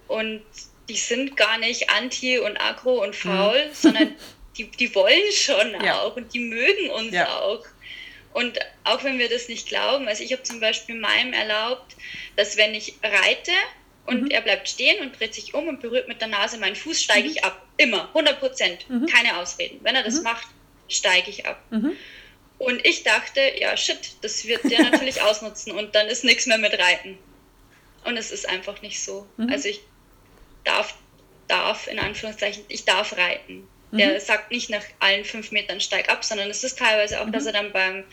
Und 0.07 0.43
die 0.89 0.97
sind 0.97 1.37
gar 1.37 1.59
nicht 1.59 1.91
anti 1.91 2.39
und 2.39 2.57
aggro 2.59 3.03
und 3.03 3.15
faul, 3.15 3.67
mhm. 3.67 3.71
sondern 3.75 4.15
die, 4.57 4.71
die 4.71 4.95
wollen 4.95 5.33
schon 5.33 5.73
ja. 5.83 6.01
auch 6.03 6.17
und 6.17 6.33
die 6.35 6.41
mögen 6.41 6.91
uns 6.91 7.13
ja. 7.13 7.39
auch. 7.39 7.65
Und 8.33 8.59
auch 8.85 9.03
wenn 9.05 9.19
wir 9.19 9.29
das 9.29 9.49
nicht 9.49 9.69
glauben, 9.69 10.07
also 10.07 10.23
ich 10.23 10.33
habe 10.33 10.43
zum 10.43 10.61
Beispiel 10.61 10.95
meinem 10.95 11.33
erlaubt, 11.33 11.97
dass 12.37 12.57
wenn 12.57 12.75
ich 12.75 12.95
reite 13.03 13.53
und 14.07 14.25
mhm. 14.25 14.31
er 14.31 14.43
bleibt 14.43 14.69
stehen 14.69 15.01
und 15.03 15.19
dreht 15.19 15.35
sich 15.35 15.55
um 15.55 15.69
und 15.69 15.81
berührt 15.81 16.09
mit 16.09 16.21
der 16.21 16.29
Nase 16.29 16.59
meinen 16.59 16.77
Fuß, 16.77 17.03
steige 17.03 17.29
mhm. 17.29 17.35
ich 17.35 17.45
ab. 17.45 17.67
Immer, 17.77 18.09
100 18.09 18.39
Prozent, 18.39 18.91
mhm. 18.91 19.07
keine 19.07 19.39
Ausreden. 19.39 19.81
Wenn 19.83 19.95
er 19.95 20.03
das 20.03 20.19
mhm. 20.19 20.25
macht, 20.25 20.47
steige 20.89 21.31
ich 21.31 21.47
ab. 21.47 21.63
Und 22.59 22.85
ich 22.85 23.05
dachte, 23.05 23.41
ja, 23.59 23.77
shit, 23.77 24.17
das 24.23 24.45
wird 24.47 24.65
der 24.71 24.83
natürlich 24.83 25.23
ausnutzen 25.23 25.73
und 25.73 25.95
dann 25.95 26.09
ist 26.09 26.25
nichts 26.25 26.47
mehr 26.47 26.59
mit 26.59 26.79
Reiten. 26.79 27.19
Und 28.05 28.17
es 28.17 28.31
ist 28.31 28.49
einfach 28.49 28.83
nicht 28.83 29.03
so. 29.03 29.27
Mhm. 29.37 29.51
Also 29.51 29.69
ich 29.69 29.81
darf, 30.65 30.95
darf, 31.47 31.87
in 31.87 31.99
Anführungszeichen, 31.99 32.65
ich 32.69 32.85
darf 32.85 33.17
reiten. 33.17 33.69
Mhm. 33.91 33.99
Der 33.99 34.21
sagt 34.21 34.51
nicht 34.51 34.71
nach 34.71 34.83
allen 34.99 35.25
fünf 35.25 35.53
Metern 35.53 35.81
steig 35.81 36.11
ab, 36.11 36.25
sondern 36.25 36.51
es 36.51 36.65
ist 36.65 36.79
teilweise 36.79 37.21
auch, 37.21 37.27
mhm. 37.27 37.33
dass 37.33 37.47
er 37.47 37.53
dann 37.53 37.73
beim 37.73 38.05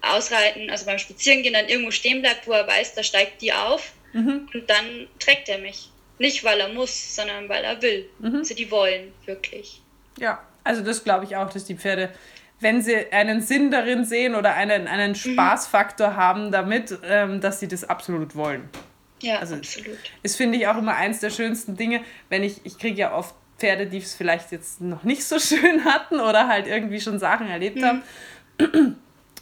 Ausreiten, 0.00 0.70
also 0.70 0.86
beim 0.86 0.98
Spazierengehen 0.98 1.54
dann 1.54 1.68
irgendwo 1.68 1.90
stehen 1.90 2.22
bleibt, 2.22 2.46
wo 2.46 2.52
er 2.52 2.66
weiß, 2.66 2.94
da 2.94 3.02
steigt 3.02 3.42
die 3.42 3.52
auf 3.52 3.92
mhm. 4.12 4.48
und 4.54 4.70
dann 4.70 5.08
trägt 5.18 5.48
er 5.48 5.58
mich. 5.58 5.90
Nicht, 6.18 6.44
weil 6.44 6.60
er 6.60 6.68
muss, 6.68 7.14
sondern 7.14 7.48
weil 7.48 7.64
er 7.64 7.80
will. 7.82 8.08
Mhm. 8.18 8.36
Also 8.36 8.54
die 8.54 8.70
wollen 8.70 9.12
wirklich. 9.24 9.80
Ja, 10.18 10.44
also 10.64 10.82
das 10.82 11.04
glaube 11.04 11.24
ich 11.24 11.36
auch, 11.36 11.52
dass 11.52 11.64
die 11.64 11.76
Pferde 11.76 12.12
wenn 12.60 12.82
sie 12.82 13.12
einen 13.12 13.40
Sinn 13.40 13.70
darin 13.70 14.04
sehen 14.04 14.34
oder 14.34 14.54
einen, 14.54 14.88
einen 14.88 15.12
mhm. 15.12 15.14
Spaßfaktor 15.14 16.10
mhm. 16.10 16.16
haben 16.16 16.52
damit, 16.52 16.98
ähm, 17.04 17.40
dass 17.40 17.60
sie 17.60 17.68
das 17.68 17.84
absolut 17.84 18.34
wollen. 18.34 18.68
Ja, 19.20 19.38
also 19.38 19.56
absolut. 19.56 19.98
Ist, 20.22 20.36
finde 20.36 20.58
ich, 20.58 20.66
auch 20.66 20.76
immer 20.76 20.94
eins 20.94 21.20
der 21.20 21.30
schönsten 21.30 21.76
Dinge, 21.76 22.02
wenn 22.28 22.42
ich, 22.42 22.64
ich 22.64 22.78
kriege 22.78 22.98
ja 22.98 23.14
oft 23.14 23.34
Pferde, 23.58 23.86
die 23.86 23.98
es 23.98 24.14
vielleicht 24.14 24.52
jetzt 24.52 24.80
noch 24.80 25.02
nicht 25.02 25.24
so 25.24 25.38
schön 25.40 25.84
hatten 25.84 26.20
oder 26.20 26.48
halt 26.48 26.66
irgendwie 26.66 27.00
schon 27.00 27.18
Sachen 27.18 27.48
erlebt 27.48 27.76
mhm. 27.78 27.84
haben. 27.84 28.02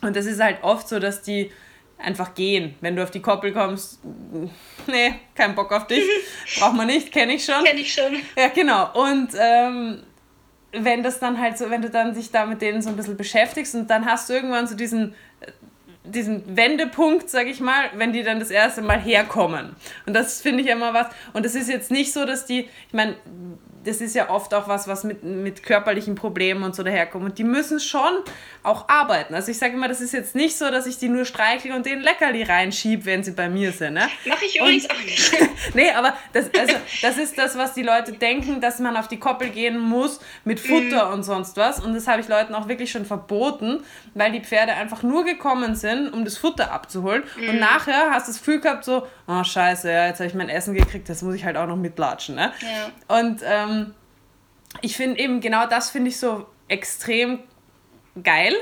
Und 0.03 0.17
das 0.17 0.27
ist 0.27 0.41
halt 0.41 0.63
oft 0.63 0.89
so, 0.89 0.99
dass 0.99 1.23
die 1.23 1.51
einfach 1.99 2.35
gehen. 2.35 2.75
Wenn 2.81 2.97
du 2.97 3.03
auf 3.03 3.11
die 3.11 3.21
Koppel 3.21 3.53
kommst, 3.53 4.01
nee, 4.87 5.15
kein 5.35 5.55
Bock 5.55 5.73
auf 5.73 5.87
dich, 5.87 6.05
braucht 6.59 6.75
man 6.75 6.87
nicht, 6.87 7.13
kenne 7.13 7.35
ich 7.35 7.45
schon. 7.45 7.65
Kenne 7.65 7.81
ich 7.81 7.93
schon. 7.93 8.17
Ja, 8.37 8.49
genau. 8.49 8.93
Und 8.95 9.31
ähm, 9.39 10.03
wenn 10.81 11.03
das 11.03 11.19
dann 11.19 11.41
halt 11.41 11.59
so, 11.59 11.71
wenn 11.71 11.83
du 11.83 11.91
dann 11.91 12.15
dich 12.15 12.31
da 12.31 12.47
mit 12.47 12.63
denen 12.63 12.83
so 12.83 12.91
ein 12.91 12.97
bisschen 12.97 13.17
beschäftigst 13.17 13.75
und 13.75 13.89
dann 13.89 14.07
hast 14.07 14.29
du 14.29 14.35
irgendwann 14.35 14.67
so 14.67 14.75
diesen, 14.75 15.15
diesen 16.05 16.57
Wendepunkt, 16.57 17.29
sag 17.29 17.47
ich 17.47 17.61
mal, 17.61 17.91
wenn 17.95 18.13
die 18.13 18.23
dann 18.23 18.39
das 18.39 18.51
erste 18.51 18.83
Mal 18.83 18.99
herkommen. 19.01 19.77
Und 20.07 20.15
das 20.15 20.41
finde 20.41 20.63
ich 20.63 20.69
immer 20.69 20.95
was. 20.95 21.09
Und 21.33 21.45
es 21.45 21.55
ist 21.55 21.69
jetzt 21.69 21.91
nicht 21.91 22.13
so, 22.13 22.25
dass 22.25 22.47
die, 22.47 22.61
ich 22.61 22.93
meine, 22.93 23.17
das 23.85 24.01
ist 24.01 24.15
ja 24.15 24.31
oft 24.31 24.53
auch 24.53 24.69
was, 24.69 24.89
was 24.89 25.05
mit, 25.05 25.23
mit 25.23 25.63
körperlichen 25.63 26.17
Problemen 26.17 26.65
und 26.65 26.75
so 26.75 26.83
daherkommt. 26.83 27.25
Und 27.25 27.39
die 27.39 27.45
müssen 27.45 27.79
schon 27.81 28.13
auch 28.67 28.89
arbeiten. 28.89 29.35
Also 29.35 29.51
ich 29.51 29.59
sage 29.59 29.75
immer, 29.75 29.89
das 29.89 30.01
ist 30.01 30.13
jetzt 30.13 30.35
nicht 30.35 30.57
so, 30.57 30.71
dass 30.71 30.87
ich 30.87 30.99
die 30.99 31.09
nur 31.09 31.25
streichle 31.25 31.75
und 31.75 31.87
den 31.87 32.01
Leckerli 32.01 32.43
reinschiebe, 32.43 33.05
wenn 33.05 33.23
sie 33.23 33.33
bei 33.33 33.49
mir 33.49 33.73
sind. 33.73 33.95
Ne? 33.95 34.09
Mache 34.27 34.45
ich 34.45 34.59
übrigens 34.59 34.85
und, 34.85 34.93
auch 34.93 35.03
nicht. 35.03 35.33
nee, 35.75 35.91
aber 35.91 36.15
das, 36.33 36.51
also, 36.59 36.75
das 37.03 37.17
ist 37.17 37.39
das, 37.39 37.57
was 37.57 37.75
die 37.75 37.83
Leute 37.83 38.13
denken, 38.13 38.61
dass 38.61 38.79
man 38.79 38.97
auf 38.97 39.09
die 39.09 39.19
Koppel 39.19 39.51
gehen 39.51 39.79
muss 39.79 40.21
mit 40.45 40.59
Futter 40.59 41.11
mm. 41.11 41.13
und 41.15 41.23
sonst 41.23 41.57
was. 41.57 41.81
Und 41.81 41.95
das 41.95 42.09
habe 42.09 42.21
ich 42.21 42.29
Leuten 42.29 42.55
auch 42.55 42.69
wirklich 42.69 42.91
schon 42.91 43.05
verboten, 43.05 43.85
weil 44.15 44.33
die 44.33 44.41
Pferde 44.41 44.73
einfach 44.73 45.03
nur 45.03 45.25
gekommen 45.25 45.75
sind, 45.77 46.13
um 46.13 46.25
das 46.25 46.37
Futter 46.37 46.73
abzuholen. 46.73 47.23
Mm. 47.37 47.49
Und 47.49 47.55
mhm. 47.55 47.61
nachher 47.61 48.11
hast 48.11 48.27
du 48.27 48.33
das 48.33 48.39
Gefühl 48.41 48.61
gehabt, 48.61 48.85
so, 48.85 49.07
oh 49.29 49.45
scheiße, 49.45 49.91
ja, 49.91 50.07
jetzt 50.07 50.19
habe 50.19 50.29
ich 50.29 50.35
mein 50.35 50.49
Essen 50.49 50.75
gekriegt, 50.75 51.09
jetzt 51.09 51.23
muss 51.23 51.35
ich 51.35 51.45
halt 51.45 51.57
auch 51.57 51.67
noch 51.67 51.77
mitlatschen. 51.77 52.35
Ne? 52.35 52.53
Ja. 52.61 53.19
Und 53.19 53.43
ähm, 53.45 53.95
ich 54.81 54.97
finde 54.97 55.21
eben 55.21 55.41
genau 55.41 55.67
das 55.67 55.91
finde 55.91 56.11
ich 56.11 56.19
so 56.19 56.47
extrem 56.69 57.39
geil, 58.23 58.55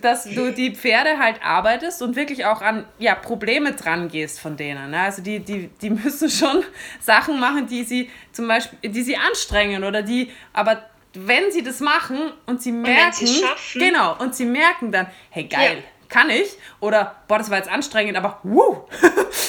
dass 0.00 0.24
du 0.24 0.52
die 0.52 0.74
Pferde 0.74 1.18
halt 1.18 1.42
arbeitest 1.44 2.02
und 2.02 2.16
wirklich 2.16 2.44
auch 2.44 2.62
an 2.62 2.84
ja, 2.98 3.14
Probleme 3.14 3.72
dran 3.72 4.08
gehst 4.08 4.40
von 4.40 4.56
denen. 4.56 4.90
Ne? 4.90 5.00
Also 5.00 5.22
die, 5.22 5.40
die, 5.40 5.68
die 5.68 5.90
müssen 5.90 6.30
schon 6.30 6.64
Sachen 7.00 7.40
machen, 7.40 7.66
die 7.66 7.84
sie 7.84 8.10
zum 8.32 8.48
Beispiel, 8.48 8.90
die 8.90 9.02
sie 9.02 9.16
anstrengen 9.16 9.84
oder 9.84 10.02
die, 10.02 10.30
aber 10.52 10.84
wenn 11.14 11.50
sie 11.50 11.62
das 11.62 11.80
machen 11.80 12.32
und 12.46 12.62
sie 12.62 12.72
merken, 12.72 13.26
und 13.26 13.44
genau, 13.74 14.16
und 14.18 14.34
sie 14.34 14.46
merken 14.46 14.92
dann, 14.92 15.06
hey 15.30 15.44
geil, 15.44 15.76
ja. 15.76 15.82
kann 16.08 16.30
ich? 16.30 16.56
Oder 16.80 17.16
boah, 17.28 17.38
das 17.38 17.50
war 17.50 17.58
jetzt 17.58 17.70
anstrengend, 17.70 18.16
aber 18.16 18.40
wuh, 18.42 18.76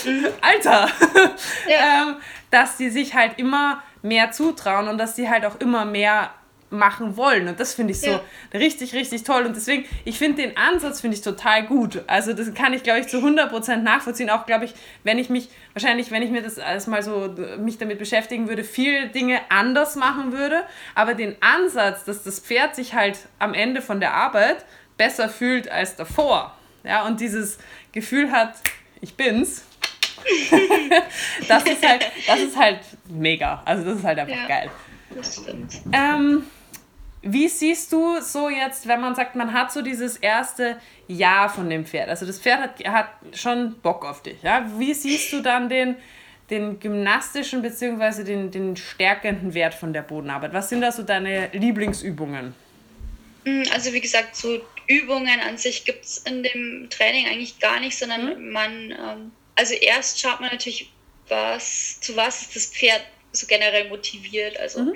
mhm. 0.06 0.28
Alter, 0.42 0.90
ja. 1.68 2.04
ähm, 2.08 2.16
dass 2.52 2.78
sie 2.78 2.90
sich 2.90 3.14
halt 3.14 3.40
immer 3.40 3.82
mehr 4.02 4.32
zutrauen 4.32 4.90
und 4.90 4.98
dass 4.98 5.16
sie 5.16 5.30
halt 5.30 5.46
auch 5.46 5.60
immer 5.60 5.86
mehr 5.86 6.32
machen 6.74 7.16
wollen. 7.16 7.48
Und 7.48 7.60
das 7.60 7.74
finde 7.74 7.94
ich 7.94 8.02
so 8.02 8.12
ja. 8.12 8.22
richtig, 8.54 8.94
richtig 8.94 9.24
toll. 9.24 9.46
Und 9.46 9.56
deswegen, 9.56 9.86
ich 10.04 10.18
finde 10.18 10.42
den 10.42 10.58
Ansatz, 10.58 11.02
finde 11.02 11.16
ich 11.16 11.24
total 11.24 11.66
gut. 11.66 12.04
Also 12.08 12.34
das 12.34 12.54
kann 12.54 12.74
ich, 12.74 12.84
glaube 12.84 13.00
ich, 13.00 13.08
zu 13.08 13.18
100% 13.18 13.78
nachvollziehen. 13.78 14.30
Auch, 14.30 14.46
glaube 14.46 14.66
ich, 14.66 14.74
wenn 15.04 15.18
ich 15.20 15.30
mich, 15.30 15.50
wahrscheinlich, 15.74 16.12
wenn 16.12 16.24
ich 16.24 16.32
mir 16.32 16.42
das 16.42 16.60
alles 16.60 16.88
mal 16.88 17.04
so, 17.04 17.34
mich 17.60 17.78
damit 17.78 18.00
beschäftigen 18.00 18.50
würde, 18.50 18.64
viele 18.64 19.08
Dinge 19.10 19.40
anders 19.50 19.96
machen 19.96 20.34
würde. 20.34 20.64
Aber 20.96 21.14
den 21.14 21.36
Ansatz, 21.42 22.04
dass 22.04 22.24
das 22.24 22.40
Pferd 22.40 22.76
sich 22.76 22.94
halt 22.94 23.20
am 23.40 23.54
Ende 23.54 23.82
von 23.82 24.00
der 24.00 24.14
Arbeit 24.14 24.66
besser 24.98 25.30
fühlt 25.30 25.70
als 25.70 25.96
davor. 25.96 26.56
Ja, 26.84 27.06
und 27.06 27.20
dieses 27.22 27.58
Gefühl 27.92 28.32
hat, 28.32 28.56
ich 29.02 29.16
bin's. 29.16 29.64
das, 31.48 31.64
ist 31.66 31.88
halt, 31.88 32.06
das 32.28 32.40
ist 32.40 32.58
halt 32.58 32.80
mega. 33.10 33.62
Also 33.66 33.84
das 33.84 34.00
ist 34.00 34.04
halt 34.04 34.20
einfach 34.20 34.36
ja, 34.36 34.48
geil. 34.48 34.72
Das 35.16 35.36
stimmt. 35.36 35.74
Ähm, 35.92 36.44
wie 37.24 37.48
siehst 37.48 37.94
du 37.94 38.20
so 38.22 38.50
jetzt, 38.50 38.86
wenn 38.86 39.00
man 39.00 39.16
sagt, 39.16 39.36
man 39.36 39.54
hat 39.54 39.72
so 39.72 39.82
dieses 39.82 40.18
erste 40.18 40.78
Jahr 41.08 41.50
von 41.50 41.70
dem 41.70 41.86
Pferd? 41.86 42.10
Also 42.10 42.26
das 42.26 42.38
Pferd 42.38 42.60
hat, 42.60 42.86
hat 42.86 43.08
schon 43.34 43.80
Bock 43.82 44.06
auf 44.06 44.22
dich. 44.22 44.44
Ja? 44.44 44.70
Wie 44.78 44.94
siehst 44.94 45.32
du 45.32 45.42
dann 45.42 45.70
den, 45.70 45.96
den 46.50 46.82
gymnastischen 46.82 47.62
bzw. 47.62 48.26
Den, 48.26 48.52
den 48.52 48.76
stärkenden 48.76 49.54
Wert 49.54 49.74
von 49.74 49.94
der 49.94 50.02
Bodenarbeit? 50.02 50.54
Was 50.54 50.68
sind 50.68 50.82
da 50.82 50.92
so 50.92 51.04
deine 51.04 51.50
Lieblingsübungen? 51.54 52.54
Mm, 53.46 53.64
also 53.74 53.94
wie 53.94 54.02
gesagt, 54.02 54.36
so 54.36 54.60
Übungen 54.88 55.40
an 55.40 55.58
sich 55.58 55.86
gibt 55.86 56.04
es 56.04 56.18
in 56.20 56.44
dem 56.44 56.88
Training 56.90 57.28
eigentlich 57.28 57.58
gar 57.60 57.80
nicht, 57.80 57.98
sondern 57.98 58.38
mhm. 58.38 58.52
man, 58.52 58.92
ähm, 58.92 59.32
also 59.56 59.74
erst 59.76 60.20
schaut 60.20 60.42
man 60.42 60.52
natürlich, 60.52 60.92
was, 61.30 62.02
zu 62.02 62.18
was 62.18 62.42
ist 62.42 62.56
das 62.58 62.66
Pferd 62.66 63.02
so 63.32 63.48
generell 63.48 63.88
motiviert. 63.88 64.60
Also 64.60 64.82
mhm. 64.82 64.94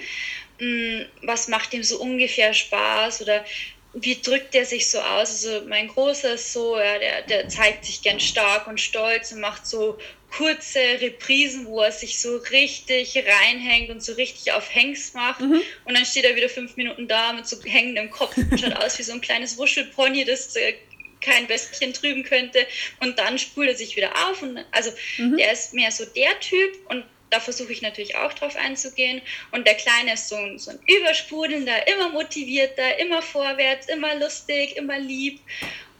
Mm, 0.60 1.01
was 1.24 1.47
macht 1.47 1.74
ihm 1.74 1.84
so 1.84 1.99
ungefähr 1.99 2.53
Spaß 2.53 3.22
oder 3.22 3.45
wie 3.93 4.22
drückt 4.22 4.53
er 4.55 4.66
sich 4.66 4.89
so 4.89 4.99
aus? 4.99 5.45
Also 5.45 5.66
mein 5.68 5.88
Großer 5.88 6.34
ist 6.34 6.53
so, 6.53 6.78
ja, 6.78 6.99
der, 6.99 7.22
der 7.24 7.49
zeigt 7.49 7.86
sich 7.86 8.01
gern 8.01 8.20
stark 8.20 8.68
und 8.68 8.80
stolz 8.80 9.32
und 9.32 9.39
macht 9.39 9.66
so 9.66 9.97
kurze 10.32 10.80
Reprisen, 10.80 11.66
wo 11.66 11.82
er 11.82 11.91
sich 11.91 12.20
so 12.20 12.38
richtig 12.38 13.18
reinhängt 13.18 13.89
und 13.89 14.03
so 14.03 14.14
richtig 14.14 14.51
auf 14.51 14.74
Hengst 14.74 15.16
macht. 15.16 15.41
Mhm. 15.41 15.62
Und 15.86 15.93
dann 15.93 16.05
steht 16.05 16.26
er 16.26 16.36
wieder 16.36 16.49
fünf 16.49 16.76
Minuten 16.76 17.08
da 17.08 17.34
mit 17.34 17.47
so 17.47 17.58
hängendem 17.64 18.12
Kopf 18.12 18.38
und 18.38 18.60
schaut 18.60 18.76
aus 18.76 18.99
wie 18.99 19.03
so 19.03 19.14
ein 19.14 19.22
kleines 19.22 19.58
Wuschelpony, 19.58 20.26
das 20.26 20.55
äh, 20.55 20.74
kein 21.22 21.47
Westchen 21.49 21.93
trüben 21.93 22.24
könnte. 22.24 22.68
Und 22.99 23.18
dann 23.18 23.39
spult 23.39 23.70
er 23.70 23.76
sich 23.76 23.95
wieder 23.95 24.12
auf. 24.28 24.41
Und 24.41 24.64
also 24.72 24.91
mhm. 25.18 25.38
der 25.38 25.53
ist 25.53 25.74
mehr 25.74 25.91
so 25.91 26.05
der 26.05 26.39
Typ 26.39 26.78
und 26.89 27.03
da 27.30 27.40
versuche 27.40 27.72
ich 27.72 27.82
natürlich 27.82 28.16
auch 28.16 28.34
drauf 28.34 28.56
einzugehen. 28.56 29.22
Und 29.52 29.68
der 29.68 29.76
Kleine 29.76 30.14
ist 30.14 30.30
so 30.30 30.36
ein, 30.36 30.60
so 30.60 30.72
ein 30.72 30.80
übersprudelnder, 30.88 31.88
immer 31.88 32.10
motivierter, 32.10 33.00
immer 33.00 33.22
vorwärts, 33.22 33.88
immer 33.88 34.16
lustig, 34.16 34.78
immer 34.78 35.00
lieb. 35.00 35.42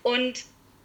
Und 0.04 0.44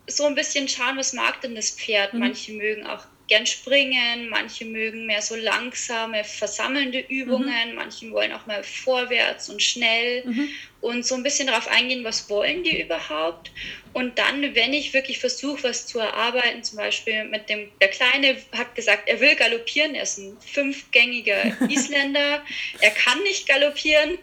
so 0.09 0.27
ein 0.27 0.35
bisschen 0.35 0.69
schauen, 0.69 0.97
was 0.97 1.13
mag 1.13 1.41
denn 1.43 1.55
das 1.55 1.71
Pferd. 1.71 2.13
Mhm. 2.13 2.21
Manche 2.21 2.53
mögen 2.53 2.87
auch 2.87 3.05
gern 3.29 3.47
springen, 3.47 4.29
manche 4.29 4.65
mögen 4.65 5.07
mehr 5.07 5.23
so 5.23 5.35
langsame, 5.35 6.25
versammelnde 6.25 7.01
Übungen, 7.01 7.71
mhm. 7.71 7.75
manche 7.77 8.11
wollen 8.11 8.33
auch 8.33 8.47
mal 8.47 8.63
vorwärts 8.63 9.49
und 9.49 9.63
schnell 9.63 10.25
mhm. 10.25 10.49
und 10.81 11.07
so 11.07 11.15
ein 11.15 11.23
bisschen 11.23 11.47
darauf 11.47 11.69
eingehen, 11.69 12.05
was 12.05 12.29
wollen 12.29 12.63
die 12.63 12.83
überhaupt. 12.83 13.51
Und 13.95 14.19
dann, 14.19 14.55
wenn 14.55 14.73
ich 14.73 14.95
wirklich 14.95 15.19
versuche, 15.19 15.65
was 15.65 15.87
zu 15.87 15.99
erarbeiten, 15.99 16.65
zum 16.65 16.79
Beispiel 16.79 17.25
mit 17.25 17.49
dem, 17.51 17.71
der 17.81 17.89
Kleine 17.89 18.37
hat 18.53 18.75
gesagt, 18.75 19.09
er 19.09 19.21
will 19.21 19.37
galoppieren, 19.37 19.95
er 19.95 20.05
ist 20.05 20.19
ein 20.19 20.37
fünfgängiger 20.41 21.57
Isländer, 21.69 22.43
er 22.81 22.91
kann 22.91 23.23
nicht 23.23 23.47
galoppieren, 23.47 24.19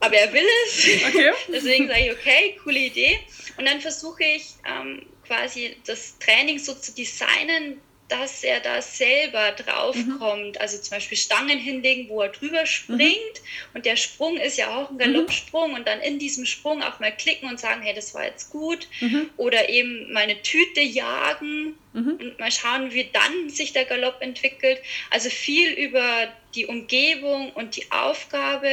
aber 0.00 0.16
er 0.16 0.32
will 0.32 0.46
es. 0.66 0.86
Okay. 1.08 1.30
Deswegen 1.48 1.88
sage 1.88 2.00
ich, 2.06 2.12
okay, 2.12 2.58
coole 2.64 2.78
Idee. 2.78 3.18
Und 3.58 3.66
dann 3.66 3.80
versuche 3.80 4.24
ich 4.24 4.44
ähm, 4.66 5.06
quasi 5.26 5.76
das 5.86 6.18
Training 6.18 6.58
so 6.58 6.74
zu 6.74 6.94
designen, 6.94 7.80
dass 8.08 8.44
er 8.44 8.60
da 8.60 8.82
selber 8.82 9.52
draufkommt. 9.52 10.54
Mhm. 10.54 10.60
Also 10.60 10.78
zum 10.78 10.96
Beispiel 10.96 11.16
Stangen 11.16 11.58
hinlegen, 11.58 12.08
wo 12.08 12.20
er 12.20 12.28
drüber 12.28 12.66
springt. 12.66 12.98
Mhm. 12.98 13.74
Und 13.74 13.86
der 13.86 13.96
Sprung 13.96 14.36
ist 14.36 14.58
ja 14.58 14.76
auch 14.76 14.90
ein 14.90 14.98
Galoppsprung. 14.98 15.70
Mhm. 15.70 15.76
Und 15.76 15.86
dann 15.86 16.00
in 16.00 16.18
diesem 16.18 16.44
Sprung 16.44 16.82
auch 16.82 17.00
mal 17.00 17.12
klicken 17.12 17.48
und 17.48 17.58
sagen, 17.58 17.82
hey, 17.82 17.94
das 17.94 18.14
war 18.14 18.24
jetzt 18.24 18.50
gut. 18.50 18.86
Mhm. 19.00 19.30
Oder 19.36 19.68
eben 19.68 20.12
mal 20.12 20.24
eine 20.24 20.42
Tüte 20.42 20.80
jagen 20.80 21.74
mhm. 21.94 22.18
und 22.20 22.38
mal 22.38 22.52
schauen, 22.52 22.92
wie 22.92 23.08
dann 23.12 23.48
sich 23.48 23.72
der 23.72 23.86
Galopp 23.86 24.20
entwickelt. 24.20 24.80
Also 25.10 25.30
viel 25.30 25.72
über 25.72 26.28
die 26.54 26.66
Umgebung 26.66 27.52
und 27.52 27.76
die 27.76 27.90
Aufgabe 27.90 28.68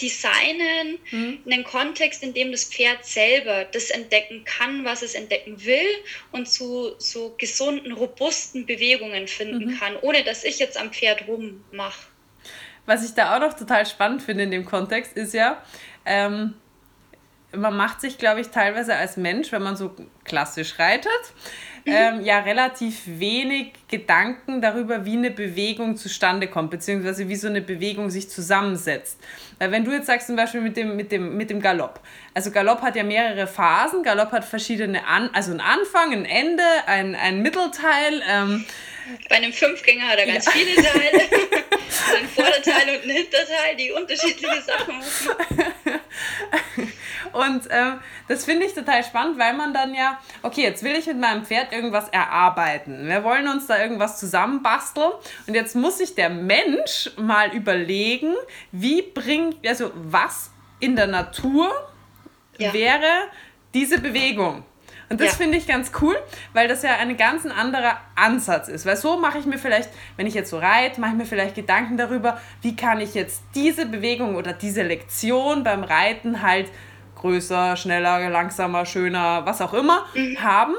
designen, 0.00 0.98
mhm. 1.10 1.38
einen 1.46 1.64
Kontext, 1.64 2.22
in 2.22 2.34
dem 2.34 2.52
das 2.52 2.64
Pferd 2.64 3.04
selber 3.04 3.64
das 3.64 3.90
entdecken 3.90 4.44
kann, 4.44 4.84
was 4.84 5.02
es 5.02 5.14
entdecken 5.14 5.64
will 5.64 5.86
und 6.32 6.48
zu 6.48 6.94
so 6.98 7.34
gesunden, 7.38 7.92
robusten 7.92 8.66
Bewegungen 8.66 9.28
finden 9.28 9.72
mhm. 9.72 9.78
kann, 9.78 9.96
ohne 10.02 10.24
dass 10.24 10.44
ich 10.44 10.58
jetzt 10.58 10.78
am 10.78 10.92
Pferd 10.92 11.26
rummache. 11.28 12.08
Was 12.86 13.04
ich 13.04 13.14
da 13.14 13.34
auch 13.34 13.40
noch 13.40 13.54
total 13.54 13.86
spannend 13.86 14.22
finde 14.22 14.44
in 14.44 14.50
dem 14.50 14.64
Kontext 14.64 15.16
ist 15.16 15.32
ja, 15.32 15.62
ähm, 16.04 16.54
man 17.56 17.76
macht 17.76 18.00
sich, 18.00 18.18
glaube 18.18 18.40
ich, 18.40 18.48
teilweise 18.48 18.96
als 18.96 19.16
Mensch, 19.16 19.52
wenn 19.52 19.62
man 19.62 19.76
so 19.76 19.94
klassisch 20.24 20.78
reitet, 20.78 21.10
ähm, 21.86 22.24
ja 22.24 22.40
relativ 22.40 23.02
wenig 23.06 23.72
Gedanken 23.88 24.62
darüber, 24.62 25.04
wie 25.04 25.16
eine 25.16 25.30
Bewegung 25.30 25.96
zustande 25.96 26.48
kommt, 26.48 26.70
beziehungsweise 26.70 27.28
wie 27.28 27.36
so 27.36 27.48
eine 27.48 27.60
Bewegung 27.60 28.10
sich 28.10 28.30
zusammensetzt. 28.30 29.20
Weil 29.58 29.70
wenn 29.70 29.84
du 29.84 29.92
jetzt 29.92 30.06
sagst 30.06 30.26
zum 30.26 30.36
Beispiel 30.36 30.60
mit 30.60 30.76
dem, 30.76 30.96
mit 30.96 31.12
dem, 31.12 31.36
mit 31.36 31.50
dem 31.50 31.60
Galopp, 31.60 32.00
also 32.34 32.50
Galopp 32.50 32.82
hat 32.82 32.96
ja 32.96 33.02
mehrere 33.02 33.46
Phasen, 33.46 34.02
Galopp 34.02 34.32
hat 34.32 34.44
verschiedene, 34.44 35.06
An 35.06 35.30
also 35.32 35.52
ein 35.52 35.60
Anfang, 35.60 36.12
ein 36.12 36.24
Ende, 36.24 36.64
ein, 36.86 37.14
ein 37.14 37.42
Mittelteil. 37.42 38.22
Ähm, 38.28 38.64
Bei 39.28 39.36
einem 39.36 39.52
Fünfgänger 39.52 40.08
hat 40.08 40.18
er 40.18 40.26
ganz 40.26 40.46
ja. 40.46 40.52
viele 40.52 40.74
Teile. 40.74 41.20
ein 42.18 42.28
Vorderteil 42.28 42.96
und 42.96 43.04
ein 43.04 43.10
Hinterteil, 43.10 43.76
die 43.78 43.92
unterschiedliche 43.92 44.62
Sachen 44.62 44.98
machen. 44.98 46.00
Und 47.34 47.66
ähm, 47.70 47.98
das 48.28 48.44
finde 48.44 48.64
ich 48.64 48.74
total 48.74 49.02
spannend, 49.02 49.38
weil 49.38 49.54
man 49.54 49.74
dann 49.74 49.92
ja, 49.92 50.20
okay, 50.42 50.62
jetzt 50.62 50.84
will 50.84 50.94
ich 50.94 51.06
mit 51.06 51.18
meinem 51.18 51.44
Pferd 51.44 51.72
irgendwas 51.72 52.08
erarbeiten. 52.10 53.08
Wir 53.08 53.24
wollen 53.24 53.48
uns 53.48 53.66
da 53.66 53.82
irgendwas 53.82 54.20
zusammenbasteln. 54.20 55.10
Und 55.48 55.54
jetzt 55.54 55.74
muss 55.74 55.98
sich 55.98 56.14
der 56.14 56.30
Mensch 56.30 57.10
mal 57.16 57.52
überlegen, 57.52 58.34
wie 58.70 59.02
bringt, 59.54 59.68
also 59.68 59.90
was 59.94 60.50
in 60.80 60.96
der 60.96 61.06
Natur 61.06 61.70
ja. 62.58 62.72
wäre 62.72 63.28
diese 63.72 64.00
Bewegung. 64.00 64.64
Und 65.10 65.20
das 65.20 65.32
ja. 65.32 65.36
finde 65.36 65.58
ich 65.58 65.66
ganz 65.66 65.92
cool, 66.00 66.16
weil 66.54 66.66
das 66.66 66.82
ja 66.82 66.96
ein 66.96 67.16
ganz 67.16 67.44
anderer 67.46 67.98
Ansatz 68.16 68.68
ist. 68.68 68.86
Weil 68.86 68.96
so 68.96 69.18
mache 69.18 69.38
ich 69.38 69.44
mir 69.44 69.58
vielleicht, 69.58 69.90
wenn 70.16 70.26
ich 70.26 70.34
jetzt 70.34 70.50
so 70.50 70.58
reite, 70.58 71.00
mache 71.00 71.12
ich 71.12 71.18
mir 71.18 71.26
vielleicht 71.26 71.54
Gedanken 71.54 71.96
darüber, 71.96 72.40
wie 72.62 72.74
kann 72.74 73.00
ich 73.00 73.14
jetzt 73.14 73.42
diese 73.54 73.86
Bewegung 73.86 74.34
oder 74.34 74.52
diese 74.52 74.82
Lektion 74.82 75.62
beim 75.62 75.84
Reiten 75.84 76.42
halt 76.42 76.70
größer, 77.16 77.76
schneller, 77.76 78.28
langsamer, 78.30 78.86
schöner, 78.86 79.44
was 79.46 79.60
auch 79.60 79.74
immer 79.74 80.06
mhm. 80.14 80.42
haben. 80.42 80.74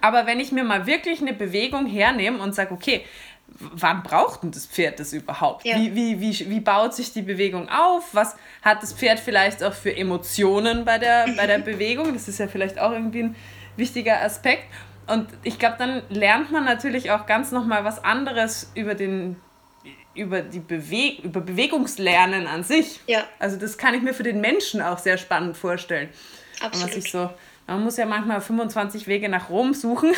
Aber 0.00 0.26
wenn 0.26 0.40
ich 0.40 0.52
mir 0.52 0.64
mal 0.64 0.86
wirklich 0.86 1.20
eine 1.20 1.32
Bewegung 1.32 1.86
hernehme 1.86 2.42
und 2.42 2.54
sage, 2.54 2.74
okay, 2.74 3.04
wann 3.58 4.02
braucht 4.02 4.42
denn 4.42 4.50
das 4.50 4.66
Pferd 4.66 5.00
das 5.00 5.12
überhaupt? 5.12 5.64
Ja. 5.64 5.76
Wie, 5.76 5.94
wie, 5.94 6.20
wie, 6.20 6.50
wie 6.50 6.60
baut 6.60 6.94
sich 6.94 7.12
die 7.12 7.22
Bewegung 7.22 7.68
auf? 7.68 8.08
Was 8.12 8.36
hat 8.62 8.82
das 8.82 8.92
Pferd 8.92 9.20
vielleicht 9.20 9.62
auch 9.62 9.74
für 9.74 9.94
Emotionen 9.94 10.84
bei 10.84 10.98
der, 10.98 11.26
bei 11.36 11.46
der 11.46 11.58
Bewegung? 11.70 12.12
Das 12.12 12.28
ist 12.28 12.38
ja 12.38 12.48
vielleicht 12.48 12.78
auch 12.78 12.92
irgendwie 12.92 13.24
ein 13.24 13.36
wichtiger 13.76 14.20
Aspekt. 14.22 14.64
Und 15.06 15.28
ich 15.42 15.58
glaube, 15.58 15.76
dann 15.78 16.02
lernt 16.08 16.50
man 16.50 16.64
natürlich 16.64 17.10
auch 17.10 17.26
ganz 17.26 17.52
nochmal 17.52 17.84
was 17.84 18.02
anderes 18.02 18.70
über 18.74 18.94
den 18.94 19.36
über 20.14 20.42
die 20.42 20.60
Beweg 20.60 21.24
über 21.24 21.40
Bewegungslernen 21.40 22.46
an 22.46 22.62
sich. 22.62 23.00
Ja. 23.08 23.24
Also 23.40 23.56
das 23.56 23.76
kann 23.78 23.94
ich 23.94 24.02
mir 24.02 24.14
für 24.14 24.22
den 24.22 24.40
Menschen 24.40 24.80
auch 24.80 24.98
sehr 24.98 25.18
spannend 25.18 25.56
vorstellen. 25.56 26.08
Absolut. 26.60 26.74
Und 26.74 26.82
was 26.82 27.04
ich 27.04 27.10
so 27.10 27.30
Man 27.66 27.82
muss 27.82 27.96
ja 27.96 28.04
manchmal 28.04 28.42
25 28.42 29.06
Wege 29.06 29.30
nach 29.30 29.48
Rom 29.48 29.72
suchen. 29.72 30.12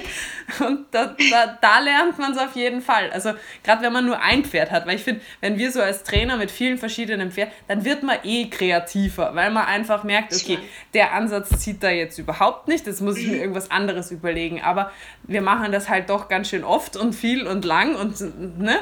und 0.60 0.86
da, 0.90 1.16
da, 1.30 1.58
da 1.60 1.78
lernt 1.78 2.18
man 2.18 2.32
es 2.32 2.38
auf 2.38 2.54
jeden 2.54 2.82
Fall. 2.82 3.10
Also 3.10 3.32
gerade 3.64 3.82
wenn 3.82 3.92
man 3.94 4.04
nur 4.04 4.20
ein 4.20 4.44
Pferd 4.44 4.70
hat, 4.70 4.86
weil 4.86 4.96
ich 4.96 5.04
finde, 5.04 5.22
wenn 5.40 5.56
wir 5.56 5.72
so 5.72 5.80
als 5.80 6.02
Trainer 6.02 6.36
mit 6.36 6.50
vielen 6.50 6.76
verschiedenen 6.76 7.32
Pferden, 7.32 7.52
dann 7.66 7.84
wird 7.86 8.02
man 8.02 8.18
eh 8.24 8.50
kreativer, 8.50 9.34
weil 9.34 9.50
man 9.50 9.64
einfach 9.64 10.04
merkt, 10.04 10.34
okay, 10.34 10.58
der 10.92 11.14
Ansatz 11.14 11.58
zieht 11.60 11.82
da 11.82 11.88
jetzt 11.88 12.18
überhaupt 12.18 12.68
nicht, 12.68 12.86
jetzt 12.86 13.00
muss 13.00 13.16
ich 13.16 13.26
mir 13.26 13.38
irgendwas 13.38 13.70
anderes 13.70 14.10
überlegen. 14.10 14.60
Aber 14.60 14.92
wir 15.22 15.40
machen 15.40 15.72
das 15.72 15.88
halt 15.88 16.10
doch 16.10 16.28
ganz 16.28 16.50
schön 16.50 16.62
oft 16.62 16.98
und 16.98 17.14
viel 17.14 17.46
und 17.46 17.64
lang 17.64 17.94
und 17.94 18.20
ne? 18.58 18.78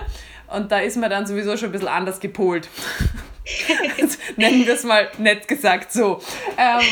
Und 0.49 0.73
da 0.73 0.81
ist 0.81 0.97
man 0.97 1.11
dann 1.11 1.27
sowieso 1.27 1.57
schon 1.57 1.69
ein 1.69 1.73
bisschen 1.73 1.87
anders 1.87 2.19
gepolt. 2.19 2.69
Nennen 4.36 4.66
wir 4.66 4.74
es 4.74 4.84
mal 4.84 5.11
nett 5.18 5.49
gesagt 5.49 5.93
so. 5.93 6.22
Ähm, 6.57 6.84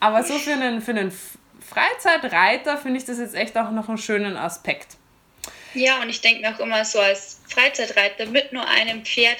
aber 0.00 0.24
so 0.24 0.38
für 0.38 0.52
einen, 0.52 0.80
für 0.80 0.92
einen 0.92 1.12
Freizeitreiter 1.60 2.78
finde 2.78 2.98
ich 2.98 3.04
das 3.04 3.18
jetzt 3.18 3.34
echt 3.34 3.56
auch 3.56 3.70
noch 3.70 3.88
einen 3.88 3.98
schönen 3.98 4.36
Aspekt. 4.36 4.96
Ja, 5.74 6.00
und 6.02 6.08
ich 6.08 6.20
denke 6.20 6.40
mir 6.40 6.54
auch 6.54 6.60
immer 6.60 6.84
so, 6.84 6.98
als 6.98 7.40
Freizeitreiter 7.48 8.26
mit 8.26 8.52
nur 8.52 8.66
einem 8.66 9.04
Pferd 9.04 9.38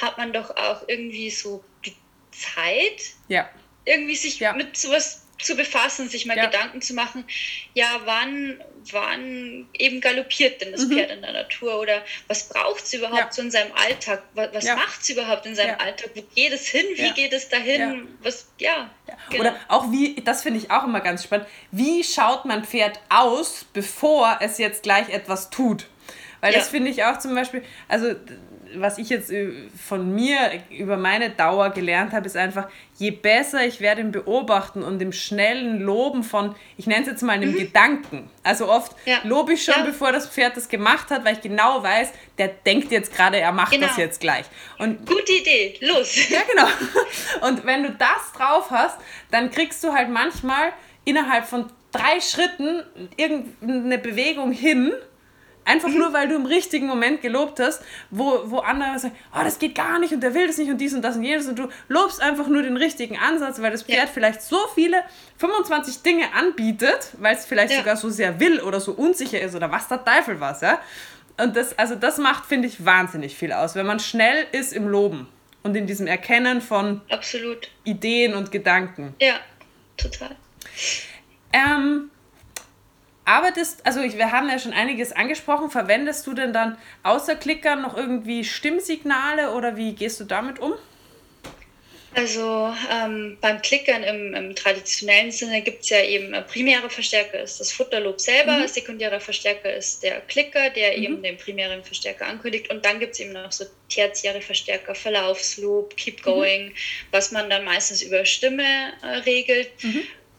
hat 0.00 0.16
man 0.16 0.32
doch 0.32 0.56
auch 0.56 0.82
irgendwie 0.86 1.30
so 1.30 1.64
die 1.84 1.96
Zeit, 2.30 3.14
ja. 3.28 3.48
irgendwie 3.84 4.14
sich 4.14 4.38
ja. 4.38 4.52
mit 4.52 4.76
sowas 4.76 5.21
zu 5.42 5.56
befassen, 5.56 6.08
sich 6.08 6.26
mal 6.26 6.36
ja. 6.36 6.46
Gedanken 6.46 6.80
zu 6.80 6.94
machen, 6.94 7.24
ja, 7.74 8.00
wann, 8.04 8.62
wann 8.90 9.68
eben 9.74 10.00
galoppiert 10.00 10.60
denn 10.60 10.72
das 10.72 10.86
mhm. 10.86 10.92
Pferd 10.92 11.10
in 11.10 11.22
der 11.22 11.32
Natur 11.32 11.80
oder 11.80 12.02
was 12.28 12.48
braucht 12.48 12.84
es 12.84 12.94
überhaupt 12.94 13.18
ja. 13.18 13.32
so 13.32 13.42
in 13.42 13.50
seinem 13.50 13.72
Alltag? 13.72 14.22
Was, 14.34 14.54
was 14.54 14.64
ja. 14.64 14.76
macht 14.76 15.02
es 15.02 15.10
überhaupt 15.10 15.46
in 15.46 15.54
seinem 15.54 15.78
Alltag? 15.78 16.10
Wo 16.14 16.22
geht 16.34 16.52
es 16.52 16.68
hin? 16.68 16.86
Wie 16.94 17.10
geht 17.12 17.32
es 17.32 17.48
dahin? 17.48 18.08
Was, 18.22 18.48
ja. 18.58 18.90
Genau. 19.30 19.42
Oder 19.42 19.56
auch 19.68 19.90
wie, 19.90 20.14
das 20.16 20.42
finde 20.42 20.58
ich 20.60 20.70
auch 20.70 20.84
immer 20.84 21.00
ganz 21.00 21.24
spannend, 21.24 21.46
wie 21.70 22.04
schaut 22.04 22.44
mein 22.44 22.64
Pferd 22.64 23.00
aus, 23.08 23.66
bevor 23.72 24.38
es 24.40 24.58
jetzt 24.58 24.82
gleich 24.82 25.08
etwas 25.08 25.50
tut? 25.50 25.86
Weil 26.40 26.52
das 26.52 26.68
finde 26.68 26.90
ich 26.90 27.04
auch 27.04 27.20
zum 27.20 27.36
Beispiel, 27.36 27.62
also 27.86 28.16
was 28.76 28.98
ich 28.98 29.08
jetzt 29.08 29.30
äh, 29.30 29.50
von 29.76 30.14
mir 30.14 30.38
über 30.70 30.96
meine 30.96 31.30
Dauer 31.30 31.70
gelernt 31.70 32.12
habe, 32.12 32.26
ist 32.26 32.36
einfach, 32.36 32.68
je 32.98 33.10
besser 33.10 33.64
ich 33.66 33.80
werde 33.80 34.00
im 34.00 34.12
Beobachten 34.12 34.82
und 34.82 35.00
im 35.00 35.12
schnellen 35.12 35.80
Loben 35.80 36.22
von, 36.22 36.54
ich 36.76 36.86
nenne 36.86 37.02
es 37.02 37.08
jetzt 37.08 37.22
mal 37.22 37.32
einem 37.32 37.52
mhm. 37.52 37.58
Gedanken. 37.58 38.30
Also 38.42 38.68
oft 38.68 38.94
ja. 39.04 39.18
lobe 39.24 39.54
ich 39.54 39.64
schon, 39.64 39.74
ja. 39.78 39.84
bevor 39.84 40.12
das 40.12 40.28
Pferd 40.28 40.56
das 40.56 40.68
gemacht 40.68 41.10
hat, 41.10 41.24
weil 41.24 41.34
ich 41.34 41.40
genau 41.40 41.82
weiß, 41.82 42.12
der 42.38 42.48
denkt 42.48 42.92
jetzt 42.92 43.14
gerade, 43.14 43.38
er 43.38 43.52
macht 43.52 43.72
genau. 43.72 43.86
das 43.86 43.96
jetzt 43.96 44.20
gleich. 44.20 44.46
Und 44.78 45.06
Gute 45.06 45.32
Idee, 45.32 45.78
los. 45.80 46.28
Ja, 46.28 46.40
genau. 46.50 46.68
Und 47.46 47.64
wenn 47.64 47.82
du 47.82 47.90
das 47.90 48.32
drauf 48.36 48.70
hast, 48.70 48.98
dann 49.30 49.50
kriegst 49.50 49.82
du 49.84 49.92
halt 49.92 50.08
manchmal 50.08 50.72
innerhalb 51.04 51.46
von 51.46 51.66
drei 51.92 52.20
Schritten 52.20 52.82
irgendeine 53.16 53.98
Bewegung 53.98 54.52
hin, 54.52 54.92
Einfach 55.64 55.88
mhm. 55.88 55.98
nur, 55.98 56.12
weil 56.12 56.28
du 56.28 56.34
im 56.34 56.46
richtigen 56.46 56.86
Moment 56.86 57.22
gelobt 57.22 57.60
hast, 57.60 57.82
wo, 58.10 58.42
wo 58.46 58.58
andere 58.58 58.98
sagen, 58.98 59.14
oh, 59.34 59.40
das 59.44 59.58
geht 59.58 59.74
gar 59.74 59.98
nicht 59.98 60.12
und 60.12 60.20
der 60.20 60.34
will 60.34 60.46
das 60.46 60.58
nicht 60.58 60.70
und 60.70 60.78
dies 60.78 60.92
und 60.92 61.02
das 61.02 61.16
und 61.16 61.22
jenes 61.22 61.46
und 61.46 61.58
du 61.58 61.68
lobst 61.88 62.20
einfach 62.20 62.48
nur 62.48 62.62
den 62.62 62.76
richtigen 62.76 63.16
Ansatz, 63.16 63.60
weil 63.62 63.70
das 63.70 63.84
Pferd 63.84 64.06
ja. 64.06 64.10
vielleicht 64.12 64.42
so 64.42 64.58
viele 64.74 65.02
25 65.38 66.02
Dinge 66.02 66.24
anbietet, 66.34 67.12
weil 67.18 67.36
es 67.36 67.46
vielleicht 67.46 67.72
ja. 67.72 67.78
sogar 67.78 67.96
so 67.96 68.10
sehr 68.10 68.40
will 68.40 68.60
oder 68.60 68.80
so 68.80 68.92
unsicher 68.92 69.40
ist 69.40 69.54
oder 69.54 69.70
was 69.70 69.88
der 69.88 70.04
Teufel 70.04 70.40
was, 70.40 70.60
ja. 70.62 70.80
Und 71.38 71.56
das, 71.56 71.78
also 71.78 71.94
das 71.94 72.18
macht, 72.18 72.46
finde 72.46 72.68
ich, 72.68 72.84
wahnsinnig 72.84 73.36
viel 73.36 73.52
aus, 73.52 73.74
wenn 73.74 73.86
man 73.86 74.00
schnell 74.00 74.46
ist 74.52 74.72
im 74.72 74.86
Loben 74.86 75.28
und 75.62 75.76
in 75.76 75.86
diesem 75.86 76.06
Erkennen 76.06 76.60
von 76.60 77.00
Absolut. 77.08 77.68
Ideen 77.84 78.34
und 78.34 78.50
Gedanken. 78.50 79.14
Ja, 79.20 79.34
total. 79.96 80.36
Ähm, 81.52 82.10
arbeitest, 83.24 83.86
also 83.86 84.00
ich, 84.00 84.16
wir 84.16 84.32
haben 84.32 84.48
ja 84.48 84.58
schon 84.58 84.72
einiges 84.72 85.12
angesprochen, 85.12 85.70
verwendest 85.70 86.26
du 86.26 86.34
denn 86.34 86.52
dann 86.52 86.78
außer 87.02 87.36
Klickern 87.36 87.82
noch 87.82 87.96
irgendwie 87.96 88.44
Stimmsignale 88.44 89.52
oder 89.52 89.76
wie 89.76 89.94
gehst 89.94 90.20
du 90.20 90.24
damit 90.24 90.58
um? 90.58 90.72
Also 92.14 92.74
ähm, 92.90 93.38
beim 93.40 93.62
Klickern 93.62 94.02
im, 94.02 94.34
im 94.34 94.54
traditionellen 94.54 95.30
Sinne 95.30 95.62
gibt 95.62 95.84
es 95.84 95.88
ja 95.88 96.02
eben 96.02 96.34
äh, 96.34 96.42
primäre 96.42 96.90
Verstärker 96.90 97.40
ist 97.40 97.58
das 97.58 97.72
Futterlob 97.72 98.20
selber, 98.20 98.58
mhm. 98.58 98.68
sekundärer 98.68 99.18
Verstärker 99.18 99.74
ist 99.74 100.02
der 100.02 100.20
Klicker, 100.20 100.68
der 100.70 100.96
mhm. 100.98 101.02
eben 101.02 101.22
den 101.22 101.38
primären 101.38 101.82
Verstärker 101.82 102.26
ankündigt 102.26 102.70
und 102.70 102.84
dann 102.84 103.00
gibt 103.00 103.14
es 103.14 103.20
eben 103.20 103.32
noch 103.32 103.50
so 103.50 103.64
tertiäre 103.88 104.42
Verstärker, 104.42 104.94
Verlaufslob, 104.94 105.96
Keep 105.96 106.18
mhm. 106.18 106.22
Going, 106.22 106.66
mhm. 106.66 106.74
was 107.12 107.32
man 107.32 107.48
dann 107.48 107.64
meistens 107.64 108.02
über 108.02 108.26
Stimme 108.26 108.92
äh, 109.02 109.06
regelt. 109.24 109.70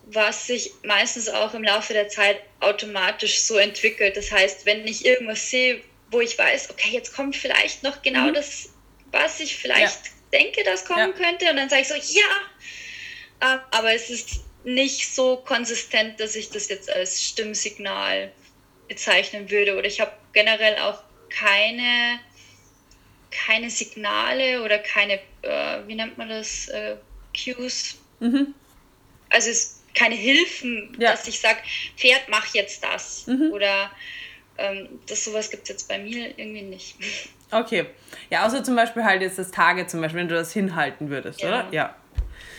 Was 0.05 0.47
sich 0.47 0.71
meistens 0.83 1.29
auch 1.29 1.53
im 1.53 1.63
Laufe 1.63 1.93
der 1.93 2.09
Zeit 2.09 2.41
automatisch 2.59 3.41
so 3.41 3.57
entwickelt. 3.57 4.17
Das 4.17 4.31
heißt, 4.31 4.65
wenn 4.65 4.85
ich 4.87 5.05
irgendwas 5.05 5.49
sehe, 5.49 5.81
wo 6.11 6.21
ich 6.21 6.37
weiß, 6.37 6.69
okay, 6.69 6.89
jetzt 6.91 7.15
kommt 7.15 7.35
vielleicht 7.35 7.83
noch 7.83 8.01
genau 8.01 8.27
mhm. 8.27 8.33
das, 8.33 8.69
was 9.11 9.39
ich 9.39 9.55
vielleicht 9.55 10.05
ja. 10.05 10.11
denke, 10.39 10.63
das 10.63 10.85
kommen 10.85 11.13
ja. 11.17 11.25
könnte, 11.25 11.49
und 11.49 11.57
dann 11.57 11.69
sage 11.69 11.81
ich 11.81 11.87
so, 11.87 11.95
ja, 11.95 13.53
ähm, 13.53 13.59
aber 13.71 13.93
es 13.93 14.09
ist 14.09 14.41
nicht 14.63 15.13
so 15.13 15.37
konsistent, 15.37 16.19
dass 16.19 16.35
ich 16.35 16.49
das 16.49 16.69
jetzt 16.69 16.89
als 16.89 17.21
Stimmsignal 17.21 18.31
bezeichnen 18.87 19.49
würde. 19.49 19.77
Oder 19.77 19.87
ich 19.87 19.99
habe 19.99 20.11
generell 20.31 20.77
auch 20.79 21.03
keine, 21.29 22.19
keine 23.31 23.69
Signale 23.69 24.61
oder 24.63 24.79
keine, 24.79 25.19
äh, 25.41 25.79
wie 25.87 25.95
nennt 25.95 26.17
man 26.17 26.29
das, 26.29 26.67
äh, 26.69 26.95
Cues. 27.35 27.95
Mhm. 28.19 28.53
Also 29.29 29.49
es 29.49 29.82
keine 29.93 30.15
Hilfen, 30.15 30.95
ja. 30.99 31.11
dass 31.11 31.27
ich 31.27 31.39
sage, 31.39 31.59
Pferd, 31.97 32.23
mach 32.29 32.53
jetzt 32.53 32.83
das. 32.83 33.27
Mhm. 33.27 33.51
Oder 33.51 33.91
ähm, 34.57 34.87
das 35.07 35.23
sowas 35.23 35.49
gibt 35.49 35.63
es 35.63 35.69
jetzt 35.69 35.87
bei 35.87 35.99
mir 35.99 36.37
irgendwie 36.37 36.63
nicht. 36.63 36.95
Okay. 37.51 37.85
Ja, 38.31 38.47
außer 38.47 38.63
zum 38.63 38.75
Beispiel 38.75 39.03
halt 39.03 39.21
jetzt 39.21 39.37
das 39.37 39.51
Tage, 39.51 39.85
zum 39.85 40.01
Beispiel, 40.01 40.21
wenn 40.21 40.27
du 40.27 40.33
das 40.33 40.51
hinhalten 40.51 41.11
würdest, 41.11 41.39
ja. 41.39 41.49
oder? 41.49 41.67
Ja. 41.71 41.95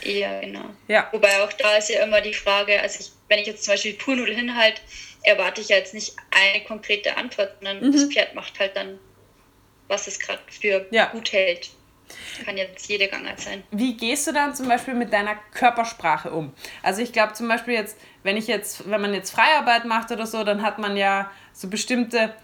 Ja, 0.05 0.41
genau. 0.41 0.71
Ja. 0.87 1.09
Wobei 1.11 1.43
auch 1.43 1.53
da 1.53 1.77
ist 1.79 1.91
ja 1.91 2.05
immer 2.05 2.21
die 2.21 2.33
Frage, 2.33 2.81
also 2.81 3.01
ich, 3.01 3.11
wenn 3.29 3.41
ich 3.41 3.47
jetzt 3.49 3.65
zum 3.65 3.75
Beispiel 3.75 3.95
Purnudel 3.95 4.37
hinhalte, 4.37 4.81
erwarte 5.25 5.63
ich 5.63 5.71
ja 5.71 5.77
jetzt 5.77 5.95
nicht 5.95 6.15
eine 6.31 6.63
konkrete 6.65 7.17
Antwort, 7.17 7.55
sondern 7.61 7.89
mhm. 7.89 7.93
das 7.93 8.05
Pferd 8.05 8.35
macht 8.37 8.59
halt 8.61 8.77
dann, 8.77 8.99
was 9.89 10.07
es 10.07 10.21
gerade 10.21 10.41
für 10.47 10.87
ja. 10.91 11.07
gut 11.07 11.33
hält. 11.33 11.71
Kann 12.45 12.57
jetzt 12.57 12.89
jede 12.89 13.09
Gangart 13.09 13.41
sein. 13.41 13.63
Wie 13.71 13.97
gehst 13.97 14.27
du 14.27 14.33
dann 14.33 14.55
zum 14.55 14.69
Beispiel 14.69 14.95
mit 14.95 15.13
deiner 15.13 15.37
Körpersprache 15.53 16.31
um? 16.31 16.53
Also 16.83 17.03
ich 17.03 17.13
glaube 17.13 17.33
zum 17.35 17.49
Beispiel 17.49 17.75
jetzt, 17.75 17.97
wenn 18.23 18.37
ich 18.37 18.47
jetzt, 18.47 18.89
wenn 18.89 19.01
man 19.01 19.15
jetzt 19.15 19.31
Freiarbeit 19.31 19.85
macht 19.85 20.11
oder 20.11 20.27
so, 20.27 20.45
dann 20.45 20.63
hat 20.63 20.79
man 20.79 20.97
ja 20.97 21.31
so 21.53 21.69
bestimmte, 21.69 22.35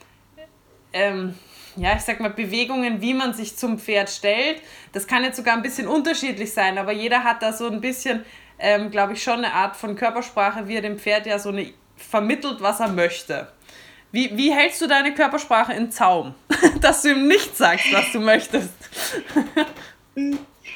ähm, 0.93 1.35
ja, 1.77 1.95
ich 1.95 2.03
sag 2.03 2.21
mal, 2.21 2.31
Bewegungen, 2.31 3.01
wie 3.01 3.15
man 3.15 3.35
sich 3.35 3.57
zum 3.57 3.79
Pferd 3.79 4.11
stellt. 4.11 4.61
Das 4.93 5.07
kann 5.07 5.25
jetzt 5.25 5.37
sogar 5.37 5.55
ein 5.55 5.63
bisschen 5.63 5.87
unterschiedlich 5.87 6.53
sein, 6.53 6.79
aber 6.79 6.93
jeder 6.93 7.25
hat 7.25 7.43
da 7.43 7.53
so 7.53 7.69
ein 7.69 7.81
bisschen, 7.81 8.25
ähm, 8.59 8.91
glaube 8.91 9.15
ich, 9.15 9.23
schon 9.23 9.39
eine 9.39 9.53
Art 9.53 9.77
von 9.77 9.97
Körpersprache, 9.97 10.69
wie 10.69 10.77
er 10.77 10.83
dem 10.83 10.99
Pferd 10.99 11.27
ja 11.27 11.39
so 11.39 11.51
eine 11.51 11.73
vermittelt, 11.97 12.61
was 12.61 12.81
er 12.81 12.89
möchte. 12.89 13.53
Wie, 14.13 14.37
wie 14.37 14.53
hältst 14.53 14.81
du 14.81 14.87
deine 14.87 15.15
Körpersprache 15.15 15.73
in 15.73 15.91
Zaum, 15.93 16.35
dass 16.81 17.03
du 17.03 17.11
ihm 17.11 17.29
nicht 17.29 17.57
sagst, 17.57 17.93
was 17.93 18.11
du 18.13 18.21
möchtest? 18.21 18.71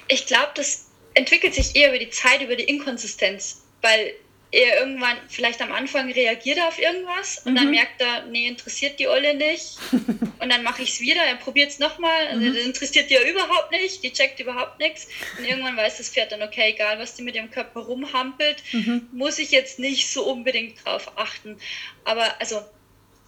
ich 0.09 0.27
glaube, 0.27 0.51
das 0.55 0.87
entwickelt 1.15 1.55
sich 1.55 1.75
eher 1.75 1.89
über 1.89 1.99
die 1.99 2.11
Zeit, 2.11 2.43
über 2.43 2.57
die 2.57 2.65
Inkonsistenz, 2.65 3.63
weil 3.83 4.15
er 4.55 4.79
irgendwann 4.79 5.17
vielleicht 5.29 5.61
am 5.63 5.73
Anfang 5.73 6.13
reagiert 6.13 6.61
auf 6.61 6.79
irgendwas 6.79 7.39
und 7.45 7.53
mhm. 7.53 7.57
dann 7.57 7.71
merkt 7.73 8.01
er, 8.01 8.25
nee, 8.27 8.47
interessiert 8.47 9.01
die 9.01 9.09
Olle 9.09 9.35
nicht. 9.35 9.79
und 10.39 10.53
dann 10.53 10.63
mache 10.63 10.83
ich 10.83 10.91
es 10.91 11.01
wieder, 11.01 11.23
er 11.23 11.35
probiert 11.35 11.71
es 11.71 11.81
nochmal, 11.81 12.29
also 12.29 12.41
mhm. 12.41 12.57
interessiert 12.57 13.11
die 13.11 13.15
ja 13.15 13.23
überhaupt 13.23 13.73
nicht, 13.73 14.05
die 14.05 14.13
checkt 14.13 14.39
überhaupt 14.39 14.79
nichts. 14.79 15.09
Und 15.39 15.45
irgendwann 15.45 15.77
weiß 15.77 15.99
das 15.99 16.11
Pferd 16.11 16.31
dann, 16.31 16.43
okay, 16.43 16.73
egal 16.73 17.01
was 17.01 17.17
die 17.17 17.23
mit 17.23 17.35
ihrem 17.35 17.51
Körper 17.51 17.81
rumhampelt, 17.81 18.63
mhm. 18.73 19.09
muss 19.13 19.41
ich 19.41 19.51
jetzt 19.51 19.81
nicht 19.81 20.09
so 20.09 20.25
unbedingt 20.25 20.85
drauf 20.85 21.11
achten. 21.17 21.59
Aber 22.05 22.41
also 22.41 22.63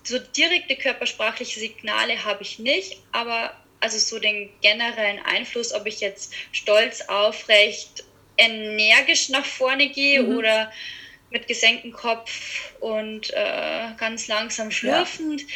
so 0.07 0.18
direkte 0.18 0.76
körpersprachliche 0.76 1.59
Signale 1.59 2.24
habe 2.24 2.42
ich 2.42 2.59
nicht, 2.59 2.98
aber 3.12 3.52
also 3.80 3.98
so 3.98 4.18
den 4.18 4.50
generellen 4.62 5.18
Einfluss, 5.24 5.72
ob 5.72 5.86
ich 5.86 6.00
jetzt 6.00 6.32
stolz, 6.52 7.02
aufrecht, 7.02 8.04
energisch 8.36 9.28
nach 9.30 9.44
vorne 9.44 9.88
gehe 9.88 10.22
mhm. 10.22 10.36
oder 10.36 10.72
mit 11.30 11.48
gesenktem 11.48 11.92
Kopf 11.92 12.72
und 12.80 13.32
äh, 13.32 13.88
ganz 13.98 14.28
langsam 14.28 14.70
schlürfend. 14.70 15.42
Ja. 15.42 15.46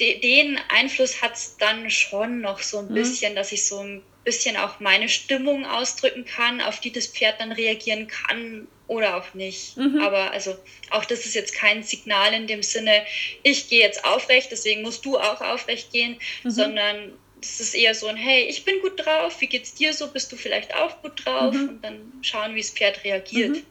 De 0.00 0.18
den 0.20 0.58
Einfluss 0.68 1.22
hat 1.22 1.34
es 1.34 1.56
dann 1.58 1.90
schon 1.90 2.40
noch 2.40 2.60
so 2.60 2.78
ein 2.78 2.88
mhm. 2.88 2.94
bisschen, 2.94 3.36
dass 3.36 3.52
ich 3.52 3.66
so 3.66 3.78
ein 3.78 4.02
bisschen 4.24 4.56
auch 4.56 4.80
meine 4.80 5.08
Stimmung 5.08 5.66
ausdrücken 5.66 6.24
kann, 6.24 6.60
auf 6.60 6.80
die 6.80 6.92
das 6.92 7.06
Pferd 7.06 7.40
dann 7.40 7.52
reagieren 7.52 8.06
kann 8.06 8.68
oder 8.86 9.16
auch 9.16 9.34
nicht. 9.34 9.76
Mhm. 9.76 10.00
Aber 10.00 10.30
also 10.30 10.56
auch 10.90 11.04
das 11.04 11.24
ist 11.24 11.34
jetzt 11.34 11.54
kein 11.54 11.82
Signal 11.82 12.32
in 12.34 12.46
dem 12.46 12.62
Sinne, 12.62 13.04
ich 13.42 13.68
gehe 13.68 13.80
jetzt 13.80 14.04
aufrecht, 14.04 14.52
deswegen 14.52 14.82
musst 14.82 15.04
du 15.04 15.18
auch 15.18 15.40
aufrecht 15.40 15.92
gehen, 15.92 16.18
mhm. 16.44 16.50
sondern 16.50 17.12
es 17.40 17.60
ist 17.60 17.74
eher 17.74 17.94
so 17.94 18.06
ein, 18.06 18.16
hey, 18.16 18.44
ich 18.44 18.64
bin 18.64 18.80
gut 18.80 19.04
drauf, 19.04 19.40
wie 19.40 19.48
geht's 19.48 19.74
dir 19.74 19.92
so, 19.92 20.08
bist 20.08 20.30
du 20.30 20.36
vielleicht 20.36 20.74
auch 20.74 21.02
gut 21.02 21.24
drauf? 21.24 21.54
Mhm. 21.54 21.68
Und 21.68 21.84
dann 21.84 22.12
schauen, 22.22 22.54
wie 22.54 22.60
das 22.60 22.70
Pferd 22.70 23.02
reagiert. 23.04 23.56
Mhm. 23.56 23.62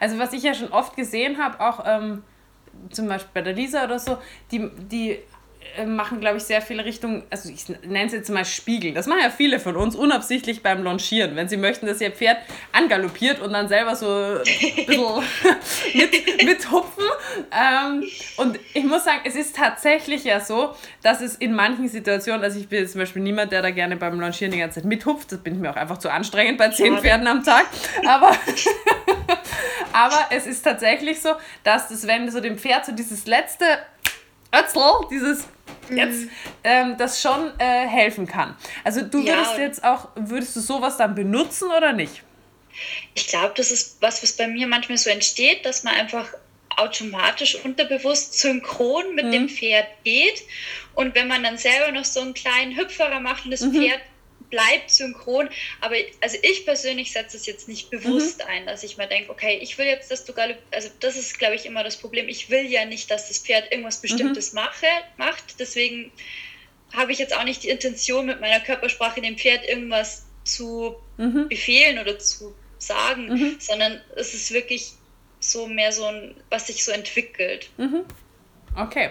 Also 0.00 0.18
was 0.18 0.32
ich 0.32 0.42
ja 0.42 0.54
schon 0.54 0.72
oft 0.72 0.96
gesehen 0.96 1.38
habe, 1.38 1.60
auch 1.60 1.84
ähm, 1.86 2.22
zum 2.90 3.08
Beispiel 3.08 3.30
bei 3.34 3.42
der 3.42 3.52
Lisa 3.52 3.84
oder 3.84 3.98
so, 3.98 4.18
die, 4.50 4.70
die 4.90 5.18
machen, 5.84 6.20
glaube 6.20 6.38
ich, 6.38 6.44
sehr 6.44 6.62
viele 6.62 6.84
Richtungen, 6.84 7.24
also 7.30 7.48
ich 7.50 7.68
nenne 7.68 8.06
es 8.06 8.12
jetzt 8.12 8.30
mal 8.30 8.44
Spiegel. 8.44 8.94
Das 8.94 9.06
machen 9.06 9.20
ja 9.22 9.30
viele 9.30 9.60
von 9.60 9.76
uns 9.76 9.96
unabsichtlich 9.96 10.62
beim 10.62 10.82
Launchieren, 10.82 11.36
wenn 11.36 11.48
sie 11.48 11.56
möchten, 11.56 11.86
dass 11.86 12.00
ihr 12.00 12.10
Pferd 12.10 12.38
angaloppiert 12.72 13.40
und 13.40 13.52
dann 13.52 13.68
selber 13.68 13.96
so 13.96 14.06
ein 14.06 14.42
bisschen 14.42 15.24
mit, 15.94 16.44
mithupfen. 16.44 17.04
Ähm, 17.50 18.04
und 18.36 18.58
ich 18.72 18.84
muss 18.84 19.04
sagen, 19.04 19.20
es 19.24 19.34
ist 19.34 19.56
tatsächlich 19.56 20.24
ja 20.24 20.40
so, 20.40 20.74
dass 21.02 21.20
es 21.20 21.34
in 21.36 21.52
manchen 21.52 21.88
Situationen, 21.88 22.42
also 22.42 22.58
ich 22.58 22.68
bin 22.68 22.80
jetzt 22.80 22.92
zum 22.92 23.00
Beispiel 23.00 23.22
niemand, 23.22 23.52
der 23.52 23.62
da 23.62 23.70
gerne 23.70 23.96
beim 23.96 24.20
Launchieren 24.20 24.52
die 24.52 24.58
ganze 24.58 24.80
Zeit 24.80 24.84
mithupft, 24.84 25.32
das 25.32 25.40
bin 25.40 25.54
ich 25.54 25.60
mir 25.60 25.70
auch 25.70 25.76
einfach 25.76 25.98
zu 25.98 26.10
anstrengend 26.10 26.58
bei 26.58 26.68
zehn 26.70 26.96
Pferden 26.98 27.26
am 27.26 27.42
Tag, 27.42 27.66
aber, 28.06 28.30
aber 29.92 30.26
es 30.30 30.46
ist 30.46 30.62
tatsächlich 30.62 31.20
so, 31.20 31.30
dass 31.64 31.88
das, 31.88 32.06
wenn 32.06 32.30
so 32.30 32.40
dem 32.40 32.58
Pferd 32.58 32.86
so 32.86 32.92
dieses 32.92 33.26
letzte 33.26 33.64
Ötzl, 34.52 34.80
dieses 35.10 35.48
jetzt, 35.90 36.22
mhm. 36.22 36.30
ähm, 36.64 36.96
das 36.98 37.20
schon 37.20 37.52
äh, 37.58 37.86
helfen 37.86 38.26
kann. 38.26 38.56
Also 38.84 39.02
du 39.02 39.18
würdest 39.24 39.56
ja. 39.56 39.62
jetzt 39.62 39.84
auch, 39.84 40.08
würdest 40.14 40.56
du 40.56 40.60
sowas 40.60 40.96
dann 40.96 41.14
benutzen 41.14 41.70
oder 41.70 41.92
nicht? 41.92 42.22
Ich 43.14 43.28
glaube, 43.28 43.54
das 43.56 43.70
ist 43.70 43.96
was, 44.00 44.22
was 44.22 44.32
bei 44.32 44.48
mir 44.48 44.66
manchmal 44.66 44.98
so 44.98 45.10
entsteht, 45.10 45.64
dass 45.64 45.82
man 45.82 45.94
einfach 45.94 46.28
automatisch 46.76 47.56
unterbewusst 47.64 48.38
synchron 48.38 49.14
mit 49.14 49.26
mhm. 49.26 49.32
dem 49.32 49.48
Pferd 49.48 49.86
geht. 50.04 50.42
Und 50.94 51.14
wenn 51.14 51.28
man 51.28 51.42
dann 51.42 51.58
selber 51.58 51.92
noch 51.92 52.04
so 52.04 52.20
einen 52.20 52.34
kleinen 52.34 52.76
Hüpferer 52.76 53.20
macht 53.20 53.44
und 53.44 53.50
das 53.50 53.62
mhm. 53.62 53.72
Pferd 53.72 54.00
bleibt 54.50 54.90
synchron. 54.90 55.48
Aber 55.80 55.94
also 56.20 56.36
ich 56.42 56.64
persönlich 56.64 57.12
setze 57.12 57.36
es 57.36 57.46
jetzt 57.46 57.68
nicht 57.68 57.90
bewusst 57.90 58.38
mhm. 58.38 58.50
ein, 58.50 58.66
dass 58.66 58.82
ich 58.82 58.96
mir 58.96 59.06
denke, 59.06 59.30
okay, 59.30 59.58
ich 59.60 59.76
will 59.78 59.86
jetzt, 59.86 60.10
dass 60.10 60.24
du 60.24 60.32
Galopp, 60.32 60.58
also 60.70 60.88
das 61.00 61.16
ist, 61.16 61.38
glaube 61.38 61.54
ich, 61.54 61.66
immer 61.66 61.84
das 61.84 61.96
Problem. 61.96 62.28
Ich 62.28 62.50
will 62.50 62.66
ja 62.66 62.84
nicht, 62.84 63.10
dass 63.10 63.28
das 63.28 63.38
Pferd 63.38 63.70
irgendwas 63.70 64.00
Bestimmtes 64.00 64.52
mhm. 64.52 64.60
mache, 64.60 64.86
macht. 65.16 65.60
Deswegen 65.60 66.12
habe 66.92 67.12
ich 67.12 67.18
jetzt 67.18 67.36
auch 67.36 67.44
nicht 67.44 67.62
die 67.62 67.68
Intention, 67.68 68.26
mit 68.26 68.40
meiner 68.40 68.60
Körpersprache 68.60 69.20
dem 69.20 69.36
Pferd 69.36 69.68
irgendwas 69.68 70.26
zu 70.44 70.96
mhm. 71.16 71.48
befehlen 71.48 71.98
oder 71.98 72.18
zu 72.18 72.54
sagen, 72.78 73.28
mhm. 73.28 73.56
sondern 73.58 74.00
es 74.16 74.34
ist 74.34 74.52
wirklich 74.52 74.92
so 75.40 75.66
mehr 75.66 75.92
so 75.92 76.04
ein, 76.06 76.34
was 76.50 76.68
sich 76.68 76.84
so 76.84 76.92
entwickelt. 76.92 77.70
Mhm. 77.76 78.04
Okay. 78.76 79.10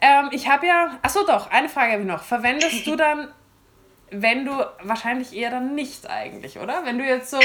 Ähm, 0.00 0.30
ich 0.32 0.48
habe 0.48 0.66
ja, 0.66 0.98
achso 1.02 1.24
doch, 1.26 1.50
eine 1.50 1.68
Frage 1.68 1.92
habe 1.92 2.02
ich 2.02 2.08
noch. 2.08 2.22
Verwendest 2.22 2.86
du 2.86 2.96
dann 2.96 3.32
wenn 4.10 4.44
du 4.44 4.52
wahrscheinlich 4.82 5.32
eher 5.32 5.50
dann 5.50 5.74
nicht 5.74 6.08
eigentlich, 6.08 6.58
oder? 6.58 6.84
Wenn 6.84 6.98
du 6.98 7.04
jetzt 7.04 7.30
so. 7.30 7.38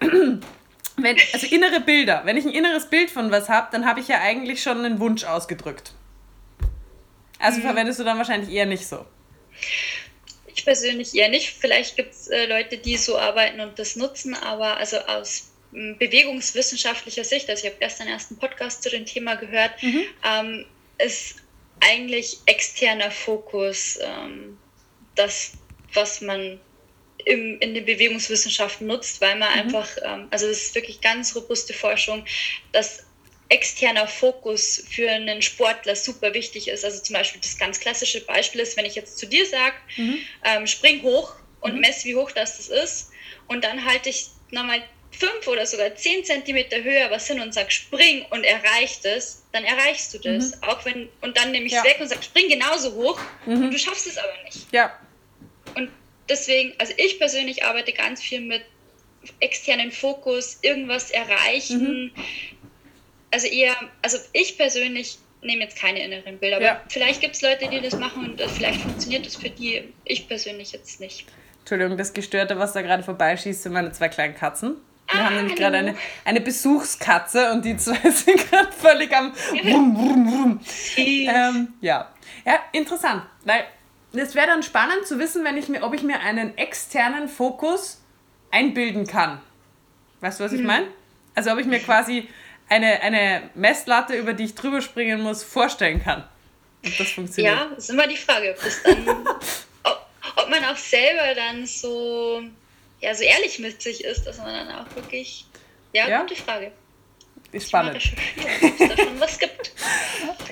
wenn, 0.96 1.16
also 1.32 1.46
innere 1.46 1.80
Bilder. 1.80 2.22
Wenn 2.24 2.36
ich 2.36 2.44
ein 2.44 2.52
inneres 2.52 2.90
Bild 2.90 3.10
von 3.10 3.30
was 3.30 3.48
habe, 3.48 3.68
dann 3.72 3.86
habe 3.86 4.00
ich 4.00 4.08
ja 4.08 4.20
eigentlich 4.20 4.62
schon 4.62 4.84
einen 4.84 5.00
Wunsch 5.00 5.24
ausgedrückt. 5.24 5.92
Also 7.38 7.58
mhm. 7.58 7.62
verwendest 7.62 8.00
du 8.00 8.04
dann 8.04 8.18
wahrscheinlich 8.18 8.50
eher 8.50 8.66
nicht 8.66 8.86
so. 8.86 9.04
Ich 10.46 10.64
persönlich 10.64 11.14
eher 11.14 11.28
nicht. 11.28 11.50
Vielleicht 11.50 11.96
gibt 11.96 12.12
es 12.12 12.28
äh, 12.28 12.46
Leute, 12.46 12.78
die 12.78 12.96
so 12.96 13.18
arbeiten 13.18 13.60
und 13.60 13.78
das 13.78 13.96
nutzen, 13.96 14.34
aber 14.34 14.76
also 14.76 14.98
aus 14.98 15.48
bewegungswissenschaftlicher 15.72 17.24
Sicht, 17.24 17.48
also 17.48 17.64
ich 17.64 17.70
habe 17.70 17.80
gestern 17.80 18.06
erst 18.06 18.30
einen 18.30 18.38
Podcast 18.38 18.82
zu 18.82 18.90
dem 18.90 19.06
Thema 19.06 19.36
gehört, 19.36 19.82
mhm. 19.82 20.02
ähm, 20.22 20.66
ist 20.98 21.36
eigentlich 21.80 22.38
externer 22.44 23.10
Fokus 23.10 23.98
ähm, 24.02 24.58
das, 25.14 25.52
was 25.92 26.20
man 26.20 26.60
im, 27.24 27.58
in 27.60 27.74
den 27.74 27.84
Bewegungswissenschaften 27.84 28.86
nutzt, 28.86 29.20
weil 29.20 29.38
man 29.38 29.52
mhm. 29.52 29.60
einfach, 29.60 29.88
ähm, 30.04 30.28
also 30.30 30.46
es 30.46 30.64
ist 30.64 30.74
wirklich 30.74 31.00
ganz 31.00 31.34
robuste 31.36 31.72
Forschung, 31.72 32.24
dass 32.72 33.04
externer 33.48 34.08
Fokus 34.08 34.82
für 34.88 35.10
einen 35.10 35.42
Sportler 35.42 35.94
super 35.94 36.32
wichtig 36.32 36.68
ist. 36.68 36.84
Also 36.84 37.02
zum 37.02 37.14
Beispiel 37.14 37.40
das 37.40 37.58
ganz 37.58 37.78
klassische 37.80 38.22
Beispiel 38.22 38.62
ist, 38.62 38.76
wenn 38.76 38.86
ich 38.86 38.94
jetzt 38.94 39.18
zu 39.18 39.26
dir 39.26 39.44
sage, 39.46 39.74
mhm. 39.96 40.18
ähm, 40.44 40.66
spring 40.66 41.02
hoch 41.02 41.34
und 41.60 41.74
mhm. 41.74 41.80
mess, 41.80 42.04
wie 42.04 42.16
hoch 42.16 42.32
das, 42.32 42.56
das 42.56 42.68
ist 42.68 43.12
und 43.48 43.64
dann 43.64 43.84
halte 43.84 44.08
ich 44.08 44.28
nochmal 44.50 44.82
fünf 45.12 45.46
oder 45.46 45.66
sogar 45.66 45.94
zehn 45.94 46.24
Zentimeter 46.24 46.82
höher 46.82 47.10
was 47.10 47.26
hin 47.26 47.40
und 47.40 47.52
sag 47.54 47.70
spring 47.70 48.24
und 48.30 48.44
erreicht 48.44 49.04
es, 49.04 49.44
dann 49.52 49.64
erreichst 49.64 50.14
du 50.14 50.18
das. 50.18 50.56
Mhm. 50.56 50.62
Auch 50.62 50.84
wenn, 50.84 51.08
und 51.20 51.36
dann 51.36 51.52
nehme 51.52 51.66
ich 51.66 51.72
es 51.72 51.78
ja. 51.78 51.84
weg 51.84 51.98
und 52.00 52.08
sag 52.08 52.24
spring 52.24 52.48
genauso 52.48 52.94
hoch 52.94 53.20
mhm. 53.46 53.64
und 53.64 53.70
du 53.70 53.78
schaffst 53.78 54.06
es 54.06 54.18
aber 54.18 54.32
nicht. 54.44 54.72
Ja. 54.72 54.98
Und 55.76 55.90
deswegen, 56.28 56.74
also 56.78 56.92
ich 56.96 57.18
persönlich 57.18 57.64
arbeite 57.64 57.92
ganz 57.92 58.20
viel 58.22 58.40
mit 58.40 58.62
externen 59.40 59.92
Fokus, 59.92 60.58
irgendwas 60.62 61.10
erreichen. 61.10 62.12
Mhm. 62.16 62.22
Also 63.30 63.46
eher, 63.46 63.76
also 64.02 64.18
ich 64.32 64.56
persönlich 64.58 65.18
nehme 65.42 65.62
jetzt 65.62 65.76
keine 65.76 66.02
inneren 66.02 66.38
Bilder, 66.38 66.56
aber 66.56 66.64
ja. 66.64 66.82
vielleicht 66.88 67.20
gibt 67.20 67.34
es 67.34 67.42
Leute, 67.42 67.68
die 67.68 67.80
das 67.80 67.96
machen 67.96 68.30
und 68.30 68.40
vielleicht 68.50 68.80
funktioniert 68.80 69.26
das 69.26 69.36
für 69.36 69.50
die, 69.50 69.92
ich 70.04 70.28
persönlich 70.28 70.72
jetzt 70.72 71.00
nicht. 71.00 71.26
Entschuldigung, 71.60 71.96
das 71.96 72.12
Gestörte, 72.12 72.58
was 72.58 72.72
da 72.72 72.82
gerade 72.82 73.02
vorbeischießt, 73.02 73.62
sind 73.62 73.72
meine 73.72 73.92
zwei 73.92 74.08
kleinen 74.08 74.34
Katzen. 74.34 74.76
Wir 75.12 75.20
ah, 75.20 75.24
haben 75.24 75.36
nämlich 75.36 75.56
gerade 75.56 75.76
eine, 75.76 75.96
eine 76.24 76.40
Besuchskatze 76.40 77.52
und 77.52 77.64
die 77.64 77.76
zwei 77.76 78.10
sind 78.10 78.50
gerade 78.50 78.72
völlig 78.72 79.14
am 79.14 79.32
Wum, 79.62 79.96
Wum, 79.96 80.32
Wum. 80.32 80.60
Ähm, 80.96 81.74
ja. 81.80 82.10
ja, 82.44 82.60
interessant, 82.72 83.22
weil 83.44 83.64
es 84.14 84.34
wäre 84.34 84.46
dann 84.46 84.62
spannend 84.62 85.06
zu 85.06 85.18
wissen, 85.18 85.44
wenn 85.44 85.56
ich 85.56 85.68
mir, 85.68 85.82
ob 85.82 85.94
ich 85.94 86.02
mir 86.02 86.20
einen 86.20 86.56
externen 86.56 87.28
Fokus 87.28 88.00
einbilden 88.50 89.06
kann. 89.06 89.40
Weißt 90.20 90.40
du, 90.40 90.44
was 90.44 90.52
ich 90.52 90.60
hm. 90.60 90.66
meine? 90.66 90.86
Also 91.34 91.50
ob 91.50 91.58
ich 91.58 91.66
mir 91.66 91.78
quasi 91.80 92.28
eine, 92.68 93.00
eine 93.00 93.50
Messlatte, 93.54 94.14
über 94.14 94.32
die 94.32 94.44
ich 94.44 94.54
drüber 94.54 94.80
springen 94.80 95.20
muss, 95.20 95.42
vorstellen 95.42 96.02
kann. 96.02 96.24
Ob 96.84 96.96
das 96.96 97.10
funktioniert. 97.10 97.56
Ja, 97.56 97.66
das 97.66 97.84
ist 97.84 97.90
immer 97.90 98.06
die 98.06 98.16
Frage, 98.16 98.54
ob, 98.56 98.84
dann, 98.84 99.26
ob, 99.84 100.06
ob 100.36 100.48
man 100.50 100.64
auch 100.64 100.76
selber 100.76 101.34
dann 101.34 101.66
so, 101.66 102.42
ja, 103.02 103.14
so 103.14 103.22
ehrlich 103.22 103.58
mit 103.58 103.82
sich 103.82 104.04
ist, 104.04 104.24
dass 104.26 104.38
man 104.38 104.54
dann 104.54 104.70
auch 104.76 104.96
wirklich. 104.96 105.44
Ja, 105.92 106.08
ja? 106.08 106.22
gute 106.22 106.36
Frage 106.36 106.72
ist 107.52 107.68
spannend. 107.68 107.94
da 107.94 108.00
schon 108.00 109.20
was 109.20 109.38
gibt. 109.38 109.72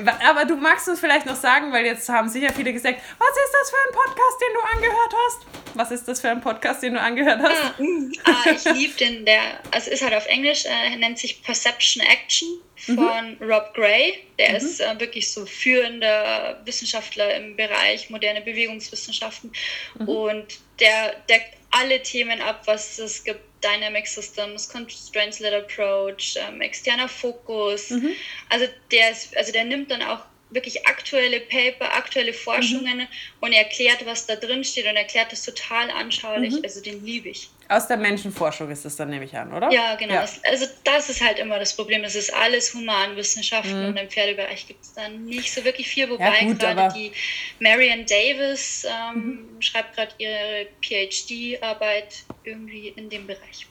Aber 0.29 0.45
du 0.45 0.57
magst 0.57 0.89
uns 0.89 1.01
vielleicht 1.01 1.27
noch 1.27 1.37
sagen, 1.37 1.73
weil 1.73 1.87
jetzt 1.87 2.09
haben 2.09 2.29
sicher 2.29 2.53
viele 2.55 2.73
gesagt, 2.73 3.01
was 3.19 3.29
ist 3.29 3.55
das 3.61 3.71
für 3.71 3.77
ein 3.77 3.95
Podcast, 3.95 4.41
den 4.41 4.55
du 4.55 4.61
angehört 4.61 5.15
hast? 5.27 5.47
Was 5.75 5.91
ist 5.91 6.09
das 6.09 6.21
für 6.21 6.31
ein 6.31 6.41
Podcast, 6.41 6.83
den 6.83 6.95
du 6.95 7.01
angehört 7.01 7.41
hast? 7.43 7.57
Ah, 7.57 7.75
mm, 7.83 8.13
ah 8.25 8.51
ich 8.55 8.65
liebe 8.77 8.95
den, 8.95 9.25
der, 9.25 9.61
also 9.71 9.91
ist 9.91 10.03
halt 10.03 10.15
auf 10.15 10.27
Englisch, 10.27 10.65
äh, 10.67 10.97
nennt 10.97 11.19
sich 11.19 11.43
Perception 11.43 12.03
Action 12.05 12.49
von 12.77 13.37
mhm. 13.39 13.51
Rob 13.51 13.73
Gray. 13.75 14.19
Der 14.39 14.51
mhm. 14.51 14.57
ist 14.57 14.81
äh, 14.81 15.01
wirklich 15.01 15.31
so 15.33 15.47
führender 15.47 16.61
Wissenschaftler 16.65 17.35
im 17.37 17.57
Bereich 17.57 18.11
moderne 18.11 18.41
Bewegungswissenschaften 18.43 19.53
mhm. 19.99 20.09
und 20.09 20.47
der 20.81 21.15
deckt 21.29 21.60
alle 21.71 22.03
Themen 22.03 22.41
ab, 22.41 22.63
was 22.67 22.99
es 22.99 23.25
gibt 23.25 23.41
Dynamic 23.63 24.07
Systems, 24.07 24.69
Constraints-Led 24.69 25.53
Approach, 25.55 26.37
ähm, 26.37 26.61
externer 26.61 27.09
Fokus. 27.09 27.91
Mhm. 27.91 28.13
Also 28.49 28.67
der 28.91 29.11
ist, 29.11 29.37
also 29.37 29.53
der 29.53 29.65
nimmt 29.65 29.91
dann 29.91 30.03
auch 30.03 30.21
wirklich 30.51 30.87
aktuelle 30.87 31.41
Paper, 31.41 31.95
aktuelle 31.95 32.33
Forschungen 32.33 32.99
mhm. 32.99 33.07
und 33.41 33.53
erklärt, 33.53 34.05
was 34.05 34.27
da 34.27 34.37
drin 34.37 34.65
steht 34.65 34.87
und 34.87 34.97
erklärt 34.97 35.33
das 35.33 35.45
total 35.45 35.91
anschaulich. 35.91 36.55
Mhm. 36.55 36.61
Also 36.65 36.83
den 36.83 37.05
liebe 37.05 37.29
ich. 37.29 37.49
Aus 37.69 37.87
der 37.87 37.99
Menschenforschung 37.99 38.69
ist 38.71 38.85
das 38.85 38.97
dann, 38.97 39.11
nehme 39.11 39.25
ich 39.25 39.37
an, 39.37 39.53
oder? 39.53 39.71
Ja, 39.71 39.95
genau. 39.95 40.15
Ja. 40.15 40.29
Also 40.51 40.67
das 40.83 41.09
ist 41.09 41.21
halt 41.25 41.39
immer 41.39 41.61
das 41.61 41.77
Problem. 41.77 42.03
Es 42.03 42.17
ist 42.17 42.35
alles 42.35 42.75
Humanwissenschaften 42.75 43.81
mhm. 43.81 43.89
und 43.91 43.97
im 43.97 44.09
Pferdebereich 44.09 44.67
gibt 44.67 44.83
es 44.83 44.93
dann 44.95 45.25
nicht 45.27 45.53
so 45.53 45.65
wirklich 45.65 45.87
viel, 45.87 46.11
wobei 46.11 46.41
ja, 46.43 46.53
gerade 46.53 46.95
die 46.95 47.13
Marianne 47.61 48.05
Davis 48.07 48.85
ähm, 48.85 49.47
mhm. 49.55 49.63
schreibt 49.63 49.95
gerade 49.95 50.13
ihre 50.19 50.67
PhD-Arbeit 50.83 52.25
irgendwie 52.43 52.89
in 52.89 53.09
dem 53.09 53.29
Bereich. 53.29 53.69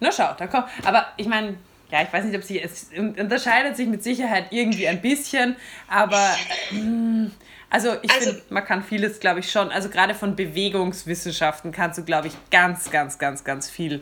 Na 0.00 0.10
schau, 0.10 0.32
da 0.38 0.46
kommt. 0.46 0.68
Aber 0.84 1.12
ich 1.18 1.26
meine, 1.26 1.58
ja, 1.90 2.02
ich 2.02 2.12
weiß 2.12 2.24
nicht, 2.24 2.36
ob 2.36 2.42
sie, 2.42 2.60
es 2.60 2.88
unterscheidet 2.96 3.76
sich 3.76 3.88
mit 3.88 4.02
Sicherheit 4.02 4.46
irgendwie 4.50 4.88
ein 4.88 5.00
bisschen, 5.00 5.56
aber 5.88 6.34
mh, 6.70 6.80
mm, 6.80 7.30
also 7.70 7.96
ich 8.02 8.10
also, 8.10 8.30
finde, 8.30 8.42
man 8.50 8.64
kann 8.64 8.82
vieles, 8.82 9.20
glaube 9.20 9.40
ich, 9.40 9.50
schon, 9.50 9.70
also 9.70 9.88
gerade 9.90 10.14
von 10.14 10.36
Bewegungswissenschaften 10.36 11.72
kannst 11.72 11.98
du, 11.98 12.04
glaube 12.04 12.28
ich, 12.28 12.34
ganz, 12.50 12.90
ganz, 12.90 13.18
ganz, 13.18 13.44
ganz 13.44 13.68
viel 13.68 14.00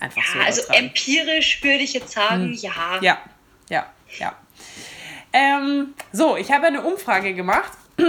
einfach 0.00 0.22
ja, 0.22 0.32
so. 0.32 0.38
Also 0.40 0.72
empirisch 0.72 1.62
würde 1.62 1.82
ich 1.82 1.92
jetzt 1.92 2.12
sagen, 2.12 2.46
hm. 2.46 2.52
ja. 2.54 2.98
Ja, 3.00 3.18
ja, 3.68 3.86
ja. 4.18 4.36
Ähm, 5.32 5.94
so, 6.12 6.36
ich 6.36 6.50
habe 6.50 6.66
eine 6.66 6.82
Umfrage 6.82 7.34
gemacht. 7.34 7.72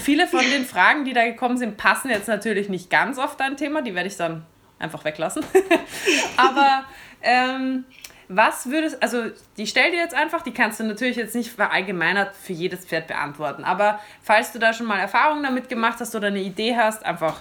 Viele 0.00 0.28
von 0.28 0.40
den 0.40 0.66
Fragen, 0.66 1.04
die 1.04 1.12
da 1.12 1.24
gekommen 1.24 1.56
sind, 1.56 1.76
passen 1.76 2.10
jetzt 2.10 2.28
natürlich 2.28 2.68
nicht 2.68 2.90
ganz 2.90 3.18
auf 3.18 3.36
dein 3.36 3.56
Thema. 3.56 3.82
Die 3.82 3.94
werde 3.94 4.08
ich 4.08 4.16
dann 4.16 4.46
einfach 4.78 5.04
weglassen. 5.04 5.42
Aber 6.36 6.84
ähm, 7.22 7.84
was 8.28 8.70
würdest, 8.70 9.02
also 9.02 9.24
die 9.56 9.66
stell 9.66 9.90
dir 9.90 9.98
jetzt 9.98 10.14
einfach, 10.14 10.42
die 10.42 10.52
kannst 10.52 10.80
du 10.80 10.84
natürlich 10.84 11.16
jetzt 11.16 11.34
nicht 11.34 11.50
verallgemeinert 11.50 12.34
für 12.34 12.52
jedes 12.52 12.84
Pferd 12.84 13.06
beantworten, 13.06 13.64
aber 13.64 14.00
falls 14.22 14.52
du 14.52 14.58
da 14.58 14.72
schon 14.72 14.86
mal 14.86 14.98
Erfahrungen 14.98 15.42
damit 15.42 15.68
gemacht 15.68 16.00
hast 16.00 16.14
oder 16.14 16.28
eine 16.28 16.40
Idee 16.40 16.76
hast, 16.76 17.04
einfach 17.04 17.40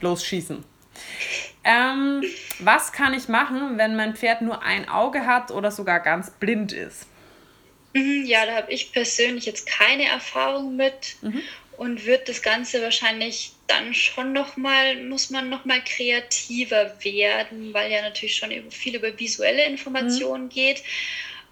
losschießen. 0.00 0.64
Ähm, 1.64 2.22
was 2.60 2.92
kann 2.92 3.12
ich 3.12 3.28
machen, 3.28 3.76
wenn 3.76 3.96
mein 3.96 4.14
Pferd 4.14 4.42
nur 4.42 4.62
ein 4.62 4.88
Auge 4.88 5.26
hat 5.26 5.50
oder 5.50 5.70
sogar 5.70 6.00
ganz 6.00 6.30
blind 6.30 6.72
ist? 6.72 7.06
Mhm, 7.92 8.24
ja, 8.24 8.46
da 8.46 8.54
habe 8.54 8.72
ich 8.72 8.92
persönlich 8.92 9.46
jetzt 9.46 9.66
keine 9.66 10.04
Erfahrung 10.04 10.76
mit 10.76 11.16
mhm. 11.22 11.42
und 11.76 12.06
wird 12.06 12.28
das 12.28 12.42
Ganze 12.42 12.82
wahrscheinlich 12.82 13.55
dann 13.66 13.94
schon 13.94 14.32
nochmal, 14.32 15.02
muss 15.02 15.30
man 15.30 15.48
nochmal 15.48 15.82
kreativer 15.82 16.92
werden, 17.02 17.74
weil 17.74 17.90
ja 17.90 18.02
natürlich 18.02 18.36
schon 18.36 18.50
viel 18.70 18.96
über 18.96 19.18
visuelle 19.18 19.66
Informationen 19.66 20.44
mhm. 20.44 20.50
geht, 20.50 20.82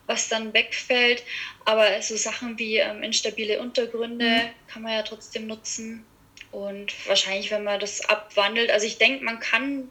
was 0.07 0.29
dann 0.29 0.53
wegfällt. 0.53 1.23
Aber 1.65 2.01
so 2.03 2.17
Sachen 2.17 2.59
wie 2.59 2.77
ähm, 2.77 3.03
instabile 3.03 3.61
Untergründe 3.61 4.29
mhm. 4.29 4.71
kann 4.73 4.83
man 4.83 4.93
ja 4.93 5.03
trotzdem 5.03 5.47
nutzen. 5.47 6.05
Und 6.53 6.95
wahrscheinlich, 7.09 7.51
wenn 7.51 7.65
man 7.65 7.81
das 7.81 8.09
abwandelt, 8.09 8.71
also 8.71 8.87
ich 8.87 8.99
denke, 8.99 9.25
man 9.25 9.41
kann 9.41 9.89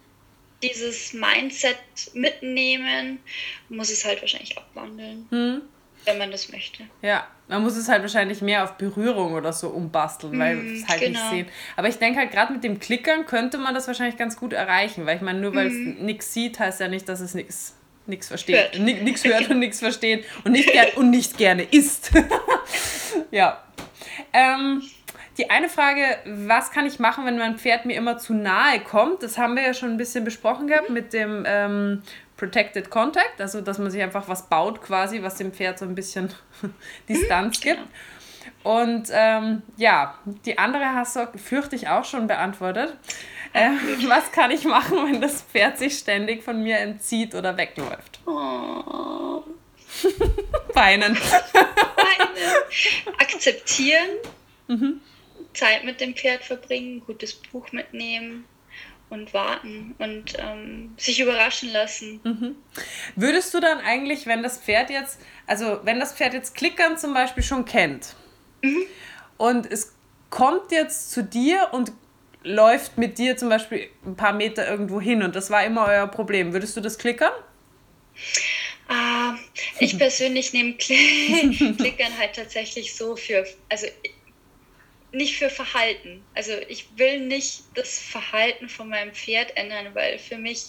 dieses 0.63 1.11
Mindset 1.13 1.77
mitnehmen, 2.13 3.19
muss 3.67 3.89
es 3.91 4.05
halt 4.05 4.21
wahrscheinlich 4.21 4.57
abwandeln. 4.57 5.27
Hm. 5.29 5.61
Wenn 6.05 6.17
man 6.17 6.31
das 6.31 6.51
möchte. 6.51 6.83
Ja, 7.01 7.27
man 7.47 7.63
muss 7.63 7.75
es 7.75 7.89
halt 7.89 8.01
wahrscheinlich 8.01 8.41
mehr 8.41 8.63
auf 8.63 8.77
Berührung 8.77 9.33
oder 9.33 9.53
so 9.53 9.69
umbasteln, 9.69 10.37
weil 10.39 10.61
wir 10.61 10.73
es 10.73 10.87
halt 10.87 11.01
genau. 11.01 11.19
nicht 11.19 11.29
sehen. 11.29 11.47
Aber 11.75 11.87
ich 11.87 11.97
denke 11.97 12.19
halt, 12.19 12.31
gerade 12.31 12.53
mit 12.53 12.63
dem 12.63 12.79
Klickern 12.79 13.25
könnte 13.25 13.57
man 13.57 13.73
das 13.73 13.87
wahrscheinlich 13.87 14.17
ganz 14.17 14.37
gut 14.37 14.53
erreichen, 14.53 15.05
weil 15.05 15.17
ich 15.17 15.21
meine, 15.21 15.39
nur 15.39 15.53
weil 15.55 15.67
es 15.67 15.73
mhm. 15.73 16.05
nichts 16.05 16.33
sieht, 16.33 16.59
heißt 16.59 16.79
ja 16.79 16.87
nicht, 16.87 17.07
dass 17.07 17.19
es 17.19 17.33
nichts 17.33 17.75
nichts 18.05 18.27
versteht. 18.27 18.79
Nichts 18.79 19.23
hört 19.23 19.49
und 19.49 19.59
nichts 19.59 19.79
versteht 19.79 20.25
und 20.43 20.51
nicht, 20.51 20.71
ger 20.71 20.97
und 20.97 21.09
nicht 21.09 21.37
gerne 21.37 21.63
isst. 21.63 22.11
ja. 23.31 23.63
Ähm, 24.33 24.81
die 25.37 25.49
eine 25.49 25.67
Frage, 25.67 26.17
was 26.25 26.71
kann 26.71 26.85
ich 26.85 26.99
machen, 26.99 27.25
wenn 27.25 27.37
mein 27.37 27.57
Pferd 27.57 27.85
mir 27.85 27.95
immer 27.95 28.17
zu 28.17 28.33
nahe 28.33 28.79
kommt? 28.81 29.23
Das 29.23 29.37
haben 29.37 29.55
wir 29.55 29.63
ja 29.63 29.73
schon 29.73 29.89
ein 29.89 29.97
bisschen 29.97 30.23
besprochen 30.23 30.67
gehabt 30.67 30.89
mhm. 30.89 30.93
mit 30.93 31.13
dem 31.13 31.43
ähm, 31.47 32.03
Protected 32.43 32.89
Contact, 32.89 33.39
also 33.39 33.61
dass 33.61 33.77
man 33.77 33.89
sich 33.89 34.01
einfach 34.01 34.27
was 34.27 34.49
baut 34.49 34.81
quasi, 34.81 35.23
was 35.23 35.35
dem 35.35 35.53
Pferd 35.53 35.79
so 35.79 35.85
ein 35.85 35.95
bisschen 35.95 36.29
Distanz 37.07 37.61
gibt. 37.61 37.77
Genau. 37.77 37.87
Und 38.81 39.07
ähm, 39.13 39.61
ja, 39.77 40.17
die 40.25 40.57
andere 40.57 40.93
hast 40.93 41.15
du, 41.15 41.25
fürchte 41.37 41.77
ich, 41.77 41.87
auch 41.87 42.03
schon 42.03 42.27
beantwortet. 42.27 42.97
Äh, 43.53 43.69
was 44.09 44.33
kann 44.33 44.51
ich 44.51 44.65
machen, 44.65 44.97
wenn 45.05 45.21
das 45.21 45.41
Pferd 45.43 45.77
sich 45.77 45.97
ständig 45.97 46.43
von 46.43 46.61
mir 46.61 46.79
entzieht 46.79 47.33
oder 47.33 47.55
wegläuft? 47.55 48.19
Oh. 48.25 49.41
Weinen. 50.73 51.15
Weinen. 51.15 52.29
Akzeptieren. 53.19 54.09
Mhm. 54.67 54.99
Zeit 55.53 55.85
mit 55.85 56.01
dem 56.01 56.13
Pferd 56.13 56.43
verbringen, 56.43 57.03
gutes 57.05 57.35
Buch 57.35 57.71
mitnehmen 57.71 58.43
und 59.09 59.33
warten 59.33 59.95
und 59.99 60.33
ähm, 60.39 60.93
sich 60.97 61.19
überraschen 61.19 61.71
lassen. 61.71 62.19
Mhm. 62.23 62.55
Würdest 63.15 63.53
du 63.53 63.59
dann 63.59 63.79
eigentlich, 63.79 64.25
wenn 64.25 64.43
das 64.43 64.57
Pferd 64.57 64.89
jetzt, 64.89 65.19
also 65.45 65.79
wenn 65.83 65.99
das 65.99 66.13
Pferd 66.13 66.33
jetzt 66.33 66.55
Klickern 66.55 66.97
zum 66.97 67.13
Beispiel 67.13 67.43
schon 67.43 67.65
kennt 67.65 68.15
mhm. 68.61 68.83
und 69.37 69.71
es 69.71 69.93
kommt 70.29 70.71
jetzt 70.71 71.11
zu 71.11 71.23
dir 71.23 71.69
und 71.71 71.91
läuft 72.43 72.97
mit 72.97 73.17
dir 73.17 73.37
zum 73.37 73.49
Beispiel 73.49 73.89
ein 74.05 74.15
paar 74.15 74.33
Meter 74.33 74.67
irgendwo 74.67 74.99
hin 74.99 75.23
und 75.23 75.35
das 75.35 75.49
war 75.49 75.63
immer 75.63 75.85
euer 75.85 76.07
Problem, 76.07 76.53
würdest 76.53 76.75
du 76.75 76.81
das 76.81 76.97
klickern? 76.97 77.31
Ah, 78.87 79.35
ich 79.79 79.97
persönlich 79.97 80.53
nehme 80.53 80.73
Klickern 80.77 82.17
halt 82.17 82.35
tatsächlich 82.35 82.95
so 82.95 83.15
für, 83.15 83.45
also 83.69 83.87
nicht 85.13 85.37
für 85.37 85.49
Verhalten. 85.49 86.23
Also 86.33 86.53
ich 86.67 86.97
will 86.97 87.19
nicht 87.19 87.63
das 87.75 87.99
Verhalten 87.99 88.67
von 88.67 88.89
meinem 88.89 89.13
Pferd 89.13 89.55
ändern, 89.55 89.93
weil 89.93 90.17
für 90.17 90.37
mich 90.37 90.65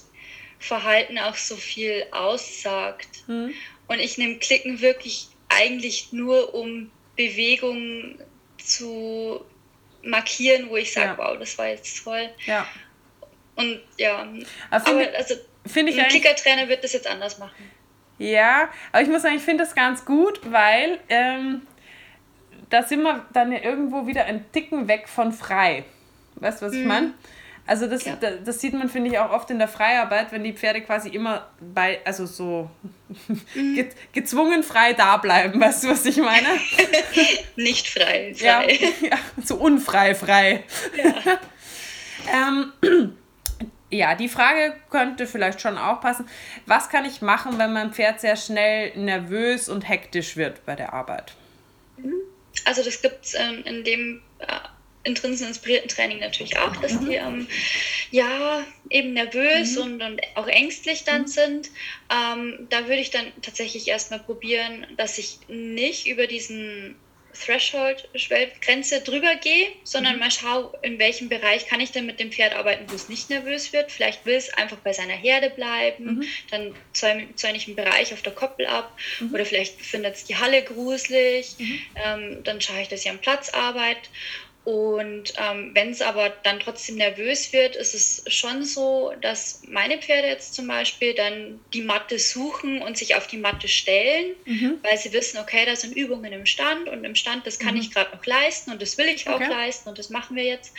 Verhalten 0.59 1.19
auch 1.19 1.37
so 1.37 1.57
viel 1.57 2.07
aussagt. 2.13 3.27
Mhm. 3.27 3.55
Und 3.89 3.99
ich 3.99 4.19
nehme 4.19 4.39
Klicken 4.39 4.81
wirklich 4.81 5.29
eigentlich 5.49 6.13
nur, 6.13 6.55
um 6.55 6.91
Bewegungen 7.17 8.19
zu 8.59 9.45
markieren, 10.03 10.69
wo 10.69 10.77
ich 10.77 10.93
sage, 10.93 11.07
ja. 11.07 11.19
wow, 11.19 11.39
das 11.39 11.57
war 11.59 11.69
jetzt 11.69 12.03
toll. 12.03 12.29
Ja. 12.47 12.67
Und 13.57 13.81
ja, 13.99 14.27
aber, 14.71 14.89
aber 14.89 15.17
also 15.17 15.35
find 15.67 15.89
ich 15.89 16.01
ein 16.01 16.09
Klickertrainer 16.09 16.69
wird 16.69 16.83
das 16.83 16.93
jetzt 16.93 17.07
anders 17.07 17.39
machen. 17.39 17.71
Ja, 18.19 18.71
aber 18.93 19.03
ich 19.03 19.09
muss 19.09 19.23
sagen, 19.23 19.37
ich 19.37 19.43
finde 19.43 19.65
das 19.65 19.75
ganz 19.75 20.05
gut, 20.05 20.41
weil 20.45 21.01
ähm, 21.09 21.63
da 22.71 22.83
sind 22.83 23.03
wir 23.03 23.25
dann 23.33 23.53
ja 23.53 23.59
irgendwo 23.63 24.07
wieder 24.07 24.25
ein 24.25 24.45
Ticken 24.53 24.89
weg 24.89 25.09
von 25.09 25.33
frei. 25.33 25.85
Weißt 26.37 26.63
du, 26.63 26.67
was 26.67 26.73
mhm. 26.73 26.81
ich 26.81 26.87
meine? 26.87 27.15
Also 27.67 27.87
das, 27.87 28.05
ja. 28.05 28.17
das, 28.17 28.35
das, 28.45 28.61
sieht 28.61 28.75
man, 28.75 28.91
finde 28.91 29.11
ich, 29.11 29.19
auch 29.19 29.31
oft 29.31 29.51
in 29.51 29.59
der 29.59 29.69
Freiarbeit, 29.69 30.33
wenn 30.33 30.45
die 30.45 30.53
Pferde 30.53 30.83
quasi 30.83 31.09
immer 31.09 31.49
bei, 31.61 32.01
also 32.05 32.27
so 32.27 32.71
mhm. 33.55 33.75
ge 33.75 33.89
gezwungen 34.13 34.63
frei 34.63 34.93
da 34.93 35.17
bleiben, 35.17 35.59
weißt 35.61 35.85
du, 35.85 35.89
was 35.89 36.05
ich 36.05 36.19
meine? 36.19 36.49
Nicht 37.57 37.89
frei, 37.89 38.35
frei. 38.37 38.45
Ja, 38.45 38.63
ja 39.09 39.19
so 39.43 39.57
unfrei 39.57 40.15
frei. 40.15 40.65
Ja. 41.03 41.39
ähm, 42.35 43.17
ja, 43.91 44.15
die 44.15 44.29
Frage 44.29 44.75
könnte 44.91 45.27
vielleicht 45.27 45.63
schon 45.63 45.79
auch 45.79 46.03
passen. 46.03 46.29
Was 46.67 46.91
kann 46.91 47.07
ich 47.07 47.23
machen, 47.23 47.59
wenn 47.59 47.73
mein 47.73 47.95
Pferd 47.95 48.21
sehr 48.21 48.37
schnell 48.37 48.95
nervös 48.95 49.71
und 49.71 49.89
hektisch 49.89 50.37
wird 50.37 50.67
bei 50.67 50.77
der 50.77 50.93
Arbeit? 50.93 51.33
Mhm. 51.97 52.13
Also 52.65 52.83
das 52.83 53.03
gibt 53.03 53.25
es 53.25 53.35
ähm, 53.35 53.63
in 53.65 53.85
dem 53.85 54.23
äh, 54.39 54.47
intrinsisch 55.05 55.47
inspirierten 55.47 55.89
Training 55.89 56.19
natürlich 56.21 56.59
auch, 56.59 56.75
dass 56.77 56.93
mhm. 56.93 57.07
die 57.07 57.15
ähm, 57.15 57.47
ja 58.11 58.65
eben 58.91 59.13
nervös 59.13 59.77
mhm. 59.77 59.83
und, 59.83 60.03
und 60.03 60.21
auch 60.35 60.47
ängstlich 60.47 61.05
dann 61.05 61.23
mhm. 61.23 61.27
sind. 61.27 61.71
Ähm, 62.11 62.67
da 62.71 62.89
würde 62.89 63.01
ich 63.01 63.11
dann 63.11 63.27
tatsächlich 63.43 63.87
erstmal 63.89 64.21
probieren, 64.21 64.87
dass 64.97 65.19
ich 65.19 65.39
nicht 65.49 66.07
über 66.07 66.27
diesen 66.27 66.97
Threshold, 67.35 68.09
Grenze 68.61 69.01
drüber 69.01 69.35
gehe, 69.37 69.73
sondern 69.83 70.15
mhm. 70.15 70.21
mal 70.21 70.31
schaue, 70.31 70.73
in 70.83 70.99
welchem 70.99 71.29
Bereich 71.29 71.67
kann 71.67 71.81
ich 71.81 71.93
denn 71.93 72.07
mit 72.07 72.21
dem 72.21 72.33
Pferd 72.33 72.55
arbeiten, 72.55 72.91
wo 72.91 72.95
es 72.95 73.09
nicht 73.09 73.31
nervös 73.31 73.73
wird. 73.73 73.93
Vielleicht 73.93 74.25
will 74.25 74.35
es 74.35 74.53
einfach 74.55 74.79
bei 74.79 74.93
seiner 74.93 75.15
Herde 75.15 75.51
bleiben, 75.51 76.05
mhm. 76.05 76.25
dann 76.51 76.75
zäune 76.93 77.57
ich 77.57 77.67
einen 77.67 77.77
Bereich 77.77 78.13
auf 78.13 78.23
der 78.23 78.35
Koppel 78.35 78.67
ab 78.67 78.97
mhm. 79.21 79.35
oder 79.35 79.45
vielleicht 79.45 79.81
findet 79.81 80.15
es 80.17 80.25
die 80.25 80.37
Halle 80.37 80.63
gruselig, 80.63 81.57
mhm. 81.59 81.81
ähm, 82.05 82.45
dann 82.45 82.61
schaue 82.61 82.83
ich, 82.83 82.89
dass 82.89 83.01
ich 83.01 83.11
am 83.11 83.19
Platz 83.19 83.51
arbeite 83.51 84.09
und 84.65 85.35
ähm, 85.37 85.73
wenn 85.75 85.91
es 85.91 86.01
aber 86.01 86.31
dann 86.43 86.59
trotzdem 86.59 86.97
nervös 86.97 87.53
wird, 87.53 87.77
ist 87.77 87.95
es 87.95 88.25
schon 88.35 88.65
so, 88.65 89.13
dass 89.21 89.61
meine 89.69 89.99
Pferde 89.99 90.29
jetzt 90.29 90.55
zum 90.55 90.67
Beispiel 90.67 91.13
dann 91.13 91.61
die 91.75 91.83
Matte 91.83 92.19
suchen 92.19 92.81
und 92.81 92.97
sich 92.97 93.15
auf 93.15 93.27
die 93.27 93.37
Matte 93.37 93.69
stellen, 93.69 94.35
mhm. 94.47 94.79
weil 94.83 94.97
sie 94.97 95.13
wissen, 95.13 95.39
okay, 95.39 95.67
da 95.67 95.77
sind 95.77 95.95
Übungen 95.95 96.33
im 96.33 96.47
Stand 96.47 96.89
und 96.89 97.05
im 97.05 97.15
Stand, 97.15 97.47
das 97.47 97.59
kann 97.59 97.75
mhm. 97.75 97.83
ich 97.83 97.91
gerade 97.91 98.17
noch 98.17 98.25
leisten 98.25 98.71
und 98.71 98.81
das 98.81 98.97
will 98.97 99.07
ich 99.07 99.29
auch 99.29 99.35
okay. 99.35 99.51
leisten 99.51 99.91
und 99.91 99.99
das 99.99 100.09
machen 100.09 100.35
wir 100.35 100.45
jetzt. 100.45 100.73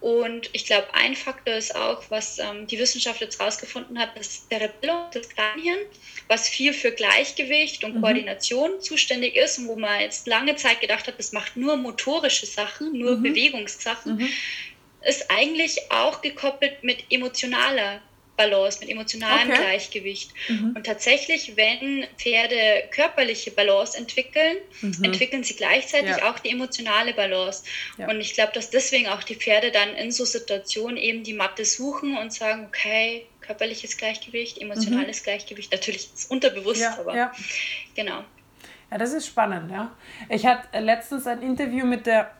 Und 0.00 0.50
ich 0.52 0.66
glaube, 0.66 0.86
ein 0.94 1.14
Faktor 1.14 1.54
ist 1.54 1.74
auch, 1.74 2.04
was 2.10 2.38
ähm, 2.38 2.66
die 2.66 2.78
Wissenschaft 2.78 3.20
jetzt 3.20 3.40
rausgefunden 3.40 3.98
hat, 3.98 4.16
dass 4.16 4.48
der 4.48 4.62
Rebellum, 4.62 5.06
das 5.12 5.28
Kranichen, 5.28 5.76
was 6.28 6.48
viel 6.48 6.72
für 6.72 6.92
Gleichgewicht 6.92 7.84
und 7.84 7.96
mhm. 7.96 8.00
Koordination 8.00 8.80
zuständig 8.80 9.36
ist 9.36 9.58
und 9.58 9.68
wo 9.68 9.76
man 9.76 10.00
jetzt 10.00 10.26
lange 10.26 10.56
Zeit 10.56 10.80
gedacht 10.80 11.06
hat, 11.06 11.18
das 11.18 11.32
macht 11.32 11.56
nur 11.56 11.76
motorische 11.76 12.46
Sachen, 12.46 12.98
nur 12.98 13.16
mhm. 13.16 13.25
Bewegungssachen, 13.28 14.16
mhm. 14.16 14.28
ist 15.02 15.30
eigentlich 15.30 15.90
auch 15.90 16.20
gekoppelt 16.22 16.82
mit 16.82 17.04
emotionaler 17.10 18.00
Balance, 18.36 18.80
mit 18.80 18.90
emotionalem 18.90 19.50
okay. 19.50 19.58
Gleichgewicht. 19.58 20.30
Mhm. 20.48 20.74
Und 20.76 20.84
tatsächlich, 20.84 21.56
wenn 21.56 22.06
Pferde 22.18 22.84
körperliche 22.90 23.50
Balance 23.50 23.96
entwickeln, 23.96 24.56
mhm. 24.80 25.04
entwickeln 25.04 25.42
sie 25.42 25.56
gleichzeitig 25.56 26.18
ja. 26.18 26.30
auch 26.30 26.38
die 26.38 26.50
emotionale 26.50 27.14
Balance. 27.14 27.64
Ja. 27.98 28.08
Und 28.08 28.20
ich 28.20 28.34
glaube, 28.34 28.52
dass 28.54 28.70
deswegen 28.70 29.08
auch 29.08 29.22
die 29.22 29.36
Pferde 29.36 29.70
dann 29.70 29.94
in 29.94 30.12
so 30.12 30.24
Situationen 30.24 30.96
eben 30.96 31.24
die 31.24 31.32
Matte 31.32 31.64
suchen 31.64 32.16
und 32.16 32.32
sagen, 32.32 32.66
okay, 32.66 33.26
körperliches 33.40 33.96
Gleichgewicht, 33.96 34.58
emotionales 34.58 35.20
mhm. 35.20 35.24
Gleichgewicht, 35.24 35.72
natürlich 35.72 36.08
ist 36.14 36.30
unterbewusst, 36.30 36.82
ja, 36.82 36.98
aber 36.98 37.16
ja. 37.16 37.32
genau. 37.94 38.24
Ja, 38.90 38.98
das 38.98 39.12
ist 39.12 39.26
spannend, 39.26 39.70
ja. 39.70 39.96
Ich 40.28 40.46
hatte 40.46 40.78
letztens 40.78 41.26
ein 41.26 41.42
Interview 41.42 41.86
mit 41.86 42.06
der 42.06 42.30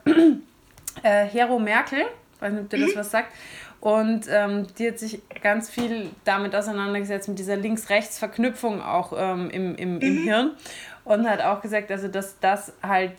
äh, 1.02 1.24
Hero 1.24 1.58
Merkel, 1.58 2.04
weiß 2.40 2.52
nicht, 2.52 2.62
ob 2.62 2.70
dir 2.70 2.80
das 2.80 2.94
mhm. 2.94 2.98
was 2.98 3.10
sagt. 3.10 3.32
Und 3.80 4.26
ähm, 4.30 4.66
die 4.78 4.88
hat 4.88 4.98
sich 4.98 5.20
ganz 5.42 5.70
viel 5.70 6.10
damit 6.24 6.54
auseinandergesetzt, 6.56 7.28
mit 7.28 7.38
dieser 7.38 7.56
Links-Rechts-Verknüpfung 7.56 8.82
auch 8.82 9.12
ähm, 9.16 9.50
im, 9.50 9.76
im, 9.76 9.94
mhm. 9.96 10.00
im 10.00 10.22
Hirn. 10.24 10.50
Und 11.04 11.28
hat 11.28 11.40
auch 11.40 11.60
gesagt, 11.60 11.90
also 11.90 12.08
dass 12.08 12.40
das 12.40 12.72
halt 12.82 13.12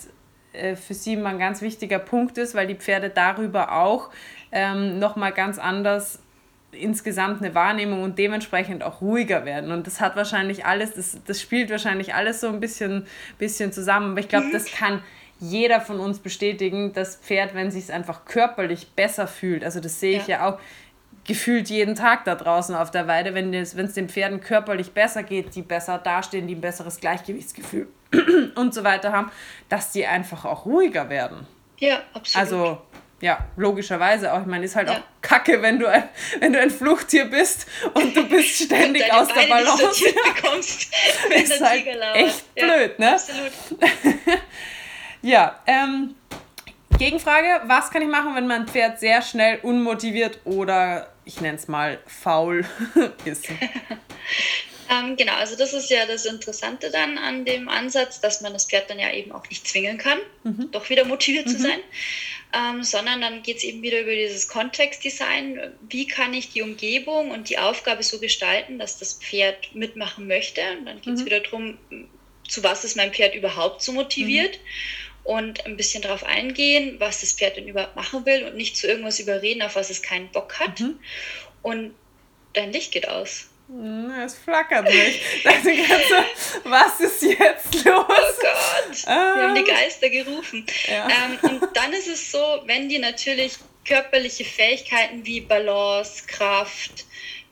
äh, 0.54 0.76
für 0.76 0.94
sie 0.94 1.16
mal 1.16 1.30
ein 1.30 1.40
ganz 1.40 1.62
wichtiger 1.62 2.00
Punkt 2.00 2.38
ist, 2.38 2.54
weil 2.54 2.68
die 2.68 2.76
Pferde 2.76 3.10
darüber 3.10 3.72
auch 3.74 4.10
ähm, 4.52 5.00
nochmal 5.00 5.32
ganz 5.32 5.58
anders 5.58 6.20
insgesamt 6.72 7.42
eine 7.42 7.56
Wahrnehmung 7.56 8.04
und 8.04 8.20
dementsprechend 8.20 8.84
auch 8.84 9.02
ruhiger 9.02 9.46
werden. 9.46 9.72
Und 9.72 9.88
das 9.88 10.02
hat 10.02 10.16
wahrscheinlich 10.16 10.66
alles, 10.66 10.94
das, 10.96 11.18
das 11.26 11.42
spielt 11.42 11.70
wahrscheinlich 11.70 12.14
alles 12.14 12.42
so 12.42 12.48
ein 12.48 12.60
bisschen, 12.60 13.08
bisschen 13.38 13.72
zusammen. 13.72 14.12
Aber 14.12 14.20
ich 14.20 14.28
glaube, 14.28 14.48
mhm. 14.48 14.52
das 14.52 14.72
kann 14.72 15.02
jeder 15.40 15.82
von 15.82 16.00
uns 16.00 16.20
bestätigen, 16.20 16.94
das 16.94 17.16
Pferd, 17.16 17.54
wenn 17.54 17.72
sich 17.72 17.86
es 17.86 17.90
einfach 17.90 18.26
körperlich 18.26 18.92
besser 18.92 19.28
fühlt, 19.28 19.64
also 19.64 19.80
das 19.80 20.00
sehe 20.00 20.18
ich 20.18 20.28
ja, 20.28 20.40
ja 20.40 20.50
auch, 20.50 20.60
gefühlt 21.28 21.70
jeden 21.70 21.96
Tag 21.96 22.24
da 22.24 22.36
draußen 22.36 22.74
auf 22.74 22.90
der 22.90 23.08
Weide, 23.08 23.36
wenn 23.36 23.54
es 23.54 23.74
den 23.94 24.10
Pferden 24.10 24.40
körperlich 24.40 24.92
besser 24.94 25.24
geht, 25.24 25.54
die 25.56 25.62
besser 25.62 25.98
dastehen, 25.98 26.48
die 26.48 26.56
ein 26.56 26.62
besseres 26.62 27.00
Gleichgewichtsgefühl 27.00 27.88
und 28.56 28.74
so 28.74 28.84
weiter 28.84 29.12
haben, 29.12 29.30
dass 29.70 29.92
die 29.92 30.06
einfach 30.06 30.46
auch 30.46 30.66
ruhiger 30.66 31.10
werden. 31.10 31.46
Ja, 31.80 32.02
absolut. 32.14 32.36
Also, 32.36 32.82
ja, 33.20 33.40
logischerweise 33.58 34.34
auch. 34.34 34.42
Ich 34.42 34.48
meine, 34.48 34.66
ist 34.66 34.76
halt 34.76 34.90
ja. 34.90 34.96
auch 34.96 35.02
kacke, 35.22 35.62
wenn 35.62 35.80
du, 35.80 35.88
ein, 35.88 36.08
wenn 36.40 36.54
du 36.54 36.60
ein 36.60 36.70
Fluchttier 36.70 37.26
bist 37.26 37.68
und 37.94 38.16
du 38.16 38.28
bist 38.30 38.64
ständig 38.66 39.12
aus 39.12 39.28
der 39.28 39.48
Balance. 39.48 40.04
bekommst, 40.36 40.92
wenn 41.30 41.44
ist 41.44 41.62
halt 41.62 41.86
echt 42.16 42.46
ja, 42.56 42.66
blöd, 42.66 43.00
ne? 43.00 43.14
Absolut. 43.14 43.52
ja, 45.22 45.59
ähm, 45.65 46.15
Gegenfrage, 46.97 47.61
was 47.68 47.91
kann 47.91 48.01
ich 48.01 48.07
machen, 48.07 48.36
wenn 48.36 48.47
mein 48.47 48.68
Pferd 48.68 48.99
sehr 48.99 49.22
schnell 49.22 49.59
unmotiviert 49.61 50.39
oder 50.45 51.13
ich 51.26 51.41
nenne 51.41 51.57
es 51.57 51.68
mal 51.68 51.99
faul 52.07 52.65
ist? 53.26 53.47
ähm, 54.89 55.15
genau, 55.15 55.34
also 55.34 55.55
das 55.55 55.74
ist 55.74 55.91
ja 55.91 56.05
das 56.07 56.26
Interessante 56.26 56.89
dann 56.89 57.20
an 57.20 57.45
dem 57.45 57.70
Ansatz, 57.70 58.20
dass 58.20 58.41
man 58.41 58.53
das 58.53 58.65
Pferd 58.65 58.89
dann 58.89 58.97
ja 58.97 59.13
eben 59.13 59.32
auch 59.32 59.47
nicht 59.47 59.68
zwingen 59.68 59.99
kann, 59.99 60.18
mhm. 60.43 60.72
doch 60.72 60.89
wieder 60.89 61.05
motiviert 61.05 61.45
mhm. 61.45 61.51
zu 61.51 61.57
sein, 61.59 61.80
ähm, 62.53 62.84
sondern 62.84 63.22
dann 63.22 63.43
geht 63.43 63.57
es 63.57 63.63
eben 63.63 63.84
wieder 63.84 64.01
über 64.01 64.15
dieses 64.15 64.47
Kontextdesign. 64.47 65.59
Wie 65.88 66.07
kann 66.07 66.34
ich 66.34 66.51
die 66.51 66.63
Umgebung 66.63 67.30
und 67.30 67.49
die 67.49 67.59
Aufgabe 67.59 68.01
so 68.01 68.20
gestalten, 68.20 68.80
dass 68.80 68.97
das 68.97 69.13
Pferd 69.13 69.76
mitmachen 69.76 70.28
möchte? 70.28 70.61
Und 70.80 70.86
dann 70.86 71.01
geht 71.01 71.13
es 71.13 71.22
mhm. 71.22 71.26
wieder 71.26 71.41
darum, 71.41 71.78
zu 72.47 72.63
was 72.63 72.86
ist 72.86 72.95
mein 72.95 73.13
Pferd 73.13 73.36
überhaupt 73.36 73.84
so 73.84 73.91
motiviert? 73.91 74.55
Mhm 74.55 75.07
und 75.28 75.66
ein 75.66 75.76
bisschen 75.76 76.02
darauf 76.02 76.24
eingehen, 76.24 76.96
was 77.00 77.20
das 77.20 77.34
Pferd 77.34 77.58
denn 77.58 77.68
überhaupt 77.68 77.98
machen 77.98 78.26
will 78.26 78.46
und 78.46 78.56
nicht 78.56 78.78
zu 78.78 78.88
irgendwas 78.88 79.20
überreden, 79.20 79.62
auf 79.62 79.76
was 79.76 79.90
es 79.90 80.02
keinen 80.02 80.30
Bock 80.30 80.58
hat. 80.58 80.80
Mhm. 80.80 81.00
Und 81.62 81.94
dein 82.54 82.72
Licht 82.72 82.94
geht 82.94 83.10
aus. 83.10 83.50
Es 84.24 84.36
flackert 84.36 84.86
nicht. 84.86 85.22
So, 85.44 86.70
was 86.70 87.02
ist 87.02 87.22
jetzt 87.22 87.84
los? 87.84 88.06
Oh 88.08 88.42
Gott, 88.42 89.08
ah. 89.08 89.36
wir 89.36 89.44
haben 89.44 89.56
die 89.56 89.70
Geister 89.70 90.10
gerufen. 90.10 90.66
Ja. 90.88 91.08
Ähm, 91.10 91.38
und 91.42 91.76
dann 91.76 91.92
ist 91.92 92.08
es 92.08 92.32
so, 92.32 92.62
wenn 92.66 92.88
die 92.88 93.00
natürlich 93.00 93.58
körperliche 93.86 94.46
Fähigkeiten 94.46 95.26
wie 95.26 95.42
Balance, 95.42 96.24
Kraft, 96.28 97.06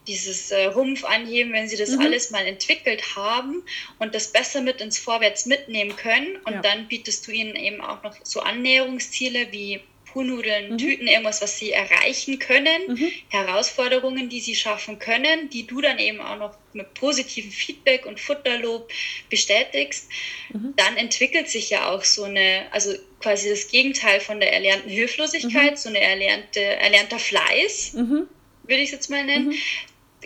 dieses 0.08 0.52
äh, 0.52 0.66
Rumpf 0.66 1.04
anheben, 1.04 1.54
wenn 1.54 1.68
sie 1.68 1.78
das 1.78 1.92
mhm. 1.92 2.02
alles 2.02 2.32
mal 2.32 2.46
entwickelt 2.46 3.16
haben 3.16 3.64
und 4.00 4.16
das 4.16 4.32
besser 4.32 4.62
mit 4.62 4.82
ins 4.82 4.98
Vorwärts 4.98 5.46
mitnehmen 5.46 5.96
können. 5.96 6.38
Und 6.46 6.54
ja. 6.54 6.62
dann 6.62 6.88
bietest 6.88 7.28
du 7.28 7.32
ihnen 7.32 7.56
eben 7.56 7.82
auch 7.82 8.04
noch 8.04 8.16
so 8.24 8.42
Annäherungsziele 8.42 9.52
wie 9.52 9.82
Puhnudeln, 10.16 10.72
mhm. 10.72 10.78
Tüten, 10.78 11.08
irgendwas, 11.08 11.42
was 11.42 11.60
sie 11.60 11.74
erreichen 11.74 12.40
können, 12.40 12.88
mhm. 12.88 13.12
Herausforderungen, 13.28 14.30
die 14.30 14.40
sie 14.40 14.56
schaffen 14.56 14.98
können, 14.98 15.50
die 15.50 15.68
du 15.68 15.82
dann 15.82 16.00
eben 16.00 16.22
auch 16.22 16.38
noch 16.38 16.58
mit 16.72 16.94
positivem 16.94 17.52
Feedback 17.52 18.06
und 18.06 18.22
Futterlob 18.22 18.90
bestätigst. 19.30 20.08
Mhm. 20.54 20.74
Dann 20.78 20.96
entwickelt 20.96 21.50
sich 21.50 21.70
ja 21.70 21.90
auch 21.90 22.06
so 22.06 22.24
eine, 22.24 22.66
also 22.72 22.94
quasi 23.20 23.50
das 23.50 23.68
Gegenteil 23.68 24.22
von 24.22 24.40
der 24.40 24.54
erlernten 24.54 24.90
Hilflosigkeit, 24.90 25.72
mhm. 25.72 25.76
so 25.76 25.90
eine 25.90 26.00
erlernte, 26.00 26.62
erlernter 26.62 27.20
Fleiß 27.20 27.94
mhm. 27.96 28.30
würde 28.64 28.82
ich 28.82 28.86
es 28.86 28.92
jetzt 28.92 29.10
mal 29.10 29.26
nennen, 29.26 29.48
mhm 29.48 29.56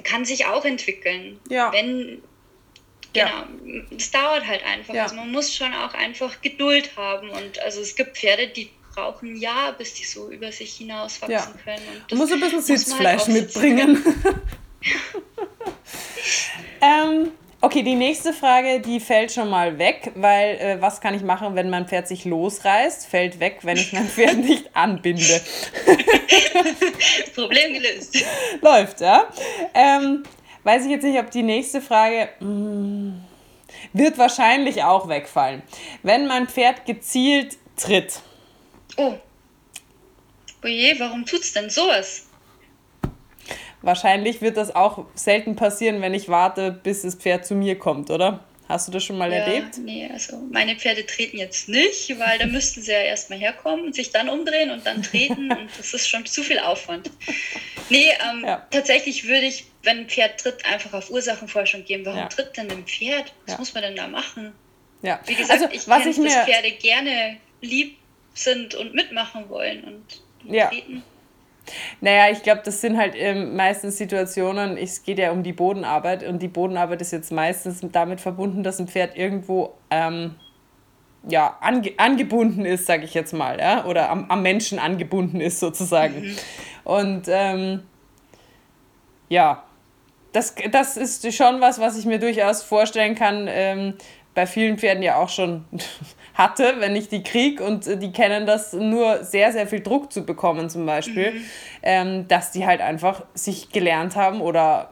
kann 0.04 0.26
sich 0.26 0.46
auch 0.46 0.66
entwickeln. 0.66 1.40
Ja. 1.50 1.72
Wenn, 1.72 2.22
genau, 3.14 3.44
es 3.96 4.12
dauert 4.12 4.46
halt 4.46 4.64
einfach. 4.66 4.94
Ja. 4.94 5.04
Also 5.04 5.16
man 5.16 5.32
muss 5.32 5.56
schon 5.56 5.74
auch 5.74 5.94
einfach 5.94 6.42
Geduld 6.42 6.96
haben. 6.98 7.30
Und 7.30 7.60
also 7.60 7.82
es 7.82 7.96
gibt 7.96 8.18
Pferde, 8.18 8.48
die 8.48 8.70
brauchen 8.94 9.34
ein 9.34 9.38
Jahr, 9.38 9.74
bis 9.74 9.94
die 9.94 10.06
so 10.06 10.30
über 10.30 10.52
sich 10.52 10.76
hinaus 10.76 11.22
wachsen 11.22 11.32
ja. 11.32 11.54
können. 11.64 12.04
du 12.08 12.16
musst 12.16 12.34
ein 12.34 12.40
bisschen 12.40 12.62
Sitzfleisch 12.62 13.24
halt 13.24 13.34
mitbringen. 13.34 14.04
ähm, 16.82 17.32
Okay, 17.62 17.84
die 17.84 17.96
nächste 17.96 18.32
Frage, 18.32 18.80
die 18.80 19.02
fällt 19.02 19.34
schon 19.34 19.50
mal 19.50 19.78
weg, 19.78 20.14
weil 20.16 20.56
äh, 20.56 20.82
was 20.82 21.02
kann 21.02 21.14
ich 21.14 21.24
machen, 21.24 21.56
wenn 21.56 21.70
mein 21.70 21.90
Pferd 21.90 22.08
sich 22.08 22.24
losreißt? 22.24 23.06
Fällt 23.06 23.42
weg, 23.42 23.60
wenn 23.64 23.76
ich 23.76 23.92
mein 23.92 24.08
Pferd 24.08 24.38
nicht 24.46 24.74
anbinde. 24.74 25.42
Problem 27.36 27.74
gelöst. 27.74 28.24
Läuft, 28.62 29.02
ja. 29.02 29.28
Ähm, 29.74 30.24
weiß 30.64 30.86
ich 30.86 30.92
jetzt 30.92 31.04
nicht, 31.04 31.20
ob 31.20 31.32
die 31.32 31.44
nächste 31.44 31.82
Frage 31.82 32.30
mh, 32.40 32.46
hm, 32.48 33.24
wird 33.92 34.18
wahrscheinlich 34.18 34.84
auch 34.84 35.10
wegfallen. 35.10 35.62
Wenn 36.02 36.28
mein 36.28 36.48
Pferd 36.48 36.86
gezielt 36.86 37.58
tritt. 37.76 38.22
Oh. 38.96 39.16
Oje, 40.64 40.96
warum 40.98 41.26
tut's 41.26 41.52
denn 41.52 41.70
sowas? 41.70 42.29
Wahrscheinlich 43.82 44.42
wird 44.42 44.58
das 44.58 44.76
auch 44.76 45.06
selten 45.16 45.56
passieren, 45.56 46.02
wenn 46.02 46.14
ich 46.14 46.30
warte, 46.30 46.72
bis 46.72 47.04
das 47.04 47.16
Pferd 47.16 47.46
zu 47.46 47.56
mir 47.56 47.78
kommt, 47.80 48.10
oder? 48.10 48.44
Hast 48.70 48.88
du 48.88 48.92
das 48.92 49.04
schon 49.04 49.18
mal 49.18 49.32
ja, 49.32 49.38
erlebt? 49.40 49.80
Nee, 49.80 50.08
also 50.14 50.38
meine 50.52 50.76
Pferde 50.76 51.04
treten 51.04 51.40
jetzt 51.40 51.70
nicht, 51.70 52.08
weil 52.20 52.38
da 52.38 52.46
müssten 52.46 52.84
sie 52.84 52.92
ja 52.92 53.00
erstmal 53.00 53.40
herkommen 53.40 53.86
und 53.86 53.96
sich 53.96 54.12
dann 54.12 54.30
umdrehen 54.30 54.70
und 54.70 54.86
dann 54.86 55.02
treten 55.02 55.52
und 55.58 55.70
das 55.76 55.92
ist 55.92 56.08
schon 56.08 56.24
zu 56.28 56.44
viel 56.44 56.60
Aufwand. 56.60 57.10
Nee, 57.90 58.12
ähm, 58.30 58.44
ja. 58.46 58.68
tatsächlich 58.70 59.28
würde 59.28 59.48
ich, 59.48 59.66
wenn 59.82 60.02
ein 60.02 60.08
Pferd 60.08 60.40
tritt, 60.40 60.64
einfach 60.68 60.94
auf 60.94 61.10
Ursachenforschung 61.10 61.84
gehen. 61.84 62.06
Warum 62.06 62.20
ja. 62.20 62.28
tritt 62.28 62.56
denn 62.58 62.70
ein 62.70 62.86
Pferd? 62.86 63.34
Was 63.48 63.58
muss 63.58 63.74
man 63.74 63.82
denn 63.82 63.96
da 63.96 64.08
machen? 64.08 64.54
Ja. 65.02 65.20
Wie 65.26 65.34
gesagt, 65.34 65.64
also, 65.64 65.74
ich 65.74 65.86
kenne, 65.86 66.26
dass 66.26 66.46
Pferde 66.46 66.72
gerne 66.74 67.38
lieb 67.62 67.98
sind 68.36 68.76
und 68.76 68.94
mitmachen 68.94 69.50
wollen 69.50 69.84
und 69.84 70.22
treten. 70.70 71.04
Naja, 72.02 72.32
ich 72.32 72.44
glaube, 72.44 72.62
das 72.64 72.82
sind 72.82 72.98
halt 72.98 73.14
ähm, 73.16 73.56
meistens 73.56 73.98
Situationen, 73.98 74.78
es 74.78 75.04
geht 75.04 75.20
ja 75.20 75.32
um 75.32 75.44
die 75.44 75.54
Bodenarbeit 75.54 76.24
und 76.24 76.42
die 76.42 76.48
Bodenarbeit 76.48 77.02
ist 77.02 77.12
jetzt 77.12 77.32
meistens 77.32 77.82
damit 77.92 78.22
verbunden, 78.22 78.64
dass 78.64 78.80
ein 78.80 78.88
Pferd 78.88 79.16
irgendwo 79.18 79.74
ähm, 79.90 80.36
ja, 81.28 81.58
ange 81.62 81.92
angebunden 81.98 82.66
ist, 82.66 82.86
sage 82.86 83.04
ich 83.04 83.14
jetzt 83.14 83.34
mal, 83.34 83.60
ja? 83.60 83.86
oder 83.86 84.10
am, 84.10 84.30
am 84.30 84.42
Menschen 84.42 84.80
angebunden 84.80 85.42
ist 85.42 85.60
sozusagen. 85.60 86.22
Mhm. 86.22 86.38
Und 86.84 87.24
ähm, 87.28 87.84
ja, 89.28 89.64
das, 90.32 90.56
das 90.72 90.98
ist 90.98 91.34
schon 91.36 91.60
was, 91.62 91.80
was 91.80 91.98
ich 91.98 92.06
mir 92.06 92.20
durchaus 92.20 92.64
vorstellen 92.64 93.16
kann, 93.16 93.48
ähm, 93.50 93.94
bei 94.40 94.48
vielen 94.48 94.78
Pferden 94.78 95.04
ja 95.04 95.18
auch 95.18 95.28
schon 95.28 95.66
hatte, 96.34 96.76
wenn 96.78 96.96
ich 96.96 97.10
die 97.10 97.24
kriege 97.24 97.62
und 97.62 97.86
äh, 97.86 97.98
die 97.98 98.14
kennen 98.14 98.46
das 98.46 98.72
nur 98.72 99.26
sehr, 99.26 99.52
sehr 99.52 99.68
viel 99.68 99.82
Druck 99.82 100.14
zu 100.14 100.26
bekommen 100.26 100.70
zum 100.70 100.86
Beispiel, 100.86 101.34
mhm. 101.34 101.46
ähm, 101.84 102.28
dass 102.30 102.52
die 102.52 102.66
halt 102.66 102.80
einfach 102.80 103.24
sich 103.34 103.70
gelernt 103.72 104.16
haben 104.16 104.40
oder 104.40 104.92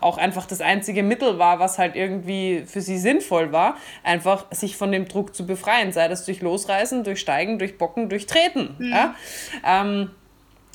auch 0.00 0.18
einfach 0.18 0.46
das 0.46 0.60
einzige 0.60 1.04
Mittel 1.04 1.38
war, 1.38 1.60
was 1.60 1.78
halt 1.78 1.94
irgendwie 1.94 2.64
für 2.66 2.80
sie 2.80 2.98
sinnvoll 2.98 3.52
war, 3.52 3.76
einfach 4.02 4.46
sich 4.50 4.76
von 4.76 4.90
dem 4.90 5.06
Druck 5.06 5.32
zu 5.32 5.46
befreien, 5.46 5.92
sei 5.92 6.08
das 6.08 6.24
durch 6.24 6.40
Losreißen, 6.40 7.04
durch 7.04 7.20
Steigen, 7.20 7.60
durch 7.60 7.78
Bocken, 7.78 8.08
durch 8.08 8.26
Treten. 8.26 8.74
Mhm. 8.78 8.90
Ja? 8.90 9.14
Ähm, 9.64 10.10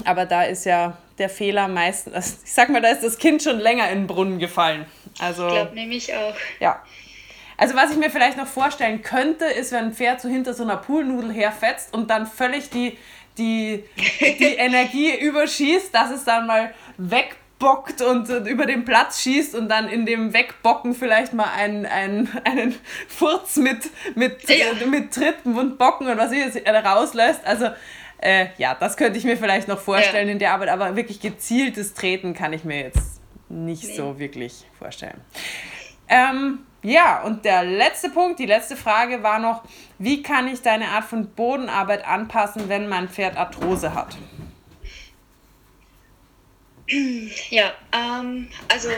aber 0.05 0.25
da 0.25 0.43
ist 0.43 0.65
ja 0.65 0.97
der 1.17 1.27
Fehler 1.27 1.67
meistens, 1.67 2.39
ich 2.45 2.53
sag 2.53 2.69
mal, 2.69 2.81
da 2.81 2.87
ist 2.87 3.03
das 3.03 3.17
Kind 3.17 3.43
schon 3.43 3.59
länger 3.59 3.89
in 3.89 3.99
den 3.99 4.07
Brunnen 4.07 4.39
gefallen. 4.39 4.85
Also, 5.19 5.47
ich 5.47 5.53
glaube 5.53 5.75
nämlich 5.75 6.13
auch. 6.13 6.35
Ja, 6.61 6.81
also 7.61 7.75
was 7.75 7.91
ich 7.91 7.97
mir 7.97 8.09
vielleicht 8.09 8.37
noch 8.37 8.47
vorstellen 8.47 9.03
könnte, 9.03 9.45
ist, 9.45 9.71
wenn 9.71 9.85
ein 9.85 9.93
Pferd 9.93 10.19
so 10.19 10.27
hinter 10.27 10.55
so 10.55 10.63
einer 10.63 10.77
Poolnudel 10.77 11.31
herfetzt 11.31 11.93
und 11.93 12.09
dann 12.09 12.25
völlig 12.25 12.71
die, 12.71 12.97
die, 13.37 13.83
die 14.19 14.55
Energie 14.57 15.15
überschießt, 15.15 15.93
dass 15.93 16.09
es 16.09 16.23
dann 16.23 16.47
mal 16.47 16.73
wegbockt 16.97 18.01
und 18.01 18.29
über 18.47 18.65
den 18.65 18.83
Platz 18.83 19.21
schießt 19.21 19.53
und 19.53 19.69
dann 19.69 19.89
in 19.89 20.07
dem 20.07 20.33
Wegbocken 20.33 20.95
vielleicht 20.95 21.33
mal 21.33 21.51
einen, 21.55 21.85
einen, 21.85 22.29
einen 22.45 22.73
Furz 23.07 23.57
mit, 23.57 23.91
mit, 24.15 24.49
ja. 24.49 24.87
mit 24.87 25.13
Tritten 25.13 25.55
und 25.55 25.77
Bocken 25.77 26.07
und 26.07 26.17
was 26.17 26.31
ich 26.31 26.67
rauslässt. 26.67 27.45
Also 27.45 27.67
äh, 28.17 28.47
ja, 28.57 28.73
das 28.73 28.97
könnte 28.97 29.19
ich 29.19 29.23
mir 29.23 29.37
vielleicht 29.37 29.67
noch 29.67 29.79
vorstellen 29.79 30.29
ja. 30.29 30.33
in 30.33 30.39
der 30.39 30.53
Arbeit, 30.53 30.69
aber 30.69 30.95
wirklich 30.95 31.19
gezieltes 31.19 31.93
Treten 31.93 32.33
kann 32.33 32.53
ich 32.53 32.63
mir 32.63 32.79
jetzt 32.79 33.21
nicht 33.49 33.83
nee. 33.83 33.95
so 33.95 34.17
wirklich 34.17 34.65
vorstellen. 34.79 35.21
Ähm, 36.09 36.65
ja, 36.83 37.21
und 37.21 37.45
der 37.45 37.63
letzte 37.63 38.09
Punkt, 38.09 38.39
die 38.39 38.45
letzte 38.45 38.75
Frage 38.75 39.21
war 39.21 39.39
noch, 39.39 39.63
wie 39.99 40.23
kann 40.23 40.47
ich 40.47 40.61
deine 40.61 40.87
Art 40.87 41.05
von 41.05 41.29
Bodenarbeit 41.29 42.05
anpassen, 42.05 42.69
wenn 42.69 42.87
mein 42.87 43.07
Pferd 43.07 43.37
Arthrose 43.37 43.93
hat? 43.93 44.17
Ja, 47.49 47.71
ähm, 47.93 48.49
also 48.67 48.89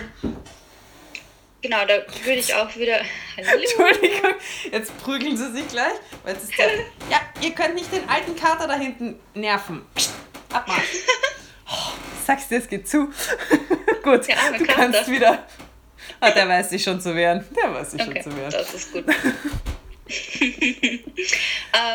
genau, 1.62 1.86
da 1.86 1.96
würde 2.24 2.40
ich 2.40 2.54
auch 2.56 2.74
wieder. 2.76 3.02
Entschuldigung, 3.36 4.34
jetzt 4.72 4.98
prügeln 5.00 5.38
sie 5.38 5.52
sich 5.52 5.68
gleich. 5.68 5.94
Weil 6.24 6.36
ist 6.36 6.58
der, 6.58 6.68
ja, 7.10 7.20
ihr 7.42 7.52
könnt 7.52 7.76
nicht 7.76 7.92
den 7.92 8.08
alten 8.08 8.36
Kater 8.36 8.68
da 8.68 8.76
hinten 8.76 9.20
nerven. 9.34 9.86
Abmarsch. 10.52 10.84
Oh, 11.66 11.94
sagst 12.28 12.52
du, 12.52 12.56
es 12.58 12.68
geht 12.68 12.88
zu. 12.88 13.08
Gut, 14.04 14.28
du 14.28 14.66
kannst 14.66 15.10
wieder 15.10 15.48
Ah, 16.24 16.32
der 16.32 16.48
weiß 16.48 16.70
sich 16.70 16.82
schon 16.82 17.02
zu 17.02 17.14
wehren. 17.14 17.46
Der 17.54 17.74
weiß 17.74 17.92
sich 17.92 18.02
okay, 18.02 18.24
schon 18.24 18.32
zu 18.32 18.38
wehren. 18.38 18.50
Das 18.50 18.74
ist 18.74 18.94
gut. 18.94 19.04
äh, 19.10 19.14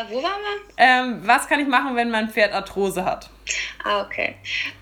wo 0.07 0.21
waren 0.21 0.39
wir? 0.39 0.61
Ähm, 0.77 1.21
was 1.23 1.47
kann 1.47 1.59
ich 1.59 1.67
machen, 1.67 1.95
wenn 1.95 2.11
mein 2.11 2.29
Pferd 2.29 2.53
Arthrose 2.53 3.03
hat? 3.05 3.31
Ah, 3.83 4.01
okay. 4.01 4.35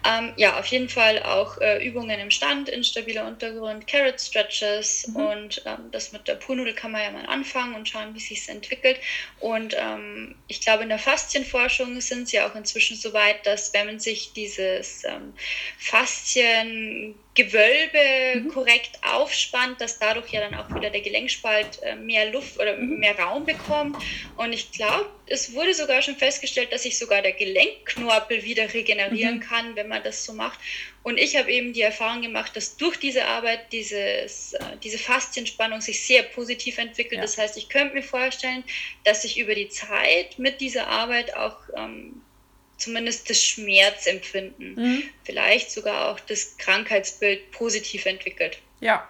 Ähm, 0.05 0.33
ja, 0.37 0.59
auf 0.59 0.65
jeden 0.67 0.89
Fall 0.89 1.21
auch 1.23 1.59
äh, 1.59 1.85
Übungen 1.85 2.19
im 2.19 2.31
Stand, 2.31 2.69
instabiler 2.69 3.27
Untergrund, 3.27 3.87
Carrot 3.87 4.19
Stretches 4.19 5.07
mhm. 5.07 5.15
und 5.15 5.61
ähm, 5.65 5.91
das 5.91 6.11
mit 6.11 6.27
der 6.27 6.35
Poolnudel 6.35 6.73
kann 6.73 6.91
man 6.91 7.01
ja 7.01 7.11
mal 7.11 7.25
anfangen 7.25 7.75
und 7.75 7.87
schauen, 7.87 8.13
wie 8.15 8.19
sich 8.19 8.47
entwickelt. 8.49 8.99
Und 9.39 9.75
ähm, 9.77 10.35
ich 10.47 10.61
glaube, 10.61 10.83
in 10.83 10.89
der 10.89 10.99
Faszienforschung 10.99 11.99
sind 12.01 12.27
sie 12.27 12.41
auch 12.41 12.55
inzwischen 12.55 12.97
so 12.97 13.13
weit, 13.13 13.45
dass 13.45 13.73
wenn 13.73 13.87
man 13.87 13.99
sich 13.99 14.33
dieses 14.33 15.03
ähm, 15.03 15.33
Faszien 15.77 17.15
Gewölbe 17.37 18.39
mhm. 18.39 18.49
korrekt 18.49 18.99
aufspannt, 19.03 19.79
dass 19.79 19.99
dadurch 19.99 20.31
ja 20.31 20.41
dann 20.41 20.55
auch 20.55 20.73
wieder 20.73 20.89
der 20.89 21.01
Gelenkspalt 21.01 21.83
äh, 21.83 21.95
mehr 21.95 22.31
Luft 22.31 22.57
oder 22.57 22.75
mhm. 22.75 22.97
mehr 22.97 23.17
Raum 23.17 23.45
bekommt. 23.45 23.95
Und 24.37 24.53
ich 24.53 24.71
glaube, 24.71 25.07
es 25.29 25.53
wurde 25.53 25.73
sogar 25.73 26.01
schon 26.01 26.15
festgestellt, 26.15 26.71
dass 26.71 26.83
sich 26.83 26.97
sogar 26.97 27.21
der 27.21 27.33
Gelenkknorpel 27.33 28.43
wieder 28.43 28.73
regenerieren 28.73 29.35
mhm. 29.35 29.41
kann, 29.41 29.75
wenn 29.75 29.87
man 29.87 30.03
das 30.03 30.23
so 30.23 30.33
macht. 30.33 30.59
Und 31.03 31.17
ich 31.17 31.35
habe 31.37 31.51
eben 31.51 31.73
die 31.73 31.81
Erfahrung 31.81 32.21
gemacht, 32.21 32.55
dass 32.55 32.77
durch 32.77 32.97
diese 32.97 33.25
Arbeit 33.25 33.71
dieses, 33.71 34.53
äh, 34.53 34.59
diese 34.83 34.97
Faszienspannung 34.97 35.81
sich 35.81 36.05
sehr 36.05 36.23
positiv 36.23 36.77
entwickelt. 36.77 37.17
Ja. 37.17 37.21
Das 37.21 37.37
heißt, 37.37 37.57
ich 37.57 37.69
könnte 37.69 37.95
mir 37.95 38.03
vorstellen, 38.03 38.63
dass 39.03 39.21
sich 39.21 39.39
über 39.39 39.55
die 39.55 39.69
Zeit 39.69 40.39
mit 40.39 40.61
dieser 40.61 40.87
Arbeit 40.87 41.35
auch 41.35 41.57
ähm, 41.75 42.21
zumindest 42.77 43.29
das 43.29 43.43
Schmerzempfinden, 43.43 44.75
mhm. 44.75 45.03
vielleicht 45.23 45.71
sogar 45.71 46.09
auch 46.09 46.19
das 46.19 46.57
Krankheitsbild 46.57 47.51
positiv 47.51 48.05
entwickelt. 48.05 48.59
Ja, 48.79 49.07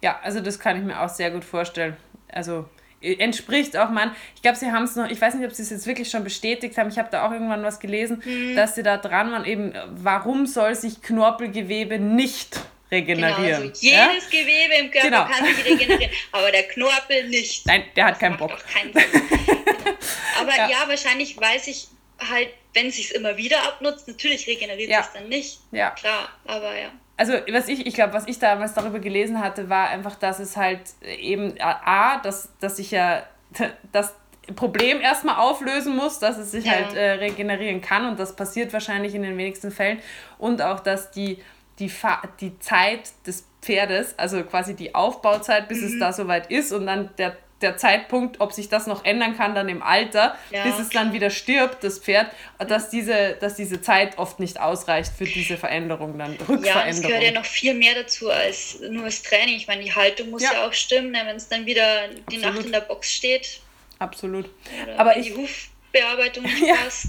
ja, 0.00 0.18
also 0.22 0.40
das 0.40 0.58
kann 0.58 0.76
ich 0.76 0.82
mir 0.82 1.00
auch 1.00 1.08
sehr 1.08 1.30
gut 1.30 1.44
vorstellen. 1.44 1.96
Also 2.28 2.68
entspricht 3.02 3.76
auch 3.76 3.90
man, 3.90 4.14
ich 4.34 4.42
glaube, 4.42 4.56
sie 4.56 4.70
haben 4.70 4.84
es 4.84 4.96
noch, 4.96 5.10
ich 5.10 5.20
weiß 5.20 5.34
nicht, 5.34 5.46
ob 5.46 5.52
sie 5.52 5.62
es 5.62 5.70
jetzt 5.70 5.86
wirklich 5.86 6.10
schon 6.10 6.24
bestätigt 6.24 6.76
haben, 6.78 6.88
ich 6.88 6.98
habe 6.98 7.08
da 7.10 7.26
auch 7.26 7.32
irgendwann 7.32 7.62
was 7.62 7.80
gelesen, 7.80 8.22
mhm. 8.24 8.56
dass 8.56 8.74
sie 8.74 8.82
da 8.82 8.96
dran 8.96 9.32
waren, 9.32 9.44
eben, 9.44 9.74
warum 9.90 10.46
soll 10.46 10.74
sich 10.74 11.02
Knorpelgewebe 11.02 11.98
nicht 11.98 12.60
regenerieren? 12.90 13.36
Genau, 13.44 13.68
also 13.68 13.80
jedes 13.80 13.82
ja? 13.82 14.10
Gewebe 14.30 14.74
im 14.80 14.90
Körper 14.90 15.08
genau. 15.08 15.24
kann 15.24 15.46
sich 15.46 15.64
regenerieren, 15.64 16.12
aber 16.32 16.50
der 16.50 16.68
Knorpel 16.68 17.28
nicht. 17.28 17.66
Nein, 17.66 17.84
der 17.96 18.06
hat 18.06 18.12
das 18.12 18.18
keinen 18.20 18.36
Bock. 18.36 18.52
Keinen 18.72 18.92
aber 20.40 20.56
ja. 20.56 20.70
ja, 20.70 20.88
wahrscheinlich 20.88 21.38
weiß 21.38 21.68
ich 21.68 21.88
halt, 22.30 22.48
wenn 22.74 22.86
es 22.86 22.96
sich 22.96 23.14
immer 23.14 23.36
wieder 23.36 23.62
abnutzt, 23.64 24.08
natürlich 24.08 24.46
regeneriert 24.46 24.90
ja. 24.90 25.00
es 25.00 25.12
dann 25.12 25.28
nicht. 25.28 25.58
Ja. 25.72 25.90
Klar, 25.90 26.30
aber 26.46 26.78
ja. 26.78 26.92
Also 27.22 27.34
was 27.52 27.68
ich, 27.68 27.86
ich 27.86 27.94
glaube, 27.94 28.14
was 28.14 28.26
ich 28.26 28.40
damals 28.40 28.74
darüber 28.74 28.98
gelesen 28.98 29.38
hatte, 29.38 29.70
war 29.70 29.90
einfach, 29.90 30.16
dass 30.16 30.40
es 30.40 30.56
halt 30.56 30.80
eben 31.20 31.54
A, 31.60 32.18
dass, 32.18 32.48
dass 32.58 32.80
ich 32.80 32.90
ja 32.90 33.22
das 33.92 34.12
Problem 34.56 35.00
erstmal 35.00 35.36
auflösen 35.36 35.94
muss, 35.94 36.18
dass 36.18 36.36
es 36.36 36.50
sich 36.50 36.64
ja. 36.64 36.72
halt 36.72 36.96
äh, 36.96 37.12
regenerieren 37.12 37.80
kann 37.80 38.08
und 38.08 38.18
das 38.18 38.34
passiert 38.34 38.72
wahrscheinlich 38.72 39.14
in 39.14 39.22
den 39.22 39.38
wenigsten 39.38 39.70
Fällen. 39.70 40.00
Und 40.36 40.62
auch, 40.62 40.80
dass 40.80 41.12
die, 41.12 41.38
die, 41.78 41.88
Fa 41.88 42.22
die 42.40 42.58
Zeit 42.58 43.12
des 43.24 43.46
Pferdes, 43.60 44.18
also 44.18 44.42
quasi 44.42 44.74
die 44.74 44.92
Aufbauzeit, 44.96 45.68
bis 45.68 45.80
mhm. 45.80 45.86
es 45.86 45.98
da 46.00 46.12
soweit 46.12 46.50
ist 46.50 46.72
und 46.72 46.86
dann 46.86 47.10
der 47.18 47.36
der 47.62 47.76
Zeitpunkt, 47.76 48.40
ob 48.40 48.52
sich 48.52 48.68
das 48.68 48.86
noch 48.86 49.04
ändern 49.04 49.36
kann, 49.36 49.54
dann 49.54 49.68
im 49.68 49.82
Alter, 49.82 50.36
ja, 50.50 50.64
bis 50.64 50.78
es 50.78 50.90
dann 50.90 51.12
wieder 51.12 51.30
stirbt, 51.30 51.84
das 51.84 51.98
Pferd, 51.98 52.30
dass 52.58 52.90
diese, 52.90 53.36
dass 53.40 53.54
diese 53.54 53.80
Zeit 53.80 54.18
oft 54.18 54.40
nicht 54.40 54.60
ausreicht 54.60 55.12
für 55.16 55.24
diese 55.24 55.56
Veränderung, 55.56 56.18
dann 56.18 56.32
Rückveränderung. 56.32 56.64
Ja, 56.64 56.86
es 56.86 57.02
gehört 57.02 57.22
ja 57.22 57.32
noch 57.32 57.44
viel 57.44 57.74
mehr 57.74 57.94
dazu 57.94 58.30
als 58.30 58.80
nur 58.80 59.04
das 59.04 59.22
Training. 59.22 59.56
Ich 59.56 59.66
meine, 59.66 59.82
die 59.82 59.94
Haltung 59.94 60.30
muss 60.30 60.42
ja, 60.42 60.52
ja 60.52 60.66
auch 60.66 60.72
stimmen, 60.72 61.12
ne, 61.12 61.22
wenn 61.24 61.36
es 61.36 61.48
dann 61.48 61.66
wieder 61.66 62.08
die 62.30 62.36
Absolut. 62.36 62.54
Nacht 62.54 62.66
in 62.66 62.72
der 62.72 62.80
Box 62.80 63.12
steht. 63.12 63.60
Absolut. 63.98 64.50
Oder 64.82 64.98
Aber 64.98 65.16
ich, 65.16 65.28
die 65.28 65.36
Huf 65.36 65.68
Bearbeitung 65.92 66.44
nicht 66.44 66.60
ja. 66.66 66.74
passt. 66.74 67.08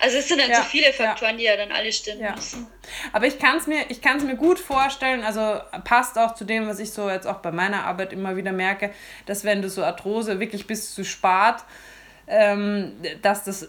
Also 0.00 0.18
es 0.18 0.28
sind 0.28 0.40
dann 0.40 0.50
ja. 0.50 0.56
so 0.56 0.62
viele 0.62 0.92
Faktoren, 0.92 1.36
die 1.38 1.44
ja 1.44 1.56
dann 1.56 1.70
alle 1.70 1.92
stimmen 1.92 2.20
ja. 2.20 2.34
müssen. 2.34 2.66
Aber 3.12 3.26
ich 3.26 3.38
kann 3.38 3.58
es 3.58 3.66
mir, 3.66 3.84
mir 4.24 4.36
gut 4.36 4.58
vorstellen, 4.58 5.22
also 5.22 5.60
passt 5.84 6.18
auch 6.18 6.34
zu 6.34 6.44
dem, 6.44 6.66
was 6.66 6.78
ich 6.78 6.90
so 6.90 7.08
jetzt 7.10 7.26
auch 7.26 7.38
bei 7.38 7.52
meiner 7.52 7.84
Arbeit 7.84 8.12
immer 8.12 8.36
wieder 8.36 8.52
merke, 8.52 8.92
dass 9.26 9.44
wenn 9.44 9.62
du 9.62 9.68
so 9.68 9.84
Arthrose 9.84 10.40
wirklich 10.40 10.66
bis 10.66 10.94
zu 10.94 11.04
spart, 11.04 11.64
ähm, 12.26 12.92
dass 13.22 13.44
das 13.44 13.68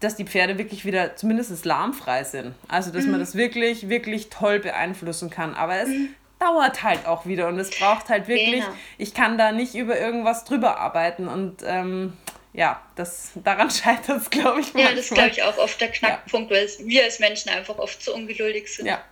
dass 0.00 0.16
die 0.16 0.24
Pferde 0.24 0.58
wirklich 0.58 0.84
wieder 0.84 1.16
zumindest 1.16 1.64
lahmfrei 1.64 2.24
sind. 2.24 2.54
Also, 2.66 2.90
dass 2.90 3.04
mhm. 3.04 3.12
man 3.12 3.20
das 3.20 3.34
wirklich, 3.34 3.88
wirklich 3.88 4.30
toll 4.30 4.58
beeinflussen 4.58 5.30
kann. 5.30 5.54
Aber 5.54 5.76
es 5.76 5.88
mhm. 5.88 6.14
dauert 6.38 6.82
halt 6.82 7.06
auch 7.06 7.26
wieder 7.26 7.46
und 7.48 7.58
es 7.58 7.70
braucht 7.70 8.08
halt 8.08 8.26
wirklich, 8.26 8.64
genau. 8.64 8.76
ich 8.98 9.14
kann 9.14 9.38
da 9.38 9.52
nicht 9.52 9.74
über 9.74 9.98
irgendwas 9.98 10.44
drüber 10.44 10.78
arbeiten 10.78 11.28
und 11.28 11.62
ähm, 11.64 12.14
ja, 12.52 12.82
das, 12.96 13.30
daran 13.36 13.70
scheitert 13.70 14.22
es, 14.22 14.30
glaube 14.30 14.60
ich. 14.60 14.74
Manchmal. 14.74 14.92
Ja, 14.92 14.96
das 14.96 15.08
glaube 15.08 15.30
ich 15.30 15.42
auch 15.42 15.58
oft 15.58 15.80
der 15.80 15.90
Knackpunkt, 15.90 16.50
ja. 16.50 16.56
weil 16.56 16.68
wir 16.80 17.04
als 17.04 17.18
Menschen 17.18 17.50
einfach 17.50 17.78
oft 17.78 18.02
zu 18.02 18.14
ungeduldig 18.14 18.72
sind. 18.74 18.86
Ja, 18.86 19.02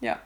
ja. 0.00 0.20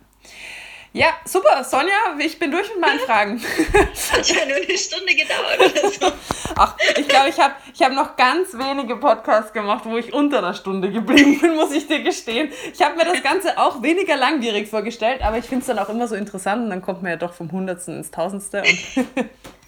Ja, 0.97 1.09
super, 1.25 1.65
Sonja, 1.65 2.17
ich 2.21 2.39
bin 2.39 2.53
durch 2.53 2.69
mit 2.69 2.81
meinen 2.81 3.01
Fragen. 3.07 3.43
Hat 3.43 4.29
ja 4.29 4.47
nur 4.47 4.57
eine 4.59 4.79
Stunde 4.79 5.13
gedauert 5.13 5.59
oder 5.59 5.91
so. 5.91 6.13
Ach, 6.57 6.77
ich 6.97 7.09
glaube, 7.09 7.31
ich 7.31 7.41
habe 7.41 7.55
ich 7.75 7.83
hab 7.83 7.93
noch 7.93 8.15
ganz 8.15 8.57
wenige 8.57 8.95
Podcasts 8.95 9.53
gemacht, 9.53 9.87
wo 9.87 9.97
ich 9.97 10.13
unter 10.13 10.39
einer 10.39 10.55
Stunde 10.55 10.93
geblieben 10.93 11.41
bin, 11.41 11.57
muss 11.57 11.73
ich 11.73 11.89
dir 11.89 12.01
gestehen. 12.01 12.53
Ich 12.73 12.81
habe 12.81 12.95
mir 12.95 13.07
das 13.07 13.25
Ganze 13.25 13.59
auch 13.59 13.83
weniger 13.83 14.17
langwierig 14.17 14.69
vorgestellt, 14.69 15.21
aber 15.23 15.37
ich 15.37 15.47
finde 15.47 15.63
es 15.63 15.67
dann 15.67 15.81
auch 15.81 15.89
immer 15.89 16.07
so 16.07 16.15
interessant 16.15 16.63
und 16.63 16.71
dann 16.71 16.81
kommt 16.81 17.03
man 17.03 17.11
ja 17.11 17.17
doch 17.17 17.35
vom 17.35 17.51
Hundertsten 17.51 17.97
ins 17.97 18.13
Tausendste. 18.13 18.63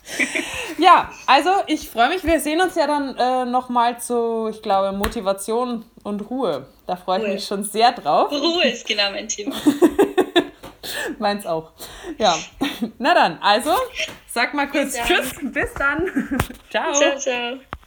ja, 0.78 1.10
also 1.26 1.50
ich 1.66 1.88
freue 1.88 2.08
mich. 2.08 2.24
Wir 2.24 2.40
sehen 2.40 2.60
uns 2.60 2.74
ja 2.74 2.86
dann 2.86 3.16
äh, 3.16 3.44
nochmal 3.44 4.00
zu, 4.00 4.48
ich 4.50 4.62
glaube, 4.62 4.96
Motivation 4.96 5.84
und 6.02 6.30
Ruhe. 6.30 6.66
Da 6.86 6.96
freue 6.96 7.22
ich 7.22 7.34
mich 7.34 7.46
schon 7.46 7.64
sehr 7.64 7.92
drauf. 7.92 8.30
Ruhe 8.30 8.64
ist 8.68 8.86
genau 8.86 9.10
mein 9.10 9.28
Thema. 9.28 9.54
Meins 11.18 11.46
auch. 11.46 11.72
Ja. 12.18 12.36
Na 12.98 13.14
dann, 13.14 13.38
also, 13.40 13.72
sag 14.28 14.54
mal 14.54 14.68
kurz 14.68 14.96
Tschüss. 14.96 15.34
Bis 15.42 15.74
dann. 15.74 16.38
ciao. 16.70 16.92
Ciao, 16.92 17.18
ciao. 17.18 17.58